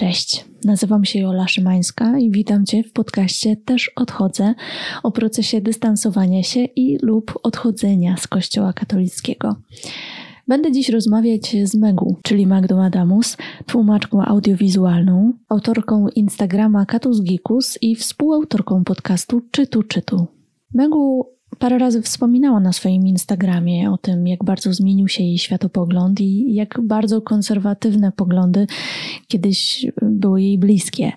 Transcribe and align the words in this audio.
Cześć, 0.00 0.44
nazywam 0.64 1.04
się 1.04 1.18
Jola 1.18 1.48
Szymańska 1.48 2.18
i 2.18 2.30
witam 2.30 2.66
Cię 2.66 2.82
w 2.82 2.92
podcaście 2.92 3.56
Też 3.56 3.90
odchodzę 3.96 4.54
o 5.02 5.10
procesie 5.10 5.60
dystansowania 5.60 6.42
się 6.42 6.64
i 6.64 6.98
lub 7.02 7.38
odchodzenia 7.42 8.16
z 8.16 8.26
Kościoła 8.26 8.72
katolickiego. 8.72 9.56
Będę 10.48 10.72
dziś 10.72 10.88
rozmawiać 10.88 11.56
z 11.64 11.74
Megu, 11.74 12.16
czyli 12.22 12.46
Magdą 12.46 12.82
Adamus, 12.82 13.36
tłumaczką 13.66 14.24
audiowizualną, 14.24 15.32
autorką 15.48 16.08
Instagrama 16.08 16.86
Katus 16.86 17.22
Gikus 17.22 17.78
i 17.82 17.96
współautorką 17.96 18.84
podcastu 18.84 19.40
Czytu 19.50 19.82
Czytu. 19.82 20.26
Megu 20.74 21.26
parę 21.60 21.78
razy 21.78 22.02
wspominała 22.02 22.60
na 22.60 22.72
swoim 22.72 23.06
Instagramie 23.06 23.90
o 23.90 23.98
tym, 23.98 24.26
jak 24.26 24.44
bardzo 24.44 24.72
zmienił 24.72 25.08
się 25.08 25.22
jej 25.22 25.38
światopogląd 25.38 26.20
i 26.20 26.54
jak 26.54 26.80
bardzo 26.82 27.22
konserwatywne 27.22 28.12
poglądy 28.12 28.66
kiedyś 29.28 29.86
były 30.02 30.42
jej 30.42 30.58
bliskie. 30.58 31.12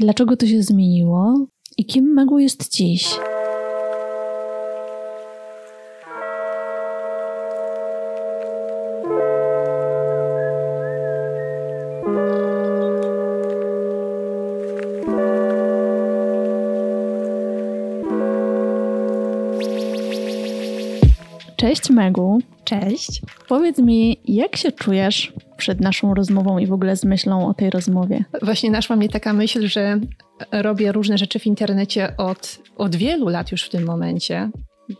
Dlaczego 0.00 0.36
to 0.36 0.46
się 0.46 0.62
zmieniło 0.62 1.46
i 1.78 1.84
kim 1.86 2.04
Megu 2.04 2.38
jest 2.38 2.74
dziś? 2.74 3.14
Cześć 21.82 21.94
Megu. 21.94 22.38
Cześć. 22.64 23.22
Powiedz 23.48 23.78
mi, 23.78 24.20
jak 24.24 24.56
się 24.56 24.72
czujesz 24.72 25.32
przed 25.56 25.80
naszą 25.80 26.14
rozmową 26.14 26.58
i 26.58 26.66
w 26.66 26.72
ogóle 26.72 26.96
z 26.96 27.04
myślą 27.04 27.48
o 27.48 27.54
tej 27.54 27.70
rozmowie? 27.70 28.24
Właśnie 28.42 28.70
naszła 28.70 28.96
mnie 28.96 29.08
taka 29.08 29.32
myśl, 29.32 29.66
że 29.66 30.00
robię 30.52 30.92
różne 30.92 31.18
rzeczy 31.18 31.38
w 31.38 31.46
internecie 31.46 32.16
od, 32.16 32.58
od 32.76 32.96
wielu 32.96 33.28
lat 33.28 33.52
już 33.52 33.62
w 33.62 33.68
tym 33.68 33.84
momencie. 33.84 34.50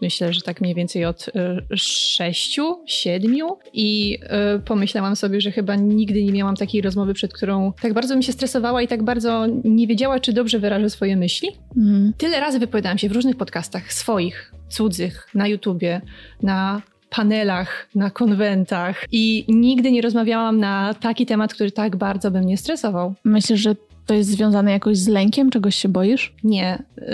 Myślę, 0.03 0.33
że 0.33 0.41
tak 0.41 0.61
mniej 0.61 0.75
więcej 0.75 1.05
od 1.05 1.29
y, 1.29 1.33
sześciu, 1.77 2.77
siedmiu 2.87 3.59
i 3.73 4.19
y, 4.57 4.61
pomyślałam 4.61 5.17
sobie, 5.17 5.41
że 5.41 5.51
chyba 5.51 5.75
nigdy 5.75 6.25
nie 6.25 6.33
miałam 6.33 6.57
takiej 6.57 6.83
rozmowy, 6.83 7.15
przed 7.15 7.33
którą 7.33 7.73
tak 7.83 7.93
bardzo 7.93 8.17
mi 8.17 8.25
się 8.25 8.33
stresowała 8.33 8.83
i 8.83 8.89
tak 8.89 9.03
bardzo 9.03 9.47
nie 9.65 9.87
wiedziała, 9.87 10.21
czy 10.21 10.33
dobrze 10.33 10.59
wyrażę 10.59 10.91
swoje 10.91 11.17
myśli. 11.17 11.49
Mm. 11.77 12.13
Tyle 12.19 12.41
razy 12.41 12.59
wypowiadałam 12.59 12.99
się 12.99 13.09
w 13.09 13.13
różnych 13.13 13.37
podcastach 13.37 13.93
swoich, 13.93 14.53
cudzych, 14.69 15.29
na 15.35 15.49
YouTubie, 15.49 16.01
na 16.43 16.83
panelach, 17.11 17.89
na 17.95 18.11
konwentach 18.11 19.05
i 19.13 19.45
nigdy 19.49 19.93
nie 19.93 20.03
rozmawiałam 20.03 20.59
na 20.59 20.95
taki 20.95 21.27
temat, 21.27 21.55
który 21.55 21.71
tak 21.71 21.97
bardzo 21.97 22.31
by 22.31 22.41
mnie 22.41 22.57
stresował. 22.57 23.15
Myślę, 23.25 23.57
że 23.57 23.75
to 24.07 24.15
jest 24.15 24.31
związane 24.31 24.73
jakoś 24.73 24.99
z 24.99 25.09
lękiem? 25.09 25.51
Czegoś 25.51 25.77
się 25.77 25.89
boisz? 25.89 26.35
Nie. 26.45 26.83
Yy, 26.97 27.07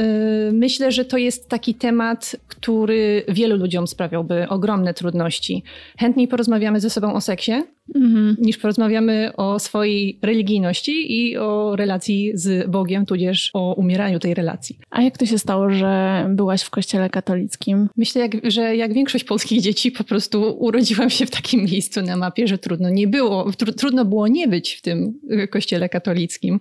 myślę, 0.52 0.92
że 0.92 1.04
to 1.04 1.16
jest 1.16 1.48
taki 1.48 1.74
temat, 1.74 2.36
który 2.48 3.24
wielu 3.28 3.56
ludziom 3.56 3.86
sprawiałby 3.86 4.48
ogromne 4.48 4.94
trudności. 4.94 5.62
Chętniej 5.98 6.28
porozmawiamy 6.28 6.80
ze 6.80 6.90
sobą 6.90 7.14
o 7.14 7.20
seksie, 7.20 7.52
mm-hmm. 7.96 8.34
niż 8.38 8.58
porozmawiamy 8.58 9.30
o 9.36 9.58
swojej 9.58 10.18
religijności 10.22 11.20
i 11.20 11.36
o 11.36 11.76
relacji 11.76 12.32
z 12.34 12.70
Bogiem, 12.70 13.06
tudzież 13.06 13.50
o 13.54 13.74
umieraniu 13.74 14.18
tej 14.18 14.34
relacji. 14.34 14.78
A 14.90 15.02
jak 15.02 15.18
to 15.18 15.26
się 15.26 15.38
stało, 15.38 15.70
że 15.70 16.26
byłaś 16.30 16.62
w 16.62 16.70
kościele 16.70 17.10
katolickim? 17.10 17.88
Myślę, 17.96 18.20
jak, 18.20 18.32
że 18.44 18.76
jak 18.76 18.92
większość 18.92 19.24
polskich 19.24 19.60
dzieci, 19.60 19.90
po 19.90 20.04
prostu 20.04 20.56
urodziłam 20.58 21.10
się 21.10 21.26
w 21.26 21.30
takim 21.30 21.64
miejscu 21.64 22.02
na 22.02 22.16
mapie, 22.16 22.48
że 22.48 22.58
trudno 22.58 22.90
nie 22.90 23.06
było, 23.06 23.44
tr- 23.44 23.74
trudno 23.74 24.04
było 24.04 24.28
nie 24.28 24.48
być 24.48 24.74
w 24.74 24.82
tym 24.82 25.14
y, 25.30 25.48
kościele 25.48 25.88
katolickim. 25.88 26.60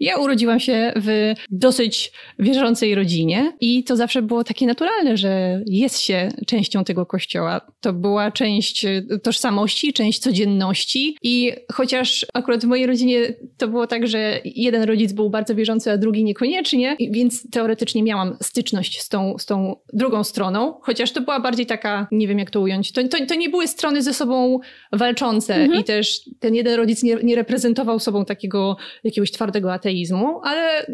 Ja 0.00 0.18
urodziłam 0.18 0.60
się 0.60 0.92
w 0.96 1.34
dosyć 1.50 2.12
wierzącej 2.38 2.94
rodzinie 2.94 3.52
i 3.60 3.84
to 3.84 3.96
zawsze 3.96 4.22
było 4.22 4.44
takie 4.44 4.66
naturalne, 4.66 5.16
że 5.16 5.62
jest 5.66 6.00
się 6.00 6.28
częścią 6.46 6.84
tego 6.84 7.06
kościoła. 7.06 7.60
To 7.80 7.92
była 7.92 8.30
część 8.30 8.86
tożsamości, 9.22 9.92
część 9.92 10.18
codzienności 10.18 11.16
i 11.22 11.52
chociaż 11.72 12.26
akurat 12.34 12.64
w 12.64 12.68
mojej 12.68 12.86
rodzinie 12.86 13.34
to 13.56 13.68
było 13.68 13.86
tak, 13.86 14.06
że 14.06 14.40
jeden 14.44 14.82
rodzic 14.82 15.12
był 15.12 15.30
bardzo 15.30 15.54
wierzący, 15.54 15.90
a 15.90 15.98
drugi 15.98 16.24
niekoniecznie, 16.24 16.96
więc 17.10 17.50
teoretycznie 17.50 18.02
miałam 18.02 18.36
styczność 18.42 19.00
z 19.00 19.08
tą, 19.08 19.38
z 19.38 19.46
tą 19.46 19.76
drugą 19.92 20.24
stroną, 20.24 20.74
chociaż 20.82 21.12
to 21.12 21.20
była 21.20 21.40
bardziej 21.40 21.66
taka, 21.66 22.08
nie 22.12 22.28
wiem 22.28 22.38
jak 22.38 22.50
to 22.50 22.60
ująć, 22.60 22.92
to, 22.92 23.08
to, 23.08 23.26
to 23.26 23.34
nie 23.34 23.50
były 23.50 23.68
strony 23.68 24.02
ze 24.02 24.14
sobą 24.14 24.60
walczące 24.92 25.54
mhm. 25.54 25.80
i 25.80 25.84
też 25.84 26.20
ten 26.40 26.54
jeden 26.54 26.74
rodzic 26.74 27.02
nie, 27.02 27.14
nie 27.14 27.36
reprezentował 27.36 27.98
sobą 27.98 28.24
takiego 28.24 28.76
jakiegoś 29.04 29.30
twardego 29.30 29.72
ateizmu, 29.72 29.83
ateizmu, 29.84 30.40
ale 30.42 30.82
y, 30.82 30.92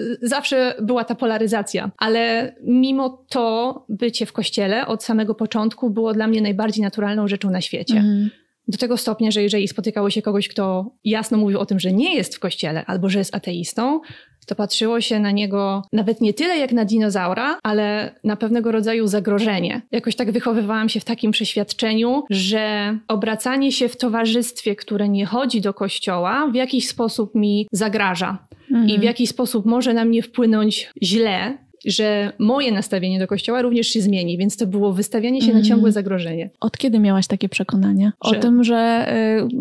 y, 0.00 0.18
zawsze 0.22 0.74
była 0.82 1.04
ta 1.04 1.14
polaryzacja. 1.14 1.90
Ale 1.96 2.54
mimo 2.62 3.24
to 3.28 3.84
bycie 3.88 4.26
w 4.26 4.32
kościele 4.32 4.86
od 4.86 5.04
samego 5.04 5.34
początku 5.34 5.90
było 5.90 6.12
dla 6.12 6.26
mnie 6.26 6.42
najbardziej 6.42 6.82
naturalną 6.82 7.28
rzeczą 7.28 7.50
na 7.50 7.60
świecie. 7.60 7.96
Mm. 7.96 8.30
Do 8.68 8.78
tego 8.78 8.96
stopnia, 8.96 9.30
że 9.30 9.42
jeżeli 9.42 9.68
spotykało 9.68 10.10
się 10.10 10.22
kogoś, 10.22 10.48
kto 10.48 10.90
jasno 11.04 11.38
mówił 11.38 11.60
o 11.60 11.66
tym, 11.66 11.80
że 11.80 11.92
nie 11.92 12.14
jest 12.14 12.36
w 12.36 12.40
kościele 12.40 12.84
albo 12.86 13.08
że 13.08 13.18
jest 13.18 13.34
ateistą, 13.34 14.00
to 14.44 14.54
patrzyło 14.54 15.00
się 15.00 15.20
na 15.20 15.30
niego 15.30 15.82
nawet 15.92 16.20
nie 16.20 16.34
tyle 16.34 16.58
jak 16.58 16.72
na 16.72 16.84
dinozaura, 16.84 17.58
ale 17.62 18.14
na 18.24 18.36
pewnego 18.36 18.72
rodzaju 18.72 19.06
zagrożenie. 19.06 19.82
Jakoś 19.92 20.16
tak 20.16 20.32
wychowywałam 20.32 20.88
się 20.88 21.00
w 21.00 21.04
takim 21.04 21.30
przeświadczeniu, 21.30 22.24
że 22.30 22.96
obracanie 23.08 23.72
się 23.72 23.88
w 23.88 23.96
towarzystwie, 23.96 24.76
które 24.76 25.08
nie 25.08 25.26
chodzi 25.26 25.60
do 25.60 25.74
kościoła, 25.74 26.48
w 26.52 26.54
jakiś 26.54 26.88
sposób 26.88 27.34
mi 27.34 27.68
zagraża. 27.72 28.38
Mhm. 28.70 28.88
I 28.88 28.98
w 28.98 29.02
jakiś 29.02 29.30
sposób 29.30 29.66
może 29.66 29.94
na 29.94 30.04
mnie 30.04 30.22
wpłynąć 30.22 30.90
źle, 31.02 31.58
że 31.84 32.32
moje 32.38 32.72
nastawienie 32.72 33.18
do 33.18 33.26
kościoła 33.26 33.62
również 33.62 33.86
się 33.86 34.00
zmieni, 34.00 34.38
więc 34.38 34.56
to 34.56 34.66
było 34.66 34.92
wystawianie 34.92 35.40
się 35.40 35.44
mm. 35.44 35.54
na 35.54 35.60
mhm. 35.60 35.68
ciągłe 35.68 35.92
zagrożenie. 35.92 36.50
Od 36.60 36.78
kiedy 36.78 36.98
miałaś 36.98 37.26
takie 37.26 37.48
przekonanie? 37.48 38.12
Że... 38.24 38.38
O 38.38 38.40
tym, 38.40 38.64
że 38.64 39.12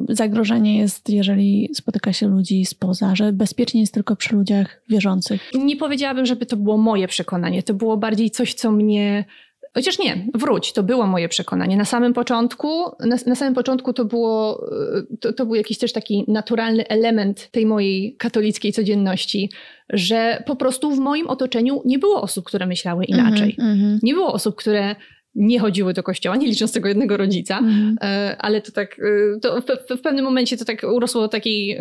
y, 0.10 0.16
zagrożenie 0.16 0.78
jest, 0.78 1.10
jeżeli 1.10 1.70
spotyka 1.74 2.14
się 2.14 2.28
ludzi 2.28 2.66
spoza, 2.66 3.16
że 3.16 3.34
bezpiecznie 3.34 3.82
jest 3.82 3.94
tylko 3.94 4.16
przy 4.16 4.36
ludziach 4.36 4.82
wierzących. 4.90 5.52
Nie 5.54 5.76
powiedziałabym, 5.76 6.26
żeby 6.26 6.46
to 6.46 6.58
było 6.58 6.78
moje 6.78 7.08
przekonanie. 7.08 7.64
To 7.64 7.74
było 7.74 7.98
bardziej 7.98 8.32
coś, 8.32 8.54
co 8.54 8.72
mnie 8.72 9.26
Chociaż 9.74 10.00
nie, 10.00 10.26
wróć, 10.34 10.74
to 10.74 10.84
było 10.84 11.08
moje 11.08 11.30
przekonanie. 11.30 11.78
Na 11.78 11.86
samym 11.86 12.14
początku, 12.14 12.68
na, 13.00 13.16
na 13.26 13.36
samym 13.36 13.54
początku 13.54 13.94
to, 13.94 14.06
było, 14.06 14.66
to, 15.20 15.34
to 15.34 15.46
był 15.46 15.56
jakiś 15.56 15.78
też 15.78 15.94
taki 15.94 16.26
naturalny 16.28 16.88
element 16.88 17.52
tej 17.52 17.66
mojej 17.66 18.16
katolickiej 18.18 18.74
codzienności, 18.74 19.50
że 19.90 20.44
po 20.46 20.56
prostu 20.56 20.92
w 20.92 21.00
moim 21.00 21.28
otoczeniu 21.28 21.82
nie 21.86 22.00
było 22.00 22.22
osób, 22.22 22.46
które 22.46 22.66
myślały 22.66 23.06
inaczej. 23.06 23.56
Mm 23.60 23.78
-hmm. 23.78 24.00
Nie 24.04 24.14
było 24.14 24.34
osób, 24.34 24.56
które 24.56 24.96
nie 25.36 25.60
chodziły 25.60 25.94
do 25.94 26.04
kościoła, 26.04 26.36
nie 26.36 26.48
licząc 26.48 26.74
tego 26.74 26.88
jednego 26.88 27.18
rodzica, 27.18 27.58
mm. 27.58 27.98
ale 28.40 28.62
to 28.62 28.72
tak, 28.72 29.00
e, 29.00 29.40
to 29.40 29.62
w, 29.62 29.98
w, 29.98 30.02
pewnym 30.02 30.26
momencie 30.26 30.58
to 30.58 30.66
tak 30.66 30.84
urosło 30.84 31.22
do 31.22 31.28
takiej, 31.28 31.72
e, 31.72 31.80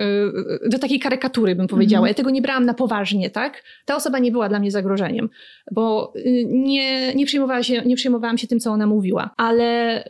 do 0.67 0.79
takiej 0.79 1.01
karykatury, 1.01 1.55
bym 1.55 1.67
powiedziała. 1.67 2.01
Mm. 2.01 2.09
Ja 2.09 2.15
tego 2.15 2.31
nie 2.31 2.43
brałam 2.43 2.67
na 2.67 2.75
poważnie, 2.75 3.31
tak? 3.31 3.63
Ta 3.85 3.97
osoba 3.97 4.19
nie 4.19 4.33
była 4.33 4.49
dla 4.49 4.59
mnie 4.59 4.71
zagrożeniem, 4.71 5.29
bo 5.73 6.13
nie, 6.47 7.15
nie, 7.15 7.27
przejmowała 7.27 7.63
się, 7.63 7.83
nie 7.87 7.97
przejmowałam 7.97 8.39
się 8.39 8.47
tym, 8.47 8.61
co 8.61 8.71
ona 8.71 8.87
mówiła, 8.87 9.31
ale 9.37 10.05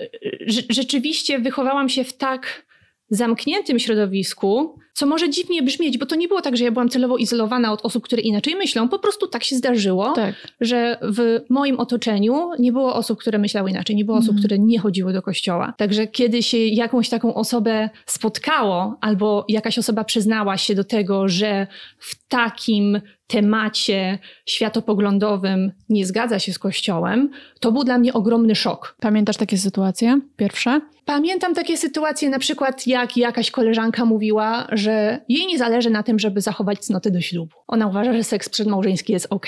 rzeczywiście 0.71 1.39
wychowałam 1.39 1.89
się 1.89 2.05
w 2.05 2.17
tak 2.17 2.67
zamkniętym 3.11 3.79
środowisku, 3.79 4.79
co 4.93 5.07
może 5.07 5.31
dziwnie 5.31 5.63
brzmieć, 5.63 5.99
bo 5.99 6.07
to 6.07 6.17
nie 6.17 6.29
było 6.29 6.41
tak, 6.41 6.57
że 6.57 6.65
ja 6.65 6.73
byłam 6.73 6.89
celowo 6.89 7.17
izolowana 7.17 7.73
od 7.73 7.85
osób, 7.85 8.05
które 8.05 8.23
inaczej 8.23 8.57
myślą. 8.57 8.89
Po 8.89 8.99
prostu 8.99 9.27
tak 9.27 9.45
się 9.45 9.57
zdarzyło, 9.57 10.13
tak. 10.13 10.35
że 10.61 10.99
w 11.03 11.41
moim 11.51 11.81
otoczeniu 11.81 12.51
nie 12.59 12.73
było 12.73 12.95
osób, 12.95 13.21
które 13.21 13.39
myślały 13.39 13.71
inaczej, 13.71 13.97
nie 13.97 14.05
było 14.05 14.17
osób, 14.17 14.31
mhm. 14.31 14.39
które 14.39 14.59
nie 14.59 14.79
chodziły 14.79 15.13
do 15.13 15.23
kościoła. 15.23 15.75
Także 15.77 16.07
kiedy 16.07 16.43
się 16.43 16.59
jakąś 16.59 17.09
taką 17.09 17.35
osobę 17.35 17.91
spotkało, 18.07 18.99
albo 19.01 19.45
jakaś 19.49 19.79
osoba 19.79 20.05
przyznała 20.05 20.57
się 20.57 20.75
do 20.75 20.85
tego, 20.85 21.29
że 21.29 21.67
w 21.99 22.29
takim 22.29 23.01
temacie 23.33 24.19
światopoglądowym 24.47 25.73
nie 25.89 26.07
zgadza 26.07 26.39
się 26.39 26.53
z 26.53 26.59
Kościołem, 26.59 27.31
to 27.61 27.73
był 27.73 27.85
dla 27.85 27.99
mnie 27.99 28.13
ogromny 28.13 28.55
szok. 28.55 28.97
Pamiętasz 29.01 29.37
takie 29.37 29.59
sytuacje 29.59 30.21
pierwsze? 30.37 30.81
Pamiętam 31.05 31.55
takie 31.55 31.77
sytuacje, 31.77 32.31
na 32.31 32.39
przykład 32.39 32.87
jak 32.87 33.17
jakaś 33.17 33.51
koleżanka 33.51 34.05
mówiła, 34.05 34.67
że 34.73 35.19
jej 35.29 35.47
nie 35.47 35.59
zależy 35.59 35.91
na 35.91 36.03
tym, 36.03 36.19
żeby 36.19 36.41
zachować 36.41 36.79
cnoty 36.79 37.11
do 37.11 37.21
ślubu. 37.21 37.57
Ona 37.67 37.87
uważa, 37.87 38.13
że 38.13 38.25
seks 38.25 38.49
przedmałżeński 38.49 39.13
jest 39.13 39.27
ok. 39.31 39.47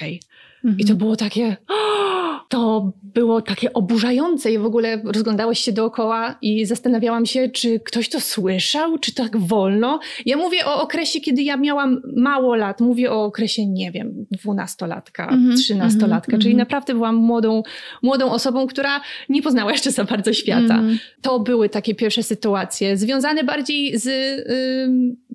Mhm. 0.64 0.78
I 0.78 0.84
to 0.84 0.94
było 0.94 1.16
takie. 1.16 1.56
To 2.49 2.93
było 3.02 3.43
takie 3.43 3.73
oburzające 3.73 4.52
i 4.52 4.58
w 4.58 4.64
ogóle 4.64 5.02
rozglądałeś 5.05 5.58
się 5.58 5.73
dookoła 5.73 6.38
i 6.43 6.67
zastanawiałam 6.67 7.26
się, 7.26 7.49
czy 7.49 7.81
ktoś 7.81 8.08
to 8.08 8.20
słyszał, 8.20 8.99
czy 8.99 9.14
tak 9.14 9.37
wolno. 9.37 10.00
Ja 10.26 10.37
mówię 10.37 10.67
o 10.67 10.82
okresie, 10.82 11.20
kiedy 11.20 11.43
ja 11.43 11.56
miałam 11.56 12.02
mało 12.17 12.55
lat. 12.55 12.81
Mówię 12.81 13.12
o 13.12 13.25
okresie, 13.25 13.67
nie 13.67 13.93
wiem, 13.93 14.26
dwunastolatka, 14.31 15.29
mhm, 15.29 15.56
trzynastolatka, 15.56 16.32
mm 16.32 16.41
-hmm, 16.41 16.43
czyli 16.43 16.55
mm 16.55 16.56
-hmm. 16.56 16.69
naprawdę 16.69 16.94
byłam 16.94 17.17
młodą, 17.17 17.62
młodą 18.02 18.31
osobą, 18.31 18.67
która 18.67 19.00
nie 19.29 19.43
poznała 19.43 19.73
jeszcze 19.73 19.93
za 19.93 20.05
bardzo 20.05 20.32
świata. 20.32 20.79
Mm 20.79 20.91
-hmm. 20.91 20.99
To 21.23 21.41
były 21.41 21.69
takie 21.69 21.94
pierwsze 21.94 22.23
sytuacje, 22.23 22.96
związane 22.96 23.44
bardziej 23.44 23.99
z 23.99 24.08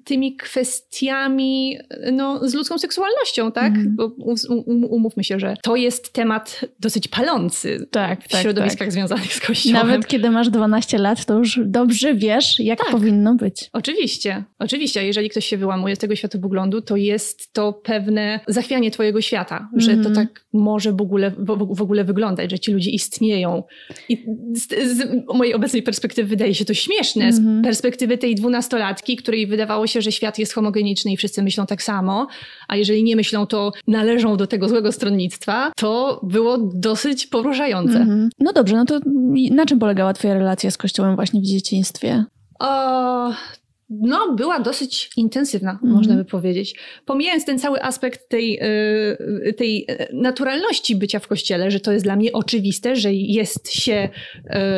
tymi 0.09 0.35
kwestiami 0.35 1.77
no, 2.11 2.50
z 2.50 2.53
ludzką 2.53 2.77
seksualnością, 2.77 3.51
tak? 3.51 3.73
Mm. 3.73 3.95
Bo 3.95 4.06
um, 4.06 4.83
umówmy 4.83 5.23
się, 5.23 5.39
że 5.39 5.56
to 5.63 5.75
jest 5.75 6.13
temat 6.13 6.65
dosyć 6.79 7.07
palący 7.07 7.88
tak, 7.91 8.23
w 8.23 8.27
tak, 8.27 8.41
środowiskach 8.41 8.79
tak. 8.79 8.91
związanych 8.91 9.33
z 9.33 9.39
Kościołem. 9.39 9.88
Nawet 9.88 10.07
kiedy 10.07 10.29
masz 10.29 10.50
12 10.50 10.97
lat, 10.97 11.25
to 11.25 11.38
już 11.38 11.59
dobrze 11.65 12.15
wiesz, 12.15 12.59
jak 12.59 12.79
tak. 12.79 12.91
powinno 12.91 13.35
być. 13.35 13.69
Oczywiście, 13.73 14.44
oczywiście. 14.59 15.06
Jeżeli 15.06 15.29
ktoś 15.29 15.45
się 15.45 15.57
wyłamuje 15.57 15.95
z 15.95 16.00
tego 16.00 16.15
światopoglądu, 16.15 16.81
to 16.81 16.95
jest 16.95 17.53
to 17.53 17.73
pewne 17.73 18.39
zachwianie 18.47 18.91
twojego 18.91 19.21
świata, 19.21 19.69
że 19.75 19.91
mm. 19.91 20.03
to 20.03 20.09
mhm. 20.09 20.27
tak 20.27 20.45
może 20.53 20.94
w 20.94 21.01
ogóle, 21.01 21.31
w, 21.31 21.75
w 21.75 21.81
ogóle 21.81 22.03
wyglądać, 22.03 22.51
że 22.51 22.59
ci 22.59 22.71
ludzie 22.71 22.91
istnieją. 22.91 23.63
I 24.09 24.25
z, 24.53 24.97
z 24.97 25.07
mojej 25.33 25.53
obecnej 25.53 25.83
perspektywy 25.83 26.29
wydaje 26.29 26.56
się 26.56 26.65
to 26.65 26.73
śmieszne. 26.73 27.23
Mm. 27.23 27.33
Z 27.33 27.39
mhm. 27.39 27.61
perspektywy 27.61 28.17
tej 28.17 28.35
dwunastolatki, 28.35 29.15
której 29.15 29.47
wydawało 29.47 29.88
się, 29.88 29.98
że 30.01 30.11
świat 30.11 30.39
jest 30.39 30.53
homogeniczny 30.53 31.11
i 31.11 31.17
wszyscy 31.17 31.43
myślą 31.43 31.65
tak 31.65 31.83
samo, 31.83 32.27
a 32.67 32.75
jeżeli 32.75 33.03
nie 33.03 33.15
myślą, 33.15 33.45
to 33.45 33.71
należą 33.87 34.37
do 34.37 34.47
tego 34.47 34.69
złego 34.69 34.91
stronnictwa, 34.91 35.71
to 35.75 36.19
było 36.23 36.57
dosyć 36.57 37.27
poruszające. 37.27 37.99
Mm. 37.99 38.29
No 38.39 38.53
dobrze, 38.53 38.75
no 38.75 38.85
to 38.85 38.99
na 39.51 39.65
czym 39.65 39.79
polegała 39.79 40.13
twoja 40.13 40.33
relacja 40.33 40.71
z 40.71 40.77
Kościołem 40.77 41.15
właśnie 41.15 41.41
w 41.41 41.45
dzieciństwie? 41.45 42.25
O, 42.59 43.33
no, 43.89 44.33
była 44.36 44.59
dosyć 44.59 45.09
intensywna, 45.18 45.80
mm. 45.83 45.95
można 45.95 46.15
by 46.15 46.25
powiedzieć. 46.25 46.75
Pomijając 47.06 47.45
ten 47.45 47.59
cały 47.59 47.83
aspekt 47.83 48.30
tej, 48.30 48.59
y, 49.47 49.53
tej 49.53 49.88
naturalności 50.13 50.95
bycia 50.95 51.19
w 51.19 51.27
kościele, 51.27 51.71
że 51.71 51.80
to 51.80 51.91
jest 51.91 52.06
dla 52.06 52.15
mnie 52.15 52.31
oczywiste, 52.33 52.95
że 52.95 53.13
jest 53.13 53.74
się, 53.74 54.09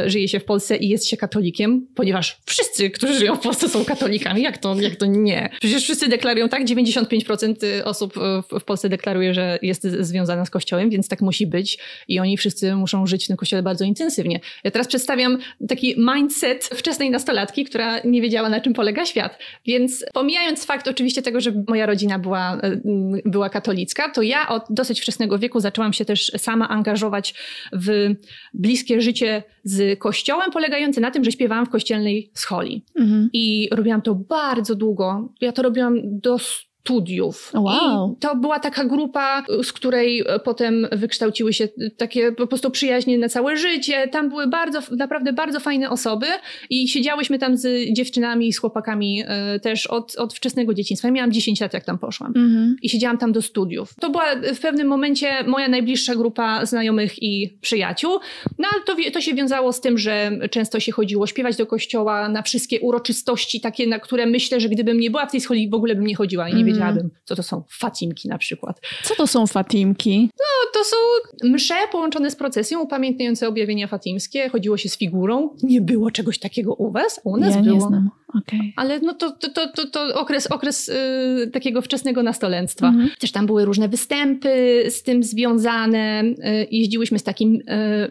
y, 0.06 0.10
żyje 0.10 0.28
się 0.28 0.40
w 0.40 0.46
Polsce 0.46 0.78
i 0.78 0.90
jest 0.90 1.08
się 1.08 1.18
katolikiem, 1.18 1.88
ponieważ 1.96 2.38
wszyscy, 2.46 2.90
którzy 2.90 3.14
żyją 3.14 3.36
w 3.36 3.40
Polsce 3.40 3.70
są 3.70 3.86
katolikami. 3.86 4.42
Jak 4.42 4.58
to, 4.58 4.76
jak 4.76 4.96
to 4.96 5.06
nie? 5.06 5.50
Przecież 5.60 5.84
wszyscy 5.84 6.08
deklarują 6.08 6.50
tak, 6.50 6.66
95% 6.66 7.56
osób 7.84 8.14
w 8.60 8.64
Polsce 8.64 8.90
deklaruje, 8.90 9.34
że 9.34 9.60
jest 9.62 9.84
związana 9.84 10.46
z 10.46 10.50
kościołem, 10.50 10.90
więc 10.90 11.08
tak 11.08 11.22
musi 11.22 11.48
być 11.48 11.80
i 12.08 12.20
oni 12.20 12.38
wszyscy 12.38 12.76
muszą 12.76 13.08
żyć 13.08 13.24
w 13.24 13.28
tym 13.28 13.38
kościele 13.38 13.64
bardzo 13.64 13.86
intensywnie. 13.86 14.40
Ja 14.64 14.72
teraz 14.72 14.88
przedstawiam 14.88 15.38
taki 15.68 15.96
mindset 15.98 16.66
wczesnej 16.66 17.12
nastolatki, 17.12 17.66
która 17.66 18.00
nie 18.00 18.22
wiedziała 18.22 18.50
na 18.50 18.62
czym 18.62 18.74
polega 18.74 19.01
świat. 19.06 19.38
Więc 19.66 20.06
pomijając 20.14 20.66
fakt 20.66 20.88
oczywiście 20.88 21.22
tego, 21.22 21.42
że 21.42 21.52
moja 21.68 21.86
rodzina 21.86 22.20
była, 22.20 22.58
e, 22.58 22.82
była 23.26 23.50
katolicka, 23.50 24.10
to 24.10 24.22
ja 24.22 24.50
od 24.50 24.64
dosyć 24.70 25.02
wczesnego 25.02 25.40
wieku 25.40 25.60
zaczęłam 25.60 25.94
się 25.94 26.06
też 26.06 26.32
sama 26.38 26.70
angażować 26.70 27.34
w 27.74 28.16
bliskie 28.54 29.02
życie 29.02 29.44
z 29.64 30.00
kościołem, 30.00 30.52
polegające 30.52 31.02
na 31.02 31.12
tym, 31.12 31.24
że 31.24 31.32
śpiewałam 31.32 31.66
w 31.66 31.70
kościelnej 31.70 32.32
scholi. 32.34 32.86
Mhm. 32.96 33.30
I 33.34 33.70
robiłam 33.72 34.02
to 34.02 34.16
bardzo 34.16 34.76
długo. 34.76 35.30
Ja 35.42 35.52
to 35.52 35.62
robiłam 35.62 36.00
do 36.04 36.38
studiów. 36.84 37.52
Wow. 37.54 38.16
I 38.18 38.20
to 38.20 38.36
była 38.36 38.60
taka 38.60 38.86
grupa, 38.86 39.44
z 39.64 39.74
której 39.74 40.24
potem 40.44 40.88
wykształciły 40.92 41.54
się 41.54 41.68
takie 41.98 42.32
po 42.32 42.48
prostu 42.48 42.72
przyjaźnie 42.72 43.18
na 43.18 43.30
całe 43.30 43.58
życie. 43.58 44.08
Tam 44.08 44.30
były 44.30 44.48
bardzo, 44.48 44.80
naprawdę 44.92 45.34
bardzo 45.34 45.60
fajne 45.60 45.90
osoby 45.90 46.26
i 46.70 46.88
siedziałyśmy 46.88 47.40
tam 47.40 47.58
z 47.58 47.94
dziewczynami 47.94 48.48
i 48.48 48.54
z 48.54 48.60
chłopakami 48.60 49.24
e, 49.28 49.60
też 49.60 49.88
od, 49.88 50.16
od 50.16 50.34
wczesnego 50.34 50.74
dzieciństwa. 50.74 51.08
Ja 51.08 51.14
miałam 51.14 51.32
10 51.32 51.62
lat, 51.62 51.74
jak 51.74 51.86
tam 51.86 51.98
poszłam. 51.98 52.34
Mm-hmm. 52.34 52.74
I 52.82 52.90
siedziałam 52.90 53.18
tam 53.18 53.32
do 53.32 53.42
studiów. 53.42 53.94
To 54.00 54.10
była 54.10 54.26
w 54.56 54.60
pewnym 54.60 54.88
momencie 54.88 55.44
moja 55.48 55.68
najbliższa 55.68 56.16
grupa 56.16 56.66
znajomych 56.66 57.24
i 57.24 57.58
przyjaciół. 57.62 58.12
No 58.60 58.68
ale 58.74 58.84
to, 58.84 59.12
to 59.14 59.22
się 59.22 59.34
wiązało 59.34 59.74
z 59.74 59.82
tym, 59.82 59.98
że 59.98 60.32
często 60.52 60.80
się 60.80 60.92
chodziło 60.92 61.28
śpiewać 61.28 61.58
do 61.58 61.66
kościoła 61.66 62.30
na 62.30 62.42
wszystkie 62.42 62.80
uroczystości, 62.80 63.62
takie, 63.62 63.88
na 63.88 64.00
które 64.00 64.26
myślę, 64.26 64.60
że 64.60 64.70
gdybym 64.70 65.00
nie 65.00 65.12
była 65.12 65.26
w 65.26 65.32
tej 65.32 65.42
scholi, 65.42 65.70
w 65.70 65.74
ogóle 65.74 65.96
bym 65.96 66.08
nie 66.08 66.16
chodziła 66.16 66.50
i 66.50 66.54
nie 66.54 66.62
mm 66.62 66.71
wiedziałabym, 66.74 67.10
co 67.26 67.36
to 67.36 67.44
są 67.44 67.64
fatimki 67.70 68.28
na 68.28 68.38
przykład. 68.38 68.82
Co 69.04 69.16
to 69.16 69.28
są 69.28 69.48
fatimki? 69.48 70.30
No, 70.40 70.72
to 70.74 70.80
są 70.84 70.96
msze 71.44 71.76
połączone 71.92 72.32
z 72.32 72.36
procesją 72.36 72.82
upamiętniające 72.82 73.48
objawienia 73.48 73.88
fatimskie. 73.88 74.50
Chodziło 74.50 74.78
się 74.78 74.90
z 74.90 74.98
figurą. 74.98 75.50
Nie 75.64 75.82
było 75.82 76.12
czegoś 76.12 76.40
takiego 76.40 76.74
u 76.74 76.92
was? 76.92 77.22
U 77.24 77.38
nas 77.38 77.56
ja 77.56 77.62
było. 77.62 77.76
Nie 77.76 77.82
znam. 77.82 78.10
Okay. 78.36 78.74
Ale 78.76 79.00
no 79.00 79.14
to, 79.14 79.32
to, 79.32 79.50
to, 79.50 79.68
to, 79.68 79.86
to 79.88 80.20
okres, 80.20 80.48
okres 80.48 80.88
yy, 80.88 81.48
takiego 81.48 81.82
wczesnego 81.82 82.24
nastolenstwa. 82.24 82.88
Mhm. 82.88 83.10
Też 83.20 83.32
tam 83.32 83.46
były 83.46 83.66
różne 83.66 83.88
występy 83.88 84.84
z 84.90 85.04
tym 85.04 85.24
związane. 85.24 86.24
Yy, 86.24 86.68
jeździłyśmy 86.72 87.20
z 87.20 87.24
takim, 87.24 87.54
yy, 87.54 87.64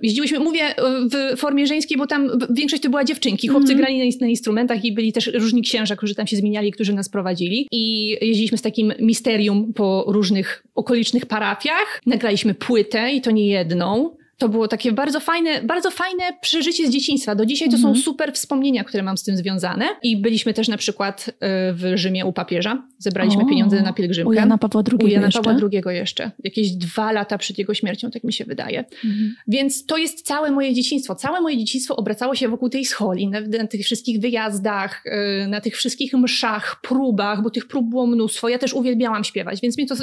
jeździłyśmy, 0.02 0.38
mówię 0.38 0.74
w 1.12 1.38
formie 1.38 1.66
żeńskiej, 1.66 1.98
bo 1.98 2.06
tam 2.06 2.30
większość 2.50 2.82
to 2.82 2.90
była 2.90 3.04
dziewczynki. 3.04 3.48
Chłopcy 3.48 3.72
mhm. 3.72 3.78
grali 3.78 3.98
na, 3.98 4.16
na, 4.20 4.26
instrumentach 4.26 4.84
i 4.84 4.92
byli 4.92 5.12
też 5.12 5.26
różni 5.34 5.62
księża, 5.62 5.96
którzy 5.96 6.14
tam 6.14 6.26
się 6.26 6.36
zmieniali, 6.36 6.72
którzy 6.72 6.92
nas 6.92 7.08
prowadzili. 7.08 7.66
I 7.70 8.10
jeździliśmy 8.20 8.58
z 8.58 8.62
takim 8.62 8.92
misterium 9.00 9.72
po 9.72 10.04
różnych 10.08 10.64
okolicznych 10.74 11.26
parafiach. 11.26 12.00
Nagraliśmy 12.06 12.54
płytę 12.54 13.12
i 13.12 13.20
to 13.20 13.30
nie 13.30 13.46
jedną 13.46 14.19
to 14.40 14.48
było 14.48 14.68
takie 14.68 14.92
bardzo 14.92 15.20
fajne, 15.20 15.62
bardzo 15.62 15.90
fajne 15.90 16.24
przeżycie 16.40 16.86
z 16.86 16.90
dzieciństwa. 16.90 17.34
Do 17.34 17.46
dzisiaj 17.46 17.68
to 17.68 17.78
są 17.78 17.88
mhm. 17.88 18.04
super 18.04 18.32
wspomnienia, 18.32 18.84
które 18.84 19.02
mam 19.02 19.18
z 19.18 19.22
tym 19.22 19.36
związane. 19.36 19.88
I 20.02 20.16
byliśmy 20.16 20.54
też 20.54 20.68
na 20.68 20.76
przykład 20.76 21.28
y, 21.28 21.32
w 21.72 21.92
Rzymie 21.94 22.26
u 22.26 22.32
papieża. 22.32 22.82
Zebraliśmy 22.98 23.42
o, 23.42 23.46
pieniądze 23.46 23.82
na 23.82 23.92
pielgrzymkę. 23.92 24.28
U 24.28 24.32
Jana 24.32 24.58
Pawła 24.58 24.82
II 24.92 25.04
U 25.04 25.06
Jana 25.08 25.26
jeszcze? 25.26 25.42
Pawła 25.42 25.68
II 25.72 25.96
jeszcze. 25.96 26.30
Jakieś 26.44 26.70
dwa 26.70 27.12
lata 27.12 27.38
przed 27.38 27.58
jego 27.58 27.74
śmiercią, 27.74 28.10
tak 28.10 28.24
mi 28.24 28.32
się 28.32 28.44
wydaje. 28.44 28.84
Mhm. 29.04 29.34
Więc 29.48 29.86
to 29.86 29.96
jest 29.96 30.26
całe 30.26 30.50
moje 30.50 30.74
dzieciństwo. 30.74 31.14
Całe 31.14 31.40
moje 31.40 31.58
dzieciństwo 31.58 31.96
obracało 31.96 32.34
się 32.34 32.48
wokół 32.48 32.68
tej 32.68 32.84
scholi, 32.84 33.28
na, 33.28 33.40
na 33.40 33.66
tych 33.66 33.80
wszystkich 33.80 34.20
wyjazdach, 34.20 35.02
y, 35.06 35.46
na 35.48 35.60
tych 35.60 35.76
wszystkich 35.76 36.14
mszach, 36.14 36.80
próbach, 36.82 37.42
bo 37.42 37.50
tych 37.50 37.68
prób 37.68 37.90
było 37.90 38.06
mnóstwo. 38.06 38.48
Ja 38.48 38.58
też 38.58 38.74
uwielbiałam 38.74 39.24
śpiewać, 39.24 39.60
więc 39.62 39.78
mnie 39.78 39.86
to 39.86 39.94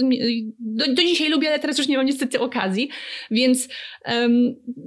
do, 0.60 0.94
do 0.94 1.02
dzisiaj 1.04 1.30
lubię, 1.30 1.48
ale 1.48 1.60
teraz 1.60 1.78
już 1.78 1.88
nie 1.88 1.98
mam 1.98 2.06
niestety 2.06 2.40
okazji. 2.40 2.90
Więc 3.32 3.68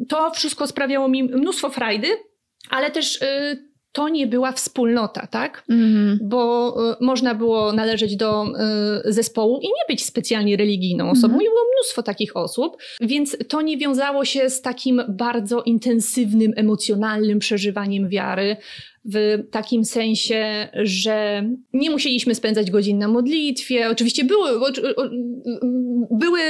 to 0.08 0.30
wszystko 0.30 0.66
sprawiało 0.66 1.08
mi 1.08 1.24
mnóstwo 1.24 1.70
frajdy, 1.70 2.08
ale 2.70 2.90
też 2.90 3.22
y, 3.22 3.70
to 3.92 4.08
nie 4.08 4.26
była 4.26 4.52
wspólnota, 4.52 5.26
tak? 5.26 5.64
Mm. 5.68 6.18
Bo 6.22 6.74
y, 6.92 7.04
można 7.04 7.34
było 7.34 7.72
należeć 7.72 8.16
do 8.16 8.44
y, 9.06 9.12
zespołu 9.12 9.58
i 9.62 9.66
nie 9.66 9.84
być 9.88 10.04
specjalnie 10.04 10.56
religijną 10.56 11.10
osobą. 11.10 11.34
Mm. 11.34 11.46
I 11.46 11.48
było 11.48 11.60
mnóstwo 11.76 12.02
takich 12.02 12.36
osób, 12.36 12.76
więc 13.00 13.36
to 13.48 13.62
nie 13.62 13.76
wiązało 13.76 14.24
się 14.24 14.50
z 14.50 14.62
takim 14.62 15.02
bardzo 15.08 15.62
intensywnym, 15.62 16.52
emocjonalnym 16.56 17.38
przeżywaniem 17.38 18.08
wiary 18.08 18.56
w 19.04 19.44
takim 19.50 19.84
sensie, 19.84 20.68
że 20.82 21.44
nie 21.72 21.90
musieliśmy 21.90 22.34
spędzać 22.34 22.70
godzin 22.70 22.98
na 22.98 23.08
modlitwie. 23.08 23.90
Oczywiście 23.90 24.24
były, 24.24 24.50
były, 26.10 26.40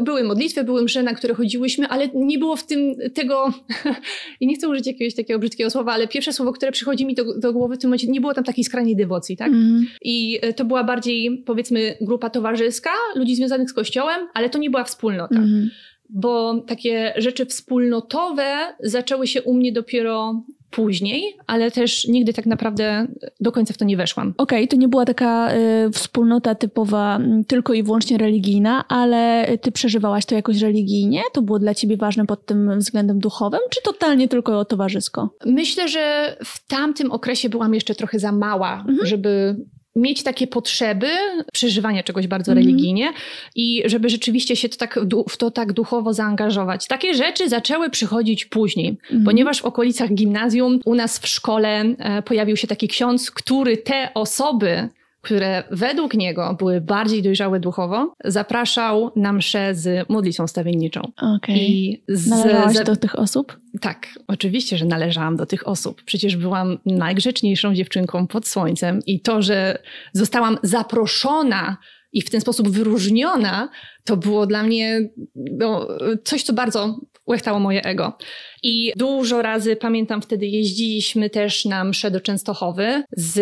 były 0.00 0.24
modlitwy, 0.24 0.64
były 0.64 0.82
msze, 0.82 1.02
na 1.02 1.14
które 1.14 1.34
chodziłyśmy, 1.34 1.88
ale 1.88 2.08
nie 2.14 2.38
było 2.38 2.56
w 2.56 2.66
tym 2.66 2.94
tego, 3.14 3.52
i 4.40 4.46
nie 4.46 4.54
chcę 4.54 4.68
użyć 4.68 4.86
jakiegoś 4.86 5.14
takiego 5.14 5.38
brzydkiego 5.38 5.70
słowa, 5.70 5.92
ale 5.92 6.08
pierwsze 6.08 6.32
słowo, 6.32 6.52
które 6.52 6.72
przychodzi 6.72 7.06
mi 7.06 7.14
do, 7.14 7.38
do 7.38 7.52
głowy 7.52 7.76
w 7.76 7.78
tym 7.78 7.90
momencie, 7.90 8.08
nie 8.08 8.20
było 8.20 8.34
tam 8.34 8.44
takiej 8.44 8.64
skrajnej 8.64 8.96
dewocji, 8.96 9.36
tak? 9.36 9.48
Mm. 9.48 9.86
I 10.02 10.40
to 10.56 10.64
była 10.64 10.84
bardziej, 10.84 11.42
powiedzmy, 11.46 11.96
grupa 12.00 12.30
towarzyska, 12.30 12.90
ludzi 13.16 13.36
związanych 13.36 13.70
z 13.70 13.72
kościołem, 13.74 14.28
ale 14.34 14.50
to 14.50 14.58
nie 14.58 14.70
była 14.70 14.84
wspólnota. 14.84 15.36
Mm 15.36 15.70
bo 16.12 16.60
takie 16.66 17.14
rzeczy 17.16 17.46
wspólnotowe 17.46 18.74
zaczęły 18.80 19.26
się 19.26 19.42
u 19.42 19.54
mnie 19.54 19.72
dopiero 19.72 20.42
później, 20.70 21.36
ale 21.46 21.70
też 21.70 22.08
nigdy 22.08 22.32
tak 22.32 22.46
naprawdę 22.46 23.06
do 23.40 23.52
końca 23.52 23.74
w 23.74 23.78
to 23.78 23.84
nie 23.84 23.96
weszłam. 23.96 24.34
Okej, 24.36 24.58
okay, 24.58 24.68
to 24.68 24.76
nie 24.76 24.88
była 24.88 25.04
taka 25.04 25.54
y, 25.54 25.90
wspólnota 25.92 26.54
typowa 26.54 27.18
tylko 27.46 27.74
i 27.74 27.82
wyłącznie 27.82 28.18
religijna, 28.18 28.88
ale 28.88 29.46
ty 29.60 29.72
przeżywałaś 29.72 30.26
to 30.26 30.34
jakoś 30.34 30.60
religijnie? 30.60 31.22
To 31.32 31.42
było 31.42 31.58
dla 31.58 31.74
ciebie 31.74 31.96
ważne 31.96 32.26
pod 32.26 32.46
tym 32.46 32.78
względem 32.78 33.18
duchowym, 33.18 33.60
czy 33.70 33.82
totalnie 33.82 34.28
tylko 34.28 34.64
towarzysko? 34.64 35.30
Myślę, 35.46 35.88
że 35.88 36.36
w 36.44 36.66
tamtym 36.66 37.12
okresie 37.12 37.48
byłam 37.48 37.74
jeszcze 37.74 37.94
trochę 37.94 38.18
za 38.18 38.32
mała, 38.32 38.84
mhm. 38.88 39.06
żeby 39.06 39.56
mieć 39.96 40.22
takie 40.22 40.46
potrzeby 40.46 41.08
przeżywania 41.52 42.02
czegoś 42.02 42.26
bardzo 42.26 42.52
mm. 42.52 42.64
religijnie 42.64 43.12
i 43.54 43.82
żeby 43.86 44.08
rzeczywiście 44.08 44.56
się 44.56 44.68
to 44.68 44.76
tak, 44.76 44.98
w 45.28 45.36
to 45.36 45.50
tak 45.50 45.72
duchowo 45.72 46.14
zaangażować. 46.14 46.86
Takie 46.86 47.14
rzeczy 47.14 47.48
zaczęły 47.48 47.90
przychodzić 47.90 48.44
później, 48.44 48.96
mm. 49.10 49.24
ponieważ 49.24 49.60
w 49.60 49.64
okolicach 49.64 50.14
gimnazjum 50.14 50.80
u 50.84 50.94
nas 50.94 51.18
w 51.18 51.28
szkole 51.28 51.84
e, 51.98 52.22
pojawił 52.22 52.56
się 52.56 52.66
taki 52.66 52.88
ksiądz, 52.88 53.30
który 53.30 53.76
te 53.76 54.14
osoby, 54.14 54.88
które 55.20 55.64
według 55.70 56.14
niego 56.14 56.56
były 56.58 56.80
bardziej 56.80 57.22
dojrzałe 57.22 57.60
duchowo, 57.60 58.14
zapraszał 58.24 59.12
na 59.16 59.32
mszę 59.32 59.74
z 59.74 60.08
modlitwą 60.08 60.46
stawienniczą. 60.46 61.12
Okay. 61.16 61.56
I 61.56 62.02
z, 62.08 62.26
Należałaś 62.26 62.84
do 62.84 62.96
tych 62.96 63.18
osób? 63.18 63.60
Tak, 63.80 64.06
oczywiście, 64.28 64.76
że 64.76 64.84
należałam 64.84 65.36
do 65.36 65.46
tych 65.46 65.68
osób. 65.68 66.02
Przecież 66.02 66.36
byłam 66.36 66.78
najgrzeczniejszą 66.86 67.74
dziewczynką 67.74 68.26
pod 68.26 68.48
słońcem 68.48 69.00
i 69.06 69.20
to, 69.20 69.42
że 69.42 69.78
zostałam 70.12 70.58
zaproszona 70.62 71.76
i 72.12 72.22
w 72.22 72.30
ten 72.30 72.40
sposób 72.40 72.68
wyróżniona, 72.68 73.68
to 74.04 74.16
było 74.16 74.46
dla 74.46 74.62
mnie 74.62 75.00
no, 75.34 75.88
coś, 76.24 76.42
co 76.42 76.52
bardzo 76.52 77.00
łechtało 77.26 77.60
moje 77.60 77.82
ego. 77.82 78.18
I 78.62 78.92
dużo 78.96 79.42
razy, 79.42 79.76
pamiętam 79.76 80.22
wtedy, 80.22 80.46
jeździliśmy 80.46 81.30
też 81.30 81.64
na 81.64 81.84
msze 81.84 82.10
do 82.10 82.20
Częstochowy 82.20 83.02
z 83.16 83.40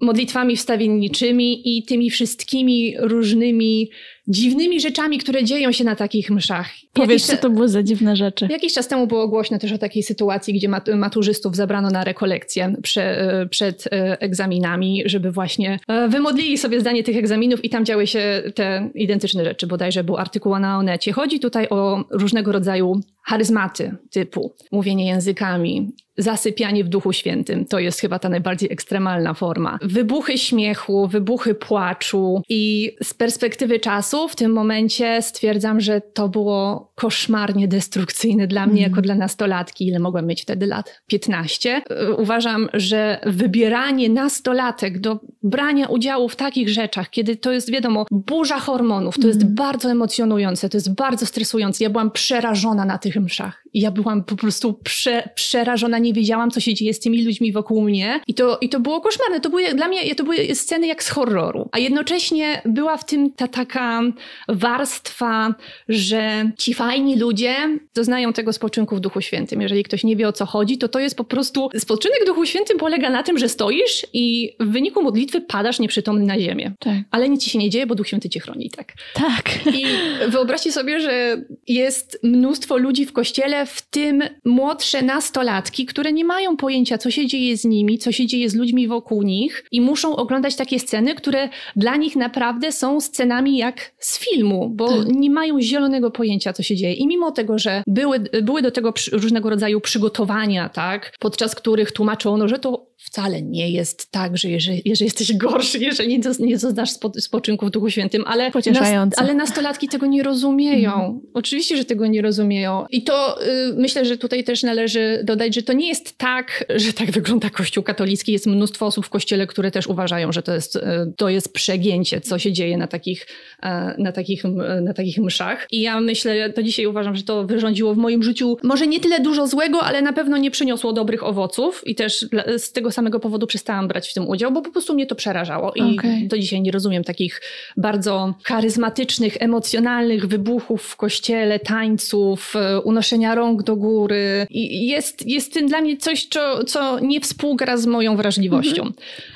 modlitwami 0.00 0.56
wstawienniczymi 0.56 1.78
i 1.78 1.82
tymi 1.82 2.10
wszystkimi 2.10 2.94
różnymi 2.98 3.90
dziwnymi 4.28 4.80
rzeczami, 4.80 5.18
które 5.18 5.44
dzieją 5.44 5.72
się 5.72 5.84
na 5.84 5.96
takich 5.96 6.30
mszach. 6.30 6.70
Powiedz, 6.92 7.26
co 7.26 7.36
to 7.36 7.50
było 7.50 7.68
za 7.68 7.82
dziwne 7.82 8.16
rzeczy. 8.16 8.48
Jakiś 8.50 8.72
czas 8.72 8.88
temu 8.88 9.06
było 9.06 9.28
głośno 9.28 9.58
też 9.58 9.72
o 9.72 9.78
takiej 9.78 10.02
sytuacji, 10.02 10.54
gdzie 10.54 10.68
maturzystów 10.96 11.56
zabrano 11.56 11.90
na 11.90 12.04
rekolekcję 12.04 12.74
prze, 12.82 13.46
przed 13.50 13.86
e, 13.86 14.20
egzaminami, 14.20 15.02
żeby 15.06 15.32
właśnie 15.32 15.78
e, 15.88 16.08
wymodlili 16.08 16.58
sobie 16.58 16.80
zdanie 16.80 17.04
tych 17.04 17.16
egzaminów 17.16 17.64
i 17.64 17.70
tam 17.70 17.84
działy 17.84 18.06
się 18.06 18.42
te 18.54 18.90
identyczne 18.94 19.44
rzeczy. 19.44 19.66
Bodajże 19.66 20.04
był 20.04 20.16
artykuł 20.16 20.58
na 20.58 20.78
Onecie. 20.78 21.12
Chodzi 21.12 21.40
tutaj 21.40 21.68
o 21.70 22.04
różnego 22.10 22.52
rodzaju 22.52 23.00
charyzmaty 23.28 23.96
typu 24.10 24.54
mówienie 24.72 25.06
językami, 25.06 25.92
zasypianie 26.18 26.84
w 26.84 26.88
Duchu 26.88 27.12
Świętym. 27.12 27.64
To 27.64 27.78
jest 27.78 28.00
chyba 28.00 28.18
ta 28.18 28.28
najbardziej 28.28 28.72
ekstremalna 28.72 29.34
forma. 29.34 29.78
Wybuchy 29.82 30.38
śmiechu, 30.38 31.08
wybuchy 31.08 31.54
płaczu 31.54 32.42
i 32.48 32.92
z 33.02 33.14
perspektywy 33.14 33.80
czasu 33.80 34.28
w 34.28 34.36
tym 34.36 34.52
momencie 34.52 35.22
stwierdzam, 35.22 35.80
że 35.80 36.00
to 36.00 36.28
było 36.28 36.92
koszmarnie 36.94 37.68
destrukcyjne 37.68 38.46
dla 38.46 38.66
mnie 38.66 38.80
mm. 38.80 38.90
jako 38.90 39.02
dla 39.02 39.14
nastolatki. 39.14 39.86
Ile 39.86 39.98
mogłam 39.98 40.26
mieć 40.26 40.42
wtedy 40.42 40.66
lat? 40.66 41.00
15. 41.06 41.82
Uważam, 42.18 42.68
że 42.74 43.20
wybieranie 43.26 44.08
nastolatek 44.08 45.00
do 45.00 45.20
brania 45.42 45.86
udziału 45.86 46.28
w 46.28 46.36
takich 46.36 46.68
rzeczach, 46.68 47.10
kiedy 47.10 47.36
to 47.36 47.52
jest 47.52 47.72
wiadomo, 47.72 48.06
burza 48.10 48.58
hormonów, 48.58 49.14
to 49.14 49.22
mm. 49.22 49.28
jest 49.28 49.54
bardzo 49.54 49.90
emocjonujące, 49.90 50.68
to 50.68 50.76
jest 50.76 50.94
bardzo 50.94 51.26
stresujące. 51.26 51.84
Ja 51.84 51.90
byłam 51.90 52.10
przerażona 52.10 52.84
na 52.84 52.98
tych 52.98 53.16
mszach. 53.16 53.64
Ja 53.74 53.90
byłam 53.90 54.24
po 54.24 54.36
prostu 54.36 54.74
prze, 54.74 55.28
przerażona, 55.34 55.98
nie 55.98 56.07
wiedziałam, 56.12 56.50
co 56.50 56.60
się 56.60 56.74
dzieje 56.74 56.94
z 56.94 57.00
tymi 57.00 57.24
ludźmi 57.24 57.52
wokół 57.52 57.82
mnie. 57.82 58.20
I 58.26 58.34
to, 58.34 58.58
i 58.60 58.68
to 58.68 58.80
było 58.80 59.00
koszmarne. 59.00 59.40
To 59.40 59.50
były, 59.50 59.74
dla 59.74 59.88
mnie 59.88 60.14
to 60.14 60.24
były 60.24 60.54
sceny 60.54 60.86
jak 60.86 61.02
z 61.02 61.08
horroru. 61.08 61.68
A 61.72 61.78
jednocześnie 61.78 62.62
była 62.64 62.96
w 62.96 63.06
tym 63.06 63.32
ta 63.32 63.48
taka 63.48 64.02
warstwa, 64.48 65.54
że 65.88 66.50
ci 66.58 66.74
fajni 66.74 67.18
ludzie 67.18 67.54
doznają 67.94 68.32
tego 68.32 68.52
spoczynku 68.52 68.96
w 68.96 69.00
Duchu 69.00 69.20
Świętym. 69.20 69.60
Jeżeli 69.60 69.82
ktoś 69.82 70.04
nie 70.04 70.16
wie 70.16 70.28
o 70.28 70.32
co 70.32 70.46
chodzi, 70.46 70.78
to 70.78 70.88
to 70.88 70.98
jest 70.98 71.16
po 71.16 71.24
prostu 71.24 71.70
spoczynek 71.78 72.18
w 72.22 72.26
Duchu 72.26 72.46
Świętym 72.46 72.78
polega 72.78 73.10
na 73.10 73.22
tym, 73.22 73.38
że 73.38 73.48
stoisz 73.48 74.06
i 74.12 74.56
w 74.60 74.72
wyniku 74.72 75.02
modlitwy 75.02 75.40
padasz 75.40 75.78
nieprzytomny 75.78 76.26
na 76.26 76.40
ziemię. 76.40 76.72
Tak. 76.78 76.98
Ale 77.10 77.28
nic 77.28 77.44
ci 77.44 77.50
się 77.50 77.58
nie 77.58 77.70
dzieje, 77.70 77.86
bo 77.86 77.94
Duch 77.94 78.06
Święty 78.06 78.28
cię 78.28 78.40
chroni, 78.40 78.70
tak? 78.70 78.92
Tak. 79.14 79.66
I 79.74 79.84
wyobraźcie 80.28 80.72
sobie, 80.72 81.00
że 81.00 81.42
jest 81.66 82.20
mnóstwo 82.22 82.76
ludzi 82.76 83.06
w 83.06 83.12
kościele, 83.12 83.66
w 83.66 83.82
tym 83.82 84.22
młodsze 84.44 85.02
nastolatki, 85.02 85.86
które 85.86 85.97
nie 86.12 86.24
mają 86.24 86.56
pojęcia, 86.56 86.98
co 86.98 87.10
się 87.10 87.26
dzieje 87.26 87.56
z 87.56 87.64
nimi, 87.64 87.98
co 87.98 88.12
się 88.12 88.26
dzieje 88.26 88.50
z 88.50 88.54
ludźmi 88.54 88.88
wokół 88.88 89.22
nich 89.22 89.64
i 89.72 89.80
muszą 89.80 90.16
oglądać 90.16 90.56
takie 90.56 90.78
sceny, 90.78 91.14
które 91.14 91.48
dla 91.76 91.96
nich 91.96 92.16
naprawdę 92.16 92.72
są 92.72 93.00
scenami 93.00 93.56
jak 93.56 93.92
z 93.98 94.18
filmu, 94.18 94.70
bo 94.74 94.88
tak. 94.88 95.08
nie 95.08 95.30
mają 95.30 95.60
zielonego 95.60 96.10
pojęcia, 96.10 96.52
co 96.52 96.62
się 96.62 96.76
dzieje. 96.76 96.94
I 96.94 97.06
mimo 97.06 97.32
tego, 97.32 97.58
że 97.58 97.82
były, 97.86 98.20
były 98.42 98.62
do 98.62 98.70
tego 98.70 98.94
różnego 99.12 99.50
rodzaju 99.50 99.80
przygotowania, 99.80 100.68
tak, 100.68 101.12
podczas 101.18 101.54
których 101.54 101.92
tłumaczono, 101.92 102.48
że 102.48 102.58
to 102.58 102.88
wcale 102.98 103.42
nie 103.42 103.70
jest 103.70 104.10
tak, 104.10 104.38
że 104.38 104.48
jeżeli, 104.48 104.82
jeżeli 104.84 105.06
jesteś 105.06 105.36
gorszy, 105.36 105.78
jeżeli 105.78 106.18
nie, 106.18 106.30
nie 106.38 106.58
doznasz 106.58 106.90
spoczynku 107.18 107.66
w 107.66 107.70
Duchu 107.70 107.90
Świętym, 107.90 108.24
ale, 108.26 108.50
nas, 108.50 109.08
ale 109.16 109.34
nastolatki 109.34 109.88
tego 109.88 110.06
nie 110.06 110.22
rozumieją. 110.22 110.94
Mm. 110.94 111.20
Oczywiście, 111.34 111.76
że 111.76 111.84
tego 111.84 112.06
nie 112.06 112.22
rozumieją. 112.22 112.86
I 112.90 113.02
to 113.02 113.42
y, 113.42 113.74
myślę, 113.76 114.04
że 114.04 114.18
tutaj 114.18 114.44
też 114.44 114.62
należy 114.62 115.20
dodać, 115.24 115.54
że 115.54 115.62
to 115.62 115.72
nie 115.72 115.87
jest 115.88 116.18
tak, 116.18 116.64
że 116.76 116.92
tak 116.92 117.10
wygląda 117.10 117.50
Kościół 117.50 117.82
katolicki. 117.82 118.32
Jest 118.32 118.46
mnóstwo 118.46 118.86
osób 118.86 119.06
w 119.06 119.10
Kościele, 119.10 119.46
które 119.46 119.70
też 119.70 119.86
uważają, 119.86 120.32
że 120.32 120.42
to 120.42 120.54
jest, 120.54 120.76
y, 120.76 120.80
to 121.16 121.28
jest 121.28 121.52
przegięcie, 121.52 122.20
co 122.20 122.38
się 122.38 122.52
dzieje 122.52 122.76
na 122.76 122.86
takich, 122.86 123.22
y, 123.22 124.02
na, 124.02 124.12
takich, 124.12 124.44
na 124.82 124.94
takich 124.94 125.18
mszach. 125.18 125.66
I 125.70 125.80
ja 125.80 126.00
myślę, 126.00 126.52
to 126.52 126.62
dzisiaj 126.62 126.86
uważam, 126.86 127.16
że 127.16 127.22
to 127.22 127.44
wyrządziło 127.44 127.94
w 127.94 127.96
moim 127.96 128.22
życiu 128.22 128.56
może 128.62 128.86
nie 128.86 129.00
tyle 129.00 129.20
dużo 129.20 129.46
złego, 129.46 129.82
ale 129.82 130.02
na 130.02 130.12
pewno 130.12 130.36
nie 130.36 130.50
przyniosło 130.50 130.92
dobrych 130.92 131.24
owoców 131.24 131.82
i 131.86 131.94
też 131.94 132.26
z 132.58 132.72
tego 132.72 132.90
samego 132.90 133.20
powodu 133.20 133.46
przestałam 133.46 133.88
brać 133.88 134.08
w 134.08 134.14
tym 134.14 134.28
udział, 134.28 134.52
bo 134.52 134.62
po 134.62 134.70
prostu 134.70 134.94
mnie 134.94 135.06
to 135.06 135.14
przerażało. 135.14 135.72
I 135.72 135.98
okay. 135.98 136.26
do 136.28 136.38
dzisiaj 136.38 136.60
nie 136.60 136.72
rozumiem 136.72 137.04
takich 137.04 137.40
bardzo 137.76 138.34
charyzmatycznych, 138.44 139.36
emocjonalnych 139.40 140.26
wybuchów 140.26 140.82
w 140.82 140.96
kościele, 140.96 141.58
tańców, 141.58 142.56
e, 142.56 142.80
unoszenia 142.80 143.34
rąk 143.34 143.62
do 143.62 143.76
góry. 143.76 144.46
I 144.50 144.86
jest, 144.86 145.26
jest 145.26 145.52
tym 145.52 145.67
dla 145.68 145.80
mnie 145.80 145.96
coś, 145.96 146.26
co, 146.26 146.64
co 146.64 146.98
nie 147.00 147.20
współgra 147.20 147.76
z 147.76 147.86
moją 147.86 148.16
wrażliwością. 148.16 148.82
Mhm. 148.82 148.92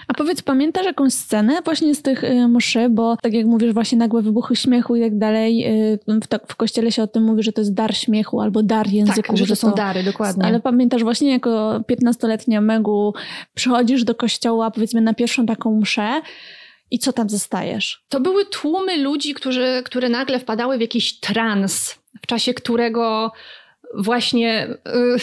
A 0.09 0.15
powiedz, 0.15 0.43
pamiętasz 0.43 0.87
jakąś 0.87 1.13
scenę 1.13 1.63
właśnie 1.65 1.95
z 1.95 2.03
tych 2.03 2.25
y, 2.25 2.49
mszy, 2.49 2.89
bo 2.89 3.17
tak 3.23 3.33
jak 3.33 3.47
mówisz, 3.47 3.73
właśnie 3.73 3.99
nagłe 3.99 4.23
wybuchy 4.23 4.57
śmiechu 4.57 4.97
i 4.97 5.01
tak 5.01 5.19
dalej, 5.19 5.67
y, 5.67 5.99
w, 6.07 6.53
w 6.53 6.57
kościele 6.57 6.93
się 6.93 7.03
o 7.03 7.07
tym 7.07 7.23
mówi, 7.23 7.43
że 7.43 7.53
to 7.53 7.61
jest 7.61 7.75
dar 7.75 7.97
śmiechu 7.97 8.41
albo 8.41 8.63
dar 8.63 8.89
języku. 8.89 9.23
Tak, 9.23 9.37
że 9.37 9.47
to 9.47 9.57
są 9.57 9.71
to, 9.71 9.77
dary, 9.77 10.03
dokładnie. 10.03 10.45
Ale 10.45 10.61
pamiętasz 10.61 11.03
właśnie 11.03 11.31
jako 11.31 11.81
15-letnia 11.93 12.61
Megu 12.61 13.15
przychodzisz 13.55 14.05
do 14.05 14.15
kościoła 14.15 14.71
powiedzmy 14.71 15.01
na 15.01 15.15
pierwszą 15.15 15.47
taką 15.47 15.81
mszę 15.81 16.23
i 16.91 16.99
co 16.99 17.13
tam 17.13 17.31
zostajesz? 17.31 18.05
To 18.09 18.21
były 18.21 18.47
tłumy 18.47 18.99
ludzi, 18.99 19.35
którzy, 19.35 19.83
które 19.85 20.09
nagle 20.09 20.39
wpadały 20.39 20.79
w 20.79 20.81
jakiś 20.81 21.21
trans, 21.21 21.99
w 22.23 22.27
czasie 22.27 22.55
którego 22.55 23.33
właśnie 23.95 24.69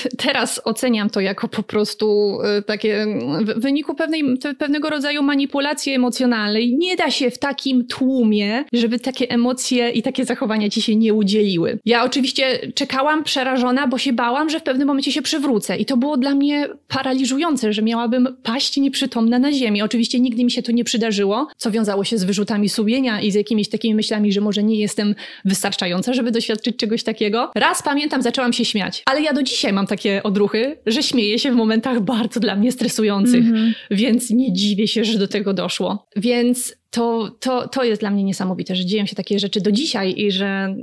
y, 0.05 0.17
teraz 0.17 0.61
oceniam 0.63 1.09
to 1.09 1.21
jako 1.21 1.47
po 1.47 1.63
prostu 1.63 2.37
y, 2.59 2.61
takie 2.61 3.05
w 3.41 3.61
wyniku 3.61 3.95
pewnej, 3.95 4.23
pewnego 4.57 4.89
rodzaju 4.89 5.23
manipulacji 5.23 5.93
emocjonalnej. 5.93 6.75
Nie 6.77 6.95
da 6.95 7.11
się 7.11 7.31
w 7.31 7.37
takim 7.37 7.87
tłumie, 7.87 8.63
żeby 8.73 8.99
takie 8.99 9.29
emocje 9.29 9.89
i 9.89 10.01
takie 10.01 10.25
zachowania 10.25 10.69
ci 10.69 10.81
się 10.81 10.95
nie 10.95 11.13
udzieliły. 11.13 11.79
Ja 11.85 12.03
oczywiście 12.03 12.59
czekałam 12.75 13.23
przerażona, 13.23 13.87
bo 13.87 13.97
się 13.97 14.13
bałam, 14.13 14.49
że 14.49 14.59
w 14.59 14.63
pewnym 14.63 14.87
momencie 14.87 15.11
się 15.11 15.21
przywrócę 15.21 15.77
i 15.77 15.85
to 15.85 15.97
było 15.97 16.17
dla 16.17 16.35
mnie 16.35 16.67
paraliżujące, 16.87 17.73
że 17.73 17.81
miałabym 17.81 18.27
paść 18.43 18.77
nieprzytomna 18.77 19.39
na 19.39 19.51
ziemi. 19.51 19.81
Oczywiście 19.81 20.19
nigdy 20.19 20.43
mi 20.43 20.51
się 20.51 20.63
to 20.63 20.71
nie 20.71 20.83
przydarzyło, 20.83 21.47
co 21.57 21.71
wiązało 21.71 22.03
się 22.03 22.17
z 22.17 22.23
wyrzutami 22.23 22.69
sumienia 22.69 23.21
i 23.21 23.31
z 23.31 23.35
jakimiś 23.35 23.69
takimi 23.69 23.95
myślami, 23.95 24.31
że 24.31 24.41
może 24.41 24.63
nie 24.63 24.79
jestem 24.79 25.15
wystarczająca, 25.45 26.13
żeby 26.13 26.31
doświadczyć 26.31 26.77
czegoś 26.77 27.03
takiego. 27.03 27.51
Raz 27.55 27.83
pamiętam, 27.83 28.21
zaczęłam 28.21 28.53
się 28.53 28.58
się 28.59 28.65
śmiać. 28.65 29.03
Ale 29.05 29.21
ja 29.21 29.33
do 29.33 29.43
dzisiaj 29.43 29.73
mam 29.73 29.87
takie 29.87 30.23
odruchy, 30.23 30.77
że 30.85 31.03
śmieję 31.03 31.39
się 31.39 31.51
w 31.51 31.55
momentach 31.55 32.01
bardzo 32.01 32.39
dla 32.39 32.55
mnie 32.55 32.71
stresujących, 32.71 33.45
mm 33.45 33.55
-hmm. 33.55 33.73
więc 33.91 34.29
nie 34.29 34.53
dziwię 34.53 34.87
się, 34.87 35.03
że 35.03 35.19
do 35.19 35.27
tego 35.27 35.53
doszło. 35.53 36.07
Więc 36.15 36.75
to, 36.89 37.31
to, 37.39 37.67
to 37.67 37.83
jest 37.83 38.01
dla 38.01 38.09
mnie 38.09 38.23
niesamowite, 38.23 38.75
że 38.75 38.85
dzieją 38.85 39.05
się 39.05 39.15
takie 39.15 39.39
rzeczy 39.39 39.61
do 39.61 39.71
dzisiaj 39.71 40.13
i 40.17 40.31
że 40.31 40.75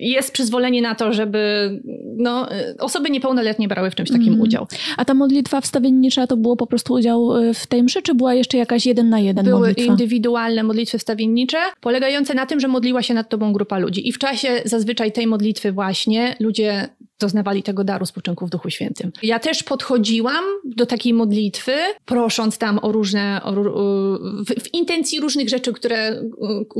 jest 0.00 0.32
przyzwolenie 0.32 0.82
na 0.82 0.94
to, 0.94 1.12
żeby 1.12 1.70
no, 2.16 2.48
osoby 2.78 3.10
niepełnoletnie 3.10 3.68
brały 3.68 3.90
w 3.90 3.94
czymś 3.94 4.10
takim 4.10 4.28
mm. 4.28 4.40
udział. 4.40 4.66
A 4.96 5.04
ta 5.04 5.14
modlitwa 5.14 5.60
wstawiennicza 5.60 6.26
to 6.26 6.36
było 6.36 6.56
po 6.56 6.66
prostu 6.66 6.94
udział 6.94 7.36
y, 7.36 7.54
w 7.54 7.66
tej 7.66 7.82
mszy, 7.82 8.02
czy 8.02 8.14
była 8.14 8.34
jeszcze 8.34 8.58
jakaś 8.58 8.86
jeden 8.86 9.08
na 9.08 9.20
jeden 9.20 9.44
Były 9.44 9.58
modlitwa? 9.58 9.92
indywidualne 9.92 10.62
modlitwy 10.62 10.98
wstawiennicze, 10.98 11.58
polegające 11.80 12.34
na 12.34 12.46
tym, 12.46 12.60
że 12.60 12.68
modliła 12.68 13.02
się 13.02 13.14
nad 13.14 13.28
tobą 13.28 13.52
grupa 13.52 13.78
ludzi. 13.78 14.08
I 14.08 14.12
w 14.12 14.18
czasie 14.18 14.62
zazwyczaj 14.64 15.12
tej 15.12 15.26
modlitwy 15.26 15.72
właśnie 15.72 16.36
ludzie 16.40 16.88
doznawali 17.22 17.62
tego 17.62 17.84
daru 17.84 18.06
spoczynku 18.06 18.46
w 18.46 18.50
Duchu 18.50 18.70
Świętym. 18.70 19.12
Ja 19.22 19.38
też 19.38 19.62
podchodziłam 19.62 20.44
do 20.64 20.86
takiej 20.86 21.14
modlitwy, 21.14 21.72
prosząc 22.04 22.58
tam 22.58 22.78
o 22.82 22.92
różne, 22.92 23.40
o, 23.44 23.52
w, 23.52 24.62
w 24.62 24.74
intencji 24.74 25.20
różnych 25.20 25.48
rzeczy, 25.52 25.72
które, 25.72 26.22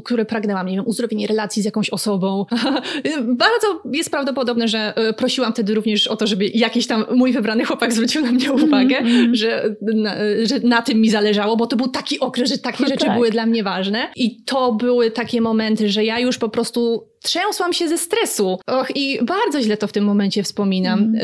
które 0.04 0.24
pragnęłam, 0.24 0.66
nie 0.66 0.76
wiem, 0.76 0.86
uzdrowienie 0.86 1.26
relacji 1.26 1.62
z 1.62 1.64
jakąś 1.64 1.90
osobą. 1.90 2.46
Bardzo 3.44 3.82
jest 3.92 4.10
prawdopodobne, 4.10 4.68
że 4.68 4.96
e, 4.96 5.12
prosiłam 5.12 5.52
wtedy 5.52 5.74
również 5.74 6.06
o 6.06 6.16
to, 6.16 6.26
żeby 6.26 6.50
jakiś 6.54 6.86
tam 6.86 7.04
mój 7.14 7.32
wybrany 7.32 7.64
chłopak 7.64 7.92
zwrócił 7.92 8.22
na 8.22 8.32
mnie 8.32 8.52
uwagę, 8.52 8.98
mm 8.98 9.12
-hmm. 9.12 9.34
że, 9.34 9.76
na, 9.80 10.14
że 10.44 10.60
na 10.60 10.82
tym 10.82 11.00
mi 11.00 11.10
zależało, 11.10 11.56
bo 11.56 11.66
to 11.66 11.76
był 11.76 11.88
taki 11.88 12.20
okres, 12.20 12.50
że 12.50 12.58
takie 12.58 12.82
no 12.82 12.88
rzeczy 12.88 13.06
tak. 13.06 13.14
były 13.14 13.30
dla 13.30 13.46
mnie 13.46 13.62
ważne. 13.62 14.08
I 14.16 14.44
to 14.44 14.72
były 14.72 15.10
takie 15.10 15.40
momenty, 15.40 15.88
że 15.88 16.04
ja 16.04 16.18
już 16.18 16.38
po 16.38 16.48
prostu 16.48 17.12
trzęsłam 17.22 17.72
się 17.72 17.88
ze 17.88 17.98
stresu. 17.98 18.58
Och, 18.66 18.96
i 18.96 19.24
bardzo 19.24 19.62
źle 19.62 19.76
to 19.76 19.86
w 19.86 19.92
tym 19.92 20.04
momencie 20.04 20.42
wspominam. 20.42 20.98
Mm. 21.00 21.20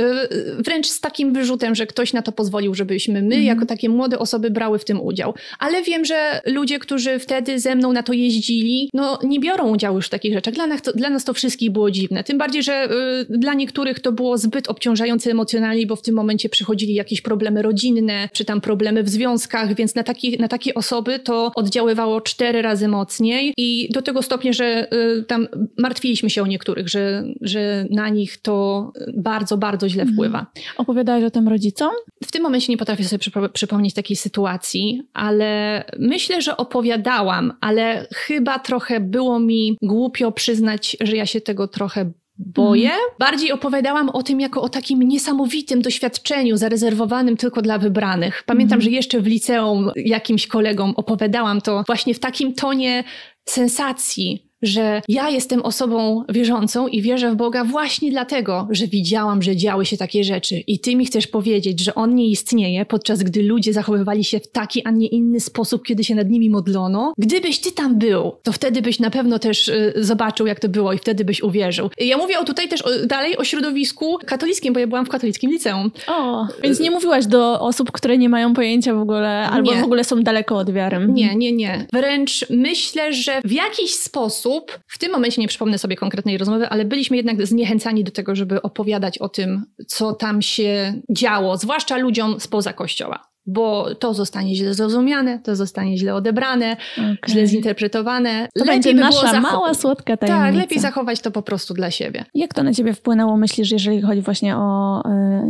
Wręcz 0.58 0.86
z 0.86 1.00
takim 1.00 1.32
wyrzutem, 1.32 1.74
że 1.74 1.86
ktoś 1.86 2.12
na 2.12 2.22
to 2.22 2.32
pozwolił, 2.32 2.74
żebyśmy 2.74 3.22
my, 3.22 3.34
mm. 3.34 3.46
jako 3.46 3.66
takie 3.66 3.88
młode 3.88 4.18
osoby, 4.18 4.50
brały 4.50 4.78
w 4.78 4.84
tym 4.84 5.00
udział. 5.00 5.34
Ale 5.58 5.82
wiem, 5.82 6.04
że 6.04 6.40
ludzie, 6.46 6.78
którzy 6.78 7.18
wtedy 7.18 7.60
ze 7.60 7.74
mną 7.74 7.92
na 7.92 8.02
to 8.02 8.12
jeździli, 8.12 8.90
no 8.94 9.18
nie 9.24 9.40
biorą 9.40 9.70
udziału 9.70 9.96
już 9.96 10.06
w 10.06 10.10
takich 10.10 10.32
rzeczach. 10.32 10.54
Dla 10.54 10.66
nas 10.66 10.82
to, 10.82 10.92
dla 10.92 11.10
nas 11.10 11.24
to 11.24 11.34
wszystkich 11.34 11.70
było 11.70 11.90
dziwne. 11.90 12.24
Tym 12.24 12.38
bardziej, 12.38 12.62
że 12.62 12.88
y, 13.30 13.38
dla 13.38 13.54
niektórych 13.54 14.00
to 14.00 14.12
było 14.12 14.38
zbyt 14.38 14.68
obciążające 14.68 15.30
emocjonalnie, 15.30 15.86
bo 15.86 15.96
w 15.96 16.02
tym 16.02 16.14
momencie 16.14 16.48
przychodzili 16.48 16.94
jakieś 16.94 17.20
problemy 17.20 17.62
rodzinne, 17.62 18.28
czy 18.32 18.44
tam 18.44 18.60
problemy 18.60 19.02
w 19.02 19.08
związkach, 19.08 19.74
więc 19.74 19.94
na, 19.94 20.02
taki, 20.02 20.38
na 20.38 20.48
takie 20.48 20.74
osoby 20.74 21.18
to 21.18 21.52
oddziaływało 21.54 22.20
cztery 22.20 22.62
razy 22.62 22.88
mocniej 22.88 23.54
i 23.56 23.88
do 23.92 24.02
tego 24.02 24.22
stopnia, 24.22 24.52
że 24.52 24.88
y, 24.92 25.24
tam 25.24 25.48
martwiliśmy 25.88 26.30
się 26.30 26.42
o 26.42 26.46
niektórych, 26.46 26.88
że, 26.88 27.24
że 27.40 27.86
na 27.90 28.08
nich 28.08 28.36
to 28.36 28.92
bardzo, 29.16 29.58
bardzo 29.58 29.88
źle 29.88 30.02
mhm. 30.02 30.14
wpływa. 30.14 30.46
Opowiadałaś 30.76 31.24
o 31.24 31.30
tym 31.30 31.48
rodzicom? 31.48 31.90
W 32.24 32.32
tym 32.32 32.42
momencie 32.42 32.72
nie 32.72 32.76
potrafię 32.76 33.04
sobie 33.04 33.48
przypomnieć 33.52 33.94
takiej 33.94 34.16
sytuacji, 34.16 35.02
ale 35.12 35.84
myślę, 35.98 36.42
że 36.42 36.56
opowiadałam, 36.56 37.52
ale 37.60 38.06
chyba 38.14 38.58
trochę 38.58 39.00
było 39.00 39.40
mi 39.40 39.76
głupio 39.82 40.32
przyznać, 40.32 40.96
że 41.00 41.16
ja 41.16 41.26
się 41.26 41.40
tego 41.40 41.68
trochę 41.68 42.10
boję. 42.38 42.88
Mm. 42.88 43.00
Bardziej 43.18 43.52
opowiadałam 43.52 44.08
o 44.08 44.22
tym 44.22 44.40
jako 44.40 44.62
o 44.62 44.68
takim 44.68 45.02
niesamowitym 45.02 45.82
doświadczeniu 45.82 46.56
zarezerwowanym 46.56 47.36
tylko 47.36 47.62
dla 47.62 47.78
wybranych. 47.78 48.42
Pamiętam, 48.46 48.76
mm. 48.76 48.84
że 48.84 48.90
jeszcze 48.90 49.20
w 49.20 49.26
liceum 49.26 49.90
jakimś 49.96 50.46
kolegom 50.46 50.94
opowiadałam 50.96 51.60
to 51.60 51.82
właśnie 51.86 52.14
w 52.14 52.18
takim 52.18 52.54
tonie 52.54 53.04
sensacji, 53.48 54.47
że 54.62 55.02
ja 55.08 55.30
jestem 55.30 55.62
osobą 55.62 56.24
wierzącą 56.28 56.88
i 56.88 57.02
wierzę 57.02 57.30
w 57.30 57.36
Boga 57.36 57.64
właśnie 57.64 58.10
dlatego, 58.10 58.68
że 58.70 58.86
widziałam, 58.86 59.42
że 59.42 59.56
działy 59.56 59.86
się 59.86 59.96
takie 59.96 60.24
rzeczy 60.24 60.58
i 60.66 60.80
ty 60.80 60.96
mi 60.96 61.06
chcesz 61.06 61.26
powiedzieć, 61.26 61.80
że 61.84 61.94
On 61.94 62.14
nie 62.14 62.28
istnieje, 62.28 62.84
podczas 62.84 63.22
gdy 63.22 63.42
ludzie 63.42 63.72
zachowywali 63.72 64.24
się 64.24 64.40
w 64.40 64.48
taki, 64.48 64.84
a 64.84 64.90
nie 64.90 65.06
inny 65.06 65.40
sposób, 65.40 65.86
kiedy 65.86 66.04
się 66.04 66.14
nad 66.14 66.28
nimi 66.30 66.50
modlono. 66.50 67.12
Gdybyś 67.18 67.60
ty 67.60 67.72
tam 67.72 67.98
był, 67.98 68.32
to 68.42 68.52
wtedy 68.52 68.82
byś 68.82 68.98
na 69.00 69.10
pewno 69.10 69.38
też 69.38 69.68
y, 69.68 69.92
zobaczył, 69.96 70.46
jak 70.46 70.60
to 70.60 70.68
było 70.68 70.92
i 70.92 70.98
wtedy 70.98 71.24
byś 71.24 71.42
uwierzył. 71.42 71.90
Ja 71.98 72.16
mówię 72.16 72.38
o 72.38 72.44
tutaj 72.44 72.68
też 72.68 72.82
o, 72.82 73.06
dalej 73.06 73.36
o 73.36 73.44
środowisku 73.44 74.18
katolickim, 74.26 74.74
bo 74.74 74.80
ja 74.80 74.86
byłam 74.86 75.06
w 75.06 75.08
katolickim 75.08 75.50
liceum. 75.50 75.90
O, 76.06 76.46
więc 76.62 76.80
nie 76.80 76.90
mówiłaś 76.90 77.26
do 77.26 77.60
osób, 77.60 77.92
które 77.92 78.18
nie 78.18 78.28
mają 78.28 78.54
pojęcia 78.54 78.94
w 78.94 79.00
ogóle, 79.00 79.48
albo 79.48 79.74
nie. 79.74 79.80
w 79.80 79.84
ogóle 79.84 80.04
są 80.04 80.22
daleko 80.22 80.56
od 80.56 80.70
wiary. 80.70 81.06
Nie, 81.08 81.36
nie, 81.36 81.52
nie. 81.52 81.86
Wręcz 81.92 82.46
myślę, 82.50 83.12
że 83.12 83.40
w 83.44 83.52
jakiś 83.52 83.94
sposób 83.94 84.47
sposób, 84.48 84.78
w 84.86 84.98
tym 84.98 85.12
momencie 85.12 85.40
nie 85.40 85.48
przypomnę 85.48 85.78
sobie 85.78 85.96
konkretnej 85.96 86.38
rozmowy, 86.38 86.68
ale 86.68 86.84
byliśmy 86.84 87.16
jednak 87.16 87.46
zniechęcani 87.46 88.04
do 88.04 88.10
tego, 88.10 88.34
żeby 88.34 88.62
opowiadać 88.62 89.18
o 89.18 89.28
tym, 89.28 89.66
co 89.86 90.12
tam 90.12 90.42
się 90.42 90.94
działo, 91.10 91.56
zwłaszcza 91.56 91.96
ludziom 91.96 92.40
spoza 92.40 92.72
kościoła 92.72 93.27
bo 93.48 93.94
to 93.94 94.14
zostanie 94.14 94.54
źle 94.54 94.74
zrozumiane, 94.74 95.38
to 95.38 95.56
zostanie 95.56 95.98
źle 95.98 96.14
odebrane, 96.14 96.76
okay. 96.98 97.16
źle 97.28 97.46
zinterpretowane. 97.46 98.48
To 98.54 98.64
lepiej 98.64 98.74
będzie 98.74 98.94
by 98.94 99.00
nasza 99.00 99.40
mała, 99.40 99.74
słodka 99.74 100.16
tajemnica. 100.16 100.44
Tak, 100.44 100.54
lepiej 100.54 100.78
zachować 100.78 101.20
to 101.20 101.30
po 101.30 101.42
prostu 101.42 101.74
dla 101.74 101.90
siebie. 101.90 102.24
Jak 102.34 102.54
to 102.54 102.62
na 102.62 102.74
ciebie 102.74 102.94
wpłynęło, 102.94 103.36
myślisz, 103.36 103.70
jeżeli 103.70 104.02
chodzi 104.02 104.22
właśnie 104.22 104.56
o 104.56 105.02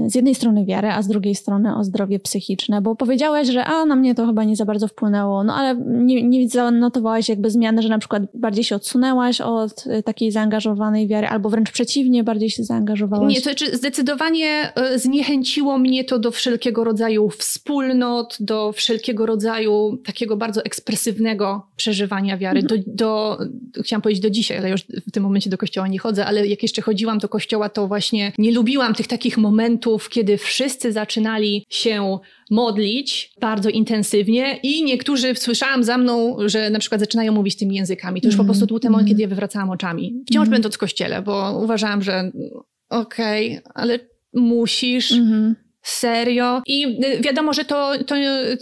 y, 0.06 0.10
z 0.10 0.14
jednej 0.14 0.34
strony 0.34 0.64
wiarę, 0.64 0.94
a 0.94 1.02
z 1.02 1.08
drugiej 1.08 1.34
strony 1.34 1.76
o 1.76 1.84
zdrowie 1.84 2.18
psychiczne? 2.18 2.82
Bo 2.82 2.96
powiedziałaś, 2.96 3.48
że 3.48 3.64
a, 3.64 3.84
na 3.84 3.96
mnie 3.96 4.14
to 4.14 4.26
chyba 4.26 4.44
nie 4.44 4.56
za 4.56 4.64
bardzo 4.64 4.88
wpłynęło, 4.88 5.44
no 5.44 5.54
ale 5.54 5.76
nie, 5.86 6.22
nie 6.22 6.48
zanotowałaś 6.48 7.28
jakby 7.28 7.50
zmiany, 7.50 7.82
że 7.82 7.88
na 7.88 7.98
przykład 7.98 8.22
bardziej 8.34 8.64
się 8.64 8.76
odsunęłaś 8.76 9.40
od 9.40 9.86
y, 9.86 10.02
takiej 10.02 10.30
zaangażowanej 10.32 11.08
wiary, 11.08 11.26
albo 11.26 11.50
wręcz 11.50 11.70
przeciwnie, 11.70 12.24
bardziej 12.24 12.50
się 12.50 12.64
zaangażowałaś? 12.64 13.34
Nie, 13.34 13.36
to 13.36 13.42
znaczy 13.42 13.76
zdecydowanie 13.76 14.72
y, 14.94 14.98
zniechęciło 14.98 15.78
mnie 15.78 16.04
to 16.04 16.18
do 16.18 16.30
wszelkiego 16.30 16.84
rodzaju 16.84 17.28
wspólnych 17.28 17.87
wspólnot, 17.88 18.36
do 18.40 18.72
wszelkiego 18.72 19.26
rodzaju 19.26 19.98
takiego 20.04 20.36
bardzo 20.36 20.64
ekspresywnego 20.64 21.66
przeżywania 21.76 22.36
wiary. 22.36 22.62
Do, 22.62 22.74
do, 22.86 23.38
chciałam 23.82 24.02
powiedzieć 24.02 24.22
do 24.22 24.30
dzisiaj, 24.30 24.58
ale 24.58 24.70
już 24.70 24.80
w 25.06 25.10
tym 25.10 25.22
momencie 25.22 25.50
do 25.50 25.58
kościoła 25.58 25.88
nie 25.88 25.98
chodzę, 25.98 26.26
ale 26.26 26.46
jak 26.46 26.62
jeszcze 26.62 26.82
chodziłam 26.82 27.18
do 27.18 27.28
kościoła, 27.28 27.68
to 27.68 27.88
właśnie 27.88 28.32
nie 28.38 28.52
lubiłam 28.52 28.94
tych 28.94 29.06
takich 29.06 29.38
momentów, 29.38 30.08
kiedy 30.08 30.38
wszyscy 30.38 30.92
zaczynali 30.92 31.66
się 31.68 32.18
modlić 32.50 33.32
bardzo 33.40 33.68
intensywnie 33.70 34.58
i 34.62 34.84
niektórzy 34.84 35.34
słyszałam 35.34 35.84
za 35.84 35.98
mną, 35.98 36.36
że 36.46 36.70
na 36.70 36.78
przykład 36.78 37.00
zaczynają 37.00 37.32
mówić 37.32 37.56
tymi 37.56 37.76
językami. 37.76 38.20
To 38.20 38.28
już 38.28 38.34
mm. 38.34 38.46
po 38.46 38.52
prostu 38.52 38.66
był 38.66 38.80
ten 38.80 38.90
moment, 38.90 39.08
kiedy 39.08 39.22
ja 39.22 39.28
wywracałam 39.28 39.70
oczami. 39.70 40.22
Wciąż 40.26 40.46
mm. 40.46 40.50
będąc 40.50 40.74
w 40.74 40.78
kościele, 40.78 41.22
bo 41.22 41.60
uważałam, 41.62 42.02
że 42.02 42.30
okej, 42.88 43.58
okay, 43.58 43.72
ale 43.74 43.98
musisz... 44.32 45.12
Mm 45.12 45.67
serio. 45.90 46.62
I 46.66 46.86
y, 46.86 47.20
wiadomo, 47.20 47.52
że 47.52 47.64
to, 47.64 47.92
to, 48.06 48.16
y, 48.16 48.58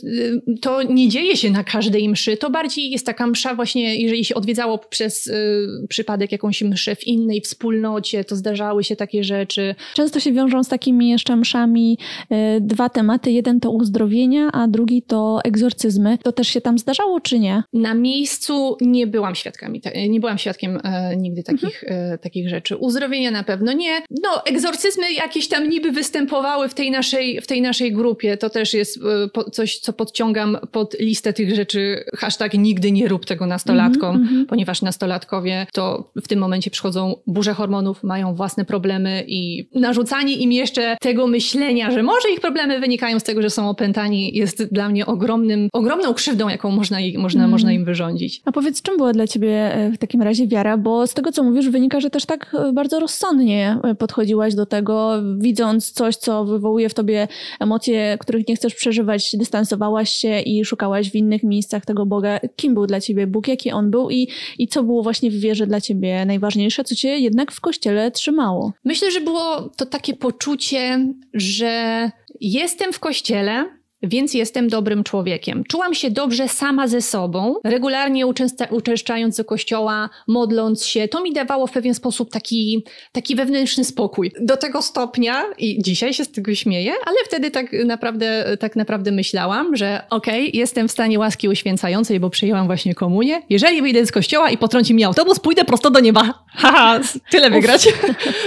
to 0.60 0.82
nie 0.82 1.08
dzieje 1.08 1.36
się 1.36 1.50
na 1.50 1.64
każdej 1.64 2.08
mszy. 2.08 2.36
To 2.36 2.50
bardziej 2.50 2.90
jest 2.90 3.06
taka 3.06 3.26
msza 3.26 3.54
właśnie, 3.54 3.96
jeżeli 3.96 4.24
się 4.24 4.34
odwiedzało 4.34 4.78
przez 4.78 5.26
y, 5.26 5.86
przypadek 5.88 6.32
jakąś 6.32 6.62
mszę 6.62 6.96
w 6.96 7.06
innej 7.06 7.40
wspólnocie, 7.40 8.24
to 8.24 8.36
zdarzały 8.36 8.84
się 8.84 8.96
takie 8.96 9.24
rzeczy. 9.24 9.74
Często 9.94 10.20
się 10.20 10.32
wiążą 10.32 10.64
z 10.64 10.68
takimi 10.68 11.08
jeszcze 11.08 11.36
mszami 11.36 11.98
y, 12.32 12.36
dwa 12.60 12.88
tematy. 12.88 13.30
Jeden 13.30 13.60
to 13.60 13.70
uzdrowienia, 13.70 14.48
a 14.52 14.68
drugi 14.68 15.02
to 15.02 15.38
egzorcyzmy. 15.44 16.18
To 16.22 16.32
też 16.32 16.48
się 16.48 16.60
tam 16.60 16.78
zdarzało, 16.78 17.20
czy 17.20 17.38
nie? 17.38 17.62
Na 17.72 17.94
miejscu 17.94 18.76
nie 18.80 19.06
byłam 19.06 19.34
świadkami, 19.34 19.82
nie 20.08 20.20
byłam 20.20 20.38
świadkiem 20.38 20.80
e, 20.84 21.16
nigdy 21.16 21.42
takich, 21.42 21.84
mhm. 21.84 22.18
takich 22.18 22.48
rzeczy. 22.48 22.76
Uzdrowienia 22.76 23.30
na 23.30 23.44
pewno 23.44 23.72
nie. 23.72 24.02
No, 24.22 24.44
egzorcyzmy 24.46 25.12
jakieś 25.12 25.48
tam 25.48 25.68
niby 25.68 25.92
występowały 25.92 26.68
w 26.68 26.74
tej 26.74 26.90
naszej 26.90 27.15
naszej, 27.16 27.40
w 27.40 27.46
tej 27.46 27.62
naszej 27.62 27.92
grupie 27.92 28.36
to 28.36 28.50
też 28.50 28.74
jest 28.74 28.98
e, 29.36 29.50
coś, 29.50 29.78
co 29.78 29.92
podciągam 29.92 30.58
pod 30.72 30.96
listę 31.00 31.32
tych 31.32 31.54
rzeczy. 31.54 32.04
Hashtag 32.16 32.54
nigdy 32.54 32.92
nie 32.92 33.08
rób 33.08 33.24
tego 33.24 33.46
nastolatkom, 33.46 34.16
mm 34.16 34.28
-hmm. 34.28 34.46
ponieważ 34.46 34.82
nastolatkowie 34.82 35.66
to 35.72 36.10
w 36.22 36.28
tym 36.28 36.38
momencie 36.38 36.70
przychodzą 36.70 37.14
burze 37.26 37.54
hormonów, 37.54 38.02
mają 38.02 38.34
własne 38.34 38.64
problemy 38.64 39.24
i 39.26 39.68
narzucanie 39.74 40.34
im 40.36 40.52
jeszcze 40.52 40.96
tego 41.00 41.26
myślenia, 41.26 41.90
że 41.90 42.02
może 42.02 42.30
ich 42.34 42.40
problemy 42.40 42.80
wynikają 42.80 43.18
z 43.18 43.22
tego, 43.22 43.42
że 43.42 43.50
są 43.50 43.68
opętani, 43.68 44.36
jest 44.36 44.64
dla 44.64 44.88
mnie 44.88 45.06
ogromnym, 45.06 45.68
ogromną 45.72 46.14
krzywdą, 46.14 46.48
jaką 46.48 46.70
można, 46.70 46.98
można, 47.18 47.40
mm. 47.40 47.50
można 47.50 47.72
im 47.72 47.84
wyrządzić. 47.84 48.42
A 48.44 48.52
powiedz, 48.52 48.82
czym 48.82 48.96
była 48.96 49.12
dla 49.12 49.26
ciebie 49.26 49.74
e, 49.74 49.90
w 49.90 49.98
takim 49.98 50.22
razie 50.22 50.46
wiara? 50.46 50.76
Bo 50.76 51.06
z 51.06 51.14
tego, 51.14 51.32
co 51.32 51.42
mówisz, 51.42 51.68
wynika, 51.68 52.00
że 52.00 52.10
też 52.10 52.26
tak 52.26 52.56
e, 52.68 52.72
bardzo 52.72 53.00
rozsądnie 53.00 53.78
podchodziłaś 53.98 54.54
do 54.54 54.66
tego, 54.66 55.22
widząc 55.38 55.90
coś, 55.90 56.16
co 56.16 56.44
wywołuje 56.44 56.88
w 56.88 56.94
tobie 56.94 57.05
sobie 57.06 57.28
emocje, 57.60 58.16
których 58.20 58.48
nie 58.48 58.56
chcesz 58.56 58.74
przeżywać, 58.74 59.36
dystansowałaś 59.36 60.10
się 60.10 60.40
i 60.40 60.64
szukałaś 60.64 61.10
w 61.10 61.14
innych 61.14 61.42
miejscach 61.42 61.84
tego 61.84 62.06
Boga. 62.06 62.40
Kim 62.56 62.74
był 62.74 62.86
dla 62.86 63.00
ciebie 63.00 63.26
Bóg, 63.26 63.48
jaki 63.48 63.70
on 63.70 63.90
był 63.90 64.10
i, 64.10 64.28
i 64.58 64.68
co 64.68 64.82
było 64.82 65.02
właśnie 65.02 65.30
w 65.30 65.34
wierze 65.34 65.66
dla 65.66 65.80
ciebie 65.80 66.24
najważniejsze, 66.24 66.84
co 66.84 66.94
cię 66.94 67.08
jednak 67.08 67.52
w 67.52 67.60
kościele 67.60 68.10
trzymało? 68.10 68.72
Myślę, 68.84 69.10
że 69.10 69.20
było 69.20 69.70
to 69.76 69.86
takie 69.86 70.14
poczucie, 70.14 71.06
że 71.34 72.10
jestem 72.40 72.92
w 72.92 72.98
kościele, 72.98 73.75
więc 74.02 74.34
jestem 74.34 74.68
dobrym 74.68 75.04
człowiekiem. 75.04 75.64
Czułam 75.68 75.94
się 75.94 76.10
dobrze 76.10 76.48
sama 76.48 76.88
ze 76.88 77.02
sobą, 77.02 77.54
regularnie 77.64 78.24
uczęszczając 78.70 79.36
do 79.36 79.44
kościoła, 79.44 80.10
modląc 80.28 80.84
się. 80.84 81.08
To 81.08 81.22
mi 81.22 81.32
dawało 81.32 81.66
w 81.66 81.72
pewien 81.72 81.94
sposób 81.94 82.30
taki, 82.30 82.84
taki 83.12 83.36
wewnętrzny 83.36 83.84
spokój. 83.84 84.32
Do 84.40 84.56
tego 84.56 84.82
stopnia, 84.82 85.42
i 85.58 85.82
dzisiaj 85.82 86.14
się 86.14 86.24
z 86.24 86.32
tego 86.32 86.54
śmieję, 86.54 86.92
ale 87.06 87.16
wtedy 87.24 87.50
tak 87.50 87.72
naprawdę, 87.84 88.56
tak 88.60 88.76
naprawdę 88.76 89.12
myślałam, 89.12 89.76
że 89.76 90.02
okej, 90.10 90.48
okay, 90.48 90.60
jestem 90.60 90.88
w 90.88 90.92
stanie 90.92 91.18
łaski 91.18 91.48
uświęcającej, 91.48 92.20
bo 92.20 92.30
przyjęłam 92.30 92.66
właśnie 92.66 92.94
komunię. 92.94 93.42
Jeżeli 93.50 93.82
wyjdę 93.82 94.06
z 94.06 94.12
kościoła 94.12 94.50
i 94.50 94.58
potrąci 94.58 94.94
mi 94.94 95.04
autobus, 95.04 95.38
pójdę 95.38 95.64
prosto 95.64 95.90
do 95.90 96.00
nieba. 96.00 96.44
Haha, 96.62 97.00
tyle 97.30 97.50
wygrać. 97.50 97.88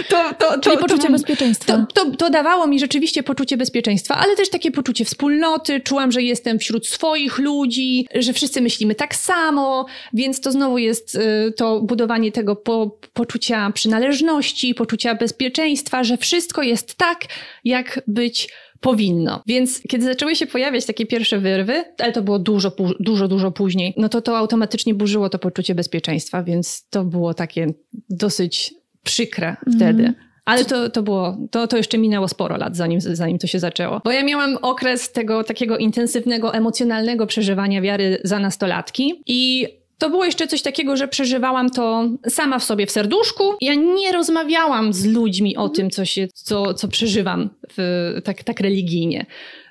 To, 0.10 0.34
to, 0.40 0.52
to, 0.52 0.60
Czyli 0.60 0.78
poczucie 0.78 1.10
bezpieczeństwa. 1.10 1.86
To, 1.94 2.06
to, 2.06 2.12
to 2.12 2.30
dawało 2.30 2.68
mi 2.68 2.80
rzeczywiście 2.80 3.24
poczucie 3.24 3.58
bezpieczeństwa, 3.58 4.16
ale 4.16 4.36
też 4.36 4.50
takie 4.50 4.72
poczucie 4.72 5.06
wspólności 5.06 5.39
wspólnoty, 5.40 5.80
czułam, 5.80 6.12
że 6.12 6.22
jestem 6.22 6.60
wśród 6.60 6.88
swoich 6.88 7.38
ludzi, 7.38 8.08
że 8.16 8.34
wszyscy 8.34 8.62
myślimy 8.62 8.96
tak 8.96 9.16
samo, 9.16 9.86
więc 10.14 10.42
to 10.42 10.52
znowu 10.52 10.78
jest 10.78 11.16
y, 11.16 11.54
to 11.58 11.82
budowanie 11.82 12.32
tego 12.32 12.56
po, 12.56 12.98
poczucia 13.14 13.72
przynależności, 13.72 14.76
poczucia 14.76 15.16
bezpieczeństwa, 15.16 16.04
że 16.04 16.18
wszystko 16.18 16.64
jest 16.64 16.96
tak, 16.96 17.26
jak 17.64 18.02
być 18.08 18.50
powinno. 18.80 19.44
Więc 19.48 19.82
kiedy 19.90 20.06
zaczęły 20.06 20.36
się 20.36 20.48
pojawiać 20.48 20.86
takie 20.86 21.06
pierwsze 21.06 21.40
wyrwy, 21.40 21.84
ale 21.98 22.12
to 22.12 22.22
było 22.22 22.40
dużo, 22.40 22.72
dużo, 23.00 23.28
dużo 23.28 23.52
później, 23.52 23.94
no 23.98 24.10
to 24.10 24.22
to 24.22 24.38
automatycznie 24.38 24.94
burzyło 24.94 25.30
to 25.30 25.40
poczucie 25.40 25.76
bezpieczeństwa, 25.76 26.44
więc 26.44 26.88
to 26.90 27.06
było 27.06 27.34
takie 27.34 27.68
dosyć 28.10 28.74
przykre 29.04 29.56
wtedy. 29.78 30.14
Ale 30.50 30.66
to, 30.66 30.90
to 30.90 31.04
było, 31.04 31.38
to, 31.52 31.68
to 31.68 31.78
jeszcze 31.78 31.98
minęło 31.98 32.28
sporo 32.28 32.58
lat, 32.58 32.76
zanim, 32.76 33.02
zanim 33.02 33.40
to 33.40 33.48
się 33.48 33.60
zaczęło. 33.60 34.02
Bo 34.04 34.12
ja 34.12 34.24
miałam 34.24 34.58
okres 34.62 35.12
tego 35.12 35.44
takiego 35.44 35.78
intensywnego, 35.78 36.54
emocjonalnego 36.54 37.28
przeżywania 37.28 37.82
wiary 37.82 38.22
za 38.24 38.40
nastolatki 38.40 39.24
i 39.28 39.68
to 39.98 40.10
było 40.10 40.26
jeszcze 40.26 40.48
coś 40.48 40.62
takiego, 40.62 40.98
że 40.98 41.08
przeżywałam 41.08 41.70
to 41.70 42.10
sama 42.30 42.60
w 42.60 42.64
sobie 42.64 42.86
w 42.86 42.92
serduszku. 42.92 43.44
Ja 43.62 43.76
nie 43.76 44.12
rozmawiałam 44.12 44.94
z 44.94 45.06
ludźmi 45.06 45.58
o 45.58 45.70
tym, 45.70 45.90
co, 45.90 46.06
się, 46.06 46.28
co, 46.34 46.74
co 46.74 46.88
przeżywam 46.88 47.50
w, 47.78 48.14
tak, 48.24 48.44
tak 48.44 48.60
religijnie. 48.60 49.26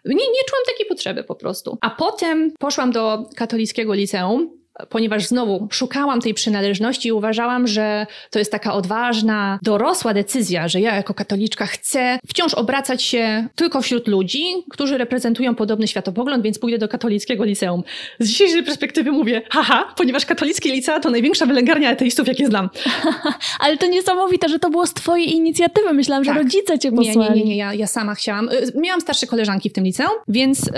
Nie, 0.05 0.15
nie 0.15 0.45
czułam 0.49 0.65
takiej 0.67 0.87
potrzeby 0.87 1.25
po 1.25 1.35
prostu. 1.35 1.79
A 1.81 1.91
potem 1.91 2.53
poszłam 2.59 2.93
do 2.93 3.25
katolickiego 3.37 3.95
liceum 3.95 4.58
ponieważ 4.89 5.27
znowu 5.27 5.69
szukałam 5.71 6.21
tej 6.21 6.35
przynależności 6.35 7.09
i 7.09 7.13
uważałam, 7.13 7.67
że 7.67 8.07
to 8.31 8.39
jest 8.39 8.53
taka 8.53 8.75
odważna, 8.75 9.59
dorosła 9.63 10.15
decyzja, 10.15 10.69
że 10.69 10.81
ja 10.81 10.97
jako 10.97 11.15
katoliczka 11.15 11.67
chcę 11.67 12.19
wciąż 12.29 12.55
obracać 12.55 13.03
się 13.03 13.49
tylko 13.55 13.83
wśród 13.83 14.09
ludzi, 14.09 14.45
którzy 14.71 14.99
reprezentują 14.99 15.55
podobny 15.55 15.89
światopogląd, 15.89 16.45
więc 16.45 16.59
pójdę 16.59 16.79
do 16.79 16.89
katolickiego 16.89 17.45
liceum. 17.45 17.83
Z 18.19 18.29
dzisiejszej 18.29 18.63
perspektywy 18.63 19.13
mówię, 19.13 19.43
haha, 19.51 19.95
ponieważ 19.97 20.27
katolickie 20.27 20.73
licea 20.73 21.01
to 21.01 21.11
największa 21.11 21.47
wylęgarnia 21.47 21.91
ateistów, 21.91 22.29
jakie 22.29 22.47
znam. 22.47 22.71
Ale 23.61 23.77
to 23.77 23.87
niesamowite, 23.87 24.49
że 24.49 24.59
to 24.59 24.71
było 24.71 24.87
z 24.87 24.95
twojej 24.95 25.33
inicjatywy. 25.37 25.93
Myślałam, 25.93 26.25
tak. 26.25 26.35
że 26.35 26.43
rodzice 26.43 26.79
cię 26.79 26.93
posłali. 26.93 27.19
Nie, 27.19 27.29
nie, 27.29 27.35
nie, 27.35 27.45
nie. 27.45 27.57
Ja, 27.57 27.75
ja 27.75 27.87
sama 27.87 28.15
chciałam. 28.15 28.49
Y, 28.49 28.73
miałam 28.75 29.01
starsze 29.01 29.27
koleżanki 29.27 29.71
w 29.71 29.73
tym 29.73 29.85
liceum, 29.85 30.13
więc 30.29 30.67
yy, 30.67 30.73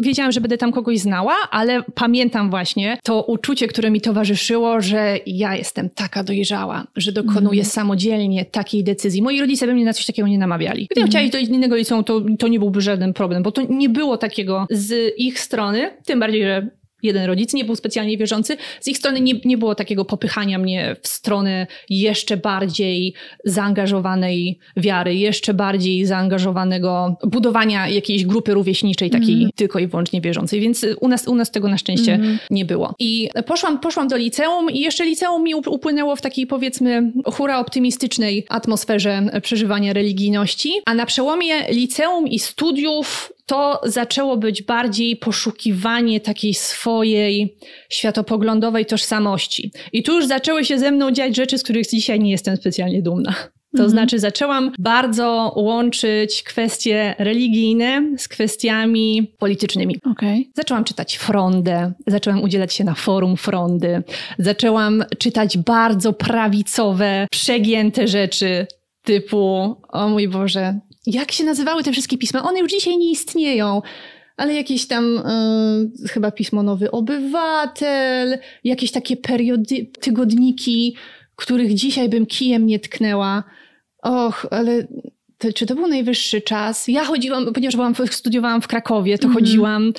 wiedziałam, 0.00 0.32
że 0.32 0.40
będę 0.40 0.58
tam 0.58 0.72
kogoś 0.72 0.98
znała, 0.98 1.34
ale 1.50 1.82
pamiętam 1.94 2.50
właśnie 2.50 2.98
to 3.08 3.22
uczucie, 3.22 3.68
które 3.68 3.90
mi 3.90 4.00
towarzyszyło, 4.00 4.80
że 4.80 5.18
ja 5.26 5.56
jestem 5.56 5.90
taka 5.90 6.24
dojrzała, 6.24 6.86
że 6.96 7.12
dokonuję 7.12 7.60
mm. 7.60 7.70
samodzielnie 7.70 8.44
takiej 8.44 8.84
decyzji. 8.84 9.22
Moi 9.22 9.40
rodzice 9.40 9.66
by 9.66 9.74
mnie 9.74 9.84
na 9.84 9.92
coś 9.92 10.06
takiego 10.06 10.28
nie 10.28 10.38
namawiali. 10.38 10.86
Gdybym 10.90 11.02
mm. 11.02 11.10
chciała 11.10 11.22
iść 11.22 11.32
do 11.48 11.54
innego 11.54 11.76
liceum, 11.76 12.04
to, 12.04 12.20
to 12.38 12.48
nie 12.48 12.58
byłby 12.58 12.80
żaden 12.80 13.12
problem, 13.12 13.42
bo 13.42 13.52
to 13.52 13.62
nie 13.62 13.88
było 13.88 14.16
takiego 14.16 14.66
z 14.70 15.14
ich 15.18 15.40
strony, 15.40 15.90
tym 16.04 16.20
bardziej, 16.20 16.42
że 16.42 16.68
jeden 17.02 17.24
rodzic 17.24 17.54
nie 17.54 17.64
był 17.64 17.76
specjalnie 17.76 18.18
wierzący. 18.18 18.56
Z 18.80 18.88
ich 18.88 18.98
strony 18.98 19.20
nie, 19.20 19.34
nie 19.44 19.58
było 19.58 19.74
takiego 19.74 20.04
popychania 20.04 20.58
mnie 20.58 20.96
w 21.02 21.08
stronę 21.08 21.66
jeszcze 21.90 22.36
bardziej 22.36 23.14
zaangażowanej 23.44 24.58
wiary, 24.76 25.14
jeszcze 25.14 25.54
bardziej 25.54 26.06
zaangażowanego 26.06 27.16
budowania 27.22 27.88
jakiejś 27.88 28.24
grupy 28.24 28.54
rówieśniczej, 28.54 29.10
takiej 29.10 29.34
mm. 29.34 29.50
tylko 29.54 29.78
i 29.78 29.86
wyłącznie 29.86 30.20
wierzącej. 30.20 30.60
Więc 30.60 30.86
u 31.00 31.08
nas, 31.08 31.28
u 31.28 31.34
nas 31.34 31.50
tego 31.50 31.68
na 31.68 31.78
szczęście 31.78 32.14
mm. 32.14 32.38
nie 32.50 32.64
było. 32.64 32.94
I 32.98 33.28
poszłam, 33.46 33.80
poszłam 33.80 34.08
do 34.08 34.16
liceum 34.16 34.70
i 34.70 34.80
jeszcze 34.80 35.04
liceum 35.04 35.42
mi 35.42 35.54
upłynęło 35.54 36.16
w 36.16 36.20
takiej 36.20 36.46
powiedzmy 36.46 37.12
hura 37.24 37.58
optymistycznej 37.58 38.46
atmosferze 38.48 39.22
przeżywania 39.42 39.92
religijności, 39.92 40.72
a 40.86 40.94
na 40.94 41.06
przełomie 41.06 41.54
liceum 41.70 42.28
i 42.28 42.38
studiów 42.38 43.32
to 43.48 43.80
zaczęło 43.84 44.36
być 44.36 44.62
bardziej 44.62 45.16
poszukiwanie 45.16 46.20
takiej 46.20 46.54
swojej 46.54 47.56
światopoglądowej 47.88 48.86
tożsamości. 48.86 49.72
I 49.92 50.02
tu 50.02 50.12
już 50.12 50.26
zaczęły 50.26 50.64
się 50.64 50.78
ze 50.78 50.90
mną 50.90 51.10
dziać 51.10 51.36
rzeczy, 51.36 51.58
z 51.58 51.62
których 51.62 51.86
dzisiaj 51.86 52.20
nie 52.20 52.30
jestem 52.30 52.56
specjalnie 52.56 53.02
dumna. 53.02 53.34
To 53.72 53.82
mhm. 53.82 53.90
znaczy, 53.90 54.18
zaczęłam 54.18 54.72
bardzo 54.78 55.52
łączyć 55.56 56.42
kwestie 56.42 57.14
religijne 57.18 58.02
z 58.18 58.28
kwestiami 58.28 59.32
politycznymi. 59.38 59.96
Okay. 60.10 60.44
Zaczęłam 60.54 60.84
czytać 60.84 61.16
Frondę, 61.16 61.92
zaczęłam 62.06 62.42
udzielać 62.42 62.74
się 62.74 62.84
na 62.84 62.94
forum 62.94 63.36
Frondy, 63.36 64.02
zaczęłam 64.38 65.04
czytać 65.18 65.58
bardzo 65.58 66.12
prawicowe, 66.12 67.26
przegięte 67.30 68.08
rzeczy 68.08 68.66
typu, 69.04 69.76
o 69.88 70.08
mój 70.08 70.28
Boże, 70.28 70.80
jak 71.12 71.32
się 71.32 71.44
nazywały 71.44 71.82
te 71.82 71.92
wszystkie 71.92 72.18
pisma? 72.18 72.42
One 72.42 72.60
już 72.60 72.70
dzisiaj 72.70 72.98
nie 72.98 73.10
istnieją 73.10 73.82
ale 74.38 74.54
jakieś 74.54 74.86
tam 74.86 75.18
y, 76.04 76.08
chyba 76.08 76.30
pismo 76.30 76.62
Nowy 76.62 76.90
Obywatel, 76.90 78.38
jakieś 78.64 78.90
takie 78.90 79.16
periody, 79.16 79.90
tygodniki, 80.00 80.96
których 81.36 81.74
dzisiaj 81.74 82.08
bym 82.08 82.26
kijem 82.26 82.66
nie 82.66 82.78
tknęła. 82.78 83.44
Och, 84.02 84.46
ale 84.50 84.86
to, 85.38 85.52
czy 85.52 85.66
to 85.66 85.74
był 85.74 85.86
najwyższy 85.86 86.40
czas? 86.40 86.88
Ja 86.88 87.04
chodziłam, 87.04 87.52
ponieważ 87.52 87.76
byłam, 87.76 87.94
studiowałam 88.10 88.62
w 88.62 88.68
Krakowie, 88.68 89.18
to 89.18 89.24
mm. 89.24 89.34
chodziłam 89.34 89.92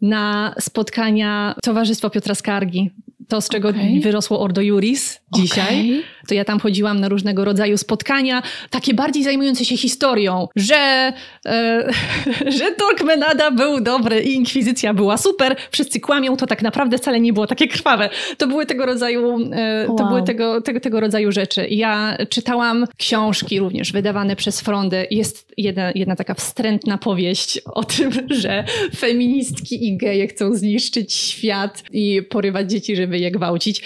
na 0.00 0.54
spotkania 0.60 1.54
Towarzystwa 1.62 2.10
Piotra 2.10 2.34
Skargi 2.34 2.90
to, 3.28 3.40
z 3.40 3.48
czego 3.48 3.68
okay. 3.68 4.00
wyrosło 4.00 4.40
Ordo 4.40 4.60
Juris 4.60 5.20
dzisiaj, 5.36 5.90
okay. 5.90 6.02
to 6.28 6.34
ja 6.34 6.44
tam 6.44 6.60
chodziłam 6.60 7.00
na 7.00 7.08
różnego 7.08 7.44
rodzaju 7.44 7.78
spotkania, 7.78 8.42
takie 8.70 8.94
bardziej 8.94 9.24
zajmujące 9.24 9.64
się 9.64 9.76
historią, 9.76 10.48
że, 10.56 11.12
e, 11.46 11.88
że 12.58 12.72
Torquemada 12.72 13.50
był 13.50 13.80
dobry 13.80 14.22
i 14.22 14.34
inkwizycja 14.34 14.94
była 14.94 15.16
super, 15.16 15.56
wszyscy 15.70 16.00
kłamią, 16.00 16.36
to 16.36 16.46
tak 16.46 16.62
naprawdę 16.62 16.98
wcale 16.98 17.20
nie 17.20 17.32
było 17.32 17.46
takie 17.46 17.68
krwawe. 17.68 18.10
To 18.38 18.46
były 18.46 18.66
tego 18.66 18.86
rodzaju, 18.86 19.38
e, 19.52 19.84
wow. 19.88 19.96
to 19.96 20.06
były 20.06 20.22
tego, 20.22 20.60
tego, 20.60 20.80
tego 20.80 21.00
rodzaju 21.00 21.32
rzeczy. 21.32 21.66
Ja 21.70 22.16
czytałam 22.28 22.86
książki 22.98 23.60
również 23.60 23.92
wydawane 23.92 24.36
przez 24.36 24.60
Frondę. 24.60 25.06
Jest 25.10 25.52
jedna, 25.56 25.92
jedna 25.94 26.16
taka 26.16 26.34
wstrętna 26.34 26.98
powieść 26.98 27.60
o 27.74 27.84
tym, 27.84 28.10
że 28.42 28.64
feministki 28.96 29.88
i 29.88 29.96
geje 29.96 30.26
chcą 30.26 30.54
zniszczyć 30.54 31.14
świat 31.14 31.84
i 31.92 32.22
porywać 32.22 32.70
dzieci, 32.70 32.96
żeby 32.96 33.18
je 33.18 33.30
gwałcić. 33.30 33.82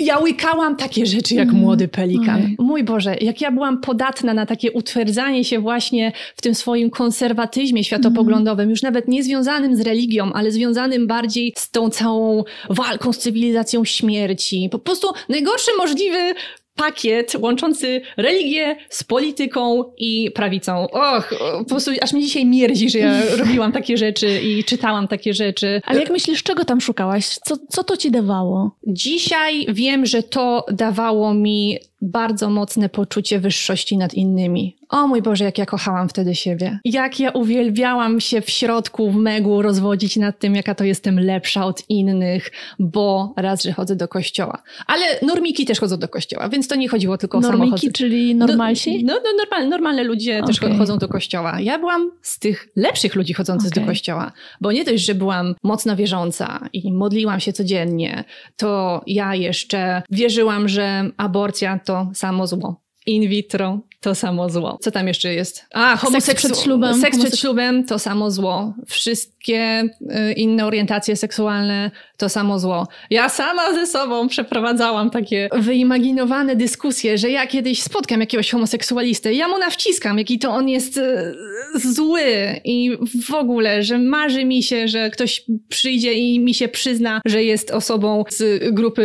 Ja 0.00 0.18
łykałam 0.18 0.69
takie 0.76 1.06
rzeczy 1.06 1.34
jak 1.34 1.48
mm. 1.48 1.60
młody 1.60 1.88
pelikan. 1.88 2.40
Okay. 2.40 2.54
Mój 2.58 2.84
Boże, 2.84 3.16
jak 3.20 3.40
ja 3.40 3.50
byłam 3.50 3.80
podatna 3.80 4.34
na 4.34 4.46
takie 4.46 4.72
utwierdzanie 4.72 5.44
się 5.44 5.58
właśnie 5.58 6.12
w 6.36 6.42
tym 6.42 6.54
swoim 6.54 6.90
konserwatyzmie 6.90 7.84
światopoglądowym, 7.84 8.60
mm. 8.60 8.70
już 8.70 8.82
nawet 8.82 9.08
nie 9.08 9.22
związanym 9.22 9.76
z 9.76 9.80
religią, 9.80 10.32
ale 10.32 10.50
związanym 10.50 11.06
bardziej 11.06 11.52
z 11.56 11.70
tą 11.70 11.90
całą 11.90 12.44
walką 12.70 13.12
z 13.12 13.18
cywilizacją 13.18 13.84
śmierci. 13.84 14.68
Po 14.72 14.78
prostu 14.78 15.08
najgorszy 15.28 15.70
możliwy 15.78 16.34
pakiet 16.80 17.36
łączący 17.40 18.00
religię 18.16 18.76
z 18.88 19.04
polityką 19.04 19.84
i 19.98 20.30
prawicą. 20.34 20.90
Och, 20.90 21.34
po 21.58 21.64
prostu 21.64 21.90
aż 22.02 22.12
mi 22.12 22.22
dzisiaj 22.22 22.46
mierdzi, 22.46 22.90
że 22.90 22.98
ja 22.98 23.22
robiłam 23.44 23.72
takie 23.72 23.96
rzeczy 23.96 24.40
i 24.40 24.64
czytałam 24.64 25.08
takie 25.08 25.34
rzeczy. 25.34 25.80
Ale 25.84 26.00
jak 26.00 26.10
myślisz, 26.10 26.42
czego 26.42 26.64
tam 26.64 26.80
szukałaś? 26.80 27.26
Co, 27.26 27.56
co 27.68 27.84
to 27.84 27.96
ci 27.96 28.10
dawało? 28.10 28.76
Dzisiaj 28.86 29.66
wiem, 29.68 30.06
że 30.06 30.22
to 30.22 30.66
dawało 30.72 31.34
mi 31.34 31.78
bardzo 32.02 32.50
mocne 32.50 32.88
poczucie 32.88 33.40
wyższości 33.40 33.96
nad 33.96 34.14
innymi. 34.14 34.76
O 34.88 35.06
mój 35.06 35.22
Boże, 35.22 35.44
jak 35.44 35.58
ja 35.58 35.66
kochałam 35.66 36.08
wtedy 36.08 36.34
siebie. 36.34 36.78
Jak 36.84 37.20
ja 37.20 37.30
uwielbiałam 37.30 38.20
się 38.20 38.40
w 38.40 38.50
środku, 38.50 39.10
w 39.10 39.16
megu 39.16 39.62
rozwodzić 39.62 40.16
nad 40.16 40.38
tym, 40.38 40.54
jaka 40.54 40.74
to 40.74 40.84
jestem 40.84 41.20
lepsza 41.20 41.66
od 41.66 41.90
innych, 41.90 42.50
bo 42.78 43.34
raz, 43.36 43.62
że 43.62 43.72
chodzę 43.72 43.96
do 43.96 44.08
kościoła. 44.08 44.62
Ale 44.86 45.04
normiki 45.22 45.64
też 45.66 45.80
chodzą 45.80 45.96
do 45.96 46.08
kościoła, 46.08 46.48
więc 46.48 46.68
to 46.68 46.74
nie 46.74 46.88
chodziło 46.88 47.18
tylko 47.18 47.38
o 47.38 47.40
normiki, 47.40 47.68
samochody. 47.68 47.92
czyli 47.92 48.34
normalsi? 48.34 49.04
No, 49.04 49.14
no 49.24 49.30
normal, 49.38 49.68
normalne 49.68 50.04
ludzie 50.04 50.42
okay. 50.42 50.46
też 50.46 50.78
chodzą 50.78 50.98
do 50.98 51.08
kościoła. 51.08 51.60
Ja 51.60 51.78
byłam 51.78 52.10
z 52.22 52.38
tych 52.38 52.68
lepszych 52.76 53.14
ludzi 53.14 53.34
chodzących 53.34 53.72
okay. 53.72 53.82
do 53.82 53.88
kościoła, 53.88 54.32
bo 54.60 54.72
nie 54.72 54.84
dość, 54.84 55.04
że 55.04 55.14
byłam 55.14 55.54
mocno 55.62 55.96
wierząca 55.96 56.68
i 56.72 56.92
modliłam 56.92 57.40
się 57.40 57.52
codziennie, 57.52 58.24
to 58.56 59.02
ja 59.06 59.34
jeszcze 59.34 60.02
wierzyłam, 60.10 60.68
że 60.68 61.10
aborcja 61.16 61.78
to 61.78 61.89
samo 62.14 62.46
zło. 62.46 62.80
In 63.06 63.28
vitro 63.28 63.80
to 64.00 64.14
samo 64.14 64.50
zło. 64.50 64.78
Co 64.80 64.90
tam 64.90 65.08
jeszcze 65.08 65.34
jest? 65.34 65.66
A, 65.74 65.96
homoseksu- 65.96 66.20
seks 66.20 66.44
przed 66.44 66.58
ślubem. 66.58 67.00
Seks 67.00 67.18
przed 67.18 67.38
ślubem 67.38 67.84
to 67.84 67.98
samo 67.98 68.30
zło. 68.30 68.74
Wszystkie 68.86 69.82
y, 70.00 70.32
inne 70.32 70.66
orientacje 70.66 71.16
seksualne 71.16 71.90
to 72.16 72.28
samo 72.28 72.58
zło. 72.58 72.88
Ja 73.10 73.28
sama 73.28 73.74
ze 73.74 73.86
sobą 73.86 74.28
przeprowadzałam 74.28 75.10
takie 75.10 75.48
wyimaginowane 75.52 76.56
dyskusje, 76.56 77.18
że 77.18 77.30
ja 77.30 77.46
kiedyś 77.46 77.82
spotkam 77.82 78.20
jakiegoś 78.20 78.50
homoseksualistę, 78.50 79.34
ja 79.34 79.48
mu 79.48 79.58
nawciskam, 79.58 80.18
jaki 80.18 80.38
to 80.38 80.50
on 80.50 80.68
jest 80.68 80.96
y, 80.96 81.34
zły 81.74 82.22
i 82.64 82.98
w 83.28 83.34
ogóle, 83.34 83.82
że 83.82 83.98
marzy 83.98 84.44
mi 84.44 84.62
się, 84.62 84.88
że 84.88 85.10
ktoś 85.10 85.44
przyjdzie 85.68 86.12
i 86.12 86.40
mi 86.40 86.54
się 86.54 86.68
przyzna, 86.68 87.20
że 87.24 87.44
jest 87.44 87.70
osobą 87.70 88.24
z 88.28 88.74
grupy 88.74 89.02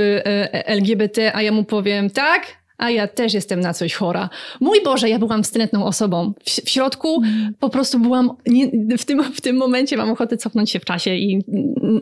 y, 0.55 0.65
LGBT, 0.65 1.35
a 1.35 1.41
ja 1.41 1.51
mu 1.51 1.63
powiem 1.63 2.09
tak, 2.09 2.64
a 2.77 2.89
ja 2.89 3.07
też 3.07 3.33
jestem 3.33 3.59
na 3.59 3.73
coś 3.73 3.93
chora. 3.93 4.29
Mój 4.61 4.83
Boże, 4.83 5.09
ja 5.09 5.19
byłam 5.19 5.43
wstrętną 5.43 5.85
osobą. 5.85 6.33
W, 6.39 6.49
w 6.65 6.69
środku 6.69 7.21
mm. 7.23 7.53
po 7.59 7.69
prostu 7.69 7.99
byłam, 7.99 8.31
nie, 8.47 8.97
w, 8.97 9.05
tym, 9.05 9.23
w 9.23 9.41
tym 9.41 9.55
momencie 9.55 9.97
mam 9.97 10.09
ochotę 10.09 10.37
cofnąć 10.37 10.71
się 10.71 10.79
w 10.79 10.85
czasie 10.85 11.15
i 11.15 11.43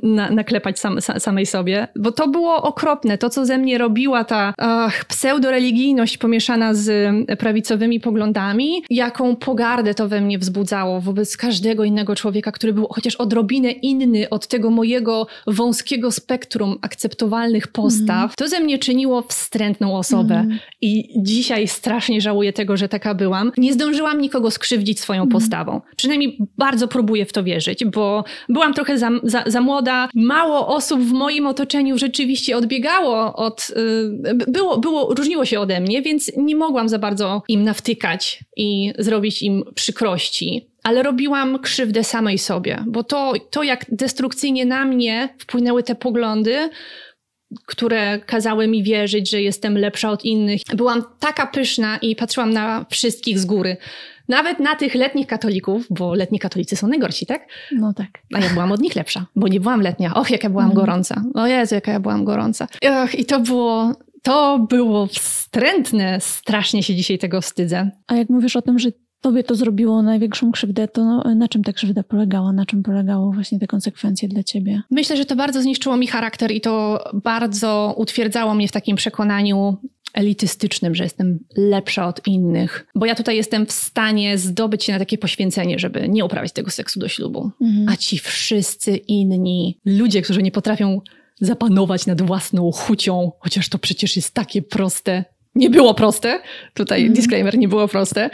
na, 0.04 0.30
naklepać 0.30 0.80
sam, 0.80 1.02
samej 1.02 1.46
sobie, 1.46 1.88
bo 1.96 2.12
to 2.12 2.28
było 2.28 2.64
okropne. 2.64 3.18
To, 3.18 3.30
co 3.30 3.46
ze 3.46 3.58
mnie 3.58 3.78
robiła 3.78 4.24
ta 4.24 4.54
ach, 4.58 5.06
pseudoreligijność 5.06 6.18
pomieszana 6.18 6.74
z 6.74 7.14
prawicowymi 7.40 8.00
poglądami, 8.00 8.84
jaką 8.90 9.36
pogardę 9.36 9.94
to 9.94 10.08
we 10.08 10.22
mnie 10.22 10.40
wzbudzało 10.40 11.02
wobec 11.02 11.38
każdego 11.38 11.84
innego 11.84 12.16
człowieka, 12.16 12.52
który 12.52 12.74
był 12.74 12.88
chociaż 12.90 13.16
odrobinę 13.16 13.72
inny 13.72 14.30
od 14.30 14.48
tego 14.48 14.70
mojego 14.70 15.28
wąskiego 15.48 16.12
spektrum 16.12 16.78
akceptowalnych 16.82 17.68
postaw, 17.68 18.24
mm. 18.24 18.30
to 18.38 18.48
ze 18.48 18.60
mnie 18.60 18.80
czyniło 18.80 19.22
wstrętną 19.22 19.98
osobę. 19.98 20.36
Mm. 20.36 20.60
I 20.82 21.10
dzisiaj 21.16 21.68
strasznie 21.68 22.22
żałuję 22.22 22.54
tego, 22.54 22.78
że 22.78 22.90
taka 22.90 23.16
byłam. 23.16 23.52
Nie 23.58 23.74
zdążyłam 23.74 24.22
nikogo 24.22 24.52
skrzywdzić 24.52 25.00
swoją 25.00 25.22
mm. 25.22 25.32
postawą. 25.32 25.82
Przynajmniej 25.96 26.38
bardzo 26.58 26.88
próbuję 26.88 27.26
w 27.26 27.34
to 27.34 27.44
wierzyć, 27.44 27.86
bo 27.86 28.24
byłam 28.50 28.74
trochę 28.74 28.98
za, 28.98 29.10
za, 29.24 29.44
za 29.48 29.62
młoda. 29.62 30.10
Mało 30.16 30.68
osób 30.68 31.02
w 31.02 31.12
moim 31.12 31.48
otoczeniu 31.48 31.98
rzeczywiście 31.98 32.58
odbiegało 32.58 33.36
od. 33.36 33.72
Yy, 34.26 34.34
było, 34.48 34.78
było, 34.78 35.14
różniło 35.14 35.46
się 35.46 35.60
ode 35.60 35.82
mnie, 35.82 36.02
więc 36.02 36.32
nie 36.38 36.56
mogłam 36.56 36.90
za 36.90 37.00
bardzo 37.00 37.44
im 37.48 37.64
nawtykać 37.64 38.40
i 38.58 38.94
zrobić 39.00 39.42
im 39.42 39.64
przykrości 39.76 40.74
ale 40.84 41.04
robiłam 41.04 41.60
krzywdę 41.60 42.04
samej 42.04 42.38
sobie, 42.38 42.84
bo 42.88 43.04
to, 43.04 43.34
to 43.50 43.64
jak 43.64 43.86
destrukcyjnie 43.90 44.66
na 44.66 44.86
mnie 44.86 45.30
wpłynęły 45.38 45.84
te 45.84 45.96
poglądy, 45.96 46.70
które 47.66 48.20
kazały 48.20 48.68
mi 48.68 48.84
wierzyć, 48.84 49.30
że 49.30 49.42
jestem 49.42 49.78
lepsza 49.78 50.12
od 50.12 50.26
innych. 50.26 50.62
Byłam 50.76 51.04
taka 51.20 51.48
pyszna 51.48 51.98
i 51.98 52.16
patrzyłam 52.16 52.54
na 52.54 52.86
wszystkich 52.90 53.40
z 53.40 53.46
góry. 53.46 53.78
Nawet 54.28 54.60
na 54.60 54.76
tych 54.76 54.96
letnich 54.96 55.28
katolików, 55.28 55.88
bo 55.90 56.14
letni 56.14 56.40
katolicy 56.40 56.76
są 56.76 56.88
najgorsi, 56.88 57.26
tak? 57.26 57.48
No 57.72 57.94
tak. 57.94 58.08
A 58.34 58.40
ja 58.40 58.50
byłam 58.50 58.72
od 58.72 58.82
nich 58.82 58.96
lepsza, 58.96 59.26
bo 59.36 59.48
nie 59.48 59.60
byłam 59.60 59.82
letnia. 59.82 60.14
Och, 60.14 60.32
jak 60.32 60.44
ja 60.44 60.50
byłam 60.50 60.66
mm. 60.66 60.76
gorąca. 60.76 61.24
O 61.34 61.48
Jezu, 61.48 61.76
jaka 61.76 61.92
ja 61.92 62.00
byłam 62.00 62.26
gorąca. 62.26 62.68
Och, 62.82 63.16
I 63.16 63.26
to 63.26 63.40
było, 63.40 63.94
to 64.22 64.60
było 64.70 65.08
wstrętne. 65.08 66.22
Strasznie 66.22 66.84
się 66.84 66.96
dzisiaj 66.96 67.18
tego 67.18 67.42
wstydzę. 67.42 67.92
A 68.08 68.16
jak 68.16 68.30
mówisz 68.30 68.56
o 68.56 68.62
tym, 68.62 68.80
że 68.80 68.90
tobie 69.24 69.44
to 69.44 69.56
zrobiło 69.56 70.02
największą 70.02 70.52
krzywdę, 70.52 70.88
to 70.88 71.06
no, 71.06 71.36
na 71.36 71.48
czym 71.48 71.64
ta 71.64 71.74
krzywda 71.74 72.04
polegała? 72.04 72.54
Na 72.54 72.66
czym 72.66 72.84
polegało 72.84 73.32
właśnie 73.32 73.60
te 73.60 73.68
konsekwencje 73.68 74.30
dla 74.30 74.44
ciebie? 74.44 74.82
Myślę, 74.92 75.18
że 75.18 75.26
to 75.26 75.36
bardzo 75.36 75.62
zniszczyło 75.62 75.98
mi 75.98 76.08
charakter 76.08 76.52
i 76.52 76.62
to 76.62 77.04
bardzo 77.14 77.94
utwierdzało 77.98 78.54
mnie 78.54 78.68
w 78.68 78.72
takim 78.72 78.96
przekonaniu 78.96 79.78
elitystycznym, 80.14 80.96
że 80.96 81.04
jestem 81.04 81.40
lepsza 81.58 82.08
od 82.08 82.28
innych, 82.28 82.88
bo 82.96 83.06
ja 83.06 83.16
tutaj 83.16 83.36
jestem 83.36 83.66
w 83.66 83.72
stanie 83.72 84.38
zdobyć 84.38 84.84
się 84.84 84.94
na 84.94 85.00
takie 85.00 85.18
poświęcenie, 85.18 85.80
żeby 85.80 86.10
nie 86.10 86.26
uprawiać 86.26 86.52
tego 86.52 86.72
seksu 86.72 87.00
do 87.00 87.08
ślubu. 87.08 87.52
Mhm. 87.62 87.90
A 87.90 87.98
ci 87.98 88.20
wszyscy 88.20 88.96
inni 88.96 89.80
ludzie, 89.86 90.22
którzy 90.22 90.44
nie 90.44 90.52
potrafią 90.52 91.02
zapanować 91.42 92.06
nad 92.06 92.22
własną 92.22 92.72
chucią, 92.72 93.32
chociaż 93.40 93.70
to 93.70 93.78
przecież 93.78 94.16
jest 94.16 94.34
takie 94.34 94.62
proste, 94.62 95.26
nie 95.56 95.70
było 95.70 95.94
proste, 95.94 96.40
tutaj 96.74 97.02
mm. 97.02 97.14
disclaimer, 97.14 97.58
nie 97.58 97.68
było 97.68 97.88
proste, 97.88 98.30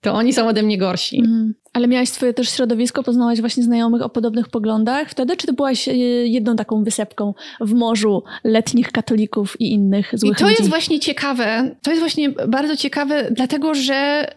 to 0.00 0.12
oni 0.12 0.32
są 0.32 0.48
ode 0.48 0.62
mnie 0.62 0.78
gorsi. 0.78 1.18
Mm. 1.18 1.54
Ale 1.72 1.88
miałaś 1.88 2.08
swoje 2.08 2.34
też 2.34 2.50
środowisko, 2.50 3.02
poznałaś 3.02 3.40
właśnie 3.40 3.62
znajomych 3.62 4.02
o 4.02 4.08
podobnych 4.08 4.48
poglądach 4.48 5.10
wtedy, 5.10 5.36
czy 5.36 5.46
ty 5.46 5.52
byłaś 5.52 5.88
e, 5.88 5.92
jedną 6.26 6.56
taką 6.56 6.84
wysepką 6.84 7.34
w 7.60 7.74
morzu 7.74 8.22
letnich 8.44 8.92
katolików 8.92 9.60
i 9.60 9.72
innych 9.72 10.10
złych 10.12 10.32
I 10.32 10.36
to 10.36 10.44
ludzi? 10.44 10.56
jest 10.58 10.68
właśnie 10.68 11.00
ciekawe, 11.00 11.76
to 11.82 11.90
jest 11.90 12.00
właśnie 12.00 12.30
bardzo 12.30 12.76
ciekawe, 12.76 13.28
dlatego 13.30 13.74
że 13.74 14.28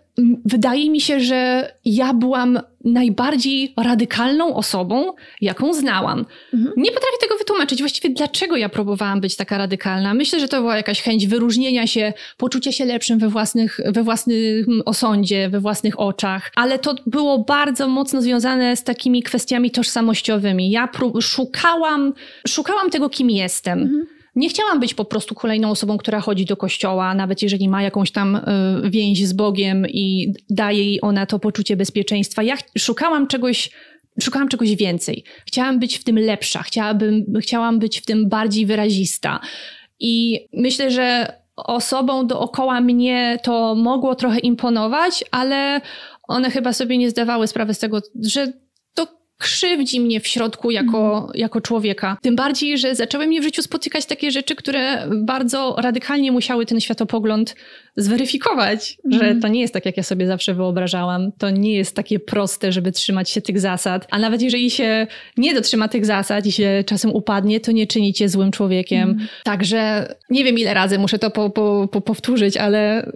wydaje 0.46 0.90
mi 0.90 1.02
się, 1.02 1.20
że 1.20 1.72
ja 1.86 2.14
byłam 2.14 2.60
najbardziej 2.86 3.74
radykalną 3.78 4.56
osobą, 4.56 5.14
jaką 5.42 5.74
znałam. 5.74 6.26
Mhm. 6.54 6.74
Nie 6.78 6.92
potrafię 6.92 7.18
tego 7.22 7.38
wytłumaczyć. 7.38 7.80
Właściwie 7.80 8.10
dlaczego 8.10 8.56
ja 8.56 8.70
próbowałam 8.70 9.22
być 9.22 9.36
taka 9.36 9.58
radykalna? 9.58 10.14
Myślę, 10.14 10.40
że 10.40 10.48
to 10.48 10.62
była 10.62 10.78
jakaś 10.78 11.02
chęć 11.02 11.28
wyróżnienia 11.28 11.88
się, 11.88 12.14
poczucia 12.38 12.72
się 12.72 12.86
lepszym 12.86 13.20
we, 13.20 13.30
własnych, 13.30 13.80
we 13.86 14.04
własnym 14.04 14.82
osądzie, 14.86 15.50
we 15.50 15.60
własnych 15.60 16.00
oczach, 16.00 16.52
ale 16.56 16.80
to 16.80 16.96
było 17.06 17.40
bardzo 17.40 17.88
mocno 17.88 18.22
związane 18.22 18.76
z 18.76 18.84
takimi 18.84 19.24
kwestiami 19.24 19.72
tożsamościowymi. 19.72 20.72
Ja 20.72 20.90
szukałam, 21.22 22.14
szukałam 22.48 22.90
tego, 22.90 23.10
kim 23.10 23.30
jestem. 23.30 23.82
Mhm 23.82 24.17
nie 24.38 24.50
chciałam 24.50 24.80
być 24.80 24.94
po 24.94 25.06
prostu 25.06 25.36
kolejną 25.36 25.70
osobą, 25.70 25.98
która 25.98 26.20
chodzi 26.22 26.46
do 26.46 26.58
kościoła, 26.58 27.14
nawet 27.14 27.42
jeżeli 27.42 27.70
ma 27.70 27.84
jakąś 27.84 28.12
tam 28.12 28.36
y, 28.36 28.42
więź 28.90 29.26
z 29.26 29.34
Bogiem 29.34 29.86
i 29.88 30.34
daje 30.50 30.84
jej 30.84 31.02
ona 31.02 31.26
to 31.26 31.40
poczucie 31.40 31.78
bezpieczeństwa. 31.78 32.44
Ja 32.44 32.56
szukałam 32.78 33.28
czegoś, 33.28 33.70
szukałam 34.22 34.48
czegoś 34.48 34.76
więcej. 34.76 35.24
Chciałam 35.46 35.80
być 35.80 35.98
w 35.98 36.04
tym 36.04 36.20
lepsza, 36.20 36.64
chciałabym, 36.64 37.26
chciałam 37.42 37.80
być 37.80 38.02
w 38.02 38.06
tym 38.06 38.30
bardziej 38.30 38.66
wyrazista. 38.66 39.40
I 40.00 40.46
myślę, 40.54 40.92
że 40.92 41.34
osobom 41.56 42.28
dookoła 42.28 42.82
mnie 42.82 43.40
to 43.44 43.76
mogło 43.76 44.16
trochę 44.16 44.40
imponować, 44.40 45.24
ale 45.32 45.82
one 46.24 46.52
chyba 46.52 46.74
sobie 46.74 46.98
nie 46.98 47.10
zdawały 47.10 47.48
sprawy 47.48 47.74
z 47.74 47.80
tego, 47.80 48.02
że 48.24 48.48
krzywdzi 49.38 50.00
mnie 50.00 50.20
w 50.20 50.28
środku 50.28 50.72
jako, 50.72 51.18
mm. 51.18 51.32
jako 51.36 51.62
człowieka. 51.62 52.18
Tym 52.22 52.36
bardziej, 52.36 52.78
że 52.78 52.96
zaczęły 52.96 53.28
mnie 53.28 53.42
w 53.42 53.44
życiu 53.44 53.62
spotykać 53.62 54.06
takie 54.06 54.32
rzeczy, 54.32 54.56
które 54.56 55.08
bardzo 55.16 55.76
radykalnie 55.78 56.32
musiały 56.32 56.66
ten 56.66 56.80
światopogląd 56.80 57.56
zweryfikować, 57.98 58.98
mm. 59.06 59.20
że 59.20 59.26
mhm. 59.26 59.42
to 59.42 59.48
nie 59.48 59.62
jest 59.62 59.74
tak, 59.74 59.86
jak 59.86 59.98
ja 59.98 60.04
sobie 60.04 60.28
zawsze 60.28 60.54
wyobrażałam. 60.54 61.32
To 61.38 61.50
nie 61.50 61.76
jest 61.76 61.96
takie 61.96 62.20
proste, 62.20 62.72
żeby 62.72 62.92
trzymać 62.92 63.30
się 63.30 63.42
tych 63.42 63.60
zasad. 63.60 64.08
A 64.12 64.20
nawet 64.20 64.42
jeżeli 64.42 64.72
się 64.72 65.08
nie 65.38 65.54
dotrzyma 65.54 65.88
tych 65.88 66.06
zasad 66.06 66.46
i 66.46 66.52
się 66.52 66.84
czasem 66.86 67.14
upadnie, 67.14 67.60
to 67.60 67.72
nie 67.72 67.88
czyni 67.88 68.14
cię 68.14 68.30
złym 68.30 68.52
człowiekiem. 68.52 69.10
Mm. 69.10 69.28
Także 69.44 70.14
nie 70.30 70.44
wiem, 70.44 70.60
ile 70.60 70.74
razy 70.74 71.00
muszę 71.00 71.20
to 71.20 71.32
po, 71.32 71.50
po, 71.50 71.88
po 71.92 72.02
powtórzyć, 72.02 72.58
ale 72.58 73.06
y, 73.06 73.12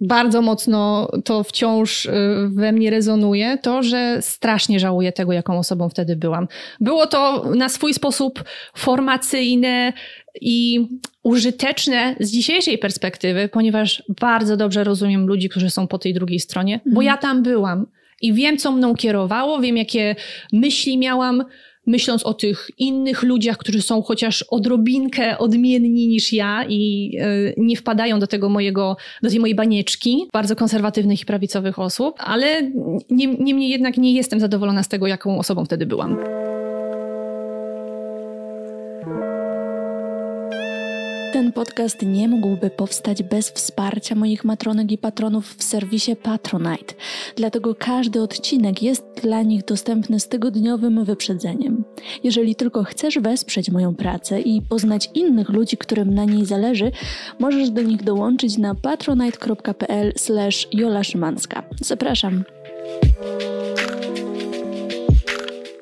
bardzo 0.00 0.42
mocno 0.42 1.08
to 1.24 1.42
wciąż 1.42 2.06
y, 2.06 2.10
we 2.54 2.72
mnie 2.72 2.90
rezonuje, 2.90 3.58
to, 3.62 3.82
że 3.82 4.18
strasznie 4.20 4.80
żałuję 4.80 5.12
tego, 5.12 5.32
jaką 5.32 5.58
osobą 5.58 5.88
wtedy 5.88 6.16
byłam. 6.16 6.48
Było 6.80 7.06
to 7.06 7.50
na 7.54 7.68
swój 7.68 7.94
sposób 7.94 8.44
formacyjne 8.76 9.92
i 10.40 10.88
użyteczne 11.26 12.16
z 12.20 12.30
dzisiejszej 12.30 12.78
perspektywy, 12.78 13.48
ponieważ 13.48 14.02
bardzo 14.20 14.56
dobrze 14.56 14.84
rozumiem 14.84 15.26
ludzi, 15.26 15.48
którzy 15.48 15.70
są 15.70 15.86
po 15.86 15.98
tej 15.98 16.14
drugiej 16.14 16.40
stronie, 16.40 16.74
mhm. 16.74 16.94
bo 16.94 17.02
ja 17.02 17.16
tam 17.16 17.42
byłam 17.42 17.86
i 18.22 18.32
wiem, 18.32 18.58
co 18.58 18.72
mną 18.72 18.94
kierowało, 18.94 19.60
wiem, 19.60 19.76
jakie 19.76 20.16
myśli 20.52 20.98
miałam, 20.98 21.44
myśląc 21.86 22.26
o 22.26 22.34
tych 22.34 22.70
innych 22.78 23.22
ludziach, 23.22 23.58
którzy 23.58 23.82
są 23.82 24.02
chociaż 24.02 24.42
odrobinkę 24.42 25.38
odmienni 25.38 26.08
niż 26.08 26.32
ja 26.32 26.64
i 26.68 27.10
yy, 27.12 27.54
nie 27.56 27.76
wpadają 27.76 28.18
do 28.18 28.26
tego 28.26 28.48
mojego, 28.48 28.96
do 29.22 29.30
tej 29.30 29.40
mojej 29.40 29.54
banieczki 29.54 30.28
bardzo 30.32 30.56
konserwatywnych 30.56 31.22
i 31.22 31.26
prawicowych 31.26 31.78
osób, 31.78 32.14
ale 32.18 32.70
niemniej 33.10 33.70
jednak 33.70 33.96
nie 33.96 34.12
jestem 34.12 34.40
zadowolona 34.40 34.82
z 34.82 34.88
tego, 34.88 35.06
jaką 35.06 35.38
osobą 35.38 35.64
wtedy 35.64 35.86
byłam. 35.86 36.18
Ten 41.36 41.52
podcast 41.52 42.02
nie 42.02 42.28
mógłby 42.28 42.70
powstać 42.70 43.22
bez 43.22 43.50
wsparcia 43.50 44.14
moich 44.14 44.44
matronek 44.44 44.92
i 44.92 44.98
patronów 44.98 45.54
w 45.54 45.62
serwisie 45.62 46.16
Patronite. 46.22 46.94
Dlatego 47.36 47.74
każdy 47.74 48.22
odcinek 48.22 48.82
jest 48.82 49.04
dla 49.22 49.42
nich 49.42 49.64
dostępny 49.64 50.20
z 50.20 50.28
tygodniowym 50.28 51.04
wyprzedzeniem. 51.04 51.84
Jeżeli 52.24 52.54
tylko 52.54 52.84
chcesz 52.84 53.18
wesprzeć 53.18 53.70
moją 53.70 53.94
pracę 53.94 54.40
i 54.40 54.62
poznać 54.62 55.10
innych 55.14 55.48
ludzi, 55.48 55.76
którym 55.76 56.14
na 56.14 56.24
niej 56.24 56.46
zależy, 56.46 56.92
możesz 57.38 57.70
do 57.70 57.82
nich 57.82 58.02
dołączyć 58.02 58.58
na 58.58 58.74
patronite.pl/jola 58.74 61.04
Szymanska. 61.04 61.62
Zapraszam. 61.80 62.44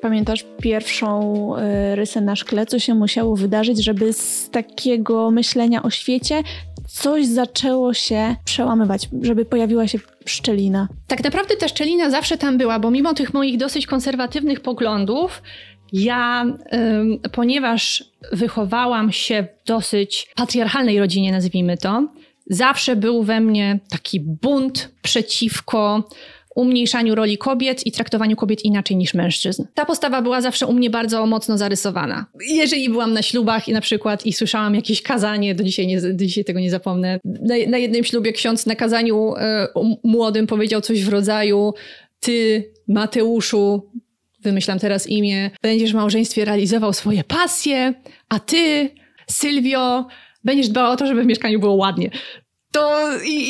Pamiętasz 0.05 0.45
pierwszą 0.61 1.55
e, 1.55 1.95
rysę 1.95 2.21
na 2.21 2.35
szkle, 2.35 2.65
co 2.65 2.79
się 2.79 2.95
musiało 2.95 3.35
wydarzyć, 3.35 3.83
żeby 3.83 4.13
z 4.13 4.49
takiego 4.49 5.31
myślenia 5.31 5.83
o 5.83 5.89
świecie 5.89 6.43
coś 6.87 7.25
zaczęło 7.25 7.93
się 7.93 8.35
przełamywać, 8.45 9.09
żeby 9.21 9.45
pojawiła 9.45 9.87
się 9.87 9.99
szczelina? 10.25 10.87
Tak 11.07 11.23
naprawdę 11.23 11.55
ta 11.55 11.67
szczelina 11.67 12.09
zawsze 12.09 12.37
tam 12.37 12.57
była, 12.57 12.79
bo 12.79 12.91
mimo 12.91 13.13
tych 13.13 13.33
moich 13.33 13.57
dosyć 13.57 13.87
konserwatywnych 13.87 14.59
poglądów, 14.59 15.41
ja, 15.93 16.45
ponieważ 17.31 18.03
wychowałam 18.31 19.11
się 19.11 19.47
w 19.63 19.67
dosyć 19.67 20.27
patriarchalnej 20.35 20.99
rodzinie, 20.99 21.31
nazwijmy 21.31 21.77
to, 21.77 22.07
zawsze 22.49 22.95
był 22.95 23.23
we 23.23 23.39
mnie 23.39 23.79
taki 23.89 24.19
bunt 24.19 24.91
przeciwko 25.01 26.09
umniejszaniu 26.55 27.15
roli 27.15 27.37
kobiet 27.37 27.87
i 27.87 27.91
traktowaniu 27.91 28.35
kobiet 28.35 28.65
inaczej 28.65 28.97
niż 28.97 29.13
mężczyzn. 29.13 29.63
Ta 29.73 29.85
postawa 29.85 30.21
była 30.21 30.41
zawsze 30.41 30.67
u 30.67 30.73
mnie 30.73 30.89
bardzo 30.89 31.25
mocno 31.25 31.57
zarysowana. 31.57 32.25
Jeżeli 32.49 32.89
byłam 32.89 33.13
na 33.13 33.21
ślubach 33.21 33.67
i 33.67 33.73
na 33.73 33.81
przykład 33.81 34.25
i 34.25 34.33
słyszałam 34.33 34.75
jakieś 34.75 35.01
kazanie, 35.01 35.55
do 35.55 35.63
dzisiaj, 35.63 35.87
nie, 35.87 36.01
do 36.01 36.25
dzisiaj 36.25 36.45
tego 36.45 36.59
nie 36.59 36.71
zapomnę, 36.71 37.19
na, 37.25 37.55
na 37.69 37.77
jednym 37.77 38.03
ślubie 38.03 38.33
ksiądz 38.33 38.65
na 38.65 38.75
kazaniu 38.75 39.35
e, 39.35 39.67
młodym 40.03 40.47
powiedział 40.47 40.81
coś 40.81 41.03
w 41.03 41.09
rodzaju 41.09 41.73
ty, 42.19 42.71
Mateuszu, 42.87 43.91
wymyślam 44.41 44.79
teraz 44.79 45.07
imię, 45.07 45.51
będziesz 45.61 45.91
w 45.91 45.95
małżeństwie 45.95 46.45
realizował 46.45 46.93
swoje 46.93 47.23
pasje, 47.23 47.93
a 48.29 48.39
ty, 48.39 48.89
Sylwio, 49.27 50.07
będziesz 50.43 50.69
dbał 50.69 50.91
o 50.91 50.95
to, 50.95 51.07
żeby 51.07 51.23
w 51.23 51.25
mieszkaniu 51.25 51.59
było 51.59 51.73
ładnie 51.73 52.09
to 52.75 53.09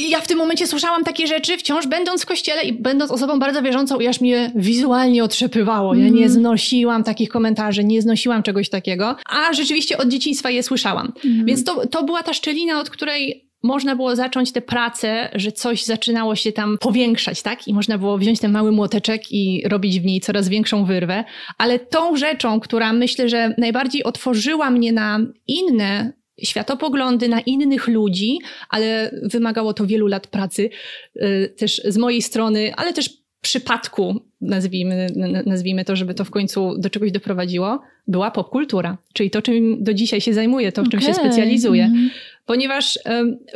ja 0.10 0.22
w 0.22 0.28
tym 0.28 0.38
momencie 0.38 0.68
słyszałam 0.68 1.04
takie 1.04 1.28
rzeczy, 1.28 1.58
wciąż 1.58 1.88
będąc 1.88 2.24
w 2.24 2.26
kościele 2.26 2.64
i 2.64 2.74
będąc 2.74 3.12
osobą 3.12 3.40
bardzo 3.40 3.62
wierzącą, 3.62 4.00
i 4.00 4.08
aż 4.08 4.22
mnie 4.22 4.52
wizualnie 4.56 5.24
otrzepywało. 5.24 5.94
Ja 5.94 6.04
nie 6.04 6.10
mhm. 6.10 6.30
znosiłam 6.30 7.04
takich 7.04 7.30
komentarzy, 7.30 7.84
nie 7.84 8.02
znosiłam 8.02 8.44
czegoś 8.44 8.70
takiego, 8.70 9.16
a 9.30 9.54
rzeczywiście 9.54 9.98
od 9.98 10.08
dzieciństwa 10.08 10.50
je 10.50 10.64
słyszałam. 10.64 11.14
Mm. 11.26 11.46
Więc 11.46 11.64
to, 11.64 11.88
to 11.88 12.04
była 12.04 12.24
ta 12.24 12.34
szczelina, 12.34 12.80
od 12.80 12.90
której 12.90 13.50
można 13.64 13.96
było 13.96 14.16
zacząć 14.16 14.52
tę 14.52 14.62
pracę, 14.62 15.30
że 15.36 15.52
coś 15.52 15.84
zaczynało 15.84 16.36
się 16.36 16.52
tam 16.52 16.78
powiększać, 16.78 17.42
tak? 17.42 17.68
I 17.68 17.74
można 17.74 17.98
było 17.98 18.18
wziąć 18.18 18.40
ten 18.40 18.52
mały 18.52 18.72
młoteczek 18.72 19.32
i 19.32 19.64
robić 19.68 20.00
w 20.00 20.06
niej 20.06 20.22
coraz 20.22 20.50
większą 20.50 20.86
wyrwę. 20.86 21.24
Ale 21.58 21.80
tą 21.80 22.18
rzeczą, 22.18 22.60
która 22.60 22.94
myślę, 22.94 23.30
że 23.30 23.56
najbardziej 23.58 24.04
otworzyła 24.04 24.72
mnie 24.72 24.94
na 24.94 25.20
inne 25.48 26.14
światopoglądy 26.44 27.30
na 27.30 27.40
innych 27.40 27.88
ludzi, 27.88 28.40
ale 28.70 29.12
wymagało 29.24 29.74
to 29.74 29.86
wielu 29.86 30.08
lat 30.08 30.28
pracy 30.28 30.70
y, 31.16 31.54
też 31.58 31.82
z 31.86 31.98
mojej 31.98 32.22
strony, 32.22 32.74
ale 32.76 32.94
też 32.94 33.26
przypadku, 33.46 34.22
nazwijmy, 34.42 35.08
nazwijmy 35.46 35.86
to, 35.86 35.96
żeby 35.96 36.14
to 36.14 36.26
w 36.26 36.32
końcu 36.32 36.78
do 36.78 36.90
czegoś 36.90 37.12
doprowadziło, 37.12 37.82
była 38.08 38.32
popkultura. 38.32 38.98
Czyli 39.14 39.30
to, 39.30 39.42
czym 39.42 39.84
do 39.84 39.94
dzisiaj 39.94 40.22
się 40.22 40.34
zajmuję, 40.34 40.72
to, 40.72 40.84
w 40.84 40.90
czym 40.90 41.00
okay. 41.00 41.14
się 41.14 41.20
specjalizuję. 41.20 41.84
Mm. 41.86 42.10
Ponieważ 42.46 43.00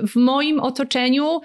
w 0.07 0.15
moim 0.15 0.59
otoczeniu 0.59 1.39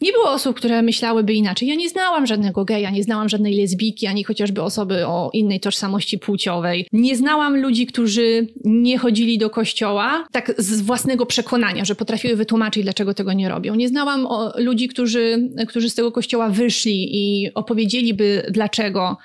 nie 0.00 0.12
było 0.12 0.30
osób, 0.30 0.56
które 0.56 0.82
myślałyby 0.82 1.34
inaczej. 1.34 1.68
Ja 1.68 1.74
nie 1.74 1.88
znałam 1.88 2.26
żadnego 2.26 2.64
geja, 2.64 2.90
nie 2.90 3.02
znałam 3.02 3.28
żadnej 3.28 3.54
lesbijki, 3.54 4.06
ani 4.06 4.24
chociażby 4.24 4.62
osoby 4.62 5.06
o 5.06 5.30
innej 5.32 5.60
tożsamości 5.60 6.18
płciowej. 6.18 6.86
Nie 6.92 7.16
znałam 7.16 7.60
ludzi, 7.60 7.86
którzy 7.86 8.46
nie 8.64 8.98
chodzili 8.98 9.38
do 9.38 9.50
kościoła 9.50 10.26
tak 10.32 10.54
z 10.58 10.80
własnego 10.80 11.26
przekonania, 11.26 11.84
że 11.84 11.94
potrafiły 11.94 12.36
wytłumaczyć, 12.36 12.82
dlaczego 12.82 13.14
tego 13.14 13.32
nie 13.32 13.48
robią. 13.48 13.74
Nie 13.74 13.88
znałam 13.88 14.28
ludzi, 14.56 14.88
którzy, 14.88 15.50
którzy 15.68 15.90
z 15.90 15.94
tego 15.94 16.12
kościoła 16.12 16.48
wyszli 16.48 17.08
i 17.16 17.54
opowiedzieliby, 17.54 18.46
dlaczego 18.50 19.16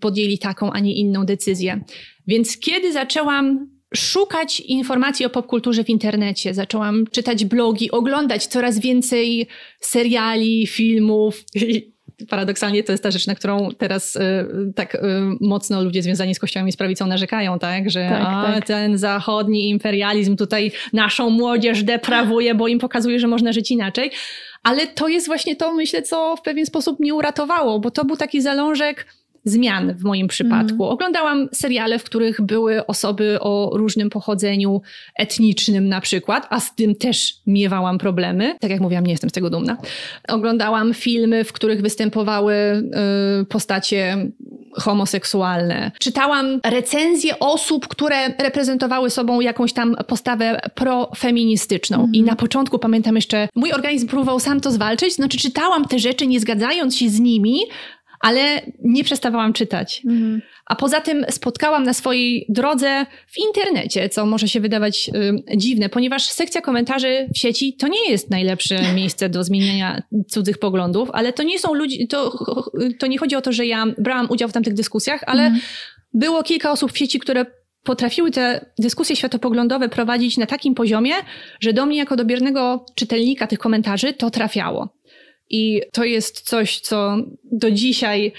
podjęli 0.00 0.38
taką, 0.38 0.72
a 0.72 0.80
nie 0.80 0.94
inną 0.94 1.26
decyzję. 1.26 1.80
Więc 2.26 2.58
kiedy 2.58 2.92
zaczęłam 2.92 3.77
szukać 3.94 4.60
informacji 4.60 5.26
o 5.26 5.30
popkulturze 5.30 5.84
w 5.84 5.88
internecie. 5.88 6.54
Zaczęłam 6.54 7.04
czytać 7.10 7.44
blogi, 7.44 7.90
oglądać 7.90 8.46
coraz 8.46 8.78
więcej 8.78 9.46
seriali, 9.80 10.66
filmów. 10.66 11.44
paradoksalnie 12.28 12.84
to 12.84 12.92
jest 12.92 13.02
ta 13.02 13.10
rzecz, 13.10 13.26
na 13.26 13.34
którą 13.34 13.70
teraz 13.78 14.16
y, 14.16 14.20
tak 14.76 14.94
y, 14.94 14.98
mocno 15.40 15.82
ludzie 15.82 16.02
związani 16.02 16.34
z 16.34 16.38
kościołem 16.38 16.68
i 16.68 16.72
z 16.72 16.76
prawicą 16.76 17.06
narzekają, 17.06 17.58
tak? 17.58 17.90
Że 17.90 18.08
tak, 18.08 18.26
a, 18.26 18.52
tak. 18.54 18.66
ten 18.66 18.98
zachodni 18.98 19.68
imperializm 19.68 20.36
tutaj 20.36 20.72
naszą 20.92 21.30
młodzież 21.30 21.82
deprawuje, 21.82 22.54
bo 22.54 22.68
im 22.68 22.78
pokazuje, 22.78 23.20
że 23.20 23.26
można 23.26 23.52
żyć 23.52 23.70
inaczej. 23.70 24.10
Ale 24.62 24.86
to 24.86 25.08
jest 25.08 25.26
właśnie 25.26 25.56
to, 25.56 25.72
myślę, 25.72 26.02
co 26.02 26.36
w 26.36 26.42
pewien 26.42 26.66
sposób 26.66 27.00
mnie 27.00 27.14
uratowało, 27.14 27.80
bo 27.80 27.90
to 27.90 28.04
był 28.04 28.16
taki 28.16 28.40
zalążek 28.40 29.06
zmian 29.48 29.94
w 29.94 30.04
moim 30.04 30.28
przypadku. 30.28 30.74
Mm. 30.74 30.92
Oglądałam 30.92 31.48
seriale, 31.52 31.98
w 31.98 32.04
których 32.04 32.40
były 32.40 32.86
osoby 32.86 33.40
o 33.40 33.70
różnym 33.74 34.10
pochodzeniu 34.10 34.82
etnicznym 35.16 35.88
na 35.88 36.00
przykład, 36.00 36.46
a 36.50 36.60
z 36.60 36.74
tym 36.74 36.94
też 36.94 37.34
miewałam 37.46 37.98
problemy. 37.98 38.54
Tak 38.60 38.70
jak 38.70 38.80
mówiłam, 38.80 39.04
nie 39.04 39.12
jestem 39.12 39.30
z 39.30 39.32
tego 39.32 39.50
dumna. 39.50 39.76
Oglądałam 40.28 40.94
filmy, 40.94 41.44
w 41.44 41.52
których 41.52 41.82
występowały 41.82 42.54
y, 42.54 43.44
postacie 43.44 44.30
homoseksualne. 44.72 45.90
Czytałam 46.00 46.60
recenzje 46.64 47.38
osób, 47.38 47.88
które 47.88 48.28
reprezentowały 48.38 49.10
sobą 49.10 49.40
jakąś 49.40 49.72
tam 49.72 49.96
postawę 50.06 50.60
profeministyczną. 50.74 51.96
Mm. 51.96 52.14
I 52.14 52.22
na 52.22 52.36
początku 52.36 52.78
pamiętam 52.78 53.16
jeszcze, 53.16 53.48
mój 53.54 53.72
organizm 53.72 54.08
próbował 54.08 54.40
sam 54.40 54.60
to 54.60 54.70
zwalczyć, 54.70 55.14
znaczy 55.14 55.38
czytałam 55.38 55.84
te 55.84 55.98
rzeczy, 55.98 56.26
nie 56.26 56.40
zgadzając 56.40 56.96
się 56.96 57.08
z 57.08 57.20
nimi, 57.20 57.60
ale 58.20 58.62
nie 58.82 59.04
przestawałam 59.04 59.52
czytać. 59.52 60.02
Mhm. 60.06 60.42
A 60.66 60.76
poza 60.76 61.00
tym 61.00 61.26
spotkałam 61.30 61.84
na 61.84 61.94
swojej 61.94 62.46
drodze 62.48 63.06
w 63.26 63.38
internecie, 63.38 64.08
co 64.08 64.26
może 64.26 64.48
się 64.48 64.60
wydawać 64.60 65.10
y, 65.52 65.56
dziwne, 65.56 65.88
ponieważ 65.88 66.24
sekcja 66.24 66.60
komentarzy 66.60 67.28
w 67.34 67.38
sieci 67.38 67.76
to 67.76 67.88
nie 67.88 68.10
jest 68.10 68.30
najlepsze 68.30 68.80
miejsce 68.94 69.28
do 69.28 69.44
zmieniania 69.44 70.02
cudzych 70.28 70.58
poglądów, 70.58 71.10
ale 71.12 71.32
to 71.32 71.42
nie 71.42 71.58
są 71.58 71.74
ludzie, 71.74 72.06
to, 72.06 72.38
to 72.98 73.06
nie 73.06 73.18
chodzi 73.18 73.36
o 73.36 73.40
to, 73.40 73.52
że 73.52 73.66
ja 73.66 73.86
brałam 73.98 74.26
udział 74.30 74.48
w 74.48 74.52
tamtych 74.52 74.74
dyskusjach, 74.74 75.20
ale 75.26 75.42
mhm. 75.42 75.60
było 76.14 76.42
kilka 76.42 76.70
osób 76.72 76.92
w 76.92 76.98
sieci, 76.98 77.18
które 77.18 77.46
potrafiły 77.82 78.30
te 78.30 78.66
dyskusje 78.78 79.16
światopoglądowe 79.16 79.88
prowadzić 79.88 80.38
na 80.38 80.46
takim 80.46 80.74
poziomie, 80.74 81.12
że 81.60 81.72
do 81.72 81.86
mnie 81.86 81.98
jako 81.98 82.16
do 82.16 82.24
biernego 82.24 82.86
czytelnika 82.94 83.46
tych 83.46 83.58
komentarzy 83.58 84.12
to 84.12 84.30
trafiało. 84.30 84.88
I 85.50 85.82
to 85.92 86.04
jest 86.04 86.40
coś, 86.40 86.80
co 86.80 87.16
do 87.44 87.70
dzisiaj 87.70 88.32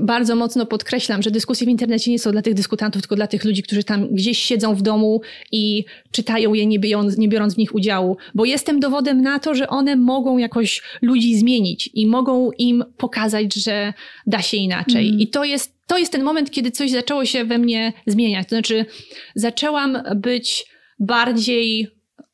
bardzo 0.00 0.36
mocno 0.36 0.66
podkreślam, 0.66 1.22
że 1.22 1.30
dyskusje 1.30 1.66
w 1.66 1.70
internecie 1.70 2.10
nie 2.10 2.18
są 2.18 2.32
dla 2.32 2.42
tych 2.42 2.54
dyskutantów, 2.54 3.02
tylko 3.02 3.16
dla 3.16 3.26
tych 3.26 3.44
ludzi, 3.44 3.62
którzy 3.62 3.84
tam 3.84 4.14
gdzieś 4.14 4.38
siedzą 4.38 4.74
w 4.74 4.82
domu 4.82 5.20
i 5.52 5.84
czytają 6.10 6.54
je, 6.54 6.66
nie 6.66 6.78
biorąc, 6.78 7.18
nie 7.18 7.28
biorąc 7.28 7.54
w 7.54 7.58
nich 7.58 7.74
udziału. 7.74 8.16
Bo 8.34 8.44
jestem 8.44 8.80
dowodem 8.80 9.22
na 9.22 9.38
to, 9.38 9.54
że 9.54 9.68
one 9.68 9.96
mogą 9.96 10.38
jakoś 10.38 10.82
ludzi 11.02 11.36
zmienić 11.36 11.90
i 11.94 12.06
mogą 12.06 12.50
im 12.58 12.84
pokazać, 12.96 13.54
że 13.54 13.92
da 14.26 14.42
się 14.42 14.56
inaczej. 14.56 15.08
Mm. 15.08 15.20
I 15.20 15.28
to 15.28 15.44
jest, 15.44 15.72
to 15.86 15.98
jest 15.98 16.12
ten 16.12 16.22
moment, 16.22 16.50
kiedy 16.50 16.70
coś 16.70 16.90
zaczęło 16.90 17.24
się 17.24 17.44
we 17.44 17.58
mnie 17.58 17.92
zmieniać. 18.06 18.48
To 18.48 18.56
znaczy, 18.56 18.86
zaczęłam 19.34 19.98
być 20.16 20.66
bardziej 20.98 21.88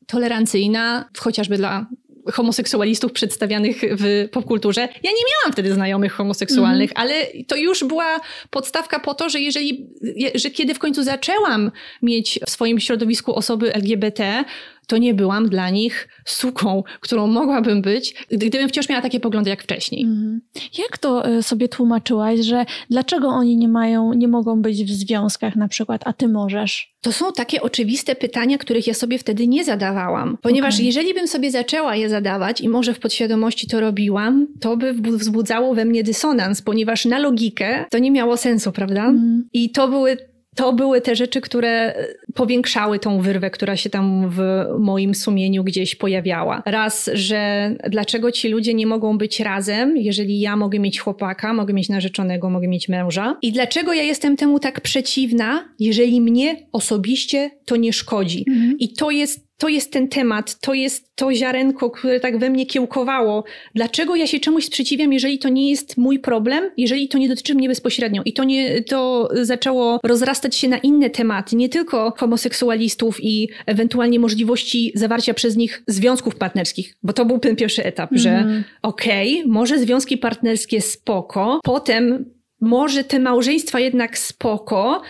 tolerancyjna, 0.07 1.09
chociażby 1.17 1.57
dla 1.57 1.87
homoseksualistów 2.31 3.11
przedstawianych 3.11 3.81
w 3.81 4.29
popkulturze. 4.31 4.81
Ja 4.81 5.11
nie 5.11 5.23
miałam 5.33 5.53
wtedy 5.53 5.73
znajomych 5.73 6.13
homoseksualnych, 6.13 6.91
mm. 6.91 7.01
ale 7.01 7.27
to 7.47 7.55
już 7.55 7.83
była 7.83 8.19
podstawka 8.49 8.99
po 8.99 9.13
to, 9.13 9.29
że 9.29 9.39
jeżeli, 9.39 9.89
że 10.35 10.49
kiedy 10.49 10.73
w 10.73 10.79
końcu 10.79 11.03
zaczęłam 11.03 11.71
mieć 12.01 12.39
w 12.47 12.49
swoim 12.49 12.79
środowisku 12.79 13.35
osoby 13.35 13.73
LGBT, 13.73 14.45
to 14.87 14.97
nie 14.97 15.13
byłam 15.13 15.49
dla 15.49 15.69
nich 15.69 16.07
suką, 16.25 16.83
którą 16.99 17.27
mogłabym 17.27 17.81
być, 17.81 18.25
gdybym 18.31 18.69
wciąż 18.69 18.89
miała 18.89 19.01
takie 19.01 19.19
poglądy 19.19 19.49
jak 19.49 19.63
wcześniej. 19.63 20.03
Mhm. 20.03 20.41
Jak 20.77 20.97
to 20.97 21.25
e, 21.25 21.43
sobie 21.43 21.69
tłumaczyłaś, 21.69 22.39
że 22.39 22.65
dlaczego 22.89 23.27
oni 23.27 23.57
nie 23.57 23.67
mają, 23.67 24.13
nie 24.13 24.27
mogą 24.27 24.61
być 24.61 24.83
w 24.83 24.89
związkach 24.89 25.55
na 25.55 25.67
przykład, 25.67 26.01
a 26.05 26.13
ty 26.13 26.27
możesz? 26.27 26.93
To 27.01 27.11
są 27.11 27.33
takie 27.33 27.61
oczywiste 27.61 28.15
pytania, 28.15 28.57
których 28.57 28.87
ja 28.87 28.93
sobie 28.93 29.17
wtedy 29.17 29.47
nie 29.47 29.63
zadawałam. 29.63 30.37
Ponieważ 30.41 30.73
okay. 30.73 30.85
jeżeli 30.85 31.13
bym 31.13 31.27
sobie 31.27 31.51
zaczęła 31.51 31.95
je 31.95 32.09
zadawać 32.09 32.61
i 32.61 32.69
może 32.69 32.93
w 32.93 32.99
podświadomości 32.99 33.67
to 33.67 33.79
robiłam, 33.79 34.47
to 34.59 34.77
by 34.77 34.93
wzbudzało 34.93 35.75
we 35.75 35.85
mnie 35.85 36.03
dysonans, 36.03 36.61
ponieważ 36.61 37.05
na 37.05 37.19
logikę 37.19 37.85
to 37.89 37.97
nie 37.97 38.11
miało 38.11 38.37
sensu, 38.37 38.71
prawda? 38.71 39.05
Mm. 39.05 39.47
I 39.53 39.69
to 39.69 39.87
były 39.87 40.17
to 40.55 40.73
były 40.73 41.01
te 41.01 41.15
rzeczy, 41.15 41.41
które 41.41 41.93
powiększały 42.33 42.99
tą 42.99 43.21
wyrwę, 43.21 43.49
która 43.49 43.77
się 43.77 43.89
tam 43.89 44.29
w 44.29 44.41
moim 44.79 45.15
sumieniu 45.15 45.63
gdzieś 45.63 45.95
pojawiała. 45.95 46.63
Raz, 46.65 47.09
że 47.13 47.71
dlaczego 47.89 48.31
ci 48.31 48.49
ludzie 48.49 48.73
nie 48.73 48.87
mogą 48.87 49.17
być 49.17 49.39
razem, 49.39 49.97
jeżeli 49.97 50.39
ja 50.39 50.55
mogę 50.55 50.79
mieć 50.79 50.99
chłopaka, 50.99 51.53
mogę 51.53 51.73
mieć 51.73 51.89
narzeczonego, 51.89 52.49
mogę 52.49 52.67
mieć 52.67 52.89
męża. 52.89 53.37
I 53.41 53.51
dlaczego 53.51 53.93
ja 53.93 54.03
jestem 54.03 54.37
temu 54.37 54.59
tak 54.59 54.81
przeciwna, 54.81 55.69
jeżeli 55.79 56.21
mnie 56.21 56.55
osobiście 56.71 57.51
to 57.65 57.75
nie 57.75 57.93
szkodzi. 57.93 58.45
Mhm. 58.47 58.75
I 58.79 58.93
to 58.93 59.11
jest 59.11 59.52
to 59.63 59.69
jest 59.69 59.91
ten 59.91 60.07
temat, 60.07 60.59
to 60.59 60.73
jest 60.73 61.15
to 61.15 61.33
ziarenko, 61.33 61.89
które 61.89 62.19
tak 62.19 62.37
we 62.37 62.49
mnie 62.49 62.65
kiełkowało. 62.65 63.43
Dlaczego 63.75 64.15
ja 64.15 64.27
się 64.27 64.39
czemuś 64.39 64.65
sprzeciwiam, 64.65 65.13
jeżeli 65.13 65.39
to 65.39 65.49
nie 65.49 65.69
jest 65.69 65.97
mój 65.97 66.19
problem, 66.19 66.71
jeżeli 66.77 67.07
to 67.07 67.17
nie 67.17 67.29
dotyczy 67.29 67.55
mnie 67.55 67.67
bezpośrednio? 67.67 68.21
I 68.25 68.33
to, 68.33 68.43
nie, 68.43 68.83
to 68.83 69.29
zaczęło 69.41 69.99
rozrastać 70.03 70.55
się 70.55 70.67
na 70.67 70.77
inne 70.77 71.09
tematy, 71.09 71.55
nie 71.55 71.69
tylko 71.69 72.13
homoseksualistów 72.17 73.23
i 73.23 73.49
ewentualnie 73.65 74.19
możliwości 74.19 74.91
zawarcia 74.95 75.33
przez 75.33 75.55
nich 75.55 75.83
związków 75.87 76.35
partnerskich, 76.35 76.95
bo 77.03 77.13
to 77.13 77.25
był 77.25 77.39
ten 77.39 77.55
pierwszy 77.55 77.83
etap, 77.83 78.11
mm. 78.11 78.21
że 78.21 78.29
mhm. 78.29 78.63
okej, 78.81 79.39
okay, 79.39 79.51
może 79.51 79.79
związki 79.79 80.17
partnerskie 80.17 80.81
spoko, 80.81 81.59
potem 81.63 82.25
może 82.61 83.03
te 83.03 83.19
małżeństwa 83.19 83.79
jednak 83.79 84.17
spoko, 84.17 85.01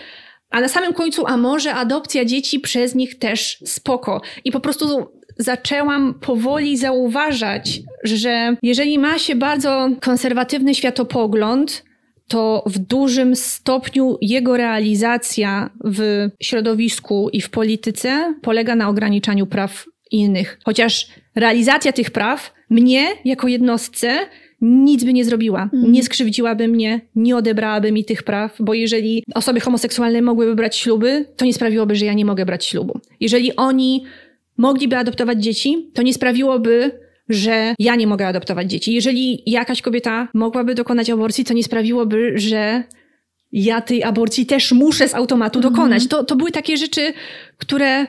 a 0.54 0.60
na 0.60 0.68
samym 0.68 0.92
końcu, 0.92 1.26
a 1.26 1.36
może 1.36 1.74
adopcja 1.74 2.24
dzieci 2.24 2.60
przez 2.60 2.94
nich 2.94 3.18
też 3.18 3.58
spoko. 3.64 4.20
I 4.44 4.52
po 4.52 4.60
prostu 4.60 5.06
zaczęłam 5.38 6.14
powoli 6.14 6.76
zauważać, 6.76 7.80
że 8.04 8.56
jeżeli 8.62 8.98
ma 8.98 9.18
się 9.18 9.36
bardzo 9.36 9.88
konserwatywny 10.00 10.74
światopogląd, 10.74 11.84
to 12.28 12.62
w 12.66 12.78
dużym 12.78 13.36
stopniu 13.36 14.18
jego 14.20 14.56
realizacja 14.56 15.70
w 15.84 16.28
środowisku 16.42 17.28
i 17.32 17.40
w 17.40 17.50
polityce 17.50 18.34
polega 18.42 18.74
na 18.74 18.88
ograniczaniu 18.88 19.46
praw 19.46 19.84
innych. 20.10 20.58
Chociaż 20.64 21.06
realizacja 21.34 21.92
tych 21.92 22.10
praw 22.10 22.54
mnie 22.70 23.06
jako 23.24 23.48
jednostce 23.48 24.18
nic 24.60 25.04
by 25.04 25.12
nie 25.12 25.24
zrobiła. 25.24 25.62
Mhm. 25.62 25.92
Nie 25.92 26.02
skrzywdziłaby 26.02 26.68
mnie, 26.68 27.00
nie 27.16 27.36
odebrałaby 27.36 27.92
mi 27.92 28.04
tych 28.04 28.22
praw, 28.22 28.56
bo 28.60 28.74
jeżeli 28.74 29.24
osoby 29.34 29.60
homoseksualne 29.60 30.22
mogłyby 30.22 30.54
brać 30.54 30.76
śluby, 30.76 31.26
to 31.36 31.44
nie 31.44 31.54
sprawiłoby, 31.54 31.96
że 31.96 32.04
ja 32.04 32.12
nie 32.12 32.24
mogę 32.24 32.46
brać 32.46 32.64
ślubu. 32.64 33.00
Jeżeli 33.20 33.56
oni 33.56 34.04
mogliby 34.56 34.96
adoptować 34.96 35.42
dzieci, 35.42 35.90
to 35.94 36.02
nie 36.02 36.14
sprawiłoby, 36.14 36.90
że 37.28 37.74
ja 37.78 37.96
nie 37.96 38.06
mogę 38.06 38.26
adoptować 38.26 38.70
dzieci. 38.70 38.94
Jeżeli 38.94 39.42
jakaś 39.46 39.82
kobieta 39.82 40.28
mogłaby 40.34 40.74
dokonać 40.74 41.10
aborcji, 41.10 41.44
to 41.44 41.54
nie 41.54 41.64
sprawiłoby, 41.64 42.32
że 42.34 42.82
ja 43.52 43.80
tej 43.80 44.04
aborcji 44.04 44.46
też 44.46 44.72
muszę 44.72 45.08
z 45.08 45.14
automatu 45.14 45.58
mhm. 45.58 45.74
dokonać. 45.74 46.06
To, 46.06 46.24
to 46.24 46.36
były 46.36 46.50
takie 46.50 46.76
rzeczy, 46.76 47.12
które 47.58 48.06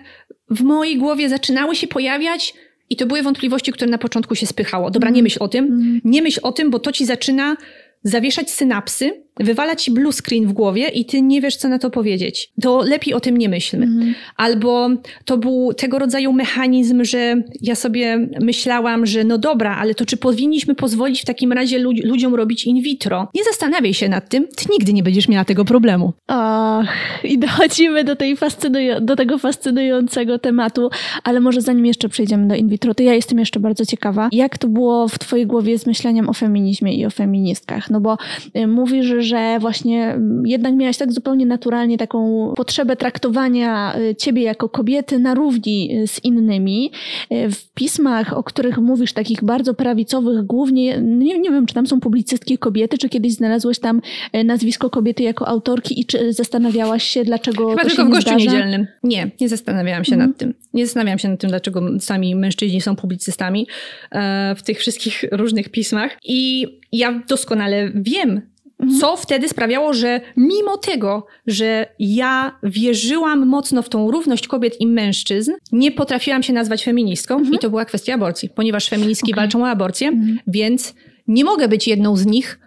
w 0.50 0.62
mojej 0.62 0.98
głowie 0.98 1.30
zaczynały 1.30 1.76
się 1.76 1.88
pojawiać 1.88 2.54
i 2.90 2.96
to 2.96 3.06
były 3.06 3.22
wątpliwości, 3.22 3.72
które 3.72 3.92
na 3.92 3.98
początku 3.98 4.36
się 4.36 4.48
spychało. 4.48 4.92
Dobra, 4.92 5.10
nie 5.10 5.20
mhm. 5.20 5.24
myśl 5.24 5.38
o 5.42 5.48
tym, 5.48 5.66
mhm. 5.66 6.02
nie 6.04 6.22
myśl 6.22 6.40
o 6.44 6.52
tym, 6.52 6.70
bo 6.70 6.80
to 6.80 6.92
ci 6.92 7.06
zaczyna 7.06 7.58
zawieszać 8.04 8.52
synapsy 8.52 9.25
wywala 9.40 9.76
ci 9.76 9.92
blue 9.92 10.14
screen 10.14 10.48
w 10.48 10.54
głowie 10.54 10.88
i 10.88 11.06
ty 11.06 11.22
nie 11.22 11.42
wiesz, 11.42 11.56
co 11.56 11.70
na 11.70 11.80
to 11.80 11.90
powiedzieć. 11.90 12.52
To 12.62 12.82
lepiej 12.82 13.14
o 13.14 13.20
tym 13.20 13.38
nie 13.38 13.50
myślmy. 13.50 13.86
Mhm. 13.86 14.16
Albo 14.38 14.90
to 15.26 15.38
był 15.38 15.74
tego 15.74 16.00
rodzaju 16.00 16.34
mechanizm, 16.34 17.04
że 17.04 17.42
ja 17.62 17.76
sobie 17.76 18.28
myślałam, 18.42 19.06
że 19.06 19.24
no 19.24 19.38
dobra, 19.38 19.76
ale 19.76 19.96
to 19.96 20.06
czy 20.06 20.18
powinniśmy 20.18 20.76
pozwolić 20.76 21.22
w 21.22 21.26
takim 21.26 21.52
razie 21.52 21.80
ludziom 22.04 22.36
robić 22.36 22.66
in 22.66 22.82
vitro? 22.82 23.28
Nie 23.36 23.44
zastanawiaj 23.44 23.94
się 23.94 24.10
nad 24.10 24.30
tym, 24.30 24.48
ty 24.48 24.66
nigdy 24.72 24.94
nie 24.94 25.04
będziesz 25.04 25.28
miała 25.28 25.46
tego 25.46 25.66
problemu. 25.66 26.14
Ach, 26.28 26.94
i 27.24 27.40
dochodzimy 27.40 28.04
do, 28.04 28.16
tej 28.16 28.38
fascynuj- 28.38 29.02
do 29.02 29.16
tego 29.16 29.38
fascynującego 29.38 30.40
tematu, 30.40 30.90
ale 31.24 31.40
może 31.40 31.62
zanim 31.62 31.86
jeszcze 31.86 32.10
przejdziemy 32.10 32.48
do 32.48 32.56
in 32.56 32.70
vitro, 32.70 32.94
to 32.96 33.04
ja 33.04 33.14
jestem 33.14 33.40
jeszcze 33.40 33.60
bardzo 33.60 33.86
ciekawa, 33.86 34.30
jak 34.32 34.58
to 34.58 34.68
było 34.68 35.08
w 35.08 35.20
twojej 35.20 35.48
głowie 35.48 35.80
z 35.80 35.86
myśleniem 35.86 36.30
o 36.30 36.34
feminizmie 36.34 36.96
i 36.96 37.06
o 37.06 37.10
feministkach? 37.10 37.90
No 37.90 38.02
bo 38.02 38.18
y, 38.58 38.68
mówisz, 38.68 39.06
że 39.06 39.22
właśnie 39.60 40.04
mm, 40.04 40.48
jednak 40.48 40.76
miałaś 40.76 40.98
tak 40.98 41.14
zupełnie 41.14 41.46
naturalnie 41.46 41.98
taką 41.98 42.54
potrzebę 42.56 42.96
traktowania 42.96 43.96
y, 44.00 44.16
ciebie 44.16 44.42
jako 44.42 44.70
kobiety 44.70 45.20
na 45.20 45.34
równi 45.34 45.98
y, 45.98 46.08
z 46.08 46.24
innymi. 46.24 46.92
W 47.32 47.74
pismach, 47.74 48.34
o 48.34 48.44
których 48.44 48.78
mówisz, 48.78 49.14
takich 49.14 49.44
bardzo 49.44 49.74
prawicowych, 49.74 50.44
głównie, 50.44 51.02
nie, 51.02 51.40
nie 51.40 51.52
wiem, 51.52 51.66
czy 51.66 51.74
tam 51.74 51.88
są 51.88 52.00
publicystki 52.00 52.58
kobiety, 52.58 52.98
czy 52.98 53.10
kiedyś 53.10 53.34
znalazłeś 53.34 53.80
tam 53.80 54.02
nazwisko 54.46 54.90
kobiety 54.90 55.24
jako 55.24 55.48
autorki 55.48 56.00
i 56.00 56.06
czy 56.06 56.34
zastanawiałaś 56.34 57.04
się, 57.04 57.24
dlaczego 57.24 57.70
Chyba 57.70 57.84
to 57.84 57.90
tylko 57.90 58.06
w 58.06 58.10
Gościu 58.10 58.30
zdarza? 58.30 58.46
Niedzielnym. 58.46 58.88
Nie, 59.04 59.32
nie 59.42 59.50
zastanawiałam 59.50 60.06
się 60.06 60.16
mm. 60.16 60.28
nad 60.28 60.38
tym. 60.38 60.54
Nie 60.74 60.86
zastanawiałam 60.86 61.20
się 61.20 61.30
nad 61.30 61.40
tym, 61.40 61.50
dlaczego 61.50 62.00
sami 62.00 62.36
mężczyźni 62.36 62.82
są 62.82 62.96
publicystami 62.96 63.68
e, 64.12 64.56
w 64.58 64.64
tych 64.64 64.80
wszystkich 64.80 65.24
różnych 65.32 65.70
pismach. 65.70 66.18
I 66.24 66.68
ja 66.92 67.22
doskonale 67.28 67.92
wiem, 67.96 68.42
mhm. 68.80 69.00
co 69.00 69.18
wtedy 69.18 69.50
sprawiało, 69.50 69.94
że 69.94 70.22
mimo 70.38 70.78
tego, 70.78 71.26
że 71.48 71.88
ja 72.00 72.60
wierzyłam 72.64 73.46
mocno 73.46 73.82
w 73.82 73.90
tą 73.90 74.12
równość 74.12 74.48
kobiet 74.48 74.82
i 74.82 74.88
mężczyzn, 74.88 75.52
nie 75.72 75.92
potrafiłam 75.92 76.44
się 76.44 76.54
nazwać 76.54 76.84
feministką 76.84 77.36
mhm. 77.36 77.56
i 77.56 77.60
to 77.60 77.70
była 77.70 77.86
kwestia 77.86 78.14
aborcji, 78.14 78.50
ponieważ 78.50 78.90
feministki 78.90 79.32
okay. 79.32 79.42
walczą 79.42 79.64
o 79.64 79.68
aborcję, 79.68 80.08
mhm. 80.08 80.40
więc 80.48 80.94
nie 81.28 81.44
mogę 81.44 81.68
być 81.68 81.88
jedną 81.88 82.18
z 82.18 82.26
nich, 82.26 82.60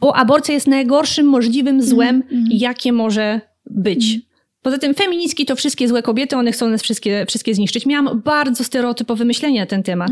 bo 0.00 0.16
aborcja 0.16 0.54
jest 0.54 0.66
najgorszym 0.66 1.26
możliwym 1.26 1.82
złem, 1.82 2.22
jakie 2.50 2.92
może 2.92 3.40
być. 3.70 4.18
Poza 4.62 4.78
tym 4.78 4.94
feministki 4.94 5.46
to 5.46 5.56
wszystkie 5.56 5.88
złe 5.88 6.02
kobiety, 6.02 6.36
one 6.36 6.52
chcą 6.52 6.68
nas 6.68 6.82
wszystkie, 6.82 7.26
wszystkie 7.28 7.54
zniszczyć. 7.54 7.86
Miałam 7.86 8.22
bardzo 8.24 8.64
stereotypowe 8.64 9.24
myślenie 9.24 9.60
na 9.60 9.66
ten 9.66 9.82
temat. 9.82 10.10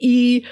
I 0.00 0.42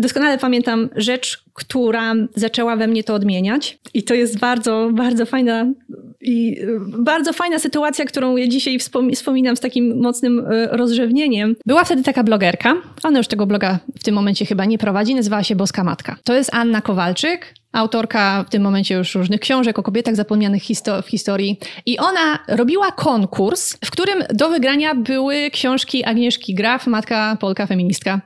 Doskonale 0.00 0.38
pamiętam 0.38 0.88
rzecz, 0.96 1.44
która 1.54 2.14
zaczęła 2.34 2.76
we 2.76 2.86
mnie 2.86 3.04
to 3.04 3.14
odmieniać. 3.14 3.78
I 3.94 4.02
to 4.02 4.14
jest 4.14 4.38
bardzo, 4.38 4.90
bardzo 4.92 5.26
fajna 5.26 5.66
i 6.20 6.56
bardzo 6.98 7.32
fajna 7.32 7.58
sytuacja, 7.58 8.04
którą 8.04 8.36
ja 8.36 8.48
dzisiaj 8.48 8.78
wspominam 9.14 9.56
z 9.56 9.60
takim 9.60 10.00
mocnym 10.00 10.46
e, 10.50 10.66
rozrzewnieniem. 10.66 11.56
Była 11.66 11.84
wtedy 11.84 12.02
taka 12.02 12.22
blogerka. 12.22 12.74
Ona 13.02 13.18
już 13.18 13.26
tego 13.28 13.46
bloga 13.46 13.78
w 13.98 14.04
tym 14.04 14.14
momencie 14.14 14.46
chyba 14.46 14.64
nie 14.64 14.78
prowadzi. 14.78 15.14
Nazywała 15.14 15.42
się 15.42 15.56
Boska 15.56 15.84
Matka. 15.84 16.16
To 16.24 16.34
jest 16.34 16.54
Anna 16.54 16.80
Kowalczyk 16.80 17.54
autorka 17.72 18.44
w 18.48 18.50
tym 18.50 18.62
momencie 18.62 18.94
już 18.94 19.14
różnych 19.14 19.40
książek 19.40 19.78
o 19.78 19.82
kobietach 19.82 20.16
zapomnianych 20.16 20.62
histo 20.62 21.02
w 21.02 21.08
historii. 21.08 21.58
I 21.86 21.98
ona 21.98 22.38
robiła 22.48 22.92
konkurs, 22.92 23.76
w 23.84 23.90
którym 23.90 24.24
do 24.34 24.48
wygrania 24.48 24.94
były 24.94 25.50
książki 25.50 26.04
Agnieszki 26.04 26.54
Graf, 26.54 26.86
matka 26.86 27.36
Polka, 27.40 27.66
feministka. 27.66 28.20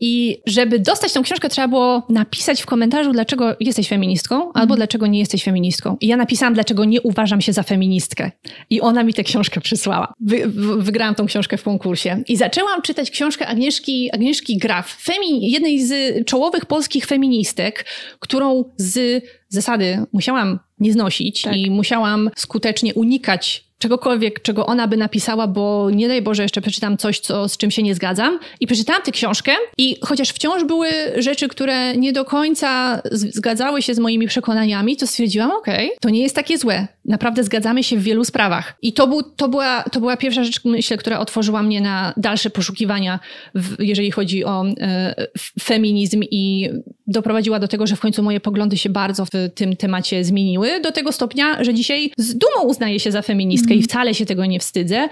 I 0.00 0.40
żeby 0.46 0.78
dostać 0.78 1.12
tą 1.12 1.22
książkę, 1.22 1.48
trzeba 1.48 1.68
było 1.68 2.06
napisać 2.08 2.62
w 2.64 2.66
komentarzu, 2.66 3.12
dlaczego 3.12 3.56
jesteś 3.60 3.88
feministką, 3.88 4.36
albo 4.36 4.60
mhm. 4.60 4.76
dlaczego 4.76 5.06
nie 5.06 5.18
jesteś 5.18 5.44
feministką. 5.44 5.96
I 6.00 6.06
ja 6.06 6.16
napisałam, 6.16 6.54
dlaczego 6.54 6.84
nie 6.84 7.00
uważam 7.02 7.40
się 7.40 7.52
za 7.52 7.62
feministkę. 7.62 8.30
I 8.70 8.80
ona 8.80 9.02
mi 9.02 9.14
tę 9.14 9.22
książkę 9.22 9.60
przysłała. 9.60 10.12
Wy, 10.20 10.42
wygrałam 10.78 11.14
tą 11.14 11.26
książkę 11.26 11.56
w 11.56 11.62
konkursie. 11.62 12.22
I 12.28 12.36
zaczęłam 12.36 12.82
czytać 12.82 13.10
książkę 13.10 13.46
Agnieszki, 13.46 14.10
Agnieszki 14.12 14.58
Graf, 14.58 14.96
femi, 15.02 15.50
jednej 15.50 15.86
z 15.86 16.24
czołowych 16.26 16.66
polskich 16.66 17.06
feministek, 17.06 17.84
którą 18.18 18.64
z 18.76 19.24
zasady 19.48 20.06
musiałam 20.12 20.58
nie 20.78 20.92
znosić 20.92 21.42
tak. 21.42 21.56
i 21.56 21.70
musiałam 21.70 22.30
skutecznie 22.36 22.94
unikać 22.94 23.64
czegokolwiek, 23.84 24.42
czego 24.42 24.66
ona 24.66 24.88
by 24.88 24.96
napisała, 24.96 25.46
bo 25.46 25.90
nie 25.90 26.08
daj 26.08 26.22
Boże, 26.22 26.42
jeszcze 26.42 26.60
przeczytam 26.60 26.96
coś, 26.96 27.20
co, 27.20 27.48
z 27.48 27.56
czym 27.56 27.70
się 27.70 27.82
nie 27.82 27.94
zgadzam. 27.94 28.38
I 28.60 28.66
przeczytałam 28.66 29.02
tę 29.02 29.12
książkę 29.12 29.52
i 29.78 29.96
chociaż 30.02 30.28
wciąż 30.28 30.64
były 30.64 30.88
rzeczy, 31.16 31.48
które 31.48 31.96
nie 31.96 32.12
do 32.12 32.24
końca 32.24 33.02
zgadzały 33.12 33.82
się 33.82 33.94
z 33.94 33.98
moimi 33.98 34.26
przekonaniami, 34.26 34.96
to 34.96 35.06
stwierdziłam, 35.06 35.50
okej, 35.50 35.86
okay, 35.86 35.98
to 36.00 36.10
nie 36.10 36.22
jest 36.22 36.34
takie 36.34 36.58
złe. 36.58 36.88
Naprawdę 37.04 37.44
zgadzamy 37.44 37.84
się 37.84 37.96
w 37.96 38.02
wielu 38.02 38.24
sprawach. 38.24 38.74
I 38.82 38.92
to, 38.92 39.06
był, 39.06 39.22
to, 39.22 39.48
była, 39.48 39.82
to 39.82 40.00
była 40.00 40.16
pierwsza 40.16 40.44
rzecz, 40.44 40.64
myślę, 40.64 40.96
która 40.96 41.18
otworzyła 41.18 41.62
mnie 41.62 41.80
na 41.80 42.12
dalsze 42.16 42.50
poszukiwania, 42.50 43.20
w, 43.54 43.82
jeżeli 43.82 44.10
chodzi 44.10 44.44
o 44.44 44.64
e, 44.80 45.14
feminizm 45.62 46.22
i 46.30 46.70
doprowadziła 47.06 47.58
do 47.58 47.68
tego, 47.68 47.86
że 47.86 47.96
w 47.96 48.00
końcu 48.00 48.22
moje 48.22 48.40
poglądy 48.40 48.76
się 48.76 48.90
bardzo 48.90 49.24
w 49.24 49.30
tym 49.54 49.76
temacie 49.76 50.24
zmieniły, 50.24 50.80
do 50.80 50.92
tego 50.92 51.12
stopnia, 51.12 51.64
że 51.64 51.74
dzisiaj 51.74 52.10
z 52.16 52.34
dumą 52.34 52.68
uznaję 52.68 53.00
się 53.00 53.12
za 53.12 53.22
feministkę 53.22 53.73
i 53.74 53.82
wcale 53.82 54.14
się 54.14 54.26
tego 54.26 54.46
nie 54.46 54.60
wstydzę. 54.60 55.08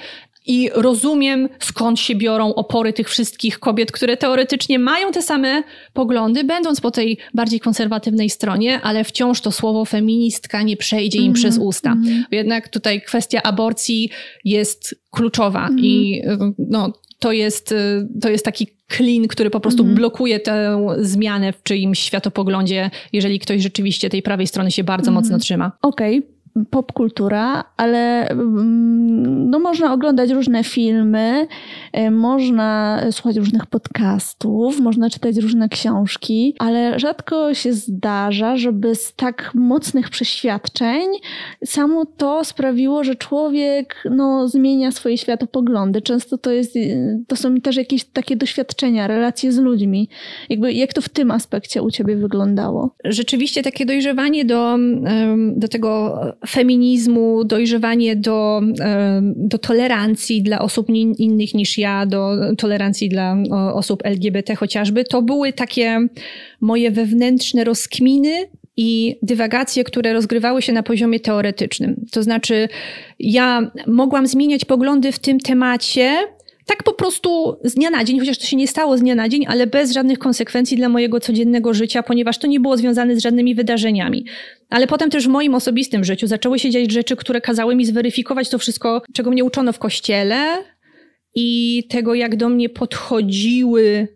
I 0.46 0.70
rozumiem, 0.74 1.48
skąd 1.60 2.00
się 2.00 2.14
biorą 2.14 2.54
opory 2.54 2.92
tych 2.92 3.08
wszystkich 3.08 3.58
kobiet, 3.58 3.92
które 3.92 4.16
teoretycznie 4.16 4.78
mają 4.78 5.12
te 5.12 5.22
same 5.22 5.62
poglądy, 5.92 6.44
będąc 6.44 6.80
po 6.80 6.90
tej 6.90 7.18
bardziej 7.34 7.60
konserwatywnej 7.60 8.30
stronie, 8.30 8.80
ale 8.80 9.04
wciąż 9.04 9.40
to 9.40 9.52
słowo 9.52 9.84
feministka 9.84 10.62
nie 10.62 10.76
przejdzie 10.76 11.18
im 11.18 11.24
mm 11.24 11.34
-hmm. 11.34 11.38
przez 11.38 11.58
usta. 11.58 11.92
Mm 11.92 12.04
-hmm. 12.04 12.22
Jednak 12.30 12.68
tutaj 12.68 13.02
kwestia 13.02 13.42
aborcji 13.42 14.10
jest 14.44 14.94
kluczowa 15.10 15.66
mm 15.66 15.76
-hmm. 15.76 15.84
i 15.84 16.22
no, 16.58 16.92
to 17.18 17.32
jest, 17.32 17.74
to 18.20 18.28
jest 18.28 18.44
taki 18.44 18.66
klin, 18.88 19.28
który 19.28 19.50
po 19.50 19.60
prostu 19.60 19.84
-hmm. 19.84 19.94
blokuje 19.94 20.40
tę 20.40 20.86
zmianę 20.98 21.52
w 21.52 21.62
czyimś 21.62 21.98
światopoglądzie, 21.98 22.90
jeżeli 23.12 23.38
ktoś 23.38 23.62
rzeczywiście 23.62 24.10
tej 24.10 24.22
prawej 24.22 24.46
strony 24.46 24.70
się 24.70 24.84
bardzo 24.84 25.10
-hmm. 25.10 25.14
mocno 25.14 25.38
trzyma. 25.38 25.72
Okej, 25.82 26.18
okay 26.18 26.31
popkultura, 26.70 27.64
ale 27.76 28.28
mm, 28.28 29.50
no, 29.50 29.58
można 29.58 29.92
oglądać 29.92 30.30
różne 30.30 30.64
filmy, 30.64 31.46
e, 31.92 32.10
można 32.10 33.00
słuchać 33.10 33.36
różnych 33.36 33.66
podcastów, 33.66 34.80
można 34.80 35.10
czytać 35.10 35.36
różne 35.36 35.68
książki, 35.68 36.54
ale 36.58 36.98
rzadko 36.98 37.54
się 37.54 37.72
zdarza, 37.72 38.56
żeby 38.56 38.94
z 38.94 39.14
tak 39.14 39.50
mocnych 39.54 40.10
przeświadczeń 40.10 41.02
samo 41.64 42.06
to 42.16 42.44
sprawiło, 42.44 43.04
że 43.04 43.14
człowiek 43.14 44.04
no, 44.10 44.48
zmienia 44.48 44.90
swoje 44.90 45.18
światopoglądy. 45.18 46.02
Często 46.02 46.38
to, 46.38 46.50
jest, 46.50 46.74
to 47.26 47.36
są 47.36 47.56
też 47.56 47.76
jakieś 47.76 48.04
takie 48.04 48.36
doświadczenia, 48.36 49.06
relacje 49.06 49.52
z 49.52 49.58
ludźmi. 49.58 50.08
Jakby, 50.48 50.72
jak 50.72 50.92
to 50.92 51.00
w 51.00 51.08
tym 51.08 51.30
aspekcie 51.30 51.82
u 51.82 51.90
ciebie 51.90 52.16
wyglądało? 52.16 52.94
Rzeczywiście 53.04 53.62
takie 53.62 53.86
dojrzewanie 53.86 54.44
do, 54.44 54.78
do 55.56 55.68
tego 55.68 56.20
feminizmu, 56.48 57.44
dojrzewanie 57.44 58.16
do, 58.16 58.60
do 59.36 59.58
tolerancji 59.58 60.42
dla 60.42 60.58
osób 60.58 60.88
innych 61.18 61.54
niż 61.54 61.78
ja, 61.78 62.06
do 62.06 62.36
tolerancji 62.58 63.08
dla 63.08 63.36
osób 63.74 64.00
LGBT 64.04 64.54
chociażby, 64.54 65.04
to 65.04 65.22
były 65.22 65.52
takie 65.52 66.06
moje 66.60 66.90
wewnętrzne 66.90 67.64
rozkminy 67.64 68.46
i 68.76 69.18
dywagacje, 69.22 69.84
które 69.84 70.12
rozgrywały 70.12 70.62
się 70.62 70.72
na 70.72 70.82
poziomie 70.82 71.20
teoretycznym. 71.20 72.06
To 72.10 72.22
znaczy, 72.22 72.68
ja 73.18 73.70
mogłam 73.86 74.26
zmieniać 74.26 74.64
poglądy 74.64 75.12
w 75.12 75.18
tym 75.18 75.40
temacie, 75.40 76.16
tak 76.72 76.82
po 76.82 76.92
prostu 76.92 77.58
z 77.64 77.74
dnia 77.74 77.90
na 77.90 78.04
dzień, 78.04 78.18
chociaż 78.18 78.38
to 78.38 78.44
się 78.44 78.56
nie 78.56 78.68
stało 78.68 78.98
z 78.98 79.00
dnia 79.00 79.14
na 79.14 79.28
dzień, 79.28 79.46
ale 79.48 79.66
bez 79.66 79.92
żadnych 79.92 80.18
konsekwencji 80.18 80.76
dla 80.76 80.88
mojego 80.88 81.20
codziennego 81.20 81.74
życia, 81.74 82.02
ponieważ 82.02 82.38
to 82.38 82.46
nie 82.46 82.60
było 82.60 82.76
związane 82.76 83.16
z 83.16 83.22
żadnymi 83.22 83.54
wydarzeniami. 83.54 84.26
Ale 84.70 84.86
potem 84.86 85.10
też 85.10 85.24
w 85.24 85.30
moim 85.30 85.54
osobistym 85.54 86.04
życiu 86.04 86.26
zaczęły 86.26 86.58
się 86.58 86.70
dziać 86.70 86.92
rzeczy, 86.92 87.16
które 87.16 87.40
kazały 87.40 87.74
mi 87.74 87.84
zweryfikować 87.84 88.48
to 88.48 88.58
wszystko, 88.58 89.02
czego 89.14 89.30
mnie 89.30 89.44
uczono 89.44 89.72
w 89.72 89.78
kościele 89.78 90.64
i 91.34 91.82
tego, 91.90 92.14
jak 92.14 92.36
do 92.36 92.48
mnie 92.48 92.68
podchodziły 92.68 94.08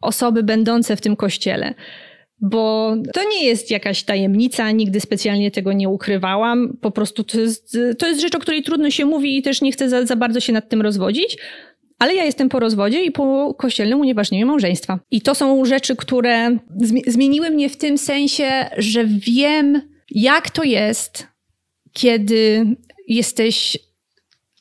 osoby 0.00 0.42
będące 0.42 0.96
w 0.96 1.00
tym 1.00 1.16
kościele 1.16 1.74
bo 2.44 2.94
to 3.12 3.20
nie 3.28 3.44
jest 3.44 3.70
jakaś 3.70 4.02
tajemnica, 4.02 4.70
nigdy 4.70 5.00
specjalnie 5.00 5.50
tego 5.50 5.72
nie 5.72 5.88
ukrywałam. 5.88 6.76
Po 6.80 6.90
prostu 6.90 7.24
to 7.24 7.40
jest, 7.40 7.78
to 7.98 8.06
jest 8.06 8.20
rzecz, 8.20 8.34
o 8.34 8.38
której 8.38 8.62
trudno 8.62 8.90
się 8.90 9.04
mówi 9.04 9.38
i 9.38 9.42
też 9.42 9.62
nie 9.62 9.72
chcę 9.72 9.88
za, 9.88 10.06
za 10.06 10.16
bardzo 10.16 10.40
się 10.40 10.52
nad 10.52 10.68
tym 10.68 10.82
rozwodzić. 10.82 11.38
Ale 12.02 12.14
ja 12.14 12.24
jestem 12.24 12.48
po 12.48 12.60
rozwodzie 12.60 13.04
i 13.04 13.10
po 13.10 13.54
kościelnym 13.54 14.00
unieważnieniu 14.00 14.46
małżeństwa. 14.46 14.98
I 15.10 15.20
to 15.20 15.34
są 15.34 15.64
rzeczy, 15.64 15.96
które 15.96 16.58
zmieniły 17.06 17.50
mnie 17.50 17.68
w 17.68 17.76
tym 17.76 17.98
sensie, 17.98 18.66
że 18.78 19.04
wiem, 19.06 19.82
jak 20.10 20.50
to 20.50 20.64
jest, 20.64 21.26
kiedy 21.92 22.66
jesteś 23.08 23.78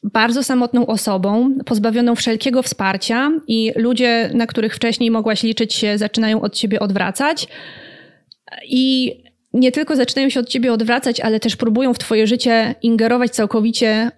bardzo 0.04 0.44
samotną 0.44 0.86
osobą, 0.86 1.58
pozbawioną 1.66 2.16
wszelkiego 2.16 2.64
wsparcia 2.64 3.32
i 3.48 3.72
ludzie, 3.76 4.30
na 4.34 4.48
których 4.48 4.76
wcześniej 4.76 5.12
mogłaś 5.12 5.44
liczyć 5.44 5.74
się, 5.74 5.98
zaczynają 5.98 6.42
od 6.42 6.56
ciebie 6.56 6.80
odwracać. 6.80 7.48
I 8.66 9.14
nie 9.54 9.72
tylko 9.72 9.96
zaczynają 9.96 10.30
się 10.30 10.40
od 10.40 10.50
ciebie 10.50 10.74
odwracać, 10.74 11.20
ale 11.20 11.40
też 11.40 11.56
próbują 11.56 11.94
w 11.94 12.00
twoje 12.00 12.28
życie 12.28 12.76
ingerować 12.82 13.32
całkowicie, 13.32 14.12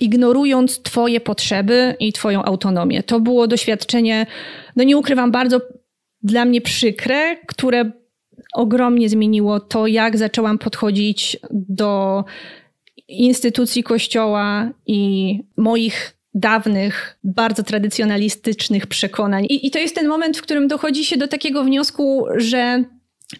ignorując 0.00 0.82
twoje 0.82 1.20
potrzeby 1.20 1.94
i 2.00 2.12
twoją 2.12 2.42
autonomię. 2.42 3.02
To 3.02 3.20
było 3.20 3.46
doświadczenie, 3.46 4.26
no 4.76 4.84
nie 4.84 4.96
ukrywam, 4.96 5.30
bardzo 5.30 5.60
dla 6.22 6.44
mnie 6.44 6.60
przykre, 6.60 7.36
które 7.46 7.90
ogromnie 8.54 9.08
zmieniło 9.08 9.60
to, 9.60 9.86
jak 9.86 10.18
zaczęłam 10.18 10.58
podchodzić 10.58 11.36
do 11.50 12.24
instytucji 13.08 13.82
kościoła 13.82 14.70
i 14.86 15.40
moich 15.56 16.18
dawnych, 16.34 17.18
bardzo 17.24 17.62
tradycjonalistycznych 17.62 18.86
przekonań. 18.86 19.44
I, 19.44 19.66
I, 19.66 19.70
to 19.70 19.78
jest 19.78 19.94
ten 19.94 20.08
moment, 20.08 20.38
w 20.38 20.42
którym 20.42 20.68
dochodzi 20.68 21.04
się 21.04 21.16
do 21.16 21.28
takiego 21.28 21.64
wniosku, 21.64 22.24
że 22.36 22.84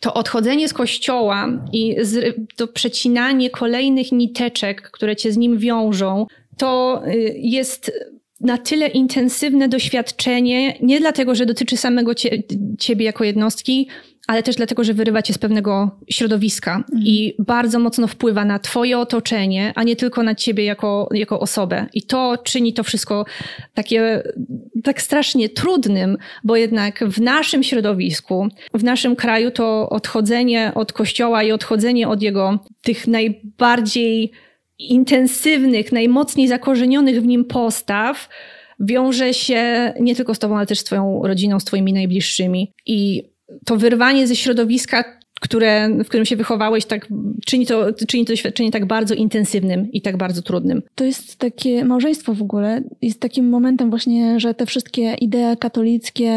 to 0.01 0.15
odchodzenie 0.15 0.69
z 0.69 0.75
kościoła 0.75 1.49
i 1.73 1.97
z, 2.01 2.37
to 2.57 2.69
przecinanie 2.69 3.51
kolejnych 3.51 4.13
niteczek, 4.13 4.91
które 4.91 5.17
cię 5.17 5.33
z 5.33 5.37
nim 5.37 5.59
wiążą, 5.59 6.27
to 6.59 7.03
y, 7.07 7.35
jest 7.39 7.93
na 8.41 8.59
tyle 8.59 8.87
intensywne 8.87 9.69
doświadczenie, 9.69 10.77
nie 10.81 11.01
dlatego, 11.01 11.35
że 11.35 11.47
dotyczy 11.47 11.77
samego 11.77 12.15
cie, 12.15 12.43
ciebie 12.79 13.05
jako 13.05 13.25
jednostki, 13.25 13.89
ale 14.29 14.43
też 14.43 14.57
dlatego, 14.57 14.85
że 14.85 14.95
wyrywa 14.95 15.23
cię 15.23 15.33
z 15.33 15.39
pewnego 15.39 15.91
środowiska 16.11 16.77
mhm. 16.77 17.03
i 17.03 17.35
bardzo 17.39 17.79
mocno 17.79 18.07
wpływa 18.07 18.45
na 18.45 18.59
twoje 18.59 18.99
otoczenie, 18.99 19.73
a 19.75 19.83
nie 19.83 19.97
tylko 19.97 20.23
na 20.23 20.35
ciebie 20.35 20.65
jako, 20.65 21.09
jako 21.13 21.41
osobę. 21.41 21.87
I 21.95 22.03
to 22.03 22.39
czyni 22.45 22.75
to 22.75 22.85
wszystko 22.85 23.25
takie 23.75 24.23
tak 24.85 25.03
strasznie 25.03 25.49
trudnym, 25.49 26.19
bo 26.45 26.57
jednak 26.57 27.05
w 27.05 27.21
naszym 27.21 27.63
środowisku, 27.63 28.49
w 28.75 28.85
naszym 28.85 29.17
kraju 29.17 29.51
to 29.51 29.89
odchodzenie 29.89 30.73
od 30.75 30.93
kościoła 30.93 31.43
i 31.43 31.53
odchodzenie 31.53 32.09
od 32.09 32.23
jego 32.23 32.59
tych 32.83 33.07
najbardziej 33.07 34.33
intensywnych, 34.79 35.93
najmocniej 35.93 36.49
zakorzenionych 36.49 37.23
w 37.23 37.27
nim 37.27 37.45
postaw 37.45 38.29
wiąże 38.81 39.35
się 39.35 39.93
nie 40.01 40.17
tylko 40.17 40.35
z 40.35 40.39
tobą, 40.39 40.57
ale 40.57 40.67
też 40.67 40.79
z 40.79 40.85
twoją 40.85 41.21
rodziną, 41.25 41.61
z 41.61 41.65
twoimi 41.65 41.93
najbliższymi. 41.93 42.73
I 42.87 43.23
to 43.65 43.77
wyrwanie 43.77 44.27
ze 44.27 44.37
środowiska, 44.37 45.18
które, 45.41 45.89
w 46.05 46.09
którym 46.09 46.27
się 46.27 46.37
wychowałeś, 46.37 46.85
tak, 46.85 47.09
czyni, 47.47 47.67
to, 47.67 47.93
czyni 48.09 48.25
to 48.25 48.33
doświadczenie 48.33 48.71
tak 48.71 48.87
bardzo 48.87 49.15
intensywnym 49.15 49.93
i 49.93 50.03
tak 50.03 50.17
bardzo 50.17 50.43
trudnym. 50.43 50.83
To 50.95 51.05
jest 51.05 51.37
takie 51.37 51.85
małżeństwo 51.85 52.35
w 52.35 52.43
ogóle. 52.43 52.83
Jest 53.03 53.21
takim 53.21 53.49
momentem 53.49 53.91
właśnie, 53.91 54.41
że 54.41 54.55
te 54.55 54.67
wszystkie 54.67 55.15
idee 55.15 55.57
katolickie 55.59 56.33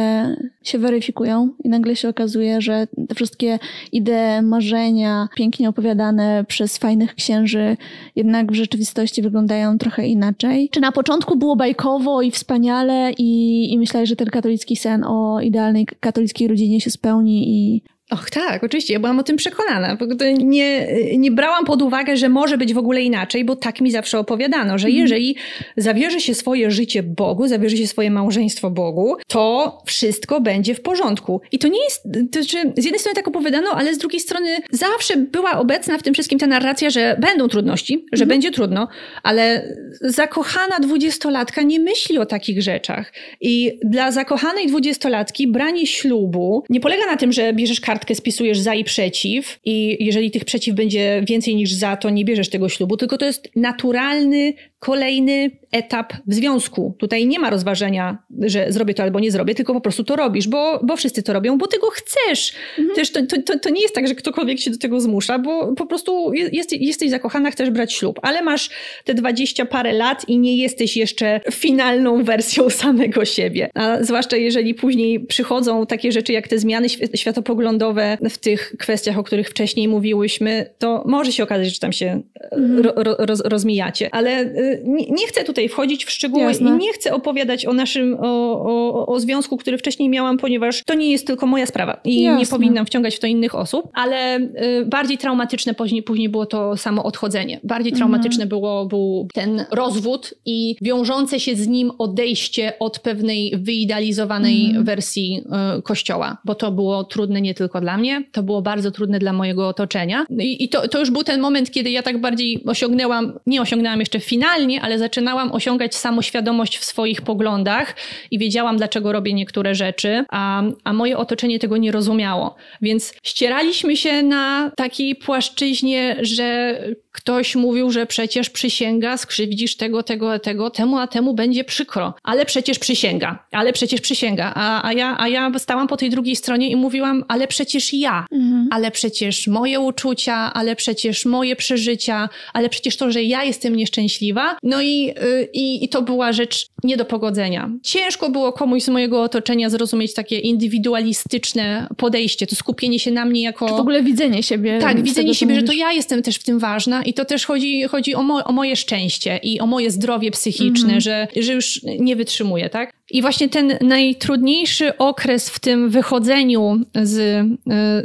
się 0.64 0.80
weryfikują 0.80 1.50
i 1.64 1.70
nagle 1.70 1.96
się 1.96 2.10
okazuje, 2.10 2.62
że 2.62 2.88
te 3.08 3.16
wszystkie 3.16 3.60
idee, 3.92 4.42
marzenia, 4.44 5.28
pięknie 5.36 5.70
opowiadane 5.70 6.46
przez 6.48 6.78
fajnych 6.78 7.16
księży, 7.16 7.78
jednak 8.16 8.52
w 8.52 8.56
rzeczywistości 8.56 9.22
wyglądają 9.22 9.78
trochę 9.78 10.08
inaczej. 10.08 10.70
Czy 10.72 10.80
na 10.80 10.92
początku 10.92 11.38
było 11.38 11.56
bajkowo 11.56 12.22
i 12.22 12.32
wspaniale 12.32 13.12
i, 13.18 13.74
i 13.74 13.78
myślałeś, 13.78 14.10
że 14.10 14.16
ten 14.16 14.28
katolicki 14.28 14.76
sen 14.76 15.04
o 15.04 15.42
idealnej 15.42 15.88
katolickiej 16.00 16.48
rodzinie 16.48 16.82
się 16.82 16.92
spełni 16.92 17.50
i 17.50 17.82
Och, 18.12 18.30
tak, 18.30 18.64
oczywiście. 18.64 18.94
Ja 18.94 19.00
byłam 19.00 19.20
o 19.20 19.24
tym 19.24 19.36
przekonana. 19.36 19.98
Nie, 20.38 20.88
nie 21.18 21.32
brałam 21.32 21.66
pod 21.66 21.82
uwagę, 21.82 22.18
że 22.18 22.30
może 22.30 22.58
być 22.58 22.74
w 22.74 22.78
ogóle 22.78 23.02
inaczej, 23.02 23.46
bo 23.46 23.56
tak 23.56 23.82
mi 23.82 23.92
zawsze 23.92 24.20
opowiadano, 24.20 24.78
że 24.78 24.88
mhm. 24.88 25.04
jeżeli 25.04 25.36
zawierzy 25.78 26.22
się 26.22 26.36
swoje 26.36 26.72
życie 26.72 27.04
Bogu, 27.04 27.48
zawierzy 27.48 27.78
się 27.78 27.88
swoje 27.88 28.12
małżeństwo 28.12 28.70
Bogu, 28.70 29.16
to 29.28 29.78
wszystko 29.86 30.42
będzie 30.42 30.76
w 30.76 30.82
porządku. 30.82 31.42
I 31.52 31.60
to 31.60 31.68
nie 31.68 31.84
jest, 31.84 32.04
to 32.32 32.44
znaczy, 32.44 32.74
z 32.78 32.84
jednej 32.84 33.00
strony 33.00 33.16
tak 33.16 33.28
opowiadano, 33.28 33.70
ale 33.72 33.96
z 33.96 33.98
drugiej 33.98 34.20
strony 34.20 34.58
zawsze 34.72 35.18
była 35.18 35.60
obecna 35.60 35.98
w 35.98 36.04
tym 36.04 36.14
wszystkim 36.14 36.40
ta 36.40 36.48
narracja, 36.48 36.90
że 36.90 37.18
będą 37.20 37.48
trudności, 37.48 38.06
że 38.14 38.24
mhm. 38.24 38.30
będzie 38.30 38.52
trudno, 38.52 38.88
ale 39.24 39.76
zakochana 40.02 40.80
dwudziestolatka 40.80 41.62
nie 41.62 41.80
myśli 41.80 42.18
o 42.18 42.26
takich 42.26 42.62
rzeczach. 42.62 43.14
I 43.42 43.80
dla 43.84 44.12
zakochanej 44.12 44.68
dwudziestolatki 44.68 45.48
branie 45.48 45.88
ślubu 45.88 46.64
nie 46.70 46.80
polega 46.80 47.06
na 47.06 47.18
tym, 47.18 47.32
że 47.32 47.54
bierzesz 47.54 47.82
kartę 47.82 48.01
kartkę 48.02 48.16
spisujesz 48.16 48.60
za 48.60 48.76
i 48.76 48.84
przeciw 48.84 49.60
i 49.66 50.06
jeżeli 50.06 50.32
tych 50.32 50.46
przeciw 50.46 50.76
będzie 50.76 51.24
więcej 51.28 51.56
niż 51.56 51.74
za, 51.74 51.98
to 51.98 52.10
nie 52.10 52.26
bierzesz 52.26 52.50
tego 52.50 52.70
ślubu, 52.70 52.98
tylko 52.98 53.18
to 53.18 53.26
jest 53.26 53.50
naturalny 53.56 54.54
kolejny 54.82 55.52
etap 55.72 56.14
w 56.28 56.34
związku. 56.34 56.96
Tutaj 56.98 57.28
nie 57.28 57.40
ma 57.40 57.50
rozważenia, 57.50 58.18
że 58.40 58.72
zrobię 58.72 58.94
to 58.94 59.04
albo 59.04 59.20
nie 59.20 59.32
zrobię, 59.32 59.56
tylko 59.56 59.74
po 59.74 59.82
prostu 59.82 60.04
to 60.04 60.16
robisz, 60.16 60.48
bo, 60.48 60.80
bo 60.84 60.96
wszyscy 60.96 61.24
to 61.24 61.34
robią, 61.34 61.58
bo 61.58 61.68
ty 61.68 61.80
go 61.80 61.90
chcesz. 61.90 62.54
Mhm. 62.80 62.96
Też 62.96 63.12
to, 63.12 63.20
to, 63.46 63.60
to 63.60 63.70
nie 63.70 63.82
jest 63.82 63.96
tak, 63.96 64.08
że 64.08 64.16
ktokolwiek 64.16 64.60
się 64.60 64.72
do 64.72 64.78
tego 64.78 65.00
zmusza, 65.00 65.40
bo 65.40 65.74
po 65.76 65.86
prostu 65.86 66.34
jest, 66.34 66.72
jesteś 66.74 67.10
zakochana, 67.10 67.52
chcesz 67.52 67.70
brać 67.70 67.94
ślub, 67.94 68.20
ale 68.22 68.42
masz 68.42 68.70
te 69.06 69.14
dwadzieścia 69.14 69.66
parę 69.66 69.94
lat 69.94 70.30
i 70.30 70.40
nie 70.40 70.58
jesteś 70.58 70.98
jeszcze 70.98 71.42
finalną 71.52 72.24
wersją 72.24 72.70
samego 72.84 73.26
siebie. 73.26 73.70
A 73.74 74.04
zwłaszcza 74.04 74.38
jeżeli 74.38 74.74
później 74.74 75.20
przychodzą 75.20 75.86
takie 75.86 76.12
rzeczy 76.12 76.34
jak 76.34 76.48
te 76.48 76.60
zmiany 76.60 76.88
światopoglądowe 77.16 78.18
w 78.30 78.38
tych 78.38 78.76
kwestiach, 78.80 79.18
o 79.18 79.24
których 79.24 79.50
wcześniej 79.50 79.88
mówiłyśmy, 79.88 80.66
to 80.78 81.04
może 81.08 81.32
się 81.32 81.44
okazać, 81.44 81.74
że 81.74 81.80
tam 81.80 81.94
się 81.94 82.22
mhm. 82.52 82.80
ro, 82.80 82.94
ro, 82.96 83.36
rozmijacie. 83.46 84.10
Ale 84.12 84.42
y, 84.42 84.71
nie, 84.84 85.06
nie, 85.06 85.28
chcę 85.28 85.44
tutaj 85.44 85.70
wchodzić 85.70 86.06
w 86.06 86.12
szczegóły 86.12 86.44
Jasne. 86.44 86.70
i 86.70 86.74
nie 86.74 86.94
chcę 86.94 87.14
opowiadać 87.14 87.66
o 87.66 87.74
naszym, 87.74 88.18
o, 88.20 88.62
o, 88.62 89.08
o, 89.08 89.20
związku, 89.20 89.58
który 89.58 89.78
wcześniej 89.78 90.10
miałam, 90.10 90.38
ponieważ 90.38 90.84
to 90.84 90.94
nie 90.94 91.12
jest 91.12 91.28
tylko 91.28 91.46
moja 91.46 91.66
sprawa 91.66 92.02
i 92.04 92.22
Jasne. 92.22 92.40
nie 92.40 92.46
powinnam 92.46 92.86
wciągać 92.86 93.16
w 93.16 93.20
to 93.20 93.28
innych 93.28 93.56
osób, 93.56 93.90
ale 93.94 94.38
y, 94.38 94.86
bardziej 94.86 95.18
traumatyczne 95.18 95.74
później, 95.74 96.04
później 96.04 96.30
było 96.30 96.46
to 96.46 96.78
samo 96.78 97.04
odchodzenie. 97.04 97.60
Bardziej 97.64 97.94
traumatyczne 97.94 98.44
mhm. 98.44 98.50
było, 98.50 98.86
był 98.86 99.28
ten 99.34 99.66
rozwód 99.72 100.34
i 100.46 100.76
wiążące 100.82 101.40
się 101.40 101.56
z 101.56 101.68
nim 101.68 101.92
odejście 101.98 102.74
od 102.80 103.00
pewnej 103.00 103.54
wyidealizowanej 103.58 104.66
mhm. 104.66 104.86
wersji 104.86 105.44
y, 105.78 105.82
kościoła, 105.82 106.38
bo 106.46 106.56
to 106.56 106.72
było 106.72 107.04
trudne 107.04 107.42
nie 107.42 107.54
tylko 107.54 107.82
dla 107.82 107.98
mnie, 107.98 108.24
to 108.32 108.44
było 108.44 108.62
bardzo 108.62 108.92
trudne 108.92 109.20
dla 109.20 109.34
mojego 109.34 109.68
otoczenia. 109.68 110.26
I, 110.40 110.64
i 110.64 110.70
to, 110.70 110.88
to 110.88 111.00
już 111.00 111.12
był 111.12 111.24
ten 111.24 111.42
moment, 111.42 111.72
kiedy 111.72 111.90
ja 111.90 112.04
tak 112.04 112.22
bardziej 112.22 112.64
osiągnęłam, 112.66 113.34
nie 113.46 113.62
osiągnęłam 113.62 114.00
jeszcze 114.00 114.20
finalnie, 114.20 114.61
ale 114.82 115.00
zaczynałam 115.00 115.52
osiągać 115.52 115.96
samoświadomość 115.96 116.78
w 116.78 116.84
swoich 116.84 117.22
poglądach 117.22 117.96
i 118.32 118.40
wiedziałam, 118.40 118.78
dlaczego 118.78 119.12
robię 119.12 119.34
niektóre 119.34 119.76
rzeczy, 119.76 120.26
a, 120.30 120.64
a 120.84 120.94
moje 120.94 121.18
otoczenie 121.18 121.60
tego 121.60 121.78
nie 121.78 121.92
rozumiało. 121.92 122.56
Więc 122.82 123.14
ścieraliśmy 123.24 123.98
się 123.98 124.24
na 124.24 124.72
takiej 124.76 125.16
płaszczyźnie, 125.16 126.18
że 126.22 126.78
ktoś 127.12 127.56
mówił, 127.56 127.92
że 127.92 128.06
przecież 128.06 128.50
przysięga, 128.50 129.18
skrzywdzisz 129.18 129.76
tego, 129.76 130.04
tego, 130.04 130.40
tego, 130.40 130.70
temu, 130.70 130.98
a 130.98 131.08
temu 131.08 131.34
będzie 131.34 131.64
przykro. 131.64 132.14
Ale 132.24 132.46
przecież 132.46 132.80
przysięga, 132.80 133.46
ale 133.52 133.74
przecież 133.74 134.02
przysięga. 134.02 134.52
A, 134.56 134.88
a, 134.88 134.94
ja, 134.94 135.16
a 135.20 135.28
ja 135.28 135.52
stałam 135.58 135.88
po 135.88 135.98
tej 135.98 136.10
drugiej 136.10 136.36
stronie 136.36 136.70
i 136.70 136.76
mówiłam, 136.76 137.24
ale 137.28 137.48
przecież 137.48 137.94
ja, 137.94 138.26
mhm. 138.32 138.68
ale 138.72 138.92
przecież 138.92 139.48
moje 139.48 139.80
uczucia, 139.80 140.54
ale 140.54 140.76
przecież 140.76 141.26
moje 141.26 141.56
przeżycia, 141.56 142.30
ale 142.54 142.70
przecież 142.70 142.98
to, 142.98 143.12
że 143.12 143.24
ja 143.24 143.44
jestem 143.44 143.76
nieszczęśliwa. 143.76 144.56
No 144.64 144.82
i, 144.82 145.10
y, 145.10 145.50
i, 145.54 145.84
i 145.86 145.90
to 145.90 146.02
była 146.02 146.34
rzecz 146.34 146.68
nie 146.84 146.98
do 146.98 147.06
pogodzenia. 147.06 147.70
Ciężko 147.84 148.30
było 148.30 148.54
komuś 148.54 148.84
z 148.84 148.90
mojego 148.90 149.24
otoczenia 149.24 149.70
zrozumieć 149.70 150.14
takie 150.14 150.40
indywidualistyczne 150.40 151.88
podejście, 151.98 152.48
to 152.48 152.56
skupienie 152.56 153.00
się 153.00 153.12
na 153.12 153.26
mnie 153.26 153.42
jako... 153.42 153.68
Czy 153.68 153.74
w 153.74 153.80
ogóle 153.80 154.04
widzenie 154.04 154.44
siebie. 154.44 154.80
Tak, 154.82 155.04
widzenie 155.04 155.36
siebie, 155.36 155.56
że 155.56 155.64
to 155.64 155.74
ja 155.74 155.92
jestem 155.92 156.22
też 156.22 156.36
w 156.36 156.44
tym 156.44 156.60
ważna 156.60 157.01
i 157.06 157.14
to 157.14 157.26
też 157.26 157.46
chodzi, 157.46 157.84
chodzi 157.84 158.16
o, 158.16 158.24
mo 158.24 158.44
o 158.44 158.52
moje 158.52 158.76
szczęście 158.76 159.40
i 159.44 159.60
o 159.60 159.66
moje 159.66 159.92
zdrowie 159.92 160.32
psychiczne, 160.32 160.90
mm 160.90 161.00
-hmm. 161.00 161.04
że, 161.04 161.28
że 161.36 161.54
już 161.54 161.82
nie 162.00 162.16
wytrzymuję, 162.16 162.70
tak? 162.70 163.01
I 163.12 163.22
właśnie 163.22 163.50
ten 163.50 163.78
najtrudniejszy 163.82 164.98
okres 164.98 165.50
w 165.50 165.60
tym 165.60 165.90
wychodzeniu 165.90 166.80
z, 167.04 167.18
y, 167.18 167.56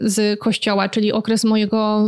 z 0.02 0.40
kościoła, 0.40 0.88
czyli 0.88 1.12
okres 1.12 1.44
mojego 1.44 2.04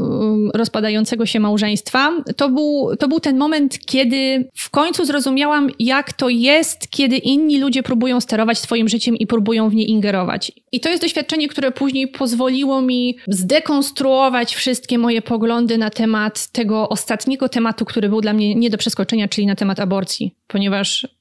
y, 0.54 0.58
rozpadającego 0.58 1.26
się 1.26 1.40
małżeństwa, 1.40 2.12
to 2.36 2.48
był, 2.48 2.96
to 2.98 3.08
był 3.08 3.20
ten 3.20 3.38
moment, 3.38 3.78
kiedy 3.78 4.48
w 4.54 4.70
końcu 4.70 5.04
zrozumiałam, 5.04 5.70
jak 5.78 6.12
to 6.12 6.28
jest, 6.28 6.90
kiedy 6.90 7.16
inni 7.16 7.60
ludzie 7.60 7.82
próbują 7.82 8.20
sterować 8.20 8.58
swoim 8.58 8.88
życiem 8.88 9.16
i 9.16 9.26
próbują 9.26 9.68
w 9.68 9.74
nie 9.74 9.84
ingerować. 9.84 10.52
I 10.72 10.80
to 10.80 10.88
jest 10.88 11.02
doświadczenie, 11.02 11.48
które 11.48 11.72
później 11.72 12.08
pozwoliło 12.08 12.82
mi 12.82 13.16
zdekonstruować 13.28 14.54
wszystkie 14.54 14.98
moje 14.98 15.22
poglądy 15.22 15.78
na 15.78 15.90
temat 15.90 16.46
tego 16.46 16.88
ostatniego 16.88 17.48
tematu, 17.48 17.84
który 17.84 18.08
był 18.08 18.20
dla 18.20 18.32
mnie 18.32 18.54
nie 18.54 18.70
do 18.70 18.78
przeskoczenia, 18.78 19.28
czyli 19.28 19.46
na 19.46 19.54
temat 19.54 19.80
aborcji, 19.80 20.34
ponieważ 20.46 21.17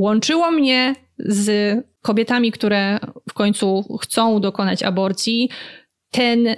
łączyło 0.00 0.50
mnie 0.50 0.94
z 1.18 1.78
kobietami, 2.02 2.52
które 2.52 2.98
w 3.30 3.32
końcu 3.32 3.98
chcą 4.02 4.40
dokonać 4.40 4.82
aborcji, 4.82 5.48
ten 6.10 6.48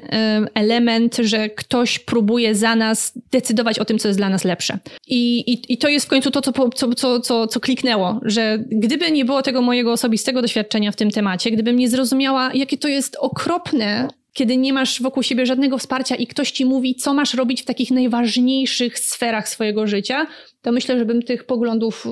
element, 0.55 1.17
że 1.17 1.51
ktoś 1.51 1.99
próbuje 1.99 2.55
za 2.55 2.77
nas 2.77 3.19
decydować 3.33 3.79
o 3.79 3.85
tym, 3.85 3.99
co 3.99 4.09
jest 4.09 4.21
dla 4.21 4.29
nas 4.29 4.45
lepsze. 4.45 4.79
I, 5.07 5.39
i, 5.53 5.73
i 5.73 5.79
to 5.79 5.89
jest 5.89 6.07
w 6.07 6.09
końcu 6.09 6.31
to, 6.31 6.41
co, 6.43 6.53
co, 6.95 7.21
co, 7.21 7.47
co, 7.47 7.61
kliknęło, 7.61 8.21
że 8.23 8.59
gdyby 8.71 9.11
nie 9.11 9.25
było 9.25 9.43
tego 9.43 9.63
mojego 9.63 9.93
osobistego 9.93 10.43
doświadczenia 10.43 10.93
w 10.93 10.97
tym 10.97 11.11
temacie, 11.11 11.51
gdybym 11.51 11.77
nie 11.77 11.89
zrozumiała, 11.89 12.51
jakie 12.55 12.79
to 12.79 12.89
jest 12.89 13.17
okropne 13.21 14.09
kiedy 14.35 14.57
nie 14.57 14.73
masz 14.73 15.03
wokół 15.03 15.23
siebie 15.23 15.47
żadnego 15.47 15.79
wsparcia 15.79 16.17
i 16.17 16.27
ktoś 16.27 16.51
ci 16.51 16.65
mówi, 16.65 16.95
co 16.95 17.15
masz 17.15 17.35
robić 17.35 17.63
w 17.63 17.65
takich 17.65 17.91
najważniejszych 17.91 18.99
sferach 18.99 19.49
swojego 19.49 19.87
życia, 19.87 20.27
to 20.63 20.73
myślę, 20.73 20.99
że 20.99 21.05
bym 21.05 21.23
tych 21.23 21.45
poglądów 21.45 22.07
y, 22.07 22.11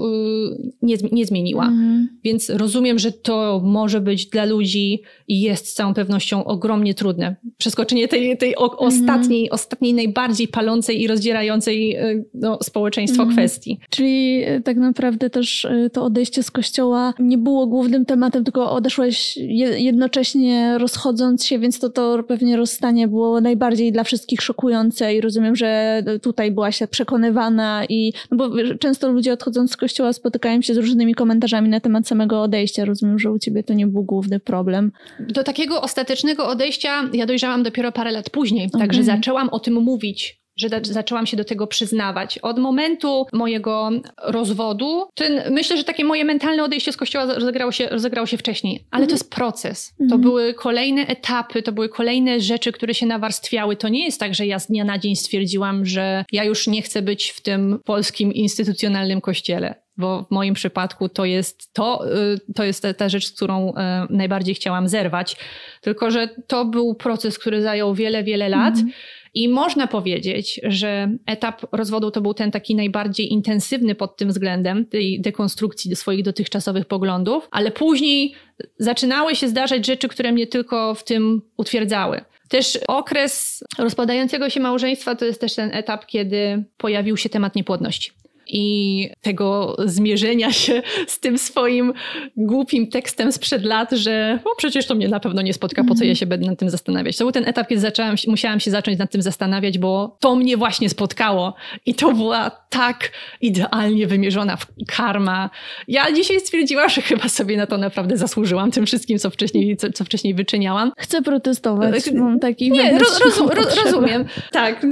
nie, 0.82 0.96
nie 1.12 1.26
zmieniła. 1.26 1.64
Mhm. 1.64 2.08
Więc 2.24 2.50
rozumiem, 2.50 2.98
że 2.98 3.12
to 3.12 3.60
może 3.64 4.00
być 4.00 4.26
dla 4.26 4.44
ludzi 4.44 5.02
i 5.28 5.40
jest 5.40 5.68
z 5.68 5.74
całą 5.74 5.94
pewnością 5.94 6.44
ogromnie 6.44 6.94
trudne. 6.94 7.36
Przeskoczenie 7.58 8.08
tej, 8.08 8.38
tej 8.38 8.56
o, 8.56 8.72
mhm. 8.72 8.88
ostatniej, 8.88 9.50
ostatniej, 9.50 9.94
najbardziej 9.94 10.48
palącej 10.48 11.02
i 11.02 11.06
rozdzierającej 11.06 11.96
y, 11.96 12.24
no, 12.34 12.58
społeczeństwo 12.62 13.22
mhm. 13.22 13.36
kwestii. 13.36 13.78
Czyli 13.90 14.44
y, 14.48 14.62
tak 14.64 14.76
naprawdę 14.76 15.30
też 15.30 15.66
to 15.92 16.04
odejście 16.04 16.42
z 16.42 16.50
kościoła 16.50 17.14
nie 17.18 17.38
było 17.38 17.66
głównym 17.66 18.04
tematem, 18.04 18.44
tylko 18.44 18.72
odeszłeś 18.72 19.36
jednocześnie 19.76 20.78
rozchodząc 20.78 21.44
się, 21.44 21.58
więc 21.58 21.78
to, 21.78 21.90
to 21.90 22.22
pewnie 22.28 22.56
rozstanie 22.56 23.08
było 23.08 23.40
najbardziej 23.40 23.92
dla 23.92 24.04
wszystkich 24.04 24.42
szokujące 24.42 25.14
i 25.14 25.20
rozumiem, 25.20 25.56
że 25.56 26.02
tutaj 26.22 26.50
byłaś 26.50 26.80
przekonywana 26.90 27.84
i 27.88 28.12
no 28.30 28.39
bo 28.40 28.50
często 28.78 29.12
ludzie 29.12 29.32
odchodząc 29.32 29.72
z 29.72 29.76
kościoła 29.76 30.12
spotykają 30.12 30.62
się 30.62 30.74
z 30.74 30.76
różnymi 30.76 31.14
komentarzami 31.14 31.68
na 31.68 31.80
temat 31.80 32.08
samego 32.08 32.42
odejścia. 32.42 32.84
Rozumiem, 32.84 33.18
że 33.18 33.30
u 33.30 33.38
ciebie 33.38 33.62
to 33.62 33.74
nie 33.74 33.86
był 33.86 34.02
główny 34.02 34.40
problem. 34.40 34.92
Do 35.20 35.42
takiego 35.42 35.82
ostatecznego 35.82 36.48
odejścia 36.48 37.10
ja 37.12 37.26
dojrzałam 37.26 37.62
dopiero 37.62 37.92
parę 37.92 38.10
lat 38.10 38.30
później, 38.30 38.66
okay. 38.66 38.80
także 38.80 39.04
zaczęłam 39.04 39.48
o 39.48 39.58
tym 39.58 39.74
mówić 39.74 40.39
że 40.60 40.68
zaczęłam 40.82 41.26
się 41.26 41.36
do 41.36 41.44
tego 41.44 41.66
przyznawać. 41.66 42.38
Od 42.38 42.58
momentu 42.58 43.26
mojego 43.32 43.90
rozwodu, 44.22 45.06
ten, 45.14 45.42
myślę, 45.50 45.76
że 45.76 45.84
takie 45.84 46.04
moje 46.04 46.24
mentalne 46.24 46.64
odejście 46.64 46.92
z 46.92 46.96
kościoła 46.96 47.34
rozegrało 47.34 47.72
się, 47.72 47.88
rozegrało 47.88 48.26
się 48.26 48.36
wcześniej, 48.36 48.84
ale 48.90 49.06
to 49.06 49.12
jest 49.12 49.30
proces. 49.30 49.94
To 49.98 50.04
mhm. 50.04 50.20
były 50.20 50.54
kolejne 50.54 51.06
etapy, 51.06 51.62
to 51.62 51.72
były 51.72 51.88
kolejne 51.88 52.40
rzeczy, 52.40 52.72
które 52.72 52.94
się 52.94 53.06
nawarstwiały. 53.06 53.76
To 53.76 53.88
nie 53.88 54.04
jest 54.04 54.20
tak, 54.20 54.34
że 54.34 54.46
ja 54.46 54.58
z 54.58 54.66
dnia 54.66 54.84
na 54.84 54.98
dzień 54.98 55.16
stwierdziłam, 55.16 55.86
że 55.86 56.24
ja 56.32 56.44
już 56.44 56.66
nie 56.66 56.82
chcę 56.82 57.02
być 57.02 57.30
w 57.30 57.40
tym 57.40 57.78
polskim 57.84 58.32
instytucjonalnym 58.32 59.20
kościele 59.20 59.74
bo 60.00 60.22
w 60.22 60.30
moim 60.30 60.54
przypadku 60.54 61.08
to 61.08 61.24
jest 61.24 61.72
to, 61.72 62.16
y, 62.34 62.40
to 62.54 62.64
jest 62.64 62.86
ta, 62.96 63.08
rzecz, 63.08 63.26
z 63.26 63.32
którą 63.32 63.70
y, 63.70 63.74
najbardziej 64.10 64.54
chciałam 64.54 64.88
zerwać. 64.88 65.36
Tylko, 65.80 66.10
że 66.10 66.28
to 66.46 66.64
był 66.64 66.94
proces, 66.94 67.38
który 67.38 67.62
zajął 67.62 67.94
wiele, 67.94 68.24
wiele 68.24 68.48
lat. 68.48 68.74
Mm. 68.74 68.90
I 69.34 69.48
można 69.48 69.86
powiedzieć, 69.86 70.60
że 70.62 71.16
etap 71.26 71.62
rozwodu 71.72 72.10
to 72.10 72.20
był 72.20 72.34
ten 72.34 72.50
taki 72.50 72.74
najbardziej 72.74 73.32
intensywny 73.32 73.94
pod 73.94 74.16
tym 74.16 74.28
względem, 74.28 74.86
tej 74.86 75.20
dekonstrukcji 75.20 75.96
swoich 75.96 76.22
dotychczasowych 76.22 76.84
poglądów, 76.84 77.48
ale 77.50 77.70
później 77.70 78.34
zaczynały 78.78 79.36
się 79.36 79.48
zdarzać 79.48 79.86
rzeczy, 79.86 80.08
które 80.08 80.32
mnie 80.32 80.46
tylko 80.46 80.94
w 80.94 81.04
tym 81.04 81.42
utwierdzały. 81.56 82.20
Też 82.48 82.78
okres 82.88 83.64
rozpadającego 83.78 84.50
się 84.50 84.60
małżeństwa 84.60 85.14
to 85.14 85.24
jest 85.24 85.40
też 85.40 85.54
ten 85.54 85.70
etap, 85.72 86.06
kiedy 86.06 86.64
pojawił 86.76 87.16
się 87.16 87.28
temat 87.28 87.54
niepłodności 87.54 88.19
i 88.52 89.08
tego 89.20 89.76
zmierzenia 89.84 90.52
się 90.52 90.82
z 91.06 91.20
tym 91.20 91.38
swoim 91.38 91.92
głupim 92.36 92.86
tekstem 92.86 93.32
sprzed 93.32 93.64
lat, 93.64 93.90
że 93.92 94.38
o, 94.44 94.56
przecież 94.56 94.86
to 94.86 94.94
mnie 94.94 95.08
na 95.08 95.20
pewno 95.20 95.42
nie 95.42 95.54
spotka, 95.54 95.84
po 95.84 95.94
co 95.94 96.04
ja 96.04 96.14
się 96.14 96.26
będę 96.26 96.46
nad 96.46 96.58
tym 96.58 96.70
zastanawiać. 96.70 97.16
To 97.16 97.24
był 97.24 97.32
ten 97.32 97.48
etap, 97.48 97.68
kiedy 97.68 97.80
zaczęłam, 97.80 98.16
musiałam 98.26 98.60
się 98.60 98.70
zacząć 98.70 98.98
nad 98.98 99.10
tym 99.10 99.22
zastanawiać, 99.22 99.78
bo 99.78 100.16
to 100.20 100.36
mnie 100.36 100.56
właśnie 100.56 100.90
spotkało 100.90 101.54
i 101.86 101.94
to 101.94 102.12
była 102.12 102.50
tak 102.50 103.10
idealnie 103.40 104.06
wymierzona 104.06 104.58
karma. 104.88 105.50
Ja 105.88 106.12
dzisiaj 106.12 106.40
stwierdziłam, 106.40 106.88
że 106.88 107.02
chyba 107.02 107.28
sobie 107.28 107.56
na 107.56 107.66
to 107.66 107.78
naprawdę 107.78 108.16
zasłużyłam 108.16 108.70
tym 108.70 108.86
wszystkim, 108.86 109.18
co 109.18 109.30
wcześniej, 109.30 109.76
co, 109.76 109.92
co 109.92 110.04
wcześniej 110.04 110.34
wyczyniałam. 110.34 110.92
Chcę 110.98 111.22
protestować. 111.22 112.12
Mam 112.12 112.38
taki 112.38 112.70
nie, 112.70 112.98
roz, 112.98 113.20
rozum, 113.24 113.48
rozumiem. 113.84 114.24
Tak, 114.52 114.86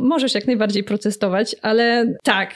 możesz 0.00 0.34
jak 0.34 0.46
najbardziej 0.46 0.84
protestować, 0.84 1.56
ale 1.62 2.14
tak, 2.22 2.54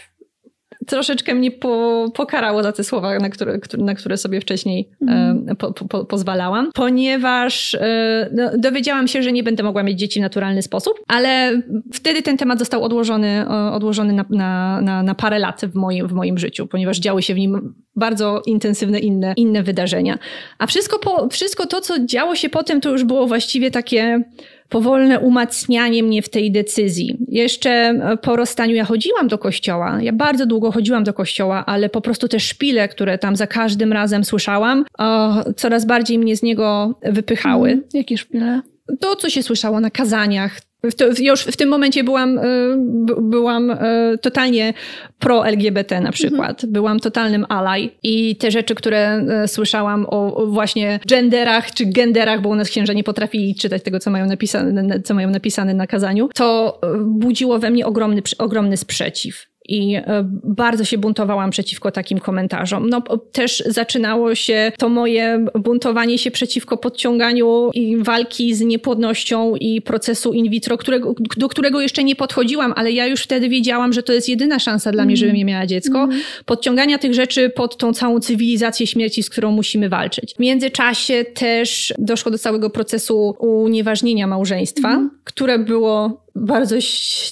troszeczkę 0.90 1.34
mnie 1.34 1.50
po, 1.50 2.06
pokarało 2.14 2.62
za 2.62 2.72
te 2.72 2.84
słowa, 2.84 3.18
na 3.18 3.30
które, 3.30 3.58
na 3.78 3.94
które 3.94 4.16
sobie 4.16 4.40
wcześniej 4.40 4.88
mm. 5.02 5.56
po, 5.56 5.72
po, 5.72 6.04
pozwalałam, 6.04 6.70
ponieważ 6.74 7.74
e, 7.74 8.30
no, 8.32 8.50
dowiedziałam 8.58 9.08
się, 9.08 9.22
że 9.22 9.32
nie 9.32 9.42
będę 9.42 9.62
mogła 9.62 9.82
mieć 9.82 9.98
dzieci 9.98 10.20
w 10.20 10.22
naturalny 10.22 10.62
sposób, 10.62 10.94
ale 11.08 11.62
wtedy 11.92 12.22
ten 12.22 12.36
temat 12.36 12.58
został 12.58 12.84
odłożony, 12.84 13.48
odłożony 13.72 14.12
na, 14.12 14.24
na, 14.30 14.80
na, 14.80 15.02
na 15.02 15.14
parę 15.14 15.38
lat 15.38 15.60
w 15.60 15.74
moim, 15.74 16.08
w 16.08 16.12
moim 16.12 16.38
życiu, 16.38 16.66
ponieważ 16.66 16.98
działy 16.98 17.22
się 17.22 17.34
w 17.34 17.38
nim 17.38 17.74
bardzo 17.96 18.42
intensywne 18.46 18.98
inne, 18.98 19.34
inne 19.36 19.62
wydarzenia. 19.62 20.18
A 20.58 20.66
wszystko, 20.66 20.98
po, 20.98 21.28
wszystko 21.28 21.66
to, 21.66 21.80
co 21.80 22.04
działo 22.04 22.36
się 22.36 22.48
potem, 22.48 22.80
to 22.80 22.90
już 22.90 23.04
było 23.04 23.26
właściwie 23.26 23.70
takie 23.70 24.24
powolne 24.70 25.20
umacnianie 25.20 26.02
mnie 26.02 26.22
w 26.22 26.28
tej 26.28 26.52
decyzji. 26.52 27.18
Jeszcze 27.28 27.70
e, 27.70 28.16
po 28.16 28.36
rozstaniu 28.36 28.74
ja 28.74 28.84
chodziłam 28.84 29.28
do 29.28 29.38
kościoła. 29.38 29.98
Ja 30.02 30.12
bardzo 30.12 30.46
długo 30.46 30.72
chodziłam 30.72 31.04
do 31.04 31.12
kościoła, 31.12 31.66
ale 31.66 31.88
po 31.88 32.00
prostu 32.00 32.28
te 32.28 32.40
szpile, 32.40 32.88
które 32.88 33.18
tam 33.18 33.36
za 33.36 33.46
każdym 33.46 33.92
razem 33.92 34.24
słyszałam, 34.24 34.84
o, 34.98 35.34
coraz 35.56 35.84
bardziej 35.84 36.18
mnie 36.18 36.36
z 36.36 36.42
niego 36.42 36.94
wypychały. 37.02 37.70
Mm, 37.70 37.84
jakie 37.94 38.18
szpile? 38.18 38.62
To, 39.00 39.16
co 39.16 39.30
się 39.30 39.42
słyszało 39.42 39.80
na 39.80 39.90
kazaniach, 39.90 40.60
w 40.84 41.18
już 41.18 41.40
w 41.42 41.56
tym 41.56 41.68
momencie 41.68 42.04
byłam, 42.04 42.38
e, 42.38 42.42
byłam 43.20 43.70
e, 43.70 43.78
totalnie 44.22 44.74
pro-LGBT 45.18 46.00
na 46.00 46.12
przykład. 46.12 46.50
Mhm. 46.50 46.72
Byłam 46.72 47.00
totalnym 47.00 47.46
ally 47.48 47.90
i 48.02 48.36
te 48.36 48.50
rzeczy, 48.50 48.74
które 48.74 48.98
e, 48.98 49.48
słyszałam 49.48 50.06
o 50.08 50.46
właśnie 50.46 51.00
genderach 51.06 51.74
czy 51.74 51.86
genderach, 51.86 52.42
bo 52.42 52.48
u 52.48 52.54
nas 52.54 52.68
księża 52.68 52.92
nie 52.92 53.04
potrafili 53.04 53.54
czytać 53.54 53.82
tego, 53.82 54.00
co 54.00 54.10
mają 54.10 54.26
napisane, 54.26 55.00
co 55.00 55.14
mają 55.14 55.30
napisane 55.30 55.74
na 55.74 55.86
kazaniu, 55.86 56.28
to 56.34 56.80
budziło 57.04 57.58
we 57.58 57.70
mnie 57.70 57.86
ogromny, 57.86 58.22
ogromny 58.38 58.76
sprzeciw 58.76 59.49
i 59.70 59.94
e, 59.94 60.02
bardzo 60.44 60.84
się 60.84 60.98
buntowałam 60.98 61.50
przeciwko 61.50 61.90
takim 61.90 62.18
komentarzom. 62.18 62.88
No 62.88 63.02
też 63.32 63.62
zaczynało 63.66 64.34
się 64.34 64.72
to 64.78 64.88
moje 64.88 65.46
buntowanie 65.54 66.18
się 66.18 66.30
przeciwko 66.30 66.76
podciąganiu 66.76 67.70
i 67.74 67.96
walki 67.96 68.54
z 68.54 68.60
niepłodnością 68.60 69.56
i 69.56 69.82
procesu 69.82 70.32
in 70.32 70.50
vitro, 70.50 70.78
którego, 70.78 71.14
do 71.36 71.48
którego 71.48 71.80
jeszcze 71.80 72.04
nie 72.04 72.16
podchodziłam, 72.16 72.72
ale 72.76 72.92
ja 72.92 73.06
już 73.06 73.22
wtedy 73.22 73.48
wiedziałam, 73.48 73.92
że 73.92 74.02
to 74.02 74.12
jest 74.12 74.28
jedyna 74.28 74.58
szansa 74.58 74.92
dla 74.92 75.04
mnie, 75.04 75.16
żebym 75.16 75.36
nie 75.36 75.44
miała 75.44 75.66
dziecko. 75.66 76.02
Mm. 76.02 76.20
Podciągania 76.44 76.98
tych 76.98 77.14
rzeczy 77.14 77.50
pod 77.50 77.76
tą 77.76 77.92
całą 77.92 78.20
cywilizację 78.20 78.86
śmierci, 78.86 79.22
z 79.22 79.30
którą 79.30 79.50
musimy 79.50 79.88
walczyć. 79.88 80.34
W 80.34 80.38
międzyczasie 80.38 81.24
też 81.34 81.94
doszło 81.98 82.30
do 82.30 82.38
całego 82.38 82.70
procesu 82.70 83.34
unieważnienia 83.38 84.26
małżeństwa, 84.26 84.88
mm. 84.88 85.10
które 85.24 85.58
było 85.58 86.24
bardzo 86.34 86.76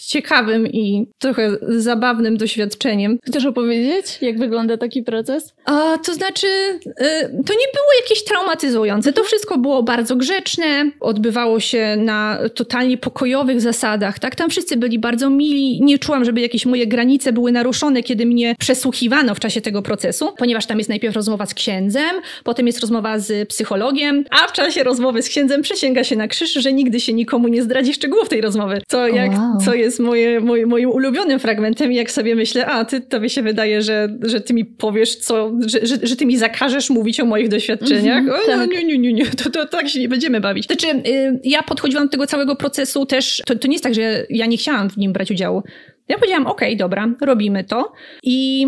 ciekawym 0.07 0.67
i 0.67 1.07
trochę 1.19 1.57
zabawnym 1.69 2.37
doświadczeniem. 2.37 3.19
Chcesz 3.25 3.47
opowiedzieć, 3.47 4.19
jak 4.21 4.39
wygląda 4.39 4.77
taki 4.77 5.03
proces? 5.03 5.55
A, 5.65 5.99
to 5.99 6.15
znaczy, 6.15 6.47
y, 6.47 6.93
to 7.23 7.53
nie 7.53 7.69
było 7.75 7.93
jakieś 8.03 8.25
traumatyzujące. 8.25 9.13
To 9.13 9.25
wszystko 9.25 9.59
było 9.59 9.83
bardzo 9.83 10.17
grzeczne, 10.17 10.91
odbywało 11.01 11.61
się 11.61 11.97
na 11.99 12.39
totalnie 12.55 12.99
pokojowych 12.99 13.61
zasadach. 13.61 14.19
Tak, 14.19 14.37
tam 14.37 14.51
wszyscy 14.51 14.77
byli 14.77 14.99
bardzo 14.99 15.31
mili. 15.31 15.83
Nie 15.83 15.99
czułam, 15.99 16.25
żeby 16.25 16.41
jakieś 16.41 16.67
moje 16.67 16.87
granice 16.87 17.33
były 17.33 17.53
naruszone, 17.53 18.03
kiedy 18.03 18.27
mnie 18.27 18.55
przesłuchiwano 18.59 19.35
w 19.35 19.41
czasie 19.41 19.61
tego 19.61 19.83
procesu, 19.83 20.29
ponieważ 20.39 20.67
tam 20.67 20.79
jest 20.79 20.91
najpierw 20.91 21.17
rozmowa 21.17 21.47
z 21.47 21.55
księdzem, 21.55 22.11
potem 22.45 22.67
jest 22.67 22.81
rozmowa 22.81 23.19
z 23.19 23.49
psychologiem, 23.49 24.25
a 24.31 24.49
w 24.49 24.53
czasie 24.53 24.83
rozmowy 24.83 25.23
z 25.23 25.29
księdzem 25.29 25.63
przysięga 25.63 26.05
się 26.05 26.17
na 26.17 26.29
krzyż, 26.29 26.53
że 26.53 26.73
nigdy 26.73 27.01
się 27.01 27.13
nikomu 27.13 27.49
nie 27.49 27.63
zdradzi 27.63 27.95
szczegółów 27.95 28.29
tej 28.29 28.41
rozmowy 28.41 28.81
co, 28.89 29.09
jak, 29.09 29.31
wow. 29.31 29.59
co 29.65 29.75
jest 29.75 30.01
moje, 30.01 30.41
moje, 30.41 30.67
moim 30.67 30.91
ulubionym 30.91 31.39
fragmentem 31.39 31.93
i 31.93 31.95
jak 31.95 32.11
sobie 32.11 32.35
myślę, 32.35 32.67
a 32.67 32.85
ty, 32.85 33.01
tobie 33.01 33.31
się 33.31 33.43
wydaje, 33.43 33.83
że, 33.83 34.09
że 34.23 34.41
ty 34.41 34.55
mi 34.55 34.65
powiesz, 34.65 35.17
co, 35.17 35.53
że, 35.67 35.87
że, 35.87 35.97
że 36.03 36.17
ty 36.17 36.27
mi 36.27 36.37
zakażesz 36.37 36.91
mówić 36.91 37.21
o 37.21 37.25
moich 37.25 37.49
doświadczeniach. 37.49 38.19
Mm 38.19 38.35
-hmm, 38.35 38.43
o, 38.43 38.47
tak. 38.47 38.71
Nie, 38.71 38.85
nie, 38.85 38.99
nie, 38.99 39.13
nie, 39.13 39.27
to, 39.27 39.51
to 39.51 39.67
tak 39.67 39.89
się 39.89 40.01
nie 40.01 40.09
będziemy 40.09 40.41
bawić. 40.41 40.67
Znaczy, 40.67 40.87
y, 40.87 41.41
ja 41.45 41.63
podchodziłam 41.63 42.07
do 42.07 42.11
tego 42.11 42.27
całego 42.27 42.57
procesu 42.57 43.07
też, 43.07 43.43
to, 43.47 43.55
to 43.55 43.69
nie 43.69 43.75
jest 43.75 43.85
tak, 43.85 43.95
że 43.95 44.27
ja 44.31 44.47
nie 44.47 44.57
chciałam 44.57 44.91
w 44.91 44.97
nim 44.97 45.13
brać 45.13 45.31
udziału. 45.31 45.63
Ja 46.09 46.19
powiedziałam, 46.19 46.47
okej, 46.47 46.69
okay, 46.69 46.77
dobra, 46.77 47.09
robimy 47.21 47.65
to 47.65 47.93
i 48.23 48.67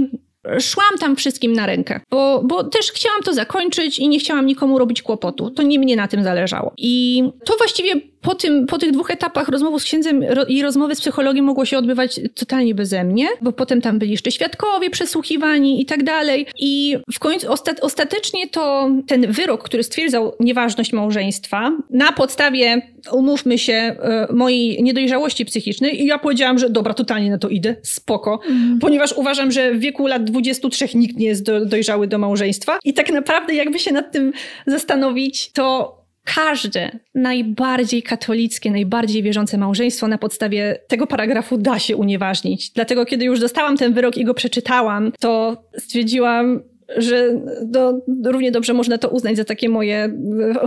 szłam 0.60 0.98
tam 1.00 1.16
wszystkim 1.16 1.52
na 1.52 1.66
rękę, 1.66 2.00
bo, 2.10 2.42
bo 2.44 2.64
też 2.64 2.92
chciałam 2.92 3.22
to 3.22 3.34
zakończyć 3.34 3.98
i 3.98 4.08
nie 4.08 4.18
chciałam 4.18 4.46
nikomu 4.46 4.78
robić 4.78 5.02
kłopotu. 5.02 5.50
To 5.50 5.62
nie 5.62 5.78
mnie 5.78 5.96
na 5.96 6.08
tym 6.08 6.24
zależało. 6.24 6.72
I 6.78 7.22
to 7.44 7.56
właściwie 7.56 7.92
po, 8.20 8.34
tym, 8.34 8.66
po 8.66 8.78
tych 8.78 8.92
dwóch 8.92 9.10
etapach 9.10 9.48
rozmowy 9.48 9.80
z 9.80 9.84
księdzem 9.84 10.24
i 10.48 10.62
rozmowy 10.62 10.94
z 10.94 11.00
psychologiem 11.00 11.44
mogło 11.44 11.64
się 11.64 11.78
odbywać 11.78 12.20
totalnie 12.34 12.74
beze 12.74 13.04
mnie, 13.04 13.28
bo 13.42 13.52
potem 13.52 13.80
tam 13.80 13.98
byli 13.98 14.10
jeszcze 14.10 14.30
świadkowie 14.30 14.90
przesłuchiwani 14.90 15.82
i 15.82 15.86
tak 15.86 16.04
dalej. 16.04 16.46
I 16.58 16.96
w 17.12 17.18
końcu 17.18 17.52
ostat, 17.52 17.80
ostatecznie 17.80 18.48
to 18.48 18.90
ten 19.06 19.32
wyrok, 19.32 19.64
który 19.64 19.82
stwierdzał 19.82 20.32
nieważność 20.40 20.92
małżeństwa 20.92 21.72
na 21.90 22.12
podstawie, 22.12 22.82
umówmy 23.12 23.58
się, 23.58 23.72
e, 23.72 24.26
mojej 24.32 24.82
niedojrzałości 24.82 25.44
psychicznej 25.44 26.02
i 26.02 26.06
ja 26.06 26.18
powiedziałam, 26.18 26.58
że 26.58 26.70
dobra, 26.70 26.94
totalnie 26.94 27.30
na 27.30 27.38
to 27.38 27.48
idę, 27.48 27.76
spoko, 27.82 28.40
mm. 28.48 28.78
ponieważ 28.78 29.12
uważam, 29.12 29.52
że 29.52 29.74
w 29.74 29.78
wieku 29.80 30.06
lat 30.06 30.24
23 30.24 30.88
nikt 30.94 31.16
nie 31.16 31.26
jest 31.26 31.42
do, 31.42 31.66
dojrzały 31.66 32.06
do 32.06 32.18
małżeństwa 32.18 32.78
i 32.84 32.94
tak 32.94 33.12
naprawdę 33.12 33.54
jakby 33.54 33.78
się 33.78 33.92
nad 33.92 34.12
tym 34.12 34.32
zastanowić, 34.66 35.52
to 35.52 35.99
każde 36.24 36.98
najbardziej 37.14 38.02
katolickie, 38.02 38.70
najbardziej 38.70 39.22
wierzące 39.22 39.58
małżeństwo 39.58 40.08
na 40.08 40.18
podstawie 40.18 40.78
tego 40.88 41.06
paragrafu 41.06 41.58
da 41.58 41.78
się 41.78 41.96
unieważnić. 41.96 42.70
Dlatego, 42.70 43.04
kiedy 43.04 43.24
już 43.24 43.40
dostałam 43.40 43.76
ten 43.76 43.92
wyrok 43.92 44.16
i 44.16 44.24
go 44.24 44.34
przeczytałam, 44.34 45.12
to 45.20 45.64
stwierdziłam, 45.78 46.60
że 46.97 47.41
do, 47.62 47.93
równie 48.24 48.53
dobrze 48.53 48.72
można 48.72 48.99
to 48.99 49.09
uznać 49.09 49.36
za 49.36 49.45
takie 49.45 49.68
moje 49.68 50.14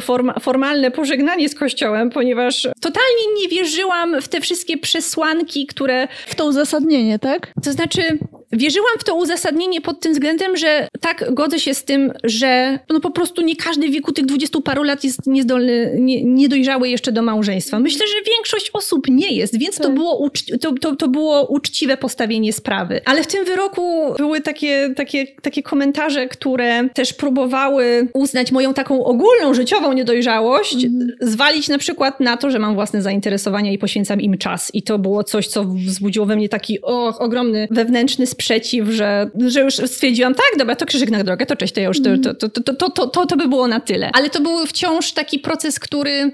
forma, 0.02 0.34
formalne 0.40 0.92
pożegnanie 0.92 1.50
z 1.50 1.56
Kościołem, 1.56 2.10
ponieważ 2.10 2.68
totalnie 2.82 3.42
nie 3.42 3.48
wierzyłam 3.48 4.22
w 4.22 4.28
te 4.28 4.42
wszystkie 4.42 4.78
przesłanki, 4.78 5.68
które. 5.68 6.08
W 6.28 6.36
to 6.36 6.46
uzasadnienie, 6.46 7.20
tak? 7.20 7.54
To 7.64 7.72
znaczy, 7.72 8.02
wierzyłam 8.52 8.94
w 9.00 9.04
to 9.04 9.16
uzasadnienie 9.16 9.82
pod 9.82 10.00
tym 10.00 10.14
względem, 10.14 10.58
że 10.58 10.88
tak 11.00 11.34
godzę 11.34 11.60
się 11.60 11.74
z 11.74 11.84
tym, 11.84 12.14
że 12.24 12.80
no 12.90 13.00
po 13.00 13.12
prostu 13.12 13.42
nie 13.42 13.56
każdy 13.56 13.88
w 13.88 13.92
wieku 13.92 14.12
tych 14.12 14.26
dwudziestu 14.26 14.62
paru 14.62 14.84
lat 14.84 15.04
jest 15.04 15.28
niezdolny, 15.28 15.96
nie, 16.00 16.24
niedojrzały 16.24 16.90
jeszcze 16.90 17.12
do 17.12 17.22
małżeństwa. 17.22 17.80
Myślę, 17.80 18.08
że 18.08 18.32
większość 18.32 18.70
osób 18.74 19.08
nie 19.10 19.36
jest, 19.36 19.60
więc 19.60 19.78
tak. 19.78 19.88
to, 19.88 19.94
było 19.94 20.30
to, 20.62 20.74
to, 20.82 20.96
to 20.96 21.08
było 21.08 21.48
uczciwe 21.48 21.98
postawienie 21.98 22.54
sprawy. 22.54 23.02
Ale 23.06 23.24
w 23.24 23.28
tym 23.28 23.46
wyroku 23.46 24.14
były 24.18 24.42
takie, 24.42 24.90
takie, 24.96 25.28
takie 25.42 25.64
komentarze, 25.64 26.12
które 26.30 26.89
też 26.93 27.14
próbowały 27.14 28.07
uznać 28.14 28.51
moją 28.51 28.74
taką 28.74 29.05
ogólną 29.05 29.53
życiową 29.53 29.93
niedojrzałość, 29.93 30.86
mm. 30.86 31.07
zwalić 31.22 31.68
na 31.68 31.78
przykład 31.78 32.20
na 32.20 32.38
to, 32.38 32.51
że 32.51 32.59
mam 32.59 32.76
własne 32.76 33.01
zainteresowania 33.01 33.72
i 33.72 33.78
poświęcam 33.78 34.22
im 34.22 34.38
czas. 34.38 34.72
I 34.74 34.84
to 34.84 34.99
było 34.99 35.24
coś, 35.24 35.47
co 35.47 35.64
wzbudziło 35.64 36.26
we 36.26 36.36
mnie 36.36 36.49
taki 36.49 36.82
och, 36.82 37.22
ogromny 37.22 37.68
wewnętrzny 37.72 38.28
sprzęt 38.28 38.43
przeciw, 38.43 38.89
że, 38.89 39.30
że 39.47 39.61
już 39.61 39.76
stwierdziłam, 39.76 40.36
tak, 40.36 40.59
dobra, 40.59 40.76
to 40.76 40.86
krzyżyk 40.86 41.11
na 41.11 41.24
drogę, 41.24 41.45
to 41.45 41.55
cześć, 41.55 41.74
to 41.74 41.80
ja 41.80 41.88
już, 41.88 42.01
to, 42.01 42.18
to, 42.18 42.49
to, 42.49 42.74
to, 42.74 42.89
to, 42.89 43.07
to, 43.07 43.26
to 43.26 43.38
by 43.38 43.47
było 43.47 43.68
na 43.68 43.80
tyle. 43.80 44.09
Ale 44.14 44.30
to 44.30 44.41
był 44.41 44.66
wciąż 44.66 45.11
taki 45.11 45.39
proces, 45.39 45.80
który 45.80 46.32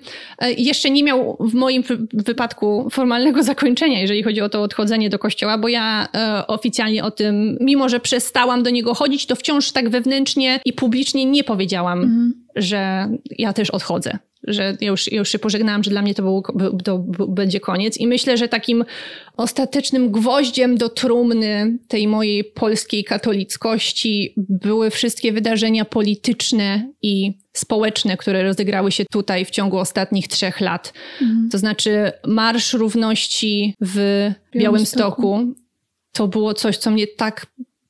jeszcze 0.57 0.89
nie 0.89 1.03
miał 1.03 1.37
w 1.39 1.53
moim 1.53 1.83
wypadku 2.13 2.89
formalnego 2.91 3.43
zakończenia, 3.43 4.01
jeżeli 4.01 4.23
chodzi 4.23 4.41
o 4.41 4.49
to 4.49 4.61
odchodzenie 4.61 5.09
do 5.09 5.19
kościoła, 5.19 5.57
bo 5.57 5.67
ja 5.67 6.07
oficjalnie 6.47 7.03
o 7.03 7.11
tym, 7.11 7.57
mimo 7.61 7.89
że 7.89 7.99
przestałam 7.99 8.63
do 8.63 8.69
niego 8.69 8.93
chodzić, 8.93 9.25
to 9.25 9.35
wciąż 9.35 9.68
tak 9.71 9.89
wewnętrznie 9.89 10.59
i 10.65 10.73
publicznie 10.73 11.25
nie 11.25 11.43
powiedziałam, 11.43 12.03
mhm. 12.03 12.33
że 12.55 13.09
ja 13.37 13.53
też 13.53 13.69
odchodzę 13.69 14.19
że 14.43 14.77
ja 14.81 14.87
już, 14.87 15.11
już 15.11 15.29
się 15.29 15.39
pożegnałam, 15.39 15.83
że 15.83 15.91
dla 15.91 16.01
mnie 16.01 16.15
to, 16.15 16.23
był, 16.23 16.43
to 16.83 16.97
będzie 17.27 17.59
koniec. 17.59 17.97
I 17.97 18.07
myślę, 18.07 18.37
że 18.37 18.47
takim 18.47 18.85
ostatecznym 19.37 20.11
gwoździem 20.11 20.77
do 20.77 20.89
trumny 20.89 21.77
tej 21.87 22.07
mojej 22.07 22.43
polskiej 22.43 23.03
katolickości 23.03 24.33
były 24.37 24.89
wszystkie 24.89 25.33
wydarzenia 25.33 25.85
polityczne 25.85 26.91
i 27.01 27.37
społeczne, 27.53 28.17
które 28.17 28.43
rozegrały 28.43 28.91
się 28.91 29.05
tutaj 29.11 29.45
w 29.45 29.49
ciągu 29.49 29.77
ostatnich 29.77 30.27
trzech 30.27 30.61
lat. 30.61 30.93
Mhm. 31.21 31.49
To 31.51 31.57
znaczy 31.57 32.11
Marsz 32.27 32.73
Równości 32.73 33.75
w 33.81 34.29
Białymstoku. 34.55 35.53
To 36.11 36.27
było 36.27 36.53
coś, 36.53 36.77
co 36.77 36.91
mnie 36.91 37.07
tak 37.07 37.47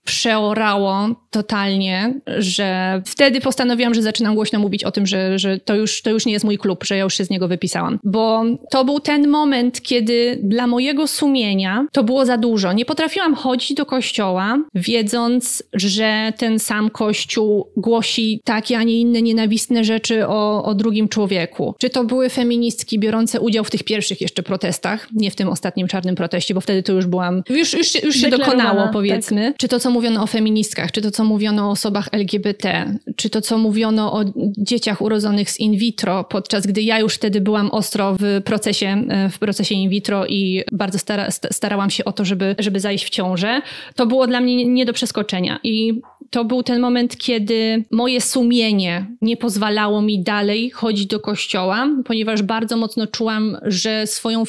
przeorało 0.10 1.16
totalnie, 1.32 2.14
że 2.38 3.02
wtedy 3.06 3.42
postanowiłam, 3.42 3.94
że 3.94 4.02
zaczynam 4.02 4.36
głośno 4.36 4.60
mówić 4.60 4.84
o 4.84 4.92
tym, 4.92 5.08
że, 5.08 5.40
że 5.40 5.60
to, 5.60 5.76
już, 5.76 6.02
to 6.02 6.10
już 6.10 6.26
nie 6.26 6.34
jest 6.34 6.46
mój 6.46 6.58
klub, 6.58 6.84
że 6.84 6.98
ja 6.98 7.04
już 7.04 7.18
się 7.18 7.26
z 7.26 7.30
niego 7.30 7.48
wypisałam. 7.48 8.00
Bo 8.04 8.44
to 8.72 8.86
był 8.86 9.00
ten 9.00 9.28
moment, 9.28 9.82
kiedy 9.82 10.40
dla 10.44 10.68
mojego 10.68 11.08
sumienia 11.08 11.86
to 11.92 12.04
było 12.04 12.26
za 12.26 12.38
dużo. 12.38 12.74
Nie 12.74 12.86
potrafiłam 12.86 13.36
chodzić 13.36 13.74
do 13.74 13.86
kościoła, 13.86 14.58
wiedząc, 14.76 15.64
że 15.74 16.34
ten 16.38 16.60
sam 16.60 16.90
kościół 16.90 17.68
głosi 17.78 18.42
takie, 18.44 18.78
a 18.78 18.84
nie 18.84 19.00
inne 19.00 19.22
nienawistne 19.22 19.84
rzeczy 19.84 20.28
o, 20.28 20.64
o 20.64 20.76
drugim 20.76 21.10
człowieku. 21.10 21.76
Czy 21.80 21.90
to 21.90 22.04
były 22.04 22.30
feministki 22.30 23.00
biorące 23.00 23.40
udział 23.40 23.64
w 23.64 23.72
tych 23.72 23.84
pierwszych 23.84 24.22
jeszcze 24.22 24.44
protestach, 24.44 25.08
nie 25.14 25.32
w 25.32 25.36
tym 25.36 25.50
ostatnim 25.50 25.88
czarnym 25.88 26.16
proteście, 26.16 26.54
bo 26.54 26.62
wtedy 26.62 26.84
to 26.84 26.94
już 26.94 27.06
byłam, 27.06 27.44
już, 27.50 27.74
już, 27.74 28.04
już 28.04 28.16
się 28.16 28.30
dokonało, 28.30 28.82
tak. 28.82 28.92
powiedzmy. 28.92 29.48
Tak. 29.48 29.58
Czy 29.58 29.68
to, 29.68 29.80
co 29.80 29.92
mówiono 30.00 30.24
o 30.24 30.28
feministkach, 30.28 30.92
czy 30.92 31.02
to, 31.02 31.12
co 31.12 31.24
mówiono 31.24 31.68
o 31.68 31.72
osobach 31.72 32.10
LGBT, 32.12 32.94
czy 33.16 33.30
to, 33.30 33.42
co 33.42 33.58
mówiono 33.58 34.14
o 34.14 34.24
dzieciach 34.58 35.02
urodzonych 35.02 35.52
z 35.52 35.60
in 35.60 35.78
vitro, 35.78 36.24
podczas 36.24 36.68
gdy 36.68 36.82
ja 36.82 37.00
już 37.00 37.16
wtedy 37.16 37.42
byłam 37.42 37.72
ostro 37.72 38.16
w 38.20 38.42
procesie, 38.46 39.04
w 39.32 39.40
procesie 39.40 39.76
in 39.76 39.90
vitro 39.90 40.26
i 40.26 40.64
bardzo 40.72 41.00
stara, 41.00 41.32
starałam 41.32 41.90
się 41.90 42.06
o 42.06 42.12
to, 42.12 42.26
żeby, 42.26 42.56
żeby 42.60 42.80
zajść 42.80 43.06
w 43.06 43.10
ciążę, 43.10 43.62
to 43.96 44.06
było 44.06 44.28
dla 44.28 44.40
mnie 44.40 44.66
nie 44.66 44.86
do 44.86 44.94
przeskoczenia. 44.94 45.60
I 45.64 46.02
to 46.30 46.46
był 46.46 46.64
ten 46.64 46.80
moment, 46.82 47.18
kiedy 47.18 47.84
moje 47.92 48.22
sumienie 48.22 49.06
nie 49.22 49.38
pozwalało 49.38 50.02
mi 50.02 50.24
dalej 50.24 50.70
chodzić 50.70 51.06
do 51.06 51.20
kościoła, 51.20 51.90
ponieważ 52.06 52.42
bardzo 52.42 52.78
mocno 52.78 53.08
czułam, 53.08 53.58
że 53.62 54.08
swoją 54.08 54.44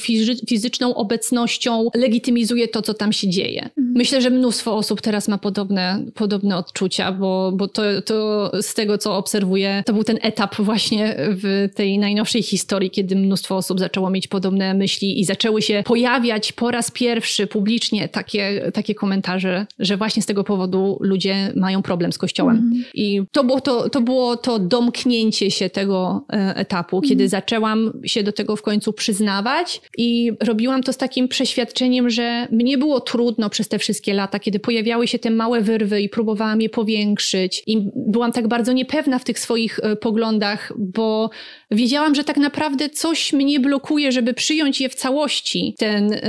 fizyczną 0.48 0.94
obecnością 0.94 1.88
legitymizuje 1.94 2.68
to, 2.68 2.82
co 2.82 2.94
tam 2.94 3.12
się 3.12 3.28
dzieje. 3.28 3.62
Mhm. 3.62 3.92
Myślę, 3.96 4.20
że 4.20 4.30
mnóstwo 4.30 4.76
osób 4.76 5.00
teraz 5.00 5.28
ma 5.28 5.38
podobne, 5.38 6.04
podobne 6.14 6.56
odczucia, 6.56 7.12
bo, 7.12 7.52
bo 7.52 7.68
to, 7.68 7.82
to 8.02 8.50
z 8.62 8.74
tego, 8.74 8.98
co 8.98 9.16
obserwuję, 9.16 9.82
to 9.86 9.92
był 9.92 10.04
ten 10.04 10.18
etap 10.22 10.56
właśnie 10.56 11.16
w 11.18 11.68
tej 11.74 11.98
najnowszej 11.98 12.42
historii, 12.42 12.90
kiedy 12.90 13.16
mnóstwo 13.16 13.56
osób 13.56 13.80
zaczęło 13.80 14.10
mieć 14.10 14.28
podobne 14.28 14.74
myśli 14.74 15.20
i 15.20 15.24
zaczęły 15.24 15.62
się 15.62 15.82
pojawiać 15.86 16.52
po 16.52 16.70
raz 16.70 16.90
pierwszy 16.90 17.46
publicznie 17.46 18.08
takie, 18.08 18.70
takie 18.74 18.94
komentarze, 18.94 19.66
że 19.78 19.96
właśnie 19.96 20.22
z 20.22 20.26
tego 20.26 20.44
powodu 20.44 20.98
ludzie 21.00 21.52
mają 21.56 21.69
mają 21.70 21.82
problem 21.82 22.12
z 22.12 22.18
kościołem. 22.18 22.56
Mm. 22.56 22.84
I 22.94 23.22
to 23.32 23.44
było 23.44 23.60
to, 23.60 23.90
to 23.90 24.00
było 24.00 24.36
to 24.36 24.58
domknięcie 24.58 25.50
się 25.50 25.70
tego 25.70 26.24
e, 26.32 26.56
etapu, 26.56 26.96
mm. 26.96 27.08
kiedy 27.08 27.28
zaczęłam 27.28 27.92
się 28.04 28.22
do 28.22 28.32
tego 28.32 28.56
w 28.56 28.62
końcu 28.62 28.92
przyznawać 28.92 29.80
i 29.98 30.32
robiłam 30.40 30.82
to 30.82 30.92
z 30.92 30.96
takim 30.96 31.28
przeświadczeniem, 31.28 32.10
że 32.10 32.48
mnie 32.50 32.78
było 32.78 33.00
trudno 33.00 33.50
przez 33.50 33.68
te 33.68 33.78
wszystkie 33.78 34.14
lata, 34.14 34.38
kiedy 34.38 34.58
pojawiały 34.58 35.08
się 35.08 35.18
te 35.18 35.30
małe 35.30 35.60
wyrwy 35.60 36.00
i 36.00 36.08
próbowałam 36.08 36.60
je 36.60 36.68
powiększyć 36.68 37.62
i 37.66 37.90
byłam 37.96 38.32
tak 38.32 38.48
bardzo 38.48 38.72
niepewna 38.72 39.18
w 39.18 39.24
tych 39.24 39.38
swoich 39.38 39.78
e, 39.82 39.96
poglądach, 39.96 40.72
bo 40.78 41.30
wiedziałam, 41.70 42.14
że 42.14 42.24
tak 42.24 42.36
naprawdę 42.36 42.88
coś 42.88 43.32
mnie 43.32 43.60
blokuje, 43.60 44.12
żeby 44.12 44.34
przyjąć 44.34 44.80
je 44.80 44.88
w 44.88 44.94
całości, 44.94 45.74
ten, 45.78 46.12
e, 46.12 46.20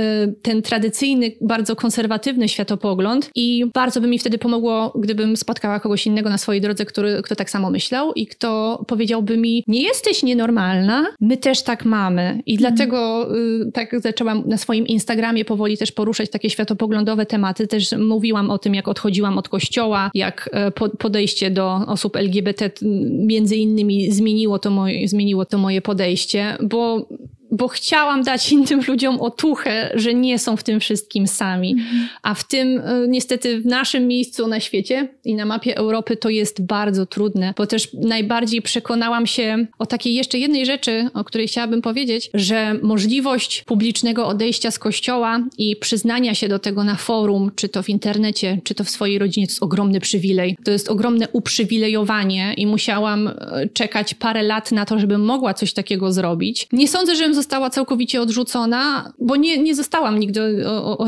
ten 0.42 0.62
tradycyjny, 0.62 1.32
bardzo 1.40 1.76
konserwatywny 1.76 2.48
światopogląd 2.48 3.30
i 3.34 3.64
bardzo 3.74 4.00
by 4.00 4.06
mi 4.06 4.18
wtedy 4.18 4.38
pomogło, 4.38 4.92
gdybym 4.98 5.36
spotkała 5.36 5.80
kogoś 5.80 6.06
innego 6.06 6.30
na 6.30 6.38
swojej 6.38 6.60
drodze, 6.60 6.86
który, 6.86 7.22
kto 7.22 7.36
tak 7.36 7.50
samo 7.50 7.70
myślał 7.70 8.12
i 8.12 8.26
kto 8.26 8.84
powiedziałby 8.88 9.36
mi, 9.36 9.64
nie 9.66 9.82
jesteś 9.82 10.22
nienormalna, 10.22 11.06
my 11.20 11.36
też 11.36 11.62
tak 11.62 11.84
mamy. 11.84 12.42
I 12.46 12.54
mhm. 12.54 12.58
dlatego 12.58 13.28
y, 13.36 13.72
tak 13.72 14.00
zaczęłam 14.00 14.42
na 14.46 14.56
swoim 14.56 14.86
Instagramie 14.86 15.44
powoli 15.44 15.78
też 15.78 15.92
poruszać 15.92 16.30
takie 16.30 16.50
światopoglądowe 16.50 17.26
tematy. 17.26 17.66
Też 17.66 17.92
mówiłam 17.92 18.50
o 18.50 18.58
tym, 18.58 18.74
jak 18.74 18.88
odchodziłam 18.88 19.38
od 19.38 19.48
kościoła, 19.48 20.10
jak 20.14 20.50
e, 20.52 20.70
po, 20.70 20.88
podejście 20.88 21.50
do 21.50 21.80
osób 21.86 22.16
LGBT 22.16 22.70
między 23.10 23.56
innymi 23.56 24.12
zmieniło 24.12 24.58
to 24.58 24.70
moje, 24.70 25.08
zmieniło 25.08 25.31
to 25.44 25.58
moje 25.58 25.82
podejście, 25.82 26.56
bo 26.62 27.08
bo 27.52 27.68
chciałam 27.68 28.22
dać 28.22 28.52
innym 28.52 28.80
ludziom 28.88 29.20
otuchę, 29.20 29.92
że 29.94 30.14
nie 30.14 30.38
są 30.38 30.56
w 30.56 30.62
tym 30.62 30.80
wszystkim 30.80 31.26
sami. 31.26 31.72
Mhm. 31.72 32.08
A 32.22 32.34
w 32.34 32.44
tym, 32.44 32.78
e, 32.78 33.08
niestety, 33.08 33.60
w 33.60 33.66
naszym 33.66 34.06
miejscu 34.06 34.46
na 34.46 34.60
świecie 34.60 35.08
i 35.24 35.34
na 35.34 35.44
mapie 35.44 35.76
Europy 35.76 36.16
to 36.16 36.28
jest 36.28 36.62
bardzo 36.62 37.06
trudne, 37.06 37.54
bo 37.56 37.66
też 37.66 37.88
najbardziej 37.92 38.62
przekonałam 38.62 39.26
się 39.26 39.66
o 39.78 39.86
takiej 39.86 40.14
jeszcze 40.14 40.38
jednej 40.38 40.66
rzeczy, 40.66 41.08
o 41.14 41.24
której 41.24 41.48
chciałabym 41.48 41.82
powiedzieć, 41.82 42.30
że 42.34 42.74
możliwość 42.82 43.64
publicznego 43.66 44.26
odejścia 44.26 44.70
z 44.70 44.78
kościoła 44.78 45.40
i 45.58 45.76
przyznania 45.76 46.34
się 46.34 46.48
do 46.48 46.58
tego 46.58 46.84
na 46.84 46.94
forum, 46.94 47.50
czy 47.56 47.68
to 47.68 47.82
w 47.82 47.88
internecie, 47.88 48.60
czy 48.64 48.74
to 48.74 48.84
w 48.84 48.90
swojej 48.90 49.18
rodzinie, 49.18 49.46
to 49.46 49.50
jest 49.50 49.62
ogromny 49.62 50.00
przywilej. 50.00 50.56
To 50.64 50.70
jest 50.70 50.88
ogromne 50.88 51.28
uprzywilejowanie 51.28 52.54
i 52.56 52.66
musiałam 52.66 53.28
e, 53.28 53.68
czekać 53.72 54.14
parę 54.14 54.42
lat 54.42 54.72
na 54.72 54.84
to, 54.84 54.98
żebym 54.98 55.24
mogła 55.24 55.54
coś 55.54 55.72
takiego 55.72 56.12
zrobić. 56.12 56.66
Nie 56.72 56.88
sądzę, 56.88 57.16
żebym 57.16 57.34
została 57.42 57.70
całkowicie 57.70 58.20
odrzucona, 58.20 59.12
bo 59.18 59.36
nie, 59.36 59.58
nie 59.58 59.74
zostałam 59.74 60.18
nigdy 60.18 60.40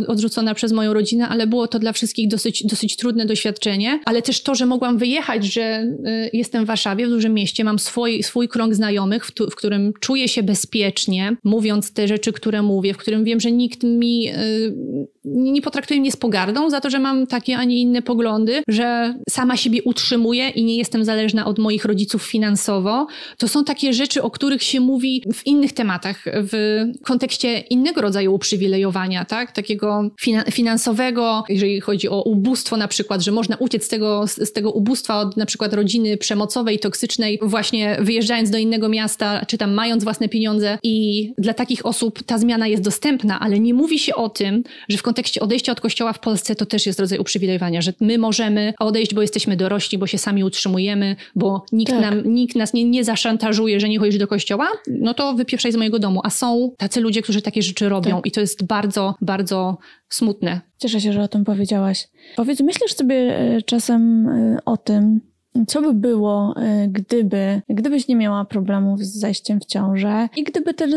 odrzucona 0.09 0.55
przez 0.55 0.73
moją 0.73 0.93
rodzinę, 0.93 1.29
ale 1.29 1.47
było 1.47 1.69
to 1.69 1.79
dla 1.79 1.93
wszystkich 1.93 2.29
dosyć, 2.29 2.67
dosyć 2.67 2.97
trudne 2.97 3.27
doświadczenie. 3.27 4.01
Ale 4.05 4.23
też 4.23 4.43
to, 4.43 4.55
że 4.55 4.67
mogłam 4.67 4.99
wyjechać, 4.99 5.45
że 5.45 5.83
y, 5.83 6.31
jestem 6.33 6.65
w 6.65 6.67
Warszawie, 6.67 7.07
w 7.07 7.11
dużym 7.11 7.35
mieście, 7.35 7.65
mam 7.65 7.79
swój, 7.79 8.23
swój 8.23 8.49
krąg 8.49 8.75
znajomych, 8.75 9.27
w, 9.27 9.33
w 9.51 9.55
którym 9.55 9.93
czuję 10.01 10.29
się 10.29 10.43
bezpiecznie, 10.43 11.37
mówiąc 11.45 11.93
te 11.93 12.09
rzeczy, 12.09 12.33
które 12.33 12.63
mówię, 12.63 12.95
w 12.95 12.97
którym 12.97 13.25
wiem, 13.25 13.41
że 13.41 13.53
nikt 13.53 13.83
mi 13.83 14.29
y, 14.29 15.14
nie 15.25 15.63
potraktują 15.63 16.01
mnie 16.01 16.13
z 16.13 16.17
pogardą 16.17 16.71
za 16.71 16.81
to, 16.81 16.91
że 16.91 16.99
mam 16.99 17.27
takie, 17.27 17.57
a 17.57 17.65
nie 17.65 17.81
inne 17.81 18.03
poglądy, 18.03 18.63
że 18.69 19.15
sama 19.31 19.57
siebie 19.57 19.83
utrzymuję 19.83 20.49
i 20.49 20.65
nie 20.65 20.77
jestem 20.77 21.05
zależna 21.05 21.47
od 21.47 21.59
moich 21.59 21.85
rodziców 21.85 22.23
finansowo. 22.23 23.07
To 23.39 23.49
są 23.49 23.65
takie 23.65 23.93
rzeczy, 23.93 24.23
o 24.23 24.31
których 24.31 24.63
się 24.63 24.81
mówi 24.81 25.23
w 25.35 25.47
innych 25.47 25.73
tematach, 25.73 26.25
w 26.27 26.83
kontekście 27.05 27.59
innego 27.59 28.01
rodzaju 28.01 28.35
uprzywilejowania, 28.35 29.25
tak? 29.25 29.53
Takiego 29.53 30.11
finansowego, 30.53 31.45
jeżeli 31.49 31.81
chodzi 31.81 32.09
o 32.09 32.23
ubóstwo 32.23 32.77
na 32.77 32.89
przykład, 32.89 33.23
że 33.23 33.33
można 33.33 33.57
uciec 33.57 33.85
z 33.85 33.89
tego, 33.89 34.27
z 34.27 34.53
tego 34.53 34.71
ubóstwa 34.71 35.21
od 35.21 35.37
na 35.37 35.47
przykład 35.47 35.75
rodziny 35.75 36.17
przemocowej, 36.17 36.79
toksycznej, 36.79 37.39
właśnie 37.43 37.97
wyjeżdżając 38.01 38.51
do 38.51 38.59
innego 38.59 38.89
miasta, 38.89 39.47
czy 39.47 39.59
tam 39.59 39.73
mając 39.75 40.05
własne 40.05 40.29
pieniądze 40.29 40.79
i 40.83 41.33
dla 41.39 41.55
takich 41.55 41.87
osób 41.87 42.23
ta 42.23 42.39
zmiana 42.39 42.67
jest 42.67 42.83
dostępna, 42.83 43.41
ale 43.41 43.61
nie 43.61 43.75
mówi 43.75 43.99
się 43.99 44.15
o 44.15 44.29
tym, 44.29 44.63
że 44.89 44.99
w 44.99 45.03
kontekście 45.03 45.14
odejścia 45.41 45.73
od 45.73 45.81
kościoła 45.81 46.13
w 46.13 46.19
Polsce 46.19 46.55
to 46.55 46.67
też 46.67 46.87
jest 46.87 47.01
rodzaj 47.01 47.19
uprzywilejowania, 47.19 47.83
że 47.83 47.93
my 48.01 48.19
możemy 48.19 48.75
odejść, 48.79 49.15
bo 49.15 49.23
jesteśmy 49.23 49.57
dorośli, 49.57 49.99
bo 49.99 50.07
się 50.07 50.19
sami 50.19 50.45
utrzymujemy, 50.45 51.17
bo 51.35 51.65
nikt, 51.73 51.93
tak. 51.93 52.01
nam, 52.01 52.35
nikt 52.35 52.57
nas 52.57 52.75
nie, 52.75 52.85
nie 52.85 53.05
zaszantażuje, 53.05 53.81
że 53.81 53.89
nie 53.89 53.99
chodzisz 53.99 54.19
do 54.19 54.27
kościoła, 54.27 54.69
no 54.87 55.15
to 55.15 55.35
wypieprzaj 55.35 55.73
z 55.73 55.77
mojego 55.77 55.99
domu. 55.99 56.21
A 56.25 56.31
są 56.31 56.71
tacy 56.79 57.01
ludzie, 57.01 57.23
którzy 57.23 57.43
takie 57.43 57.63
rzeczy 57.63 57.89
robią 57.89 58.17
tak. 58.17 58.27
i 58.27 58.31
to 58.31 58.41
jest 58.41 58.67
bardzo, 58.67 59.15
bardzo 59.21 59.79
smutne. 60.09 60.61
Cieszę 60.79 61.01
się, 61.01 61.13
że 61.13 61.23
o 61.23 61.29
tym 61.29 61.45
powiedziałaś. 61.45 62.09
Powiedz, 62.37 62.61
myślisz 62.61 62.95
sobie 62.95 63.17
e, 63.17 63.63
czasem 63.63 64.29
e, 64.29 64.59
o 64.65 64.77
tym, 64.77 65.21
co 65.67 65.83
by 65.83 65.95
było, 65.95 66.55
e, 66.57 66.89
gdyby, 66.89 67.63
gdybyś 67.69 68.09
nie 68.09 68.17
miała 68.17 68.45
problemów 68.45 69.01
z 69.01 69.19
zajściem 69.19 69.61
w 69.61 69.65
ciążę 69.65 70.29
i 70.37 70.45
gdyby 70.45 70.75
te, 70.75 70.89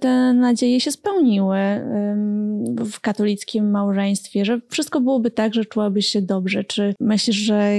te 0.00 0.32
nadzieje 0.32 0.80
się 0.80 0.92
spełniły 0.92 1.58
w 2.92 3.00
katolickim 3.00 3.70
małżeństwie, 3.70 4.44
że 4.44 4.60
wszystko 4.68 5.00
byłoby 5.00 5.30
tak, 5.30 5.54
że 5.54 5.64
czułabyś 5.64 6.06
się 6.06 6.22
dobrze? 6.22 6.64
Czy 6.64 6.94
myślisz, 7.00 7.36
że, 7.36 7.72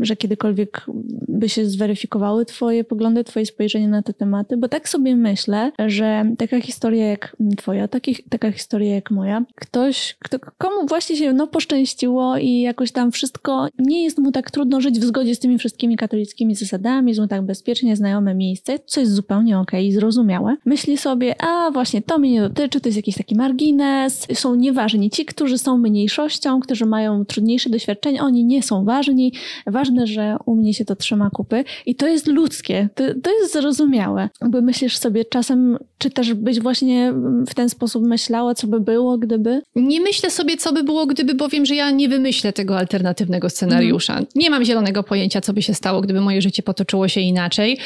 że 0.00 0.16
kiedykolwiek 0.16 0.86
by 1.28 1.48
się 1.48 1.66
zweryfikowały 1.66 2.46
Twoje 2.46 2.84
poglądy, 2.84 3.24
Twoje 3.24 3.46
spojrzenie 3.46 3.88
na 3.88 4.02
te 4.02 4.14
tematy? 4.14 4.56
Bo 4.56 4.68
tak 4.68 4.88
sobie 4.88 5.16
myślę, 5.16 5.72
że 5.86 6.24
taka 6.38 6.60
historia 6.60 7.06
jak 7.06 7.36
Twoja, 7.56 7.88
taki, 7.88 8.16
taka 8.28 8.52
historia 8.52 8.94
jak 8.94 9.10
moja, 9.10 9.44
ktoś, 9.54 10.16
kto, 10.18 10.38
komu 10.58 10.86
właśnie 10.86 11.16
się 11.16 11.32
no, 11.32 11.46
poszczęściło 11.46 12.36
i 12.36 12.60
jakoś 12.60 12.92
tam 12.92 13.12
wszystko, 13.12 13.68
nie 13.78 14.04
jest 14.04 14.18
mu 14.18 14.32
tak 14.32 14.50
trudno 14.50 14.80
żyć 14.80 14.98
w 14.98 15.04
zgodzie 15.04 15.34
z 15.34 15.38
tymi 15.38 15.58
wszystkimi 15.58 15.96
katolickimi 15.96 16.54
zasadami, 16.54 17.08
jest 17.08 17.20
mu 17.20 17.28
tak 17.28 17.42
bezpiecznie 17.42 17.96
znajome 17.96 18.34
miejsce, 18.34 18.78
co 18.86 19.00
jest 19.00 19.12
zupełnie 19.12 19.58
okej 19.58 19.88
okay 19.88 20.00
zrozumiałe. 20.00 20.56
Myśli 20.64 20.96
sobie, 20.96 21.42
a 21.42 21.70
właśnie 21.70 22.02
to 22.02 22.18
mnie 22.18 22.30
nie 22.30 22.40
dotyczy, 22.40 22.80
to 22.80 22.88
jest 22.88 22.96
jakiś 22.96 23.16
taki 23.16 23.34
margines, 23.34 24.26
są 24.34 24.54
nieważni 24.54 25.10
ci, 25.10 25.24
którzy 25.24 25.58
są 25.58 25.78
mniejszością, 25.78 26.60
którzy 26.60 26.86
mają 26.86 27.24
trudniejsze 27.24 27.70
doświadczenia, 27.70 28.22
oni 28.22 28.44
nie 28.44 28.62
są 28.62 28.84
ważni, 28.84 29.32
ważne, 29.86 30.06
że 30.06 30.36
u 30.46 30.56
mnie 30.56 30.74
się 30.74 30.84
to 30.84 30.96
trzyma 30.96 31.30
kupy 31.30 31.64
i 31.86 31.94
to 31.94 32.06
jest 32.06 32.26
ludzkie, 32.26 32.88
to, 32.94 33.04
to 33.22 33.30
jest 33.40 33.52
zrozumiałe. 33.52 34.28
Bo 34.48 34.60
myślisz 34.60 34.96
sobie 34.96 35.24
czasem, 35.24 35.78
czy 35.98 36.10
też 36.10 36.34
byś 36.34 36.60
właśnie 36.60 37.12
w 37.48 37.54
ten 37.54 37.68
sposób 37.68 38.06
myślała, 38.06 38.54
co 38.54 38.66
by 38.66 38.80
było, 38.80 39.18
gdyby? 39.18 39.62
Nie 39.76 40.00
myślę 40.00 40.30
sobie, 40.30 40.56
co 40.56 40.72
by 40.72 40.82
było, 40.82 41.06
gdyby, 41.06 41.34
bo 41.34 41.48
wiem, 41.48 41.66
że 41.66 41.74
ja 41.74 41.90
nie 41.90 42.08
wymyślę 42.08 42.52
tego 42.52 42.78
alternatywnego 42.78 43.50
scenariusza. 43.50 44.12
Mhm. 44.12 44.28
Nie 44.34 44.50
mam 44.50 44.64
zielonego 44.64 45.02
pojęcia, 45.02 45.40
co 45.40 45.52
by 45.52 45.62
się 45.62 45.74
stało, 45.74 46.00
gdyby 46.00 46.20
moje 46.20 46.42
życie 46.42 46.62
potoczyło 46.62 47.08
się 47.08 47.20
inaczej, 47.20 47.78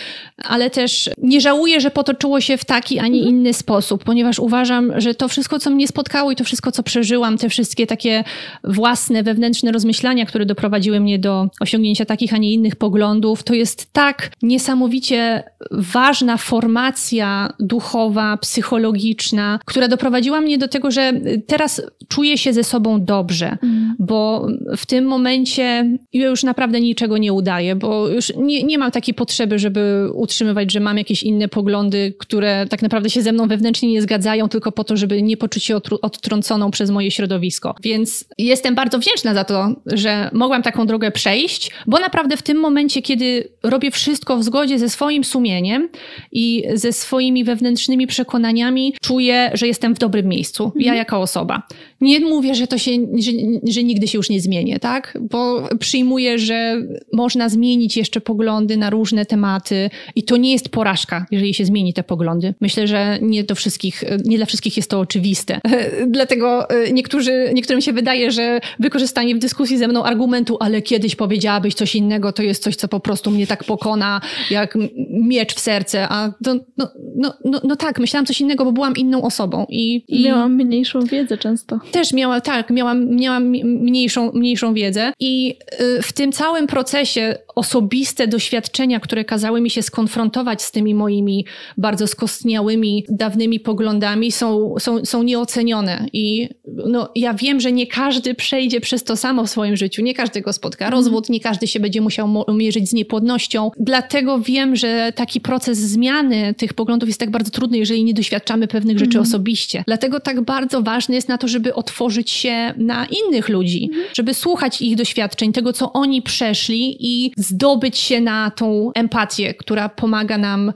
ale 0.44 0.70
też 0.70 1.10
nie 1.18 1.40
żałuję, 1.40 1.80
że 1.80 1.90
potoczyło 1.90 2.40
się 2.40 2.56
w 2.56 2.64
taki, 2.64 2.98
a 2.98 3.08
nie 3.08 3.18
mhm. 3.18 3.28
inny 3.28 3.52
sposób, 3.52 4.04
ponieważ 4.04 4.38
uważam, 4.38 5.00
że 5.00 5.14
to 5.14 5.28
wszystko, 5.28 5.58
co 5.58 5.70
mnie 5.70 5.88
spotkało 5.88 6.30
i 6.30 6.36
to 6.36 6.44
wszystko, 6.44 6.72
co 6.72 6.82
przeżyłam, 6.82 7.38
te 7.38 7.48
wszystkie 7.48 7.86
takie 7.86 8.24
własne, 8.64 9.22
wewnętrzne 9.22 9.72
rozmyślania, 9.72 10.26
które 10.26 10.46
doprowadziły 10.46 11.00
mnie 11.00 11.18
do 11.18 11.48
osiągnięcia 11.60 11.89
takich, 11.96 12.34
a 12.34 12.38
nie 12.38 12.52
innych 12.52 12.76
poglądów, 12.76 13.42
to 13.42 13.54
jest 13.54 13.92
tak 13.92 14.32
niesamowicie 14.42 15.42
ważna 15.70 16.36
formacja 16.36 17.52
duchowa, 17.60 18.36
psychologiczna, 18.36 19.58
która 19.64 19.88
doprowadziła 19.88 20.40
mnie 20.40 20.58
do 20.58 20.68
tego, 20.68 20.90
że 20.90 21.12
teraz 21.46 21.82
czuję 22.08 22.38
się 22.38 22.52
ze 22.52 22.64
sobą 22.64 23.04
dobrze, 23.04 23.58
mm. 23.62 23.94
bo 23.98 24.46
w 24.76 24.86
tym 24.86 25.04
momencie 25.04 25.96
już 26.12 26.42
naprawdę 26.42 26.80
niczego 26.80 27.18
nie 27.18 27.32
udaję, 27.32 27.76
bo 27.76 28.08
już 28.08 28.32
nie, 28.36 28.62
nie 28.62 28.78
mam 28.78 28.90
takiej 28.90 29.14
potrzeby, 29.14 29.58
żeby 29.58 30.08
utrzymywać, 30.14 30.72
że 30.72 30.80
mam 30.80 30.98
jakieś 30.98 31.22
inne 31.22 31.48
poglądy, 31.48 32.14
które 32.18 32.66
tak 32.70 32.82
naprawdę 32.82 33.10
się 33.10 33.22
ze 33.22 33.32
mną 33.32 33.48
wewnętrznie 33.48 33.92
nie 33.92 34.02
zgadzają, 34.02 34.48
tylko 34.48 34.72
po 34.72 34.84
to, 34.84 34.96
żeby 34.96 35.22
nie 35.22 35.36
poczuć 35.36 35.64
się 35.64 35.76
odtrąconą 36.02 36.70
przez 36.70 36.90
moje 36.90 37.10
środowisko. 37.10 37.74
Więc 37.82 38.24
jestem 38.38 38.74
bardzo 38.74 38.98
wdzięczna 38.98 39.34
za 39.34 39.44
to, 39.44 39.74
że 39.86 40.30
mogłam 40.32 40.62
taką 40.62 40.86
drogę 40.86 41.10
przejść, 41.10 41.70
bo 41.86 41.98
naprawdę 41.98 42.36
w 42.36 42.42
tym 42.42 42.58
momencie, 42.58 43.02
kiedy 43.02 43.48
robię 43.62 43.90
wszystko 43.90 44.36
w 44.36 44.44
zgodzie 44.44 44.78
ze 44.78 44.88
swoim 44.88 45.24
sumieniem 45.24 45.88
i 46.32 46.64
ze 46.74 46.92
swoimi 46.92 47.44
wewnętrznymi 47.44 48.06
przekonaniami, 48.06 48.94
czuję, 49.02 49.50
że 49.54 49.66
jestem 49.66 49.94
w 49.94 49.98
dobrym 49.98 50.26
miejscu, 50.26 50.64
mhm. 50.64 50.84
ja 50.84 50.94
jako 50.94 51.20
osoba. 51.20 51.62
Nie 52.00 52.20
mówię, 52.20 52.54
że 52.54 52.66
to 52.66 52.78
się, 52.78 52.90
że, 53.18 53.30
że 53.62 53.82
nigdy 53.82 54.08
się 54.08 54.18
już 54.18 54.30
nie 54.30 54.40
zmienię, 54.40 54.78
tak? 54.78 55.18
Bo 55.20 55.68
przyjmuję, 55.78 56.38
że 56.38 56.82
można 57.12 57.48
zmienić 57.48 57.96
jeszcze 57.96 58.20
poglądy 58.20 58.76
na 58.76 58.90
różne 58.90 59.26
tematy 59.26 59.90
i 60.16 60.22
to 60.22 60.36
nie 60.36 60.52
jest 60.52 60.68
porażka, 60.68 61.26
jeżeli 61.30 61.54
się 61.54 61.64
zmieni 61.64 61.94
te 61.94 62.02
poglądy. 62.02 62.54
Myślę, 62.60 62.86
że 62.86 63.18
nie 63.22 63.44
do 63.44 63.54
wszystkich, 63.54 64.04
nie 64.24 64.36
dla 64.36 64.46
wszystkich 64.46 64.76
jest 64.76 64.90
to 64.90 65.00
oczywiste. 65.00 65.60
Dlatego 66.06 66.70
e, 66.70 66.92
niektórzy, 66.92 67.50
niektórym 67.54 67.80
się 67.80 67.92
wydaje, 67.92 68.30
że 68.30 68.60
wykorzystanie 68.78 69.34
w 69.34 69.38
dyskusji 69.38 69.78
ze 69.78 69.88
mną 69.88 70.04
argumentu, 70.04 70.56
ale 70.60 70.82
kiedyś 70.82 71.16
powiedziałabyś 71.16 71.74
coś 71.74 71.94
innego, 71.94 72.32
to 72.32 72.42
jest 72.42 72.62
coś, 72.62 72.76
co 72.76 72.88
po 72.88 73.00
prostu 73.00 73.30
mnie 73.30 73.46
tak 73.46 73.64
pokona, 73.64 74.20
jak 74.50 74.78
miecz 75.10 75.54
w 75.54 75.60
serce, 75.60 76.08
a 76.08 76.32
to, 76.44 76.54
no, 76.76 76.88
no, 77.16 77.34
no, 77.44 77.60
no 77.64 77.76
tak, 77.76 77.98
myślałam 77.98 78.26
coś 78.26 78.40
innego, 78.40 78.64
bo 78.64 78.72
byłam 78.72 78.96
inną 78.96 79.22
osobą. 79.22 79.66
I, 79.68 80.04
i... 80.08 80.24
Miałam 80.24 80.54
mniejszą 80.54 81.00
wiedzę 81.00 81.38
często. 81.38 81.78
Też 81.92 82.12
miałam, 82.12 82.40
tak, 82.40 82.70
miałam, 82.70 83.16
miałam 83.16 83.44
mniejszą, 83.64 84.32
mniejszą 84.32 84.74
wiedzę 84.74 85.12
i 85.20 85.56
y, 85.80 86.02
w 86.02 86.12
tym 86.12 86.32
całym 86.32 86.66
procesie 86.66 87.38
osobiste 87.54 88.28
doświadczenia, 88.28 89.00
które 89.00 89.24
kazały 89.24 89.60
mi 89.60 89.70
się 89.70 89.82
skonfrontować 89.82 90.62
z 90.62 90.70
tymi 90.70 90.94
moimi 90.94 91.46
bardzo 91.76 92.06
skostniałymi, 92.06 93.04
dawnymi 93.08 93.60
poglądami, 93.60 94.32
są, 94.32 94.74
są, 94.78 95.04
są 95.04 95.22
nieocenione. 95.22 96.06
I 96.12 96.48
no, 96.86 97.10
ja 97.14 97.34
wiem, 97.34 97.60
że 97.60 97.72
nie 97.72 97.86
każdy 97.86 98.34
przejdzie 98.34 98.80
przez 98.80 99.04
to 99.04 99.16
samo 99.16 99.44
w 99.44 99.50
swoim 99.50 99.76
życiu, 99.76 100.02
nie 100.02 100.14
każdy 100.14 100.40
go 100.40 100.52
spotka 100.52 100.84
mhm. 100.84 100.98
rozwód, 100.98 101.28
nie 101.28 101.40
każdy 101.40 101.66
się 101.66 101.80
będzie 101.80 102.00
musiał 102.00 102.44
mierzyć 102.48 102.88
z 102.88 102.92
niepłodnością. 102.92 103.70
Dlatego 103.78 104.38
wiem, 104.38 104.76
że 104.76 105.12
taki 105.14 105.40
proces 105.40 105.78
zmiany 105.78 106.54
tych 106.54 106.74
poglądów 106.74 107.08
jest 107.08 107.20
tak 107.20 107.30
bardzo 107.30 107.50
trudny, 107.50 107.78
jeżeli 107.78 108.04
nie 108.04 108.14
doświadczamy 108.14 108.68
pewnych 108.68 108.98
rzeczy 108.98 109.18
mm. 109.18 109.28
osobiście. 109.28 109.84
Dlatego 109.86 110.20
tak 110.20 110.40
bardzo 110.40 110.82
ważne 110.82 111.14
jest 111.14 111.28
na 111.28 111.38
to, 111.38 111.48
żeby 111.48 111.74
otworzyć 111.80 112.30
się 112.30 112.74
na 112.76 113.06
innych 113.06 113.48
ludzi, 113.48 113.90
mm. 113.92 114.06
żeby 114.14 114.34
słuchać 114.34 114.82
ich 114.82 114.96
doświadczeń, 114.96 115.52
tego, 115.52 115.72
co 115.72 115.92
oni 115.92 116.22
przeszli 116.22 116.96
i 117.00 117.32
zdobyć 117.36 117.98
się 117.98 118.20
na 118.20 118.50
tą 118.50 118.90
empatię, 118.94 119.54
która 119.54 119.88
pomaga 119.88 120.38
nam 120.38 120.72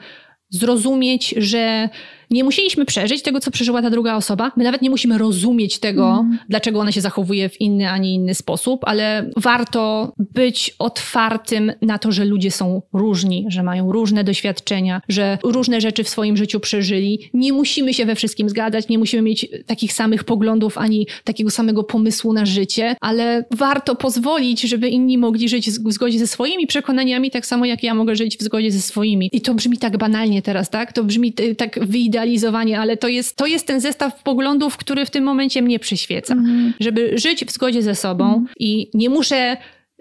zrozumieć, 0.50 1.34
że 1.36 1.88
nie 2.34 2.44
musieliśmy 2.44 2.84
przeżyć 2.84 3.22
tego, 3.22 3.40
co 3.40 3.50
przeżyła 3.50 3.82
ta 3.82 3.90
druga 3.90 4.16
osoba. 4.16 4.52
My 4.56 4.64
nawet 4.64 4.82
nie 4.82 4.90
musimy 4.90 5.18
rozumieć 5.18 5.78
tego, 5.78 6.18
mm. 6.20 6.38
dlaczego 6.48 6.80
ona 6.80 6.92
się 6.92 7.00
zachowuje 7.00 7.48
w 7.48 7.60
inny, 7.60 7.90
a 7.90 7.98
nie 7.98 8.14
inny 8.14 8.34
sposób, 8.34 8.80
ale 8.84 9.30
warto 9.36 10.12
być 10.34 10.74
otwartym 10.78 11.72
na 11.82 11.98
to, 11.98 12.12
że 12.12 12.24
ludzie 12.24 12.50
są 12.50 12.82
różni, 12.92 13.46
że 13.48 13.62
mają 13.62 13.92
różne 13.92 14.24
doświadczenia, 14.24 15.02
że 15.08 15.38
różne 15.44 15.80
rzeczy 15.80 16.04
w 16.04 16.08
swoim 16.08 16.36
życiu 16.36 16.60
przeżyli. 16.60 17.30
Nie 17.34 17.52
musimy 17.52 17.94
się 17.94 18.06
we 18.06 18.14
wszystkim 18.14 18.48
zgadzać, 18.48 18.88
nie 18.88 18.98
musimy 18.98 19.22
mieć 19.22 19.48
takich 19.66 19.92
samych 19.92 20.24
poglądów 20.24 20.78
ani 20.78 21.06
takiego 21.24 21.50
samego 21.50 21.84
pomysłu 21.84 22.32
na 22.32 22.46
życie, 22.46 22.96
ale 23.00 23.44
warto 23.50 23.96
pozwolić, 23.96 24.60
żeby 24.60 24.88
inni 24.88 25.18
mogli 25.18 25.48
żyć 25.48 25.70
w 25.70 25.92
zgodzie 25.92 26.18
ze 26.18 26.26
swoimi 26.26 26.66
przekonaniami, 26.66 27.30
tak 27.30 27.46
samo 27.46 27.64
jak 27.64 27.82
ja 27.82 27.94
mogę 27.94 28.16
żyć 28.16 28.38
w 28.38 28.42
zgodzie 28.42 28.70
ze 28.70 28.80
swoimi. 28.80 29.28
I 29.32 29.40
to 29.40 29.54
brzmi 29.54 29.78
tak 29.78 29.98
banalnie 29.98 30.42
teraz, 30.42 30.70
tak? 30.70 30.92
To 30.92 31.04
brzmi 31.04 31.32
tak 31.32 31.86
wyidealizowanie 31.86 32.23
idealizowanie, 32.24 32.80
ale 32.80 32.96
to 32.96 33.08
jest, 33.08 33.36
to 33.36 33.46
jest 33.46 33.66
ten 33.66 33.80
zestaw 33.80 34.22
poglądów, 34.22 34.76
który 34.76 35.06
w 35.06 35.10
tym 35.10 35.24
momencie 35.24 35.62
mnie 35.62 35.78
przyświeca. 35.78 36.34
Mm. 36.34 36.72
Żeby 36.80 37.18
żyć 37.18 37.44
w 37.44 37.50
zgodzie 37.50 37.82
ze 37.82 37.94
sobą 37.94 38.34
mm. 38.34 38.48
i 38.58 38.90
nie 38.94 39.10
muszę 39.10 39.56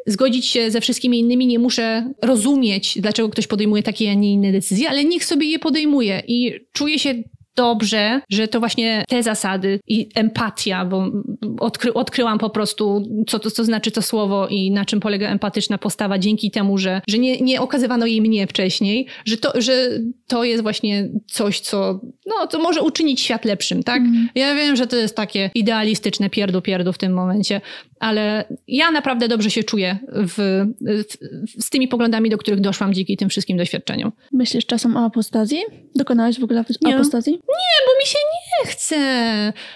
zgodzić 0.08 0.46
się 0.46 0.72
ze 0.72 0.82
wszystkimi 0.82 1.20
innymi, 1.20 1.48
nie 1.48 1.60
muszę 1.60 2.14
rozumieć, 2.22 2.98
dlaczego 3.02 3.30
ktoś 3.30 3.48
podejmuje 3.48 3.84
takie, 3.84 4.12
a 4.12 4.14
nie 4.14 4.34
inne 4.34 4.52
decyzje, 4.52 4.90
ale 4.90 5.06
niech 5.06 5.26
sobie 5.26 5.48
je 5.48 5.60
podejmuje 5.60 6.24
i 6.28 6.54
czuję 6.74 7.00
się 7.00 7.14
dobrze, 7.56 8.22
że 8.30 8.48
to 8.48 8.60
właśnie 8.60 9.06
te 9.08 9.24
zasady 9.24 9.80
i 9.88 10.10
empatia, 10.16 10.86
bo 10.86 11.12
odkry, 11.60 11.94
odkryłam 11.94 12.40
po 12.40 12.50
prostu, 12.50 13.08
co 13.28 13.40
to 13.40 13.52
co 13.52 13.64
znaczy 13.64 13.92
to 13.92 14.02
słowo 14.02 14.48
i 14.48 14.72
na 14.72 14.86
czym 14.86 15.00
polega 15.00 15.30
empatyczna 15.30 15.78
postawa 15.78 16.20
dzięki 16.20 16.52
temu, 16.52 16.78
że, 16.78 17.02
że 17.08 17.18
nie, 17.18 17.42
nie 17.42 17.62
okazywano 17.62 18.06
jej 18.06 18.22
mnie 18.22 18.48
wcześniej, 18.48 19.08
że 19.26 19.38
to, 19.38 19.62
że 19.62 19.90
to 20.28 20.44
jest 20.44 20.64
właśnie 20.64 21.10
coś, 21.28 21.60
co, 21.60 22.00
no, 22.26 22.48
co 22.48 22.60
może 22.60 22.82
uczynić 22.82 23.22
świat 23.22 23.46
lepszym, 23.46 23.84
tak? 23.84 24.02
Mm. 24.02 24.30
Ja 24.36 24.56
wiem, 24.56 24.76
że 24.76 24.88
to 24.88 24.96
jest 24.96 25.16
takie 25.16 25.50
idealistyczne 25.56 26.30
pierdu 26.30 26.62
pierdu 26.62 26.94
w 26.94 26.98
tym 26.98 27.14
momencie, 27.14 27.62
ale 28.00 28.46
ja 28.68 28.92
naprawdę 28.92 29.28
dobrze 29.28 29.50
się 29.50 29.64
czuję 29.64 29.98
w, 30.08 30.66
w, 30.82 31.64
z 31.64 31.70
tymi 31.70 31.88
poglądami, 31.88 32.30
do 32.30 32.38
których 32.38 32.62
doszłam 32.62 32.94
dzięki 32.94 33.18
tym 33.18 33.30
wszystkim 33.30 33.58
doświadczeniom. 33.58 34.12
Myślisz 34.32 34.66
czasem 34.66 34.98
o 34.98 35.06
apostazji? 35.06 35.60
Dokonałaś 35.96 36.40
w 36.40 36.44
ogóle 36.44 36.66
apostazji? 36.86 37.40
Nie, 37.50 37.86
bo 37.88 38.00
mi 38.00 38.06
się 38.06 38.18
nie 38.34 38.72
chce. 38.72 38.98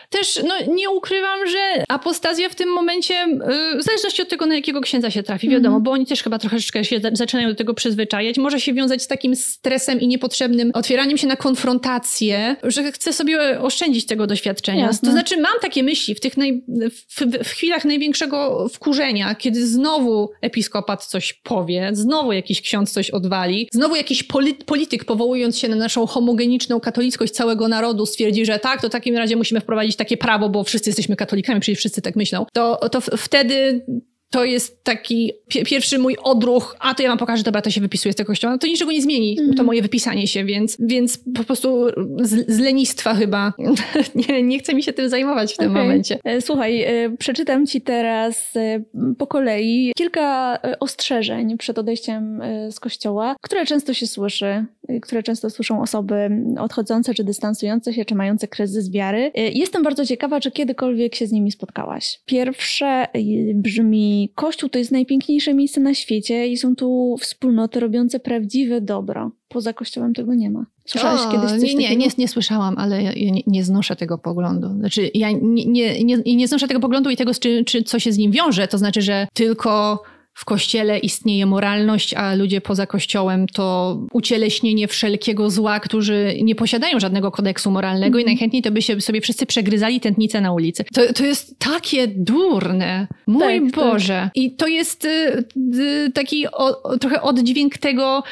Też 0.10 0.40
no, 0.48 0.74
nie 0.74 0.90
ukrywam, 0.90 1.48
że 1.48 1.84
apostazja 1.90 2.50
w 2.50 2.56
tym 2.56 2.70
momencie, 2.70 3.14
yy, 3.14 3.80
w 3.80 3.84
zależności 3.84 4.22
od 4.22 4.30
tego, 4.30 4.46
na 4.46 4.56
jakiego 4.56 4.82
księdza 4.82 5.12
się 5.12 5.24
trafi, 5.24 5.50
wiadomo, 5.50 5.76
mm 5.76 5.78
bo 5.88 5.92
oni 5.92 6.06
też 6.06 6.24
chyba 6.24 6.40
troszeczkę 6.40 6.86
się 6.86 7.02
zaczynają 7.14 7.50
do 7.50 7.56
tego 7.56 7.74
przyzwyczajać, 7.74 8.38
może 8.38 8.60
się 8.60 8.74
wiązać 8.74 9.02
z 9.02 9.08
takim 9.08 9.36
stresem 9.36 10.02
i 10.02 10.08
niepotrzebnym 10.08 10.72
otwieraniem 10.74 11.18
się 11.18 11.28
na 11.28 11.36
konfrontację, 11.36 12.56
że 12.64 12.92
chcę 12.92 13.14
sobie 13.14 13.62
oszczędzić 13.62 14.06
tego 14.06 14.28
doświadczenia. 14.28 14.86
Jasne. 14.86 15.06
To 15.06 15.12
znaczy 15.12 15.38
mam 15.38 15.60
takie 15.62 15.84
myśli 15.84 16.16
w 16.16 16.20
tych 16.20 16.38
naj, 16.38 16.64
w, 17.10 17.22
w 17.44 17.50
chwilach 17.50 17.86
największego 17.86 18.70
wkurzenia, 18.70 19.36
kiedy 19.36 19.68
znowu 19.68 20.32
episkopat 20.42 21.06
coś 21.06 21.34
powie, 21.34 21.90
znowu 21.94 22.32
jakiś 22.32 22.62
ksiądz 22.62 22.92
coś 22.92 23.10
odwali, 23.10 23.70
znowu 23.72 23.96
jakiś 23.96 24.24
polityk 24.66 25.06
powołując 25.06 25.58
się 25.58 25.68
na 25.68 25.76
naszą 25.76 26.08
homogeniczną 26.08 26.80
katolickość 26.80 27.34
całego 27.34 27.57
narodu 27.68 28.06
stwierdzi, 28.06 28.46
że 28.46 28.60
tak, 28.60 28.82
to 28.82 28.88
w 28.88 28.92
takim 28.92 29.18
razie 29.18 29.36
musimy 29.36 29.62
wprowadzić 29.62 29.96
takie 29.96 30.18
prawo, 30.18 30.50
bo 30.50 30.64
wszyscy 30.64 30.90
jesteśmy 30.90 31.16
katolikami, 31.16 31.60
przecież 31.60 31.80
wszyscy 31.80 32.02
tak 32.02 32.16
myślą, 32.16 32.46
to, 32.54 32.90
to 32.90 33.02
wtedy 33.02 33.86
to 34.30 34.46
jest 34.46 34.84
taki 34.84 35.32
pierwszy 35.66 36.00
mój 36.00 36.18
odruch, 36.24 36.76
a 36.80 36.94
to 36.94 37.04
ja 37.04 37.10
wam 37.10 37.18
pokażę, 37.18 37.44
dobra, 37.44 37.62
to 37.62 37.70
się 37.70 37.82
wypisuje 37.82 38.14
z 38.14 38.16
tego 38.16 38.28
kościoła. 38.28 38.54
No 38.54 38.58
to 38.60 38.68
niczego 38.68 38.92
nie 38.92 39.02
zmieni, 39.02 39.40
mm. 39.40 39.54
to 39.54 39.64
moje 39.64 39.82
wypisanie 39.82 40.28
się, 40.28 40.46
więc, 40.46 40.78
więc 40.80 41.20
po 41.36 41.44
prostu 41.44 41.86
z, 42.22 42.56
z 42.56 42.60
lenistwa 42.60 43.16
chyba 43.16 43.54
nie, 44.30 44.44
nie 44.44 44.60
chce 44.60 44.74
mi 44.74 44.84
się 44.84 44.94
tym 44.94 45.10
zajmować 45.10 45.54
w 45.54 45.58
tym 45.58 45.72
okay. 45.72 45.84
momencie. 45.84 46.20
E, 46.24 46.42
słuchaj, 46.42 46.82
e, 46.82 47.18
przeczytam 47.20 47.68
ci 47.68 47.82
teraz 47.82 48.56
e, 48.56 48.84
po 49.18 49.28
kolei 49.28 49.92
kilka 49.98 50.60
ostrzeżeń 50.80 51.58
przed 51.58 51.78
odejściem 51.78 52.42
z 52.72 52.80
kościoła, 52.80 53.36
które 53.42 53.66
często 53.66 53.94
się 53.94 54.08
słyszy, 54.08 54.66
które 55.02 55.24
często 55.24 55.50
słyszą 55.50 55.82
osoby 55.82 56.30
odchodzące, 56.60 57.14
czy 57.14 57.24
dystansujące 57.24 57.94
się, 57.94 58.06
czy 58.06 58.16
mające 58.16 58.48
kryzys 58.48 58.92
wiary. 58.92 59.32
Jestem 59.36 59.84
bardzo 59.84 60.06
ciekawa, 60.06 60.40
czy 60.40 60.52
kiedykolwiek 60.52 61.16
się 61.16 61.28
z 61.28 61.32
nimi 61.32 61.52
spotkałaś. 61.52 62.20
Pierwsze 62.26 63.08
brzmi 63.56 64.32
Kościół 64.36 64.70
to 64.70 64.80
jest 64.80 64.92
najpiękniejsze 64.92 65.54
miejsce 65.54 65.82
na 65.82 65.94
świecie 65.94 66.48
i 66.48 66.58
są 66.58 66.76
tu 66.76 67.16
wspólnoty 67.20 67.80
robiące 67.80 68.20
prawdziwe 68.20 68.82
dobro. 68.82 69.32
Poza 69.48 69.74
Kościołem 69.74 70.14
tego 70.14 70.34
nie 70.34 70.50
ma. 70.50 70.66
Słyszałaś 70.86 71.22
o, 71.22 71.32
kiedyś 71.32 71.52
coś 71.52 71.74
nie, 71.74 71.90
nie, 71.90 71.96
nie, 71.96 72.08
nie, 72.18 72.28
słyszałam, 72.28 72.78
ale 72.78 73.04
ja 73.04 73.32
nie, 73.32 73.42
nie, 73.48 73.64
znoszę 73.64 73.96
tego 73.96 74.18
poglądu. 74.18 74.68
Znaczy, 74.68 75.10
ja 75.14 75.32
nie, 75.42 75.66
nie, 75.66 76.04
nie, 76.04 76.36
nie 76.36 76.48
znoszę 76.48 76.68
tego 76.68 76.80
poglądu 76.80 77.10
i 77.10 77.18
tego, 77.18 77.34
czy, 77.34 77.64
czy 77.64 77.84
co 77.84 78.00
się 78.00 78.12
z 78.12 78.18
nim 78.18 78.32
wiąże. 78.32 78.68
To 78.68 78.78
znaczy, 78.78 79.02
że 79.02 79.28
tylko 79.34 80.04
w 80.38 80.46
kościele 80.46 81.00
istnieje 81.00 81.46
moralność, 81.46 82.14
a 82.14 82.36
ludzie 82.36 82.62
poza 82.62 82.88
kościołem 82.88 83.48
to 83.48 83.98
ucieleśnienie 84.12 84.88
wszelkiego 84.88 85.50
zła, 85.50 85.80
którzy 85.80 86.34
nie 86.44 86.56
posiadają 86.56 87.00
żadnego 87.00 87.32
kodeksu 87.32 87.72
moralnego 87.72 88.18
i 88.18 88.22
mhm. 88.22 88.26
najchętniej 88.26 88.62
to 88.62 88.72
by 88.72 88.82
się 88.82 89.02
sobie 89.02 89.22
wszyscy 89.22 89.46
przegryzali 89.46 90.00
tętnicę 90.00 90.42
na 90.42 90.54
ulicy. 90.54 90.84
To, 90.94 91.14
to 91.14 91.26
jest 91.26 91.60
takie 91.60 92.08
durne. 92.08 93.08
Mój 93.28 93.62
tak, 93.62 93.72
tak. 93.72 93.84
Boże. 93.86 94.22
Tak. 94.24 94.32
I 94.36 94.56
to 94.56 94.68
jest 94.68 95.06
y, 95.06 95.44
y, 95.80 96.12
taki 96.14 96.48
o, 96.48 96.98
trochę 96.98 97.22
oddźwięk 97.22 97.78
tego, 97.78 98.24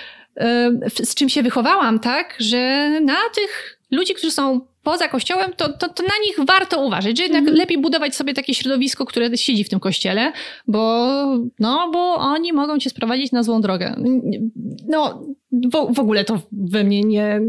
y, 1.02 1.06
z 1.06 1.16
czym 1.16 1.30
się 1.30 1.44
wychowałam, 1.44 2.00
tak? 2.00 2.36
Że 2.40 2.90
na 3.02 3.18
tych 3.36 3.80
ludzi, 3.92 4.14
którzy 4.14 4.32
są 4.32 4.62
poza 4.86 5.08
kościołem, 5.08 5.52
to, 5.58 5.74
to, 5.74 5.90
to, 5.90 6.04
na 6.04 6.14
nich 6.24 6.48
warto 6.48 6.86
uważać, 6.86 7.18
że 7.18 7.24
jednak 7.24 7.42
mm. 7.42 7.56
lepiej 7.56 7.78
budować 7.78 8.16
sobie 8.16 8.34
takie 8.34 8.54
środowisko, 8.54 9.06
które 9.06 9.38
siedzi 9.38 9.64
w 9.64 9.70
tym 9.70 9.80
kościele, 9.80 10.32
bo, 10.68 11.06
no, 11.60 11.90
bo 11.94 12.16
oni 12.16 12.54
mogą 12.54 12.80
cię 12.80 12.90
sprowadzić 12.90 13.32
na 13.32 13.44
złą 13.44 13.62
drogę. 13.62 13.96
No, 14.88 15.22
w, 15.52 15.94
w 15.96 16.00
ogóle 16.00 16.26
to 16.26 16.42
we 16.52 16.84
mnie 16.84 17.02
nie, 17.04 17.42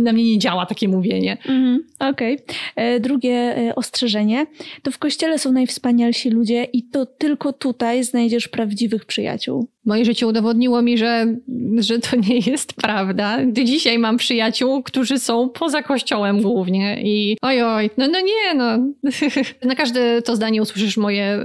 na 0.00 0.12
mnie 0.12 0.24
nie 0.24 0.38
działa 0.38 0.66
takie 0.66 0.88
mówienie. 0.88 1.36
Mm, 1.48 1.84
Okej. 1.98 2.34
Okay. 2.34 2.56
E, 2.76 3.00
drugie 3.00 3.56
e, 3.56 3.74
ostrzeżenie. 3.74 4.46
To 4.82 4.90
w 4.90 4.98
kościele 4.98 5.38
są 5.38 5.52
najwspanialsi 5.52 6.30
ludzie 6.30 6.64
i 6.64 6.82
to 6.82 7.06
tylko 7.06 7.52
tutaj 7.52 8.04
znajdziesz 8.04 8.48
prawdziwych 8.48 9.04
przyjaciół. 9.04 9.68
Moje 9.88 10.04
życie 10.04 10.26
udowodniło 10.26 10.82
mi, 10.82 10.98
że, 10.98 11.34
że 11.78 11.98
to 11.98 12.16
nie 12.16 12.38
jest 12.38 12.72
prawda. 12.72 13.44
Gdy 13.44 13.64
dzisiaj 13.64 13.98
mam 13.98 14.16
przyjaciół, 14.16 14.82
którzy 14.82 15.18
są 15.18 15.48
poza 15.48 15.82
kościołem 15.82 16.42
głównie 16.42 17.02
i 17.02 17.36
ojoj, 17.42 17.90
no, 17.98 18.06
no 18.08 18.20
nie, 18.20 18.54
no. 18.54 18.78
Na 19.68 19.74
każde 19.74 20.22
to 20.22 20.36
zdanie 20.36 20.62
usłyszysz 20.62 20.96
moje 20.96 21.40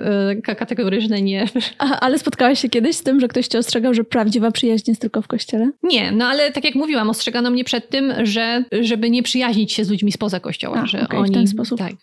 y, 0.48 0.56
kategoryczne 0.56 1.22
nie. 1.22 1.46
Aha, 1.78 1.98
ale 2.02 2.20
spotkałaś 2.20 2.62
się 2.62 2.70
kiedyś 2.70 2.96
z 2.96 3.04
tym, 3.04 3.20
że 3.20 3.28
ktoś 3.28 3.48
cię 3.48 3.60
ostrzegał, 3.60 3.94
że 3.94 4.04
prawdziwa 4.04 4.52
przyjaźń 4.52 4.92
jest 4.92 5.02
tylko 5.02 5.22
w 5.22 5.28
kościele? 5.28 5.72
Nie, 5.84 6.12
no 6.12 6.26
ale 6.26 6.52
tak 6.52 6.64
jak 6.64 6.76
mówiłam, 6.76 7.10
ostrzegano 7.10 7.50
mnie 7.50 7.64
przed 7.64 7.90
tym, 7.90 8.14
że 8.24 8.64
żeby 8.82 9.10
nie 9.10 9.24
przyjaźnić 9.24 9.72
się 9.72 9.86
z 9.86 9.90
ludźmi 9.90 10.12
spoza 10.12 10.40
kościoła, 10.40 10.82
A, 10.84 10.86
że 10.86 11.02
okay, 11.02 11.20
oni 11.20 11.30
w 11.30 11.34
ten 11.34 11.48
sposób. 11.48 11.80
tak 11.80 11.94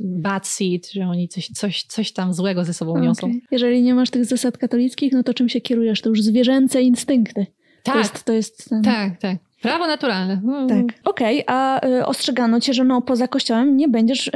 bad 0.00 0.46
seed, 0.46 0.92
że 0.92 1.06
oni 1.06 1.28
coś, 1.28 1.48
coś, 1.48 1.82
coś 1.82 2.12
tam 2.12 2.34
złego 2.34 2.64
ze 2.64 2.74
sobą 2.74 2.98
niosą. 2.98 3.26
Okay. 3.26 3.40
Jeżeli 3.50 3.82
nie 3.82 3.94
masz 3.94 4.10
tych 4.10 4.24
zasad 4.24 4.58
katolickich, 4.58 5.12
no 5.12 5.22
to 5.22 5.34
czym 5.34 5.48
się 5.48 5.60
kierujesz? 5.60 6.00
To 6.00 6.08
już 6.08 6.22
zwierzęce 6.22 6.82
instynkty. 6.82 7.46
Tak, 7.82 7.94
to 7.94 7.98
jest, 7.98 8.24
to 8.24 8.32
jest 8.32 8.68
ten... 8.68 8.82
tak, 8.82 9.20
tak. 9.20 9.36
Prawo 9.62 9.86
naturalne. 9.86 10.40
Tak. 10.68 10.84
Okej, 11.04 11.44
okay, 11.44 11.56
a 11.56 11.86
y, 11.86 12.06
ostrzegano 12.06 12.60
cię, 12.60 12.74
że 12.74 12.84
no 12.84 13.02
poza 13.02 13.28
kościołem 13.28 13.76
nie 13.76 13.88
będziesz 13.88 14.28
y, 14.28 14.30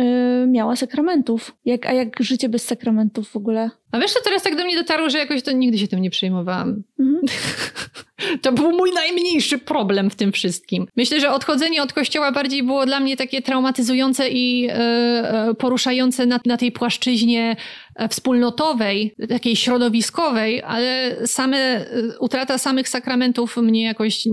miała 0.49 0.76
sakramentów. 0.76 1.57
Jak, 1.64 1.87
a 1.87 1.93
jak 1.93 2.22
życie 2.22 2.49
bez 2.49 2.64
sakramentów 2.64 3.28
w 3.28 3.37
ogóle? 3.37 3.70
A 3.93 3.99
wiesz, 3.99 4.12
co 4.12 4.20
teraz 4.24 4.43
tak 4.43 4.57
do 4.57 4.64
mnie 4.64 4.76
dotarło, 4.76 5.11
że 5.11 5.18
jakoś 5.18 5.43
to 5.43 5.53
nigdy 5.53 5.78
się 5.78 5.88
tym 5.88 6.03
nie 6.03 6.11
przejmowałam. 6.11 6.82
Mhm. 6.99 7.20
to 8.43 8.53
był 8.53 8.70
mój 8.72 8.93
najmniejszy 8.93 9.59
problem 9.59 10.11
w 10.11 10.14
tym 10.14 10.32
wszystkim. 10.32 10.86
Myślę, 10.97 11.20
że 11.20 11.30
odchodzenie 11.30 11.82
od 11.82 11.93
kościoła 11.93 12.32
bardziej 12.32 12.62
było 12.62 12.86
dla 12.86 13.01
mnie 13.01 13.16
takie 13.16 13.43
traumatyzujące 13.43 14.28
i 14.28 14.68
e, 14.68 14.74
e, 14.74 15.55
poruszające 15.55 16.26
na, 16.26 16.40
na 16.47 16.57
tej 16.57 16.72
płaszczyźnie 16.72 17.57
e, 17.97 18.09
wspólnotowej, 18.09 19.14
takiej 19.28 19.57
środowiskowej, 19.57 20.62
ale 20.62 21.16
same, 21.26 21.86
utrata 22.20 22.59
samych 22.59 22.88
sakramentów 22.88 23.57
mnie 23.57 23.82
jakoś 23.82 24.24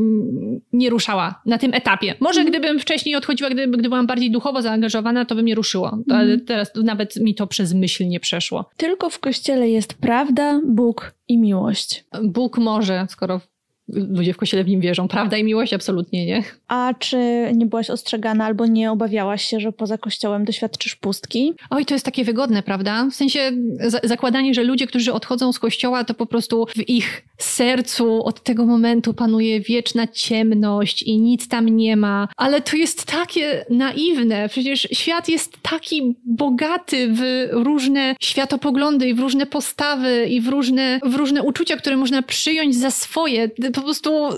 nie 0.74 0.90
ruszała 0.90 1.42
na 1.46 1.58
tym 1.58 1.74
etapie. 1.74 2.16
Może 2.20 2.42
mm. 2.42 2.52
gdybym 2.52 2.80
wcześniej 2.80 3.16
odchodziła, 3.16 3.50
gdy, 3.50 3.68
gdy 3.68 3.90
byłam 3.90 4.08
bardziej 4.08 4.32
duchowo 4.32 4.62
zaangażowana, 4.62 5.26
to 5.26 5.36
by 5.36 5.44
mnie 5.44 5.56
ruszyło. 5.56 5.98
Ale 6.10 6.34
mm. 6.34 6.46
teraz 6.46 6.72
nawet 6.84 7.16
mi 7.16 7.36
to 7.36 7.48
przez 7.48 7.74
myśl 7.74 8.08
nie 8.08 8.20
przeszło. 8.20 8.70
Tylko 8.78 9.10
w 9.10 9.20
kościele 9.20 9.49
jest 9.56 9.94
prawda, 9.94 10.62
Bóg 10.66 11.16
i 11.28 11.38
miłość. 11.38 12.06
Bóg 12.24 12.58
może, 12.58 13.06
skoro 13.10 13.42
ludzie 13.94 14.34
w 14.34 14.38
kościele 14.38 14.64
w 14.64 14.68
nim 14.68 14.82
wierzą. 14.82 15.08
Prawda 15.08 15.38
i 15.38 15.44
miłość? 15.44 15.74
Absolutnie 15.74 16.26
nie. 16.26 16.44
A 16.68 16.94
czy 17.00 17.18
nie 17.56 17.66
byłaś 17.66 17.90
ostrzegana 17.90 18.46
albo 18.46 18.66
nie 18.66 18.92
obawiałaś 18.92 19.46
się, 19.46 19.60
że 19.60 19.72
poza 19.72 19.98
kościołem 19.98 20.46
doświadczysz 20.46 20.96
pustki? 20.96 21.54
Oj, 21.70 21.86
to 21.86 21.94
jest 21.94 22.06
takie 22.06 22.24
wygodne, 22.24 22.64
prawda? 22.64 23.08
W 23.12 23.16
sensie 23.16 23.52
zakładanie, 24.04 24.54
że 24.54 24.64
ludzie, 24.64 24.88
którzy 24.88 25.14
odchodzą 25.14 25.54
z 25.54 25.60
kościoła, 25.60 26.04
to 26.04 26.14
po 26.14 26.26
prostu 26.26 26.66
w 26.76 26.90
ich 26.90 27.26
sercu 27.38 28.24
od 28.24 28.44
tego 28.44 28.66
momentu 28.66 29.14
panuje 29.14 29.62
wieczna 29.62 30.08
ciemność 30.08 31.04
i 31.04 31.20
nic 31.20 31.48
tam 31.48 31.70
nie 31.70 31.98
ma. 31.98 32.28
Ale 32.38 32.62
to 32.62 32.78
jest 32.78 33.06
takie 33.06 33.66
naiwne. 33.70 34.50
Przecież 34.50 34.88
świat 34.92 35.30
jest 35.30 35.58
taki 35.62 36.16
bogaty 36.26 37.08
w 37.14 37.48
różne 37.52 38.16
światopoglądy 38.22 39.10
i 39.10 39.14
w 39.14 39.20
różne 39.20 39.46
postawy 39.46 40.26
i 40.30 40.42
w 40.42 40.48
różne, 40.48 41.00
w 41.06 41.16
różne 41.16 41.44
uczucia, 41.44 41.78
które 41.78 41.98
można 41.98 42.22
przyjąć 42.22 42.76
za 42.76 42.92
swoje 42.92 43.50
po 43.80 43.86
prostu 43.86 44.30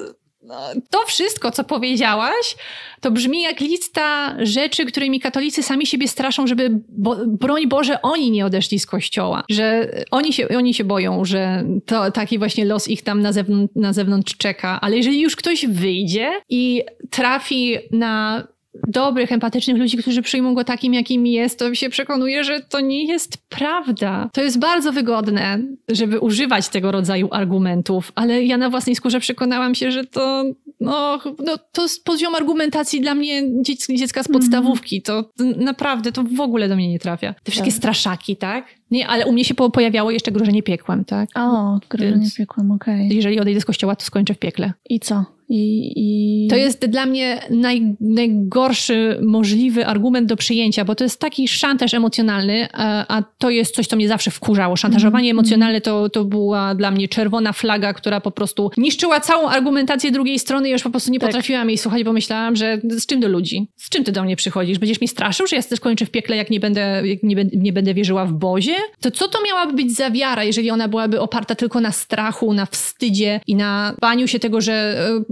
no, 0.43 0.55
to 0.89 1.05
wszystko, 1.07 1.51
co 1.51 1.63
powiedziałaś, 1.63 2.55
to 3.01 3.11
brzmi 3.11 3.41
jak 3.41 3.59
lista 3.59 4.35
rzeczy, 4.39 4.85
którymi 4.85 5.19
katolicy 5.19 5.63
sami 5.63 5.85
siebie 5.85 6.07
straszą, 6.07 6.47
żeby, 6.47 6.69
bo, 6.89 7.15
broń 7.27 7.67
Boże, 7.67 8.01
oni 8.01 8.31
nie 8.31 8.45
odeszli 8.45 8.79
z 8.79 8.85
kościoła. 8.85 9.43
Że 9.49 9.91
oni 10.11 10.33
się, 10.33 10.47
oni 10.57 10.73
się 10.73 10.83
boją, 10.83 11.25
że 11.25 11.63
to 11.85 12.11
taki 12.11 12.39
właśnie 12.39 12.65
los 12.65 12.87
ich 12.87 13.01
tam 13.01 13.21
na 13.21 13.33
zewnątrz, 13.33 13.75
na 13.75 13.93
zewnątrz 13.93 14.37
czeka. 14.37 14.79
Ale 14.81 14.97
jeżeli 14.97 15.21
już 15.21 15.35
ktoś 15.35 15.65
wyjdzie 15.67 16.31
i 16.49 16.83
trafi 17.09 17.77
na 17.91 18.47
dobrych, 18.87 19.31
empatycznych 19.31 19.77
ludzi, 19.77 19.97
którzy 19.97 20.21
przyjmą 20.21 20.53
go 20.53 20.63
takim, 20.63 20.93
jakim 20.93 21.25
jest, 21.25 21.59
to 21.59 21.75
się 21.75 21.89
przekonuje, 21.89 22.43
że 22.43 22.59
to 22.59 22.79
nie 22.79 23.05
jest 23.05 23.37
prawda. 23.49 24.29
To 24.33 24.41
jest 24.41 24.59
bardzo 24.59 24.91
wygodne, 24.91 25.59
żeby 25.89 26.19
używać 26.19 26.69
tego 26.69 26.91
rodzaju 26.91 27.27
argumentów, 27.31 28.11
ale 28.15 28.43
ja 28.43 28.57
na 28.57 28.69
własnej 28.69 28.95
skórze 28.95 29.19
przekonałam 29.19 29.75
się, 29.75 29.91
że 29.91 30.05
to 30.05 30.43
no, 30.81 31.19
no 31.45 31.57
to 31.71 31.81
jest 31.81 32.05
poziom 32.05 32.35
argumentacji 32.35 33.01
dla 33.01 33.15
mnie 33.15 33.43
dziecka 33.89 34.23
z 34.23 34.27
podstawówki. 34.27 35.01
To 35.01 35.29
naprawdę, 35.57 36.11
to 36.11 36.23
w 36.23 36.39
ogóle 36.39 36.69
do 36.69 36.75
mnie 36.75 36.87
nie 36.87 36.99
trafia. 36.99 37.35
Te 37.43 37.51
wszystkie 37.51 37.71
tak. 37.71 37.77
straszaki, 37.77 38.37
tak? 38.37 38.65
Nie, 38.91 39.07
ale 39.07 39.25
u 39.25 39.31
mnie 39.31 39.45
się 39.45 39.53
pojawiało 39.55 40.11
jeszcze 40.11 40.31
grożenie 40.31 40.63
piekłem, 40.63 41.05
tak? 41.05 41.29
O, 41.35 41.79
grożenie 41.89 42.11
Więc 42.11 42.35
piekłem, 42.35 42.71
okej. 42.71 43.05
Okay. 43.05 43.15
Jeżeli 43.15 43.39
odejdę 43.39 43.61
z 43.61 43.65
kościoła, 43.65 43.95
to 43.95 44.05
skończę 44.05 44.33
w 44.33 44.39
piekle. 44.39 44.73
I 44.89 44.99
co? 44.99 45.25
I, 45.53 45.93
i... 45.95 46.47
To 46.47 46.55
jest 46.55 46.85
dla 46.85 47.05
mnie 47.05 47.41
naj, 47.49 47.95
najgorszy 47.99 49.19
możliwy 49.21 49.85
argument 49.85 50.29
do 50.29 50.35
przyjęcia, 50.35 50.85
bo 50.85 50.95
to 50.95 51.03
jest 51.03 51.19
taki 51.19 51.47
szantaż 51.47 51.93
emocjonalny, 51.93 52.67
a, 52.73 53.17
a 53.17 53.23
to 53.37 53.49
jest 53.49 53.75
coś, 53.75 53.87
co 53.87 53.95
mnie 53.95 54.07
zawsze 54.07 54.31
wkurzało. 54.31 54.75
Szantażowanie 54.75 55.29
mm 55.29 55.31
emocjonalne 55.31 55.81
to, 55.81 56.09
to 56.09 56.25
była 56.25 56.75
dla 56.75 56.91
mnie 56.91 57.07
czerwona 57.07 57.53
flaga, 57.53 57.93
która 57.93 58.21
po 58.21 58.31
prostu 58.31 58.71
niszczyła 58.77 59.19
całą 59.19 59.49
argumentację 59.49 60.11
drugiej 60.11 60.39
strony 60.39 60.69
i 60.69 60.71
już 60.71 60.83
po 60.83 60.89
prostu 60.89 61.11
nie 61.11 61.19
tak. 61.19 61.29
potrafiłam 61.29 61.69
jej 61.69 61.77
słuchać, 61.77 62.03
bo 62.03 62.13
myślałam, 62.13 62.55
że 62.55 62.81
z 62.89 63.05
czym 63.05 63.19
do 63.19 63.27
ludzi? 63.27 63.67
Z 63.77 63.89
czym 63.89 64.03
ty 64.03 64.11
do 64.11 64.23
mnie 64.23 64.35
przychodzisz? 64.35 64.79
Będziesz 64.79 65.01
mnie 65.01 65.07
straszył, 65.07 65.47
że 65.47 65.55
ja 65.55 65.61
też 65.61 65.79
kończę 65.79 66.05
w 66.05 66.11
piekle, 66.11 66.35
jak 66.35 66.49
nie 66.49 66.59
będę, 66.59 67.01
jak 67.05 67.23
nie, 67.23 67.35
nie 67.53 67.73
będę 67.73 67.93
wierzyła 67.93 68.25
w 68.25 68.33
Bozie? 68.33 68.75
To 68.99 69.11
co 69.11 69.27
to 69.27 69.39
miałaby 69.47 69.73
być 69.73 69.95
za 69.95 70.11
wiara, 70.11 70.43
jeżeli 70.43 70.71
ona 70.71 70.87
byłaby 70.87 71.19
oparta 71.19 71.55
tylko 71.55 71.81
na 71.81 71.91
strachu, 71.91 72.53
na 72.53 72.65
wstydzie 72.65 73.41
i 73.47 73.55
na 73.55 73.95
baniu 74.01 74.27
się 74.27 74.39
tego, 74.39 74.61
że 74.61 74.73
e, 74.73 75.23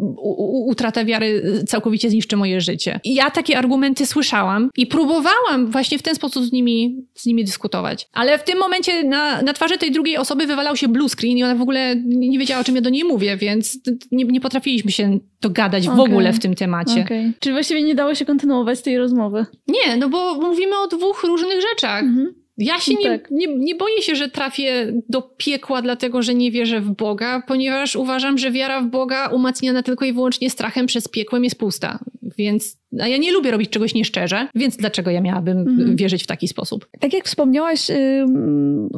utrata 0.66 1.06
wiary 1.06 1.64
całkowicie 1.68 2.10
zniszczy 2.10 2.38
moje 2.38 2.62
życie. 2.62 3.00
I 3.04 3.16
ja 3.16 3.32
takie 3.32 3.58
argumenty 3.58 4.06
słyszałam 4.06 4.70
i 4.78 4.88
próbowałam 4.88 5.72
właśnie 5.72 6.00
w 6.00 6.02
ten 6.02 6.16
sposób 6.16 6.46
z 6.46 6.52
nimi, 6.52 7.06
z 7.16 7.26
nimi 7.26 7.46
dyskutować. 7.46 8.08
Ale 8.14 8.40
w 8.40 8.44
tym 8.44 8.60
momencie 8.60 9.04
na, 9.04 9.42
na 9.42 9.54
twarzy 9.54 9.78
tej 9.78 9.92
drugiej 9.92 10.18
osoby 10.18 10.48
wywalał 10.48 10.76
się 10.76 10.88
blue 10.88 11.10
screen 11.10 11.38
i 11.38 11.44
ona 11.44 11.56
w 11.56 11.62
ogóle 11.62 11.96
nie 12.06 12.40
wiedziała, 12.40 12.62
o 12.62 12.64
czym 12.64 12.76
ja 12.76 12.82
do 12.82 12.90
niej 12.90 13.04
mówię, 13.04 13.38
więc 13.38 13.80
nie, 14.12 14.26
nie 14.26 14.42
potrafiliśmy 14.42 14.92
się 14.92 15.20
dogadać 15.42 15.88
okay. 15.88 15.98
w 15.98 16.00
ogóle 16.00 16.34
w 16.34 16.40
tym 16.40 16.56
temacie. 16.56 17.02
Okay. 17.02 17.34
Czyli 17.40 17.54
właściwie 17.54 17.84
nie 17.84 17.96
dało 17.96 18.16
się 18.16 18.26
kontynuować 18.26 18.82
tej 18.82 18.98
rozmowy? 18.98 19.46
Nie, 19.68 19.98
no 19.98 20.10
bo 20.10 20.36
mówimy 20.36 20.78
o 20.78 20.88
dwóch 20.88 21.24
różnych 21.24 21.62
rzeczach. 21.62 22.04
Mhm. 22.04 22.39
Ja 22.60 22.80
się 22.80 22.94
nie, 22.94 23.04
tak. 23.04 23.32
nie, 23.32 23.48
nie 23.48 23.76
boję 23.76 24.02
się, 24.02 24.16
że 24.16 24.30
trafię 24.30 24.94
do 25.10 25.22
piekła, 25.22 25.82
dlatego 25.82 26.22
że 26.22 26.36
nie 26.36 26.52
wierzę 26.52 26.82
w 26.82 26.92
Boga, 26.92 27.44
ponieważ 27.48 27.96
uważam, 27.96 28.38
że 28.38 28.52
wiara 28.52 28.82
w 28.82 28.88
Boga 28.88 29.28
umacniana 29.28 29.84
tylko 29.84 30.06
i 30.06 30.14
wyłącznie 30.14 30.50
strachem 30.50 30.86
przez 30.86 31.08
piekłem 31.08 31.44
jest 31.44 31.60
pusta. 31.60 32.00
Więc 32.38 32.79
a 33.00 33.08
ja 33.08 33.18
nie 33.18 33.32
lubię 33.32 33.52
robić 33.52 33.70
czegoś 33.70 33.94
nieszczerze, 33.94 34.48
więc 34.56 34.78
dlaczego 34.78 35.12
ja 35.12 35.22
miałabym 35.22 35.58
mhm. 35.58 35.96
wierzyć 35.96 36.24
w 36.24 36.28
taki 36.28 36.48
sposób? 36.48 36.88
Tak 37.00 37.14
jak 37.14 37.26
wspomniałaś, 37.26 37.88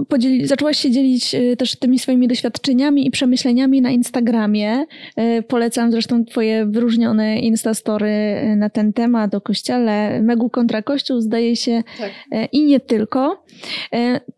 podzieli, 0.07 0.47
zaczęłaś 0.47 0.77
się 0.77 0.91
dzielić 0.91 1.35
y, 1.35 1.57
też 1.57 1.75
tymi 1.75 1.99
swoimi 1.99 2.27
doświadczeniami 2.27 3.07
i 3.07 3.11
przemyśleniami 3.11 3.81
na 3.81 3.91
Instagramie. 3.91 4.85
Y, 5.19 5.43
polecam 5.47 5.91
zresztą 5.91 6.25
twoje 6.25 6.65
wyróżnione 6.65 7.39
instastory 7.39 8.11
y, 8.53 8.55
na 8.55 8.69
ten 8.69 8.93
temat 8.93 9.35
o 9.35 9.41
kościele. 9.41 10.21
Megu 10.21 10.49
kontra 10.49 10.81
kościół 10.81 11.21
zdaje 11.21 11.55
się 11.55 11.83
tak. 11.99 12.11
i 12.51 12.65
nie 12.65 12.79
tylko. 12.79 13.43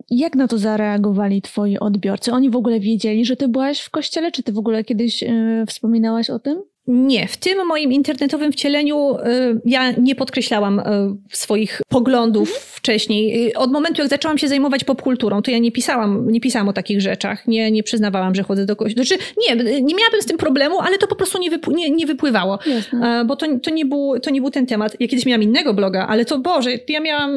Jak 0.10 0.36
na 0.36 0.48
to 0.48 0.58
zareagowali 0.58 1.42
twoi 1.42 1.78
odbiorcy? 1.78 2.32
Oni 2.32 2.50
w 2.50 2.56
ogóle 2.56 2.80
wiedzieli, 2.80 3.26
że 3.26 3.36
ty 3.36 3.48
byłaś 3.48 3.80
w 3.80 3.90
kościele? 3.90 4.32
Czy 4.32 4.44
ty 4.44 4.52
w 4.52 4.58
ogóle 4.58 4.84
kiedyś 4.84 5.24
wspominałaś 5.68 6.30
o 6.30 6.40
tym? 6.40 6.73
Nie, 6.88 7.28
w 7.28 7.38
tym 7.38 7.68
moim 7.68 7.94
internetowym 7.94 8.52
wcieleniu 8.52 9.16
y, 9.16 9.62
ja 9.66 9.92
nie 9.92 10.16
podkreślałam 10.16 10.80
y, 10.80 10.84
swoich 11.32 11.82
poglądów 11.90 12.50
mhm. 12.50 12.66
wcześniej. 12.72 13.48
Y, 13.48 13.58
od 13.58 13.72
momentu, 13.72 14.02
jak 14.02 14.10
zaczęłam 14.10 14.38
się 14.38 14.48
zajmować 14.48 14.84
popkulturą, 14.84 15.42
to 15.42 15.52
ja 15.52 15.58
nie 15.58 15.72
pisałam, 15.72 16.32
nie 16.32 16.42
pisałam 16.42 16.70
o 16.70 16.74
takich 16.74 17.02
rzeczach. 17.02 17.48
Nie, 17.48 17.72
nie 17.72 17.84
przyznawałam, 17.84 18.36
że 18.36 18.44
chodzę 18.44 18.66
do 18.66 18.76
kościoła. 18.76 19.06
Znaczy, 19.06 19.24
nie, 19.38 19.56
nie 19.56 19.96
miałabym 19.96 20.22
z 20.22 20.26
tym 20.26 20.38
problemu, 20.38 20.80
ale 20.80 20.98
to 20.98 21.08
po 21.08 21.16
prostu 21.16 21.40
nie, 21.40 21.50
wypł 21.50 21.72
nie, 21.72 21.90
nie 21.90 22.06
wypływało. 22.06 22.60
Jasne. 22.66 23.26
Bo 23.28 23.36
to, 23.36 23.46
to, 23.60 23.70
nie 23.70 23.86
był, 23.86 24.20
to 24.20 24.30
nie 24.30 24.42
był 24.42 24.50
ten 24.50 24.66
temat. 24.66 24.96
Ja 25.00 25.08
kiedyś 25.08 25.26
miałam 25.26 25.44
innego 25.44 25.74
bloga, 25.74 26.08
ale 26.08 26.26
to 26.26 26.40
Boże, 26.40 26.70
ja 26.88 27.00
miałam 27.00 27.32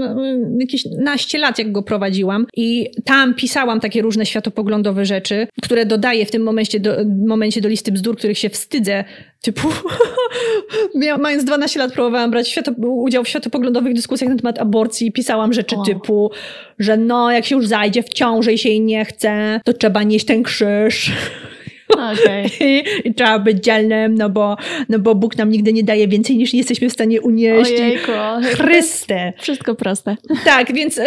jakieś 0.60 0.84
naście 0.98 1.38
lat, 1.38 1.58
jak 1.58 1.72
go 1.72 1.82
prowadziłam 1.82 2.46
i 2.56 2.90
tam 3.04 3.34
pisałam 3.34 3.80
takie 3.80 4.02
różne 4.02 4.26
światopoglądowe 4.26 5.04
rzeczy, 5.04 5.46
które 5.62 5.86
dodaję 5.86 6.26
w 6.26 6.30
tym 6.30 6.42
momencie 6.42 6.80
do, 6.80 6.96
momencie 7.26 7.60
do 7.60 7.68
listy 7.68 7.92
bzdur, 7.92 8.16
których 8.16 8.38
się 8.38 8.48
wstydzę 8.48 9.04
Typu, 9.46 9.68
mając 11.18 11.44
12 11.44 11.78
lat, 11.80 11.92
próbowałam 11.92 12.30
brać 12.30 12.48
świato, 12.48 12.72
udział 12.82 13.24
w 13.24 13.28
światopoglądowych 13.28 13.94
dyskusjach 13.94 14.30
na 14.30 14.36
temat 14.36 14.58
aborcji. 14.58 15.12
Pisałam 15.12 15.52
rzeczy 15.52 15.76
typu, 15.86 16.30
że 16.78 16.96
no, 16.96 17.32
jak 17.32 17.44
się 17.44 17.56
już 17.56 17.66
zajdzie 17.66 18.02
w 18.02 18.08
ciąży 18.08 18.52
i 18.52 18.58
się 18.58 18.68
jej 18.68 18.80
nie 18.80 19.04
chce, 19.04 19.60
to 19.64 19.72
trzeba 19.72 20.02
nieść 20.02 20.26
ten 20.26 20.42
krzyż. 20.42 21.12
Okay. 21.96 22.50
I, 22.60 22.84
I, 23.04 23.14
trzeba 23.14 23.38
być 23.38 23.64
dzielnym, 23.64 24.14
no 24.14 24.30
bo, 24.30 24.56
no 24.88 24.98
bo 24.98 25.14
Bóg 25.14 25.36
nam 25.36 25.50
nigdy 25.50 25.72
nie 25.72 25.84
daje 25.84 26.08
więcej 26.08 26.36
niż 26.36 26.54
jesteśmy 26.54 26.88
w 26.88 26.92
stanie 26.92 27.20
unieść. 27.20 27.70
Ojejku, 27.70 28.12
Chryste. 28.42 29.32
Wszystko 29.38 29.74
proste. 29.74 30.16
Tak, 30.44 30.72
więc 30.72 30.98
y, 30.98 31.02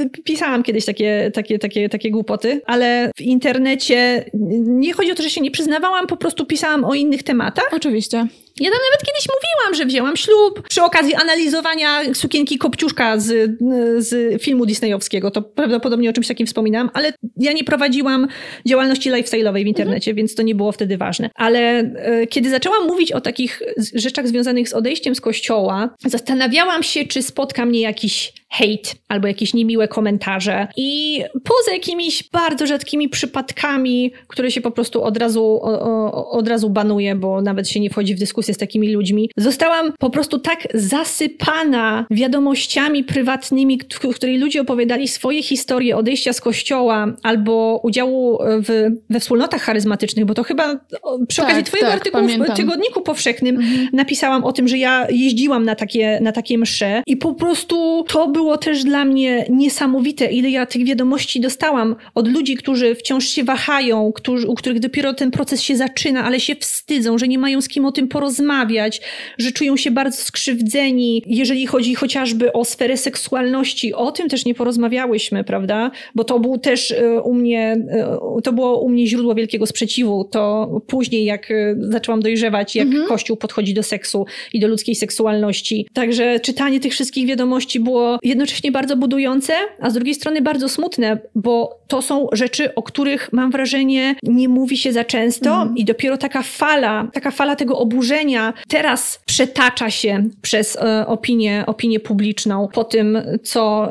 y, 0.00 0.08
pisałam 0.24 0.62
kiedyś 0.62 0.84
takie, 0.84 1.30
takie, 1.34 1.58
takie, 1.58 1.88
takie 1.88 2.10
głupoty, 2.10 2.60
ale 2.66 3.10
w 3.16 3.20
internecie 3.20 4.24
nie 4.64 4.92
chodzi 4.92 5.12
o 5.12 5.14
to, 5.14 5.22
że 5.22 5.30
się 5.30 5.40
nie 5.40 5.50
przyznawałam, 5.50 6.06
po 6.06 6.16
prostu 6.16 6.46
pisałam 6.46 6.84
o 6.84 6.94
innych 6.94 7.22
tematach. 7.22 7.68
Oczywiście. 7.72 8.26
Ja 8.56 8.70
tam 8.70 8.78
nawet 8.90 9.06
kiedyś 9.06 9.26
mówiłam, 9.28 9.74
że 9.74 9.86
wzięłam 9.86 10.16
ślub 10.16 10.68
przy 10.68 10.82
okazji 10.82 11.14
analizowania 11.14 12.14
sukienki 12.14 12.58
Kopciuszka 12.58 13.18
z, 13.18 13.50
z 13.98 14.42
filmu 14.42 14.66
disneyowskiego. 14.66 15.30
To 15.30 15.42
prawdopodobnie 15.42 16.10
o 16.10 16.12
czymś 16.12 16.28
takim 16.28 16.46
wspominam, 16.46 16.90
ale 16.94 17.12
ja 17.36 17.52
nie 17.52 17.64
prowadziłam 17.64 18.28
działalności 18.66 19.10
lifestyle'owej 19.10 19.64
w 19.64 19.66
internecie, 19.66 20.10
mhm. 20.10 20.16
więc 20.16 20.34
to 20.34 20.42
nie 20.42 20.54
było 20.54 20.72
wtedy 20.72 20.96
ważne. 20.96 21.30
Ale 21.34 21.58
e, 21.78 22.26
kiedy 22.26 22.50
zaczęłam 22.50 22.86
mówić 22.86 23.12
o 23.12 23.20
takich 23.20 23.62
rzeczach 23.94 24.28
związanych 24.28 24.68
z 24.68 24.72
odejściem 24.72 25.14
z 25.14 25.20
kościoła, 25.20 25.94
zastanawiałam 26.06 26.82
się, 26.82 27.04
czy 27.04 27.22
spotka 27.22 27.66
mnie 27.66 27.80
jakiś 27.80 28.32
hejt 28.50 28.94
albo 29.08 29.28
jakieś 29.28 29.54
niemiłe 29.54 29.88
komentarze. 29.88 30.68
I 30.76 31.22
poza 31.44 31.72
jakimiś 31.72 32.28
bardzo 32.32 32.66
rzadkimi 32.66 33.08
przypadkami, 33.08 34.12
które 34.28 34.50
się 34.50 34.60
po 34.60 34.70
prostu 34.70 35.02
od 35.02 35.16
razu, 35.16 35.44
o, 35.44 35.80
o, 35.80 36.30
od 36.30 36.48
razu 36.48 36.70
banuje, 36.70 37.14
bo 37.14 37.42
nawet 37.42 37.68
się 37.68 37.80
nie 37.80 37.90
wchodzi 37.90 38.14
w 38.14 38.18
dyskusję 38.18 38.54
z 38.54 38.58
takimi 38.58 38.92
ludźmi, 38.92 39.30
zostałam 39.36 39.92
po 39.98 40.10
prostu 40.10 40.38
tak 40.38 40.68
zasypana 40.74 42.06
wiadomościami 42.10 43.04
prywatnymi, 43.04 43.80
w 43.90 44.14
której 44.14 44.38
ludzie 44.38 44.60
opowiadali 44.60 45.08
swoje 45.08 45.42
historie 45.42 45.96
odejścia 45.96 46.32
z 46.32 46.40
kościoła 46.40 47.06
albo 47.22 47.80
udziału 47.82 48.38
w, 48.42 48.88
we 49.10 49.20
wspólnotach 49.20 49.62
charyzmatycznych, 49.62 50.24
bo 50.24 50.34
to 50.34 50.42
chyba 50.42 50.80
przy 51.28 51.36
tak, 51.36 51.46
okazji 51.46 51.64
twojego 51.64 51.88
tak, 51.88 51.96
artykułu 51.96 52.24
pamiętam. 52.24 52.54
w 52.54 52.56
Tygodniku 52.56 53.02
Powszechnym 53.02 53.56
mhm. 53.56 53.88
napisałam 53.92 54.44
o 54.44 54.52
tym, 54.52 54.68
że 54.68 54.78
ja 54.78 55.06
jeździłam 55.10 55.64
na 55.64 55.74
takie, 55.74 56.18
na 56.22 56.32
takie 56.32 56.58
msze 56.58 57.02
i 57.06 57.16
po 57.16 57.34
prostu 57.34 58.04
to 58.08 58.28
był 58.28 58.39
było 58.40 58.58
też 58.58 58.84
dla 58.84 59.04
mnie 59.04 59.46
niesamowite, 59.50 60.26
ile 60.26 60.50
ja 60.50 60.66
tych 60.66 60.84
wiadomości 60.84 61.40
dostałam 61.40 61.96
od 62.14 62.28
ludzi, 62.28 62.56
którzy 62.56 62.94
wciąż 62.94 63.28
się 63.28 63.44
wahają, 63.44 64.12
którzy, 64.12 64.48
u 64.48 64.54
których 64.54 64.80
dopiero 64.80 65.14
ten 65.14 65.30
proces 65.30 65.62
się 65.62 65.76
zaczyna, 65.76 66.24
ale 66.24 66.40
się 66.40 66.54
wstydzą, 66.56 67.18
że 67.18 67.28
nie 67.28 67.38
mają 67.38 67.60
z 67.60 67.68
kim 67.68 67.84
o 67.84 67.92
tym 67.92 68.08
porozmawiać, 68.08 69.00
że 69.38 69.52
czują 69.52 69.76
się 69.76 69.90
bardzo 69.90 70.22
skrzywdzeni, 70.22 71.22
jeżeli 71.26 71.66
chodzi 71.66 71.94
chociażby 71.94 72.52
o 72.52 72.64
sferę 72.64 72.96
seksualności. 72.96 73.94
O 73.94 74.12
tym 74.12 74.28
też 74.28 74.44
nie 74.44 74.54
porozmawiałyśmy, 74.54 75.44
prawda? 75.44 75.90
Bo 76.14 76.24
to 76.24 76.40
był 76.40 76.58
też 76.58 76.90
e, 76.90 77.20
u 77.20 77.34
mnie, 77.34 77.76
e, 77.90 78.42
to 78.44 78.52
było 78.52 78.80
u 78.80 78.88
mnie 78.88 79.06
źródło 79.06 79.34
wielkiego 79.34 79.66
sprzeciwu. 79.66 80.24
To 80.24 80.70
później, 80.86 81.24
jak 81.24 81.50
e, 81.50 81.76
zaczęłam 81.78 82.22
dojrzewać, 82.22 82.76
jak 82.76 82.86
mhm. 82.86 83.08
Kościół 83.08 83.36
podchodzi 83.36 83.74
do 83.74 83.82
seksu 83.82 84.26
i 84.52 84.60
do 84.60 84.68
ludzkiej 84.68 84.94
seksualności. 84.94 85.86
Także 85.92 86.40
czytanie 86.40 86.80
tych 86.80 86.92
wszystkich 86.92 87.26
wiadomości 87.26 87.80
było 87.80 88.18
jednocześnie 88.30 88.72
bardzo 88.72 88.96
budujące, 88.96 89.52
a 89.80 89.90
z 89.90 89.94
drugiej 89.94 90.14
strony 90.14 90.42
bardzo 90.42 90.68
smutne, 90.68 91.18
bo 91.34 91.80
to 91.88 92.02
są 92.02 92.26
rzeczy, 92.32 92.74
o 92.74 92.82
których 92.82 93.32
mam 93.32 93.50
wrażenie 93.50 94.14
nie 94.22 94.48
mówi 94.48 94.76
się 94.76 94.92
za 94.92 95.04
często 95.04 95.62
mm. 95.62 95.76
i 95.76 95.84
dopiero 95.84 96.16
taka 96.16 96.42
fala, 96.42 97.08
taka 97.12 97.30
fala 97.30 97.56
tego 97.56 97.78
oburzenia 97.78 98.52
teraz 98.68 99.20
przetacza 99.26 99.90
się 99.90 100.28
przez 100.42 100.76
e, 100.76 101.06
opinię, 101.06 101.64
opinię 101.66 102.00
publiczną 102.00 102.68
po 102.72 102.84
tym, 102.84 103.18
co, 103.42 103.88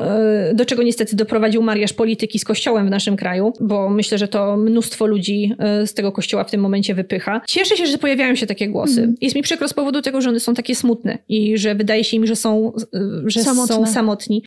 e, 0.50 0.54
do 0.54 0.64
czego 0.64 0.82
niestety 0.82 1.16
doprowadził 1.16 1.62
mariaż 1.62 1.92
polityki 1.92 2.38
z 2.38 2.44
kościołem 2.44 2.86
w 2.86 2.90
naszym 2.90 3.16
kraju, 3.16 3.52
bo 3.60 3.90
myślę, 3.90 4.18
że 4.18 4.28
to 4.28 4.56
mnóstwo 4.56 5.06
ludzi 5.06 5.54
e, 5.58 5.86
z 5.86 5.94
tego 5.94 6.12
kościoła 6.12 6.44
w 6.44 6.50
tym 6.50 6.60
momencie 6.60 6.94
wypycha. 6.94 7.40
Cieszę 7.48 7.76
się, 7.76 7.86
że 7.86 7.98
pojawiają 7.98 8.34
się 8.34 8.46
takie 8.46 8.68
głosy. 8.68 9.00
Mm. 9.00 9.14
Jest 9.20 9.36
mi 9.36 9.42
przykro 9.42 9.68
z 9.68 9.74
powodu 9.74 10.02
tego, 10.02 10.20
że 10.20 10.28
one 10.28 10.40
są 10.40 10.54
takie 10.54 10.74
smutne 10.74 11.18
i 11.28 11.58
że 11.58 11.74
wydaje 11.74 12.04
się 12.04 12.16
im, 12.16 12.26
że 12.26 12.36
są, 12.36 12.72
e, 12.94 13.00
że 13.26 13.42
samotne. 13.42 13.76
są 13.76 13.86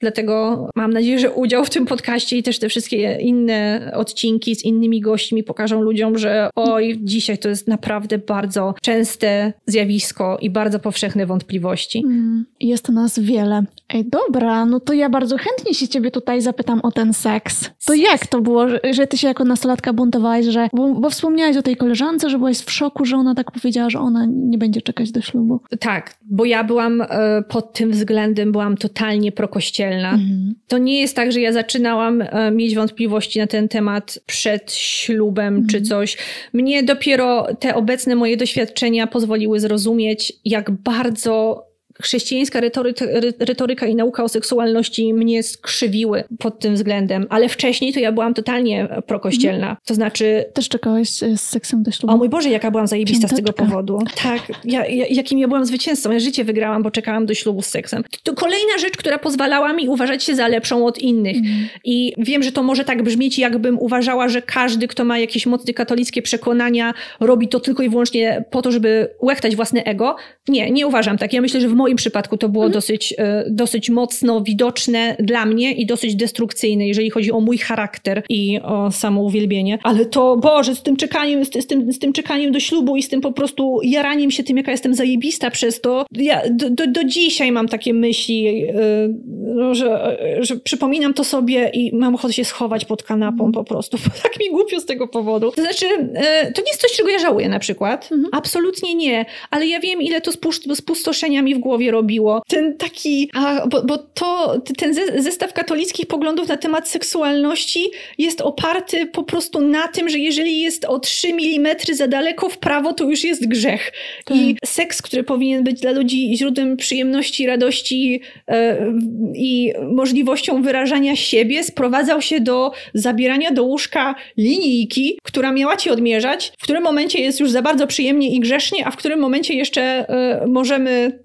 Dlatego 0.02 0.68
mam 0.76 0.94
nadzieję, 0.94 1.20
że 1.20 1.32
udział 1.32 1.66
w 1.66 1.70
tym 1.70 1.86
podcaście 1.86 2.38
i 2.38 2.44
też 2.44 2.60
te 2.60 2.70
wszystkie 2.70 3.18
inne 3.22 3.92
odcinki 3.96 4.56
z 4.56 4.66
innymi 4.66 5.02
gośćmi 5.02 5.44
pokażą 5.44 5.82
ludziom, 5.82 6.18
że 6.18 6.50
oj, 6.56 7.00
dzisiaj 7.02 7.38
to 7.38 7.50
jest 7.50 7.68
naprawdę 7.68 8.18
bardzo 8.18 8.74
częste 8.82 9.54
zjawisko 9.66 10.38
i 10.42 10.50
bardzo 10.50 10.80
powszechne 10.80 11.26
wątpliwości. 11.26 12.04
Mm, 12.06 12.46
jest 12.60 12.90
nas 12.90 13.20
wiele. 13.20 13.64
Ej, 13.90 14.06
dobra, 14.06 14.66
no 14.66 14.80
to 14.80 14.94
ja 14.94 15.10
bardzo 15.10 15.38
chętnie 15.38 15.74
się 15.74 15.88
ciebie 15.88 16.12
tutaj 16.12 16.42
zapytam 16.42 16.80
o 16.84 16.92
ten 16.92 17.14
seks. 17.14 17.70
To 17.86 17.94
jak 17.94 18.28
to 18.28 18.42
było, 18.42 18.70
że, 18.70 18.80
że 18.92 19.08
ty 19.08 19.18
się 19.18 19.28
jako 19.28 19.44
nastolatka 19.44 19.94
buntowałaś, 19.94 20.46
że, 20.46 20.70
bo, 20.74 20.94
bo 20.94 21.10
wspomniałaś 21.10 21.58
o 21.58 21.62
tej 21.62 21.76
koleżance, 21.76 22.30
że 22.30 22.38
byłaś 22.38 22.58
w 22.58 22.72
szoku, 22.72 23.06
że 23.06 23.16
ona 23.16 23.36
tak 23.36 23.52
powiedziała, 23.52 23.90
że 23.90 24.00
ona 24.00 24.26
nie 24.30 24.58
będzie 24.58 24.82
czekać 24.82 25.12
do 25.12 25.22
ślubu. 25.22 25.60
Tak, 25.80 26.16
bo 26.22 26.46
ja 26.46 26.64
byłam 26.64 27.02
e, 27.02 27.44
pod 27.50 27.74
tym 27.74 27.92
względem, 27.92 28.52
byłam 28.52 28.78
totalnie 28.78 29.32
prokościelna. 29.32 29.73
Mhm. 30.10 30.56
To 30.68 30.78
nie 30.78 31.02
jest 31.02 31.16
tak, 31.16 31.32
że 31.32 31.42
ja 31.42 31.52
zaczynałam 31.52 32.22
e, 32.22 32.52
mieć 32.52 32.76
wątpliwości 32.76 33.40
na 33.40 33.48
ten 33.48 33.68
temat 33.68 34.20
przed 34.26 34.74
ślubem 34.74 35.48
mhm. 35.48 35.68
czy 35.68 35.82
coś. 35.82 36.18
Mnie 36.54 36.84
dopiero 36.84 37.48
te 37.60 37.76
obecne 37.76 38.16
moje 38.16 38.38
doświadczenia 38.38 39.08
pozwoliły 39.08 39.60
zrozumieć, 39.60 40.34
jak 40.46 40.72
bardzo 40.72 41.64
chrześcijańska 42.02 42.62
retoryka, 42.62 43.06
retoryka 43.40 43.86
i 43.86 43.96
nauka 43.96 44.24
o 44.24 44.30
seksualności 44.30 45.14
mnie 45.14 45.44
skrzywiły 45.44 46.24
pod 46.40 46.60
tym 46.60 46.76
względem, 46.76 47.28
ale 47.30 47.50
wcześniej 47.50 47.94
to 47.94 48.00
ja 48.00 48.12
byłam 48.12 48.34
totalnie 48.34 48.88
prokościelna. 49.08 49.68
Mhm. 49.68 49.78
To 49.86 49.96
znaczy... 49.96 50.46
Też 50.54 50.70
czekałaś 50.70 51.10
z 51.10 51.42
seksem 51.42 51.84
do 51.84 51.92
ślubu? 51.92 52.14
O 52.14 52.18
mój 52.18 52.30
Boże, 52.30 52.50
jaka 52.50 52.72
byłam 52.72 52.88
zajebista 52.88 53.28
z 53.28 53.36
tego 53.36 53.54
powodu. 53.54 54.00
Tak, 54.24 54.42
ja, 54.66 54.86
ja, 54.88 55.06
jakim 55.10 55.40
ja 55.40 55.48
byłam 55.48 55.66
zwycięzcą. 55.66 56.12
Ja 56.12 56.20
życie 56.20 56.44
wygrałam, 56.44 56.84
bo 56.84 56.92
czekałam 56.92 57.26
do 57.26 57.34
ślubu 57.34 57.62
z 57.62 57.68
seksem. 57.68 58.04
To 58.24 58.34
kolejna 58.34 58.78
rzecz, 58.80 58.98
która 58.98 59.20
pozwalała 59.20 59.74
mi 59.74 59.90
uważać 59.90 60.24
się 60.24 60.36
za 60.36 60.48
lepszą 60.48 60.86
od 60.86 61.00
innych. 61.00 61.38
Mhm. 61.38 61.68
I 61.84 62.14
wiem, 62.18 62.44
że 62.44 62.52
to 62.52 62.64
może 62.64 62.84
tak 62.84 63.04
brzmieć, 63.04 63.40
jakbym 63.40 63.80
uważała, 63.80 64.30
że 64.30 64.42
każdy, 64.42 64.88
kto 64.88 65.06
ma 65.06 65.20
jakieś 65.20 65.46
mocne 65.46 65.74
katolickie 65.74 66.22
przekonania, 66.22 66.94
robi 67.20 67.48
to 67.48 67.60
tylko 67.60 67.84
i 67.84 67.90
wyłącznie 67.90 68.44
po 68.52 68.62
to, 68.62 68.72
żeby 68.72 69.10
łechtać 69.22 69.56
własne 69.56 69.84
ego. 69.84 70.16
Nie, 70.48 70.72
nie 70.72 70.88
uważam 70.88 71.18
tak. 71.18 71.34
Ja 71.34 71.42
myślę, 71.42 71.62
że 71.62 71.68
w 71.68 71.74
moim 71.84 71.96
przypadku 71.96 72.38
to 72.38 72.50
było 72.50 72.64
mhm. 72.64 72.74
dosyć, 72.74 73.14
e, 73.18 73.46
dosyć 73.50 73.90
mocno 73.90 74.42
widoczne 74.42 75.16
dla 75.20 75.46
mnie 75.46 75.72
i 75.72 75.86
dosyć 75.86 76.16
destrukcyjne, 76.16 76.88
jeżeli 76.88 77.10
chodzi 77.10 77.32
o 77.32 77.40
mój 77.40 77.58
charakter 77.58 78.24
i 78.30 78.60
o 78.64 78.92
samouwielbienie. 78.92 79.80
Ale 79.84 80.06
to, 80.06 80.38
Boże, 80.38 80.76
z 80.76 80.82
tym 80.82 80.96
czekaniem, 80.96 81.46
z, 81.46 81.54
z, 81.64 81.68
tym, 81.68 81.94
z 81.94 82.00
tym 82.00 82.14
czekaniem 82.14 82.52
do 82.52 82.60
ślubu 82.60 82.96
i 82.96 83.04
z 83.04 83.10
tym 83.10 83.22
po 83.22 83.32
prostu 83.32 83.80
jaraniem 83.84 84.32
się 84.32 84.44
tym, 84.44 84.58
jaka 84.58 84.72
jestem 84.72 84.94
zajebista 84.94 85.52
przez 85.52 85.82
to, 85.82 86.06
ja 86.12 86.42
do, 86.50 86.70
do, 86.70 86.88
do 86.88 87.04
dzisiaj 87.04 87.52
mam 87.52 87.68
takie 87.68 87.94
myśli, 87.94 88.44
yy, 88.44 89.76
że, 89.76 90.18
że 90.40 90.56
przypominam 90.56 91.14
to 91.14 91.24
sobie 91.24 91.70
i 91.74 91.96
mam 91.96 92.16
ochotę 92.16 92.34
się 92.34 92.46
schować 92.46 92.86
pod 92.86 93.04
kanapą 93.04 93.52
po 93.52 93.64
prostu, 93.64 93.98
bo 93.98 94.10
tak 94.24 94.40
mi 94.40 94.50
głupio 94.50 94.80
z 94.80 94.86
tego 94.86 95.08
powodu. 95.08 95.52
To 95.52 95.62
znaczy, 95.62 95.86
yy, 95.86 96.54
to 96.54 96.62
nie 96.62 96.72
jest 96.72 96.82
coś, 96.82 96.92
czego 96.98 97.10
ja 97.10 97.20
żałuję 97.20 97.50
na 97.50 97.60
przykład. 97.60 98.10
Mhm. 98.12 98.30
Absolutnie 98.32 98.96
nie. 98.96 99.26
Ale 99.52 99.68
ja 99.68 99.80
wiem, 99.80 100.02
ile 100.02 100.22
to 100.22 100.32
spustoszenia 100.76 101.42
mi 101.42 101.56
w 101.56 101.60
głowie 101.60 101.73
głowie 101.74 101.92
robiło. 101.92 102.44
Ten 102.48 102.78
taki, 102.78 103.30
a, 103.34 103.68
bo, 103.68 103.84
bo 103.84 103.98
to, 103.98 104.62
ten 104.78 104.94
zestaw 105.18 105.54
katolickich 105.54 106.06
poglądów 106.06 106.48
na 106.48 106.58
temat 106.58 106.90
seksualności 106.90 107.92
jest 108.18 108.42
oparty 108.42 109.06
po 109.06 109.24
prostu 109.24 109.62
na 109.62 109.88
tym, 109.88 110.10
że 110.10 110.18
jeżeli 110.18 110.62
jest 110.62 110.86
o 110.86 111.00
3 111.00 111.28
mm 111.28 111.76
za 111.94 112.08
daleko 112.08 112.50
w 112.50 112.58
prawo, 112.58 112.94
to 112.94 113.04
już 113.04 113.24
jest 113.24 113.48
grzech. 113.48 113.92
Tak. 114.26 114.38
I 114.38 114.56
seks, 114.66 115.02
który 115.02 115.24
powinien 115.24 115.64
być 115.64 115.82
dla 115.82 115.92
ludzi 115.92 116.38
źródłem 116.38 116.78
przyjemności, 116.78 117.48
radości 117.48 118.22
e, 118.48 118.94
i 119.36 119.74
możliwością 119.92 120.62
wyrażania 120.62 121.16
siebie, 121.16 121.64
sprowadzał 121.64 122.22
się 122.22 122.40
do 122.40 122.72
zabierania 122.94 123.52
do 123.52 123.64
łóżka 123.64 124.16
linijki, 124.38 125.20
która 125.24 125.52
miała 125.52 125.78
ci 125.78 125.90
odmierzać, 125.90 126.52
w 126.60 126.64
którym 126.64 126.84
momencie 126.84 127.22
jest 127.22 127.40
już 127.40 127.52
za 127.52 127.62
bardzo 127.62 127.88
przyjemnie 127.88 128.36
i 128.36 128.40
grzesznie, 128.40 128.88
a 128.88 128.92
w 128.92 128.98
którym 128.98 129.20
momencie 129.20 129.54
jeszcze 129.54 129.82
e, 129.82 130.48
możemy 130.48 131.20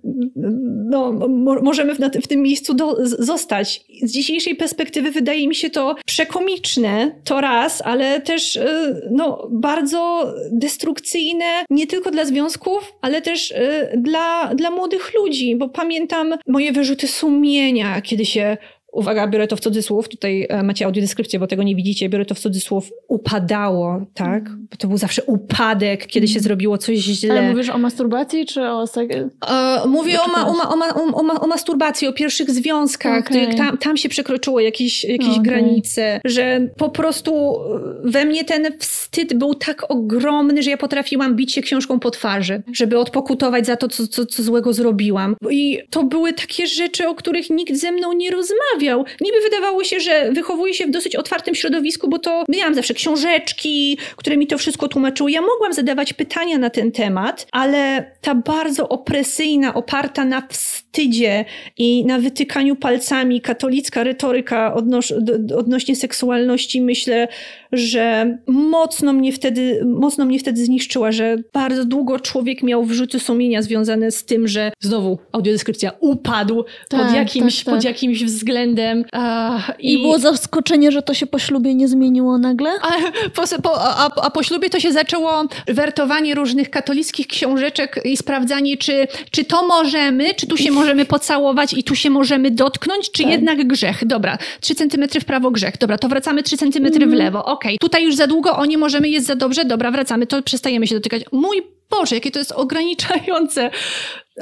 no, 0.90 1.12
mo 1.12 1.55
możemy 1.62 1.94
w, 1.94 1.98
w, 1.98 2.27
tym 2.27 2.43
miejscu 2.43 2.77
zostać. 3.02 3.85
Z 4.02 4.12
dzisiejszej 4.12 4.56
perspektywy 4.56 5.10
wydaje 5.10 5.48
mi 5.48 5.55
się 5.55 5.70
to 5.70 5.94
przekomiczne, 6.06 7.20
to 7.24 7.40
raz, 7.40 7.82
ale 7.85 8.20
też 8.20 8.56
y, 8.56 8.62
no, 9.10 9.48
bardzo 9.51 10.32
destrukcyjne 10.52 11.65
nie 11.70 11.86
tylko 11.86 12.10
dla 12.10 12.24
związków, 12.24 12.93
ale 13.01 13.23
też 13.23 13.51
y, 13.51 13.93
dla, 13.97 14.55
dla 14.55 14.70
młodych 14.70 15.15
ludzi, 15.15 15.56
bo 15.56 15.69
pamiętam 15.69 16.35
moje 16.47 16.73
wyrzuty 16.73 17.09
sumienia, 17.09 18.01
kiedy 18.01 18.24
się 18.24 18.56
uwaga, 18.93 19.27
biorę 19.27 19.47
to 19.47 19.56
w 19.56 19.60
cudzysłów, 19.60 20.09
tutaj 20.09 20.47
e, 20.48 20.62
macie 20.62 20.85
audiodeskrypcję, 20.85 21.39
bo 21.39 21.47
tego 21.47 21.62
nie 21.62 21.77
widzicie, 21.77 22.09
biorę 22.09 22.24
to 22.24 22.35
w 22.35 22.39
cudzysłów, 22.39 22.90
upadało, 23.09 24.01
tak? 24.15 24.47
Mm. 24.47 24.66
Bo 24.70 24.77
to 24.77 24.89
był 24.89 24.98
zawsze 24.98 25.23
upadek, 25.23 26.06
kiedy 26.06 26.28
się 26.28 26.35
mm. 26.35 26.43
zrobiło 26.43 26.78
coś 26.78 26.98
źle. 26.98 27.39
Ale 27.39 27.51
mówisz 27.51 27.69
o 27.69 27.78
masturbacji, 27.78 28.47
czy 28.47 28.62
o... 28.62 28.85
E, 29.48 29.89
mówię 29.89 30.20
o, 30.20 30.28
ma, 30.28 30.47
o, 30.47 30.52
ma, 30.52 30.94
o, 30.94 31.23
ma, 31.23 31.40
o, 31.40 31.47
masturbacji, 31.47 32.09
o 32.09 32.12
pierwszych 32.12 32.51
związkach, 32.51 33.27
okay. 33.27 33.55
tam, 33.55 33.78
tam 33.78 33.97
się 33.97 34.09
przekroczyło 34.09 34.60
jakieś, 34.60 35.05
jakieś 35.05 35.28
okay. 35.28 35.43
granice, 35.43 36.20
że 36.24 36.60
po 36.77 36.89
prostu 36.89 37.59
we 38.05 38.24
mnie 38.24 38.44
ten 38.44 38.78
wstyd 38.78 39.35
był 39.35 39.55
tak 39.55 39.90
ogromny, 39.90 40.62
że 40.62 40.70
ja 40.70 40.77
potrafiłam 40.77 41.36
bić 41.36 41.52
się 41.52 41.62
książką 41.62 42.01
po 42.01 42.10
twarzy, 42.10 42.62
żeby 42.73 42.98
odpokutować 42.98 43.66
za 43.66 43.77
to, 43.77 43.89
co, 43.89 44.06
co, 44.06 44.27
co 44.27 44.43
złego 44.43 44.73
zrobiłam. 44.73 45.36
I 45.51 45.78
to 45.90 46.05
były 46.05 46.32
takie 46.32 46.66
rzeczy, 46.66 47.09
o 47.09 47.15
których 47.15 47.51
nikt 47.51 47.77
ze 47.77 47.93
mną 47.93 48.12
nie 48.12 48.31
rozmawiał 48.31 48.77
rozmawiał. 48.78 49.05
Niby 49.20 49.40
wydawało 49.40 49.84
się, 49.84 50.00
że 50.00 50.32
wychowuje 50.32 50.74
się 50.74 50.86
w 50.86 50.90
dosyć 50.90 51.16
otwartym 51.16 51.55
środowisku, 51.55 52.09
bo 52.09 52.18
to 52.18 52.44
miałam 52.48 52.74
zawsze 52.74 52.94
książeczki, 52.94 53.98
które 54.16 54.36
mi 54.36 54.46
to 54.46 54.59
wszystko 54.59 54.88
tłumaczyły. 54.88 55.30
Ja 55.30 55.40
mogłam 55.40 55.72
zadawać 55.72 56.12
pytania 56.12 56.59
na 56.59 56.70
ten 56.70 56.92
temat, 56.92 57.46
ale 57.52 58.12
ta 58.20 58.34
bardzo 58.34 58.88
opresyjna, 58.88 59.74
oparta 59.74 60.24
na 60.24 60.42
wstydzie 60.50 61.44
i 61.78 62.05
na 62.05 62.18
wytykaniu 62.18 62.76
palcami 62.76 63.40
katolicka 63.40 64.05
retoryka 64.05 64.74
odnoś, 64.74 65.12
odnośnie 65.56 65.96
seksualności, 65.96 66.80
myślę, 66.80 67.28
że 67.72 68.38
mocno 68.46 69.12
mnie 69.12 69.32
wtedy, 69.32 69.84
mocno 69.86 70.24
mnie 70.24 70.38
wtedy 70.38 70.64
zniszczyła, 70.64 71.12
że 71.12 71.36
bardzo 71.52 71.84
długo 71.84 72.20
człowiek 72.20 72.62
miał 72.62 72.84
wrzuty 72.84 73.20
sumienia 73.20 73.62
związane 73.62 74.10
z 74.10 74.24
tym, 74.24 74.48
że 74.48 74.72
znowu 74.80 75.18
audiodeskrypcja 75.32 75.90
upadł 76.00 76.64
tak, 76.88 77.06
pod, 77.06 77.14
jakimś, 77.14 77.56
tak, 77.56 77.64
tak. 77.64 77.74
pod 77.74 77.84
jakimś 77.84 78.24
względem. 78.24 79.04
i... 79.78 79.92
I 79.92 80.02
było 80.02 80.18
zaskoczenie, 80.18 80.92
że 80.92 81.02
to 81.02 81.14
się 81.14 81.26
po 81.26 81.38
ślubie 81.38 81.74
nie 81.74 81.88
zmieniło 81.88 82.38
nagle? 82.38 82.70
A 82.82 82.92
po, 83.62 83.80
a, 83.80 84.10
a 84.22 84.30
po 84.30 84.42
ślubie 84.42 84.70
to 84.70 84.80
się 84.80 84.92
zaczęło 84.92 85.44
wertowanie 85.66 86.34
różnych 86.34 86.70
katolickich 86.70 87.26
książeczek 87.26 88.00
i 88.04 88.16
sprawdzanie, 88.16 88.76
czy, 88.76 89.06
czy 89.30 89.44
to 89.44 89.66
możemy, 89.66 90.34
czy 90.34 90.46
tu 90.46 90.56
się 90.56 90.70
możemy 90.70 91.04
pocałować 91.04 91.72
i 91.72 91.84
tu 91.84 91.94
się 91.94 92.10
możemy 92.10 92.50
dotknąć, 92.50 93.10
czy 93.10 93.22
tak. 93.22 93.32
jednak 93.32 93.66
grzech. 93.66 94.06
Dobra, 94.06 94.38
3 94.60 94.74
centymetry 94.74 95.20
w 95.20 95.24
prawo 95.24 95.50
grzech. 95.50 95.78
Dobra, 95.78 95.98
to 95.98 96.08
wracamy 96.08 96.42
3 96.42 96.56
centymetry 96.56 97.04
mm. 97.04 97.10
w 97.10 97.18
lewo 97.18 97.44
okej, 97.59 97.74
okay, 97.74 97.89
tutaj 97.89 98.05
już 98.05 98.16
za 98.16 98.26
długo, 98.26 98.56
o 98.56 98.64
nie 98.64 98.78
możemy, 98.78 99.09
jest 99.09 99.26
za 99.26 99.35
dobrze, 99.35 99.64
dobra, 99.64 99.90
wracamy, 99.90 100.26
to 100.26 100.43
przestajemy 100.43 100.86
się 100.86 100.94
dotykać. 100.94 101.22
Mój 101.32 101.62
Boże, 101.90 102.14
jakie 102.14 102.30
to 102.30 102.39
jest 102.39 102.52
ograniczające. 102.52 103.70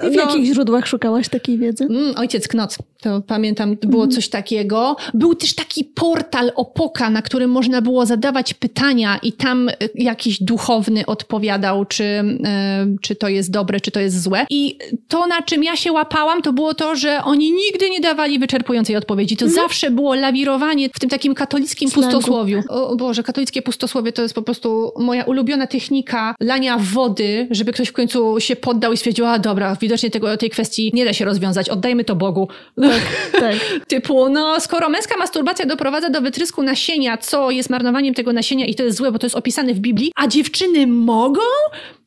I 0.04 0.10
w 0.10 0.16
no. 0.16 0.22
jakich 0.22 0.44
źródłach 0.44 0.86
szukałaś 0.86 1.28
takiej 1.28 1.58
wiedzy? 1.58 1.84
Mm, 1.84 2.14
ojciec 2.16 2.48
Knoc, 2.48 2.78
to 3.02 3.20
pamiętam, 3.26 3.76
było 3.82 4.02
mm. 4.02 4.14
coś 4.14 4.28
takiego. 4.28 4.96
Był 5.14 5.34
też 5.34 5.54
taki 5.54 5.84
portal 5.84 6.52
Opoka, 6.54 7.10
na 7.10 7.22
którym 7.22 7.50
można 7.50 7.82
było 7.82 8.06
zadawać 8.06 8.54
pytania 8.54 9.18
i 9.22 9.32
tam 9.32 9.68
y, 9.68 9.74
jakiś 9.94 10.42
duchowny 10.42 11.06
odpowiadał, 11.06 11.84
czy, 11.84 12.04
y, 12.04 12.98
czy 13.00 13.16
to 13.16 13.28
jest 13.28 13.50
dobre, 13.50 13.80
czy 13.80 13.90
to 13.90 14.00
jest 14.00 14.22
złe. 14.22 14.46
I 14.50 14.78
to, 15.08 15.26
na 15.26 15.42
czym 15.42 15.64
ja 15.64 15.76
się 15.76 15.92
łapałam, 15.92 16.42
to 16.42 16.52
było 16.52 16.74
to, 16.74 16.96
że 16.96 17.20
oni 17.24 17.52
nigdy 17.52 17.90
nie 17.90 18.00
dawali 18.00 18.38
wyczerpującej 18.38 18.96
odpowiedzi. 18.96 19.36
To 19.36 19.44
mm. 19.44 19.54
zawsze 19.54 19.90
było 19.90 20.14
lawirowanie 20.14 20.88
w 20.88 21.00
tym 21.00 21.10
takim 21.10 21.34
katolickim 21.34 21.90
Slangu. 21.90 22.10
pustosłowiu. 22.10 22.62
O 22.68 22.96
Boże, 22.96 23.22
katolickie 23.22 23.62
pustosłowie 23.62 24.12
to 24.12 24.22
jest 24.22 24.34
po 24.34 24.42
prostu 24.42 24.92
moja 24.98 25.24
ulubiona 25.24 25.66
technika 25.66 26.34
lania 26.40 26.78
wody, 26.78 27.48
żeby 27.50 27.72
ktoś 27.72 27.88
w 27.88 27.92
końcu 27.92 28.40
się 28.40 28.56
poddał 28.56 28.92
i 28.92 28.96
stwierdził, 28.96 29.26
a 29.26 29.38
dobra, 29.38 29.74
widocznie 29.86 30.10
tego, 30.10 30.36
tej 30.36 30.50
kwestii 30.50 30.90
nie 30.94 31.04
da 31.04 31.12
się 31.12 31.24
rozwiązać, 31.24 31.68
oddajmy 31.68 32.04
to 32.04 32.16
Bogu. 32.16 32.48
Tak, 32.80 33.02
tak. 33.32 33.54
Typu, 33.88 34.28
no 34.28 34.60
skoro 34.60 34.88
męska 34.88 35.16
masturbacja 35.16 35.66
doprowadza 35.66 36.10
do 36.10 36.20
wytrysku 36.20 36.62
nasienia, 36.62 37.16
co 37.16 37.50
jest 37.50 37.70
marnowaniem 37.70 38.14
tego 38.14 38.32
nasienia 38.32 38.66
i 38.66 38.74
to 38.74 38.82
jest 38.82 38.96
złe, 38.96 39.12
bo 39.12 39.18
to 39.18 39.26
jest 39.26 39.36
opisane 39.36 39.74
w 39.74 39.78
Biblii, 39.78 40.12
a 40.16 40.26
dziewczyny 40.26 40.86
mogą? 40.86 41.40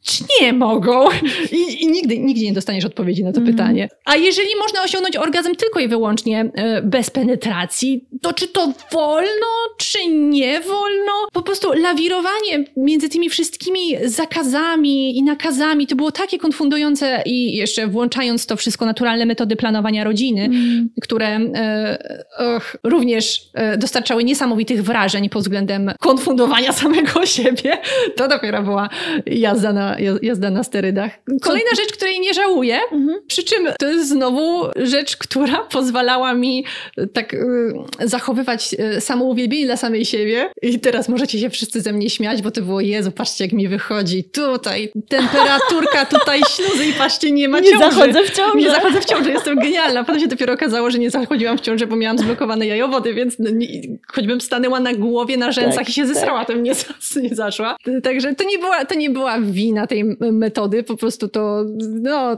Czy 0.04 0.24
nie 0.42 0.54
mogą? 0.54 1.06
I, 1.52 1.84
i 1.84 1.88
nigdy, 1.88 2.20
nigdzie 2.20 2.46
nie 2.46 2.54
dostaniesz 2.54 2.86
odpowiedzi 2.86 3.24
na 3.24 3.32
to 3.32 3.40
mm. 3.40 3.52
pytanie. 3.52 3.90
A 4.06 4.16
jeżeli 4.16 4.50
można 4.60 4.84
osiągnąć 4.84 5.18
orgazm 5.18 5.56
tylko 5.56 5.80
i 5.80 5.88
wyłącznie 5.88 6.52
e, 6.54 6.82
bez 6.82 7.10
penetracji, 7.10 8.08
to 8.22 8.34
czy 8.34 8.48
to 8.48 8.74
wolno, 8.92 9.48
czy 9.78 10.08
nie 10.08 10.60
wolno? 10.60 11.12
Po 11.34 11.42
prostu 11.42 11.74
lawirowanie 11.74 12.66
między 12.78 13.10
tymi 13.10 13.30
wszystkimi 13.30 13.96
zakazami 14.06 15.18
i 15.18 15.24
nakazami 15.24 15.88
to 15.88 15.96
było 15.96 16.12
takie 16.12 16.40
konfundujące 16.40 17.24
i 17.26 17.56
jeszcze 17.56 17.88
włączając 17.88 18.46
to 18.46 18.56
wszystko 18.56 18.86
naturalne 18.86 19.26
metody 19.26 19.56
planowania 19.56 20.04
rodziny, 20.04 20.44
mm. 20.44 20.90
które 21.02 21.28
e, 21.28 21.98
och, 22.38 22.78
również 22.84 23.42
e, 23.54 23.78
dostarczały 23.78 24.24
niesamowitych 24.24 24.84
wrażeń 24.84 25.30
pod 25.30 25.42
względem 25.42 25.92
konfundowania 26.00 26.74
samego 26.82 27.26
siebie, 27.26 27.78
to 28.16 28.28
dopiero 28.28 28.64
była 28.64 28.90
jazda 29.26 29.74
na, 29.74 29.99
jazda 30.22 30.50
na 30.50 30.64
sterydach. 30.64 31.12
Kolejna 31.42 31.70
rzecz, 31.78 31.94
której 31.94 32.20
nie 32.20 32.34
żałuję, 32.34 32.80
mhm. 32.92 33.20
przy 33.28 33.44
czym 33.44 33.68
to 33.80 33.88
jest 33.88 34.10
znowu 34.10 34.66
rzecz, 34.76 35.18
która 35.18 35.58
pozwalała 35.58 36.34
mi 36.34 36.66
e, 36.98 37.08
tak 37.08 37.34
y, 37.34 37.74
zachowywać 38.00 38.76
y, 38.98 39.02
samouwielbienie 39.02 39.66
dla 39.66 39.78
samej 39.78 40.06
siebie. 40.06 40.50
I 40.62 40.80
teraz 40.80 41.10
możecie 41.10 41.40
się 41.40 41.50
wszyscy 41.50 41.82
ze 41.82 41.94
mnie 41.94 42.10
śmiać, 42.10 42.42
bo 42.42 42.52
to 42.52 42.62
było, 42.62 42.82
Jezu, 42.82 43.12
patrzcie 43.12 43.44
jak 43.44 43.54
mi 43.54 43.68
wychodzi. 43.68 44.24
Tutaj 44.24 44.92
temperaturka, 45.10 46.06
tutaj 46.20 46.42
śluzy 46.50 46.86
i 46.86 46.94
patrzcie, 46.94 47.32
nie 47.32 47.50
ma 47.50 47.62
ciąży. 47.62 47.74
Nie 47.74 47.80
zachodzę 47.80 48.24
w 48.24 48.32
ciąży. 48.32 48.58
Nie 48.58 48.70
zachodzę 48.70 49.02
w 49.02 49.06
ciąży, 49.06 49.32
jestem 49.32 49.60
genialna. 49.60 50.04
Potem 50.04 50.22
się 50.22 50.28
dopiero 50.28 50.54
okazało, 50.54 50.92
że 50.92 51.00
nie 51.00 51.10
zachodziłam 51.10 51.58
w 51.58 51.62
ciąży, 51.62 51.88
bo 51.88 51.96
miałam 51.96 52.18
zblokowane 52.18 52.68
jajowody, 52.68 53.14
więc 53.14 53.40
no, 53.40 53.50
nie, 53.50 53.68
choćbym 54.08 54.42
stanęła 54.42 54.80
na 54.80 54.94
głowie, 54.94 55.38
na 55.38 55.52
rzęsach 55.52 55.80
tak, 55.80 55.90
i 55.90 55.94
się 55.94 56.08
zesrała, 56.08 56.40
tak. 56.40 56.48
to 56.48 56.62
mnie 56.62 56.72
nie 57.30 57.36
zaszła. 57.36 57.76
Także 58.04 58.36
to 58.36 58.44
nie 58.44 58.60
była, 58.60 58.86
to 58.86 58.96
nie 58.96 59.10
była 59.10 59.42
wina 59.42 59.79
tej 59.88 60.18
metody, 60.32 60.84
po 60.84 60.98
prostu 60.98 61.28
to, 61.28 61.66
no, 62.02 62.38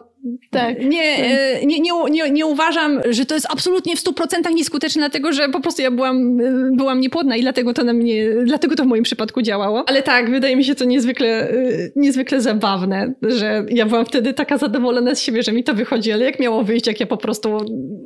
tak. 0.49 0.85
Nie, 0.85 1.15
tak. 1.17 1.25
E, 1.25 1.65
nie, 1.65 1.79
nie, 1.79 2.31
nie, 2.31 2.45
uważam, 2.45 3.01
że 3.09 3.25
to 3.25 3.35
jest 3.35 3.47
absolutnie 3.49 3.95
w 3.95 3.99
stu 3.99 4.13
procentach 4.13 4.53
nieskuteczne, 4.53 4.99
dlatego 4.99 5.33
że 5.33 5.49
po 5.49 5.59
prostu 5.59 5.81
ja 5.81 5.91
byłam, 5.91 6.41
e, 6.41 6.69
byłam 6.77 6.99
niepłodna 6.99 7.35
i 7.35 7.41
dlatego 7.41 7.73
to 7.73 7.83
na 7.83 7.93
mnie, 7.93 8.29
dlatego 8.45 8.75
to 8.75 8.83
w 8.83 8.87
moim 8.87 9.03
przypadku 9.03 9.41
działało. 9.41 9.83
Ale 9.87 10.03
tak, 10.03 10.31
wydaje 10.31 10.55
mi 10.55 10.63
się 10.63 10.75
to 10.75 10.85
niezwykle, 10.85 11.27
e, 11.27 11.55
niezwykle 11.95 12.41
zabawne, 12.41 13.13
że 13.21 13.65
ja 13.69 13.85
byłam 13.85 14.05
wtedy 14.05 14.33
taka 14.33 14.57
zadowolona 14.57 15.15
z 15.15 15.21
siebie, 15.21 15.43
że 15.43 15.51
mi 15.51 15.63
to 15.63 15.73
wychodzi, 15.73 16.11
ale 16.11 16.25
jak 16.25 16.39
miało 16.39 16.63
wyjść, 16.63 16.87
jak 16.87 16.99
ja 16.99 17.05
po 17.05 17.17
prostu 17.17 17.57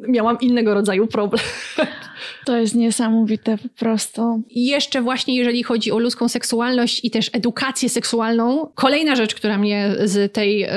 miałam 0.08 0.38
innego 0.42 0.74
rodzaju 0.74 1.08
problem. 1.08 1.42
To 2.46 2.58
jest 2.58 2.76
niesamowite 2.76 3.58
po 3.58 3.70
prostu. 3.80 4.44
I 4.50 4.66
jeszcze 4.66 5.02
właśnie 5.02 5.36
jeżeli 5.36 5.64
chodzi 5.64 5.92
o 5.92 6.00
ludzką 6.00 6.30
seksualność 6.30 7.06
i 7.06 7.12
też 7.12 7.30
edukację 7.34 7.90
seksualną, 7.90 8.72
kolejna 8.76 9.16
rzecz, 9.16 9.36
która 9.36 9.58
mnie 9.58 9.92
z 10.04 10.34
tej, 10.34 10.68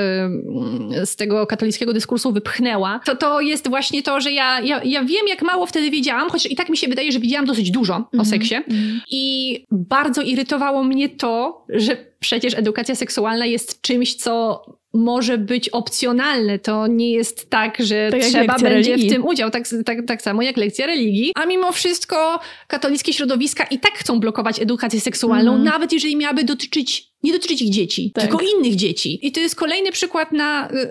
z 1.05 1.15
tego 1.15 1.28
katolickiego 1.47 1.93
dyskursu 1.93 2.31
wypchnęła, 2.31 2.99
to 3.05 3.15
to 3.15 3.41
jest 3.41 3.69
właśnie 3.69 4.03
to, 4.03 4.21
że 4.21 4.31
ja, 4.31 4.59
ja, 4.61 4.81
ja 4.83 5.03
wiem, 5.03 5.27
jak 5.27 5.41
mało 5.41 5.65
wtedy 5.65 5.91
wiedziałam, 5.91 6.29
chociaż 6.29 6.51
i 6.51 6.55
tak 6.55 6.69
mi 6.69 6.77
się 6.77 6.87
wydaje, 6.87 7.11
że 7.11 7.19
widziałam 7.19 7.45
dosyć 7.45 7.71
dużo 7.71 7.93
mm 7.93 8.05
-hmm. 8.05 8.19
o 8.19 8.23
mhm. 8.23 8.29
seksie. 8.29 8.55
Mm 8.55 8.65
-hmm. 8.67 8.99
I 9.11 9.65
bardzo 9.71 10.21
irytowało 10.21 10.83
mnie 10.83 11.09
to, 11.09 11.65
że 11.69 11.97
przecież 12.19 12.57
edukacja 12.57 12.95
seksualna 12.95 13.45
jest 13.45 13.81
czymś, 13.81 14.15
co 14.15 14.63
może 14.93 15.37
być 15.37 15.69
opcjonalne. 15.69 16.59
To 16.59 16.87
nie 16.87 17.11
jest 17.11 17.49
tak, 17.49 17.77
że 17.79 18.09
tak 18.11 18.21
trzeba 18.21 18.53
będzie 18.59 18.91
religii. 18.91 19.09
w 19.09 19.13
tym 19.13 19.25
udział. 19.25 19.51
Tak, 19.51 19.63
tak, 19.85 19.97
tak 20.07 20.21
samo 20.21 20.41
jak 20.41 20.57
lekcja 20.57 20.87
religii. 20.87 21.31
A 21.35 21.45
mimo 21.45 21.71
wszystko 21.71 22.39
katolickie 22.67 23.13
środowiska 23.13 23.63
i 23.63 23.79
tak 23.79 23.93
chcą 23.93 24.19
blokować 24.19 24.61
edukację 24.61 25.01
seksualną, 25.01 25.51
mm. 25.51 25.63
nawet 25.63 25.93
jeżeli 25.93 26.15
miałaby 26.15 26.43
dotyczyć 26.43 27.09
nie 27.23 27.33
dotyczyć 27.33 27.61
ich 27.61 27.69
dzieci, 27.69 28.11
tak. 28.15 28.23
tylko 28.23 28.39
innych 28.39 28.75
dzieci. 28.75 29.19
I 29.27 29.31
to 29.31 29.39
jest 29.39 29.55
kolejny 29.55 29.91
przykład 29.91 30.31
na 30.31 30.69
y, 30.71 30.75
y, 30.75 30.87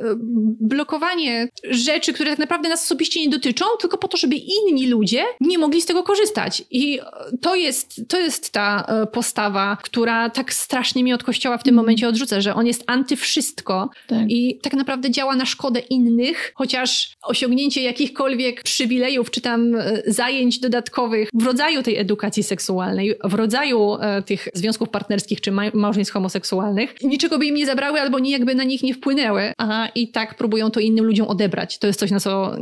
blokowanie 0.60 1.48
rzeczy, 1.70 2.12
które 2.12 2.30
tak 2.30 2.38
naprawdę 2.38 2.68
nas 2.68 2.84
osobiście 2.84 3.20
nie 3.20 3.28
dotyczą, 3.28 3.64
tylko 3.80 3.98
po 3.98 4.08
to, 4.08 4.16
żeby 4.16 4.36
inni 4.36 4.86
ludzie 4.86 5.24
nie 5.40 5.58
mogli 5.58 5.82
z 5.82 5.86
tego 5.86 6.02
korzystać. 6.02 6.62
I 6.70 7.00
to 7.40 7.54
jest, 7.54 8.00
to 8.08 8.20
jest 8.20 8.50
ta 8.50 8.86
y, 9.02 9.06
postawa, 9.06 9.76
która 9.82 10.30
tak 10.30 10.52
strasznie 10.52 11.02
mnie 11.02 11.14
od 11.14 11.24
kościoła 11.24 11.58
w 11.58 11.62
tym 11.62 11.74
mm. 11.74 11.84
momencie 11.84 12.08
odrzuca, 12.08 12.40
że 12.40 12.54
on 12.54 12.66
jest 12.66 12.84
antywszystko 12.86 13.90
tak. 14.06 14.30
i 14.30 14.58
tak 14.62 14.72
naprawdę 14.72 15.10
działa 15.10 15.36
na 15.36 15.46
szkodę 15.46 15.80
innych, 15.80 16.52
chociaż 16.54 17.16
osiągnięcie 17.22 17.82
jakichkolwiek 17.82 18.62
przywilejów 18.62 19.30
czy 19.30 19.40
tam 19.40 19.72
zajęć 20.06 20.58
dodatkowych 20.58 21.28
w 21.34 21.46
rodzaju 21.46 21.82
tej 21.82 21.96
edukacji 21.96 22.42
seksualnej, 22.42 23.14
w 23.24 23.34
rodzaju 23.34 23.96
tych 24.26 24.48
związków 24.54 24.88
partnerskich 24.88 25.40
czy 25.40 25.52
małżeństw 25.74 26.17
homoseksualnych. 26.18 27.02
Niczego 27.02 27.38
by 27.38 27.46
im 27.46 27.54
nie 27.54 27.66
zabrały 27.66 28.00
albo 28.00 28.18
nijak 28.18 28.44
by 28.44 28.54
na 28.54 28.64
nich 28.64 28.82
nie 28.82 28.94
wpłynęły, 28.94 29.52
a 29.58 29.88
i 29.94 30.08
tak 30.08 30.34
próbują 30.34 30.70
to 30.70 30.80
innym 30.80 31.04
ludziom 31.04 31.28
odebrać. 31.28 31.78
To 31.78 31.86
jest 31.86 32.00
coś, 32.00 32.10
na 32.10 32.20
co 32.20 32.56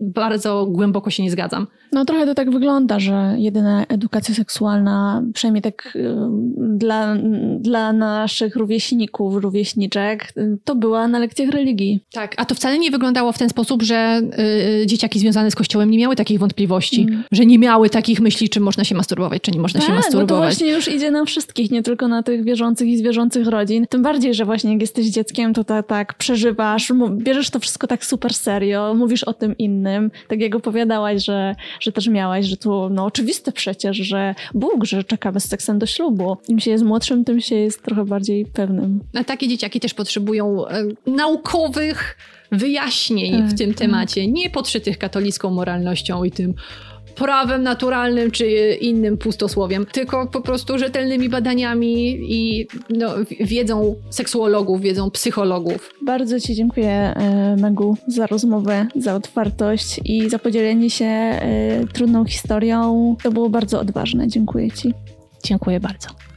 bardzo 0.00 0.66
głęboko 0.66 1.10
się 1.10 1.22
nie 1.22 1.30
zgadzam. 1.30 1.66
No 1.92 2.04
trochę 2.04 2.26
to 2.26 2.34
tak 2.34 2.50
wygląda, 2.50 3.00
że 3.00 3.34
jedyna 3.38 3.84
edukacja 3.84 4.34
seksualna, 4.34 5.22
przynajmniej 5.34 5.62
tak 5.62 5.96
y, 5.96 6.14
dla, 6.58 7.16
dla 7.58 7.92
naszych 7.92 8.56
rówieśników, 8.56 9.34
rówieśniczek, 9.34 10.32
to 10.64 10.74
była 10.74 11.08
na 11.08 11.18
lekcjach 11.18 11.50
religii. 11.50 12.00
Tak, 12.12 12.34
a 12.36 12.44
to 12.44 12.54
wcale 12.54 12.78
nie 12.78 12.90
wyglądało 12.90 13.32
w 13.32 13.38
ten 13.38 13.48
sposób, 13.48 13.82
że 13.82 14.20
y, 14.82 14.86
dzieciaki 14.86 15.18
związane 15.18 15.50
z 15.50 15.54
kościołem 15.54 15.90
nie 15.90 15.98
miały 15.98 16.16
takich 16.16 16.38
wątpliwości, 16.38 17.02
mm. 17.02 17.24
że 17.32 17.46
nie 17.46 17.58
miały 17.58 17.90
takich 17.90 18.20
myśli, 18.20 18.48
czy 18.48 18.60
można 18.60 18.84
się 18.84 18.94
masturbować, 18.94 19.42
czy 19.42 19.50
nie 19.50 19.60
można 19.60 19.80
tak, 19.80 19.88
się 19.88 19.94
masturbować. 19.94 20.30
No 20.30 20.36
to 20.36 20.42
właśnie 20.42 20.70
już 20.70 20.88
idzie 20.88 21.10
na 21.10 21.24
wszystkich, 21.24 21.70
nie 21.70 21.82
tylko 21.82 22.08
na 22.08 22.22
tych 22.22 22.44
wierzących 22.44 22.88
i 22.88 22.96
zwierzących 22.96 23.46
rodzin. 23.46 23.86
Tym 23.88 24.02
bardziej, 24.02 24.34
że 24.34 24.44
właśnie 24.44 24.72
jak 24.72 24.80
jesteś 24.80 25.06
dzieckiem, 25.06 25.54
to 25.54 25.64
tak, 25.64 25.86
tak 25.86 26.14
przeżywasz, 26.14 26.92
bierzesz 27.10 27.50
to 27.50 27.60
wszystko 27.60 27.86
tak 27.86 28.04
super 28.04 28.34
serio, 28.34 28.94
mówisz 28.94 29.24
o 29.24 29.34
tym 29.34 29.58
innym, 29.58 29.87
tak 30.28 30.40
jak 30.40 30.54
opowiadałaś, 30.54 31.24
że 31.24 31.54
że 31.80 31.92
też 31.92 32.08
miałaś, 32.08 32.46
że 32.46 32.56
to 32.56 32.88
no 32.92 33.04
oczywiste 33.04 33.52
przecież, 33.52 33.96
że 33.96 34.34
Bóg, 34.54 34.84
że 34.84 35.04
czekamy 35.04 35.40
z 35.40 35.48
seksem 35.48 35.78
do 35.78 35.86
ślubu. 35.86 36.36
Im 36.48 36.60
się 36.60 36.70
jest 36.70 36.84
młodszym, 36.84 37.24
tym 37.24 37.40
się 37.40 37.54
jest 37.54 37.82
trochę 37.82 38.04
bardziej 38.04 38.46
pewnym. 38.46 39.00
A 39.14 39.24
takie 39.24 39.48
dzieciaki 39.48 39.80
też 39.80 39.94
potrzebują 39.94 40.68
e, 40.68 40.84
naukowych 41.06 42.16
wyjaśnień 42.52 43.32
tak, 43.32 43.50
w 43.50 43.58
tym 43.58 43.70
tak. 43.70 43.78
temacie, 43.78 44.26
nie 44.26 44.50
podszytych 44.50 44.98
katolicką 44.98 45.50
moralnością 45.50 46.24
i 46.24 46.30
tym 46.30 46.54
prawem 47.18 47.62
naturalnym 47.62 48.30
czy 48.30 48.46
innym 48.80 49.18
pustosłowiem, 49.18 49.86
tylko 49.86 50.26
po 50.26 50.40
prostu 50.40 50.78
rzetelnymi 50.78 51.28
badaniami 51.28 52.18
i 52.34 52.66
no, 52.90 53.14
wiedzą 53.40 53.94
seksuologów, 54.10 54.80
wiedzą 54.80 55.10
psychologów. 55.10 55.94
Bardzo 56.02 56.40
Ci 56.40 56.54
dziękuję, 56.54 56.90
e, 56.90 57.56
Megu, 57.56 57.96
za 58.06 58.26
rozmowę, 58.26 58.86
za 58.96 59.14
otwartość 59.14 60.00
i 60.04 60.30
za 60.30 60.38
podzielenie 60.38 60.90
się 60.90 61.04
e, 61.04 61.40
trudną 61.92 62.24
historią. 62.24 63.16
To 63.22 63.30
było 63.30 63.48
bardzo 63.50 63.80
odważne. 63.80 64.28
Dziękuję 64.28 64.70
Ci. 64.70 64.94
Dziękuję 65.44 65.80
bardzo. 65.80 66.27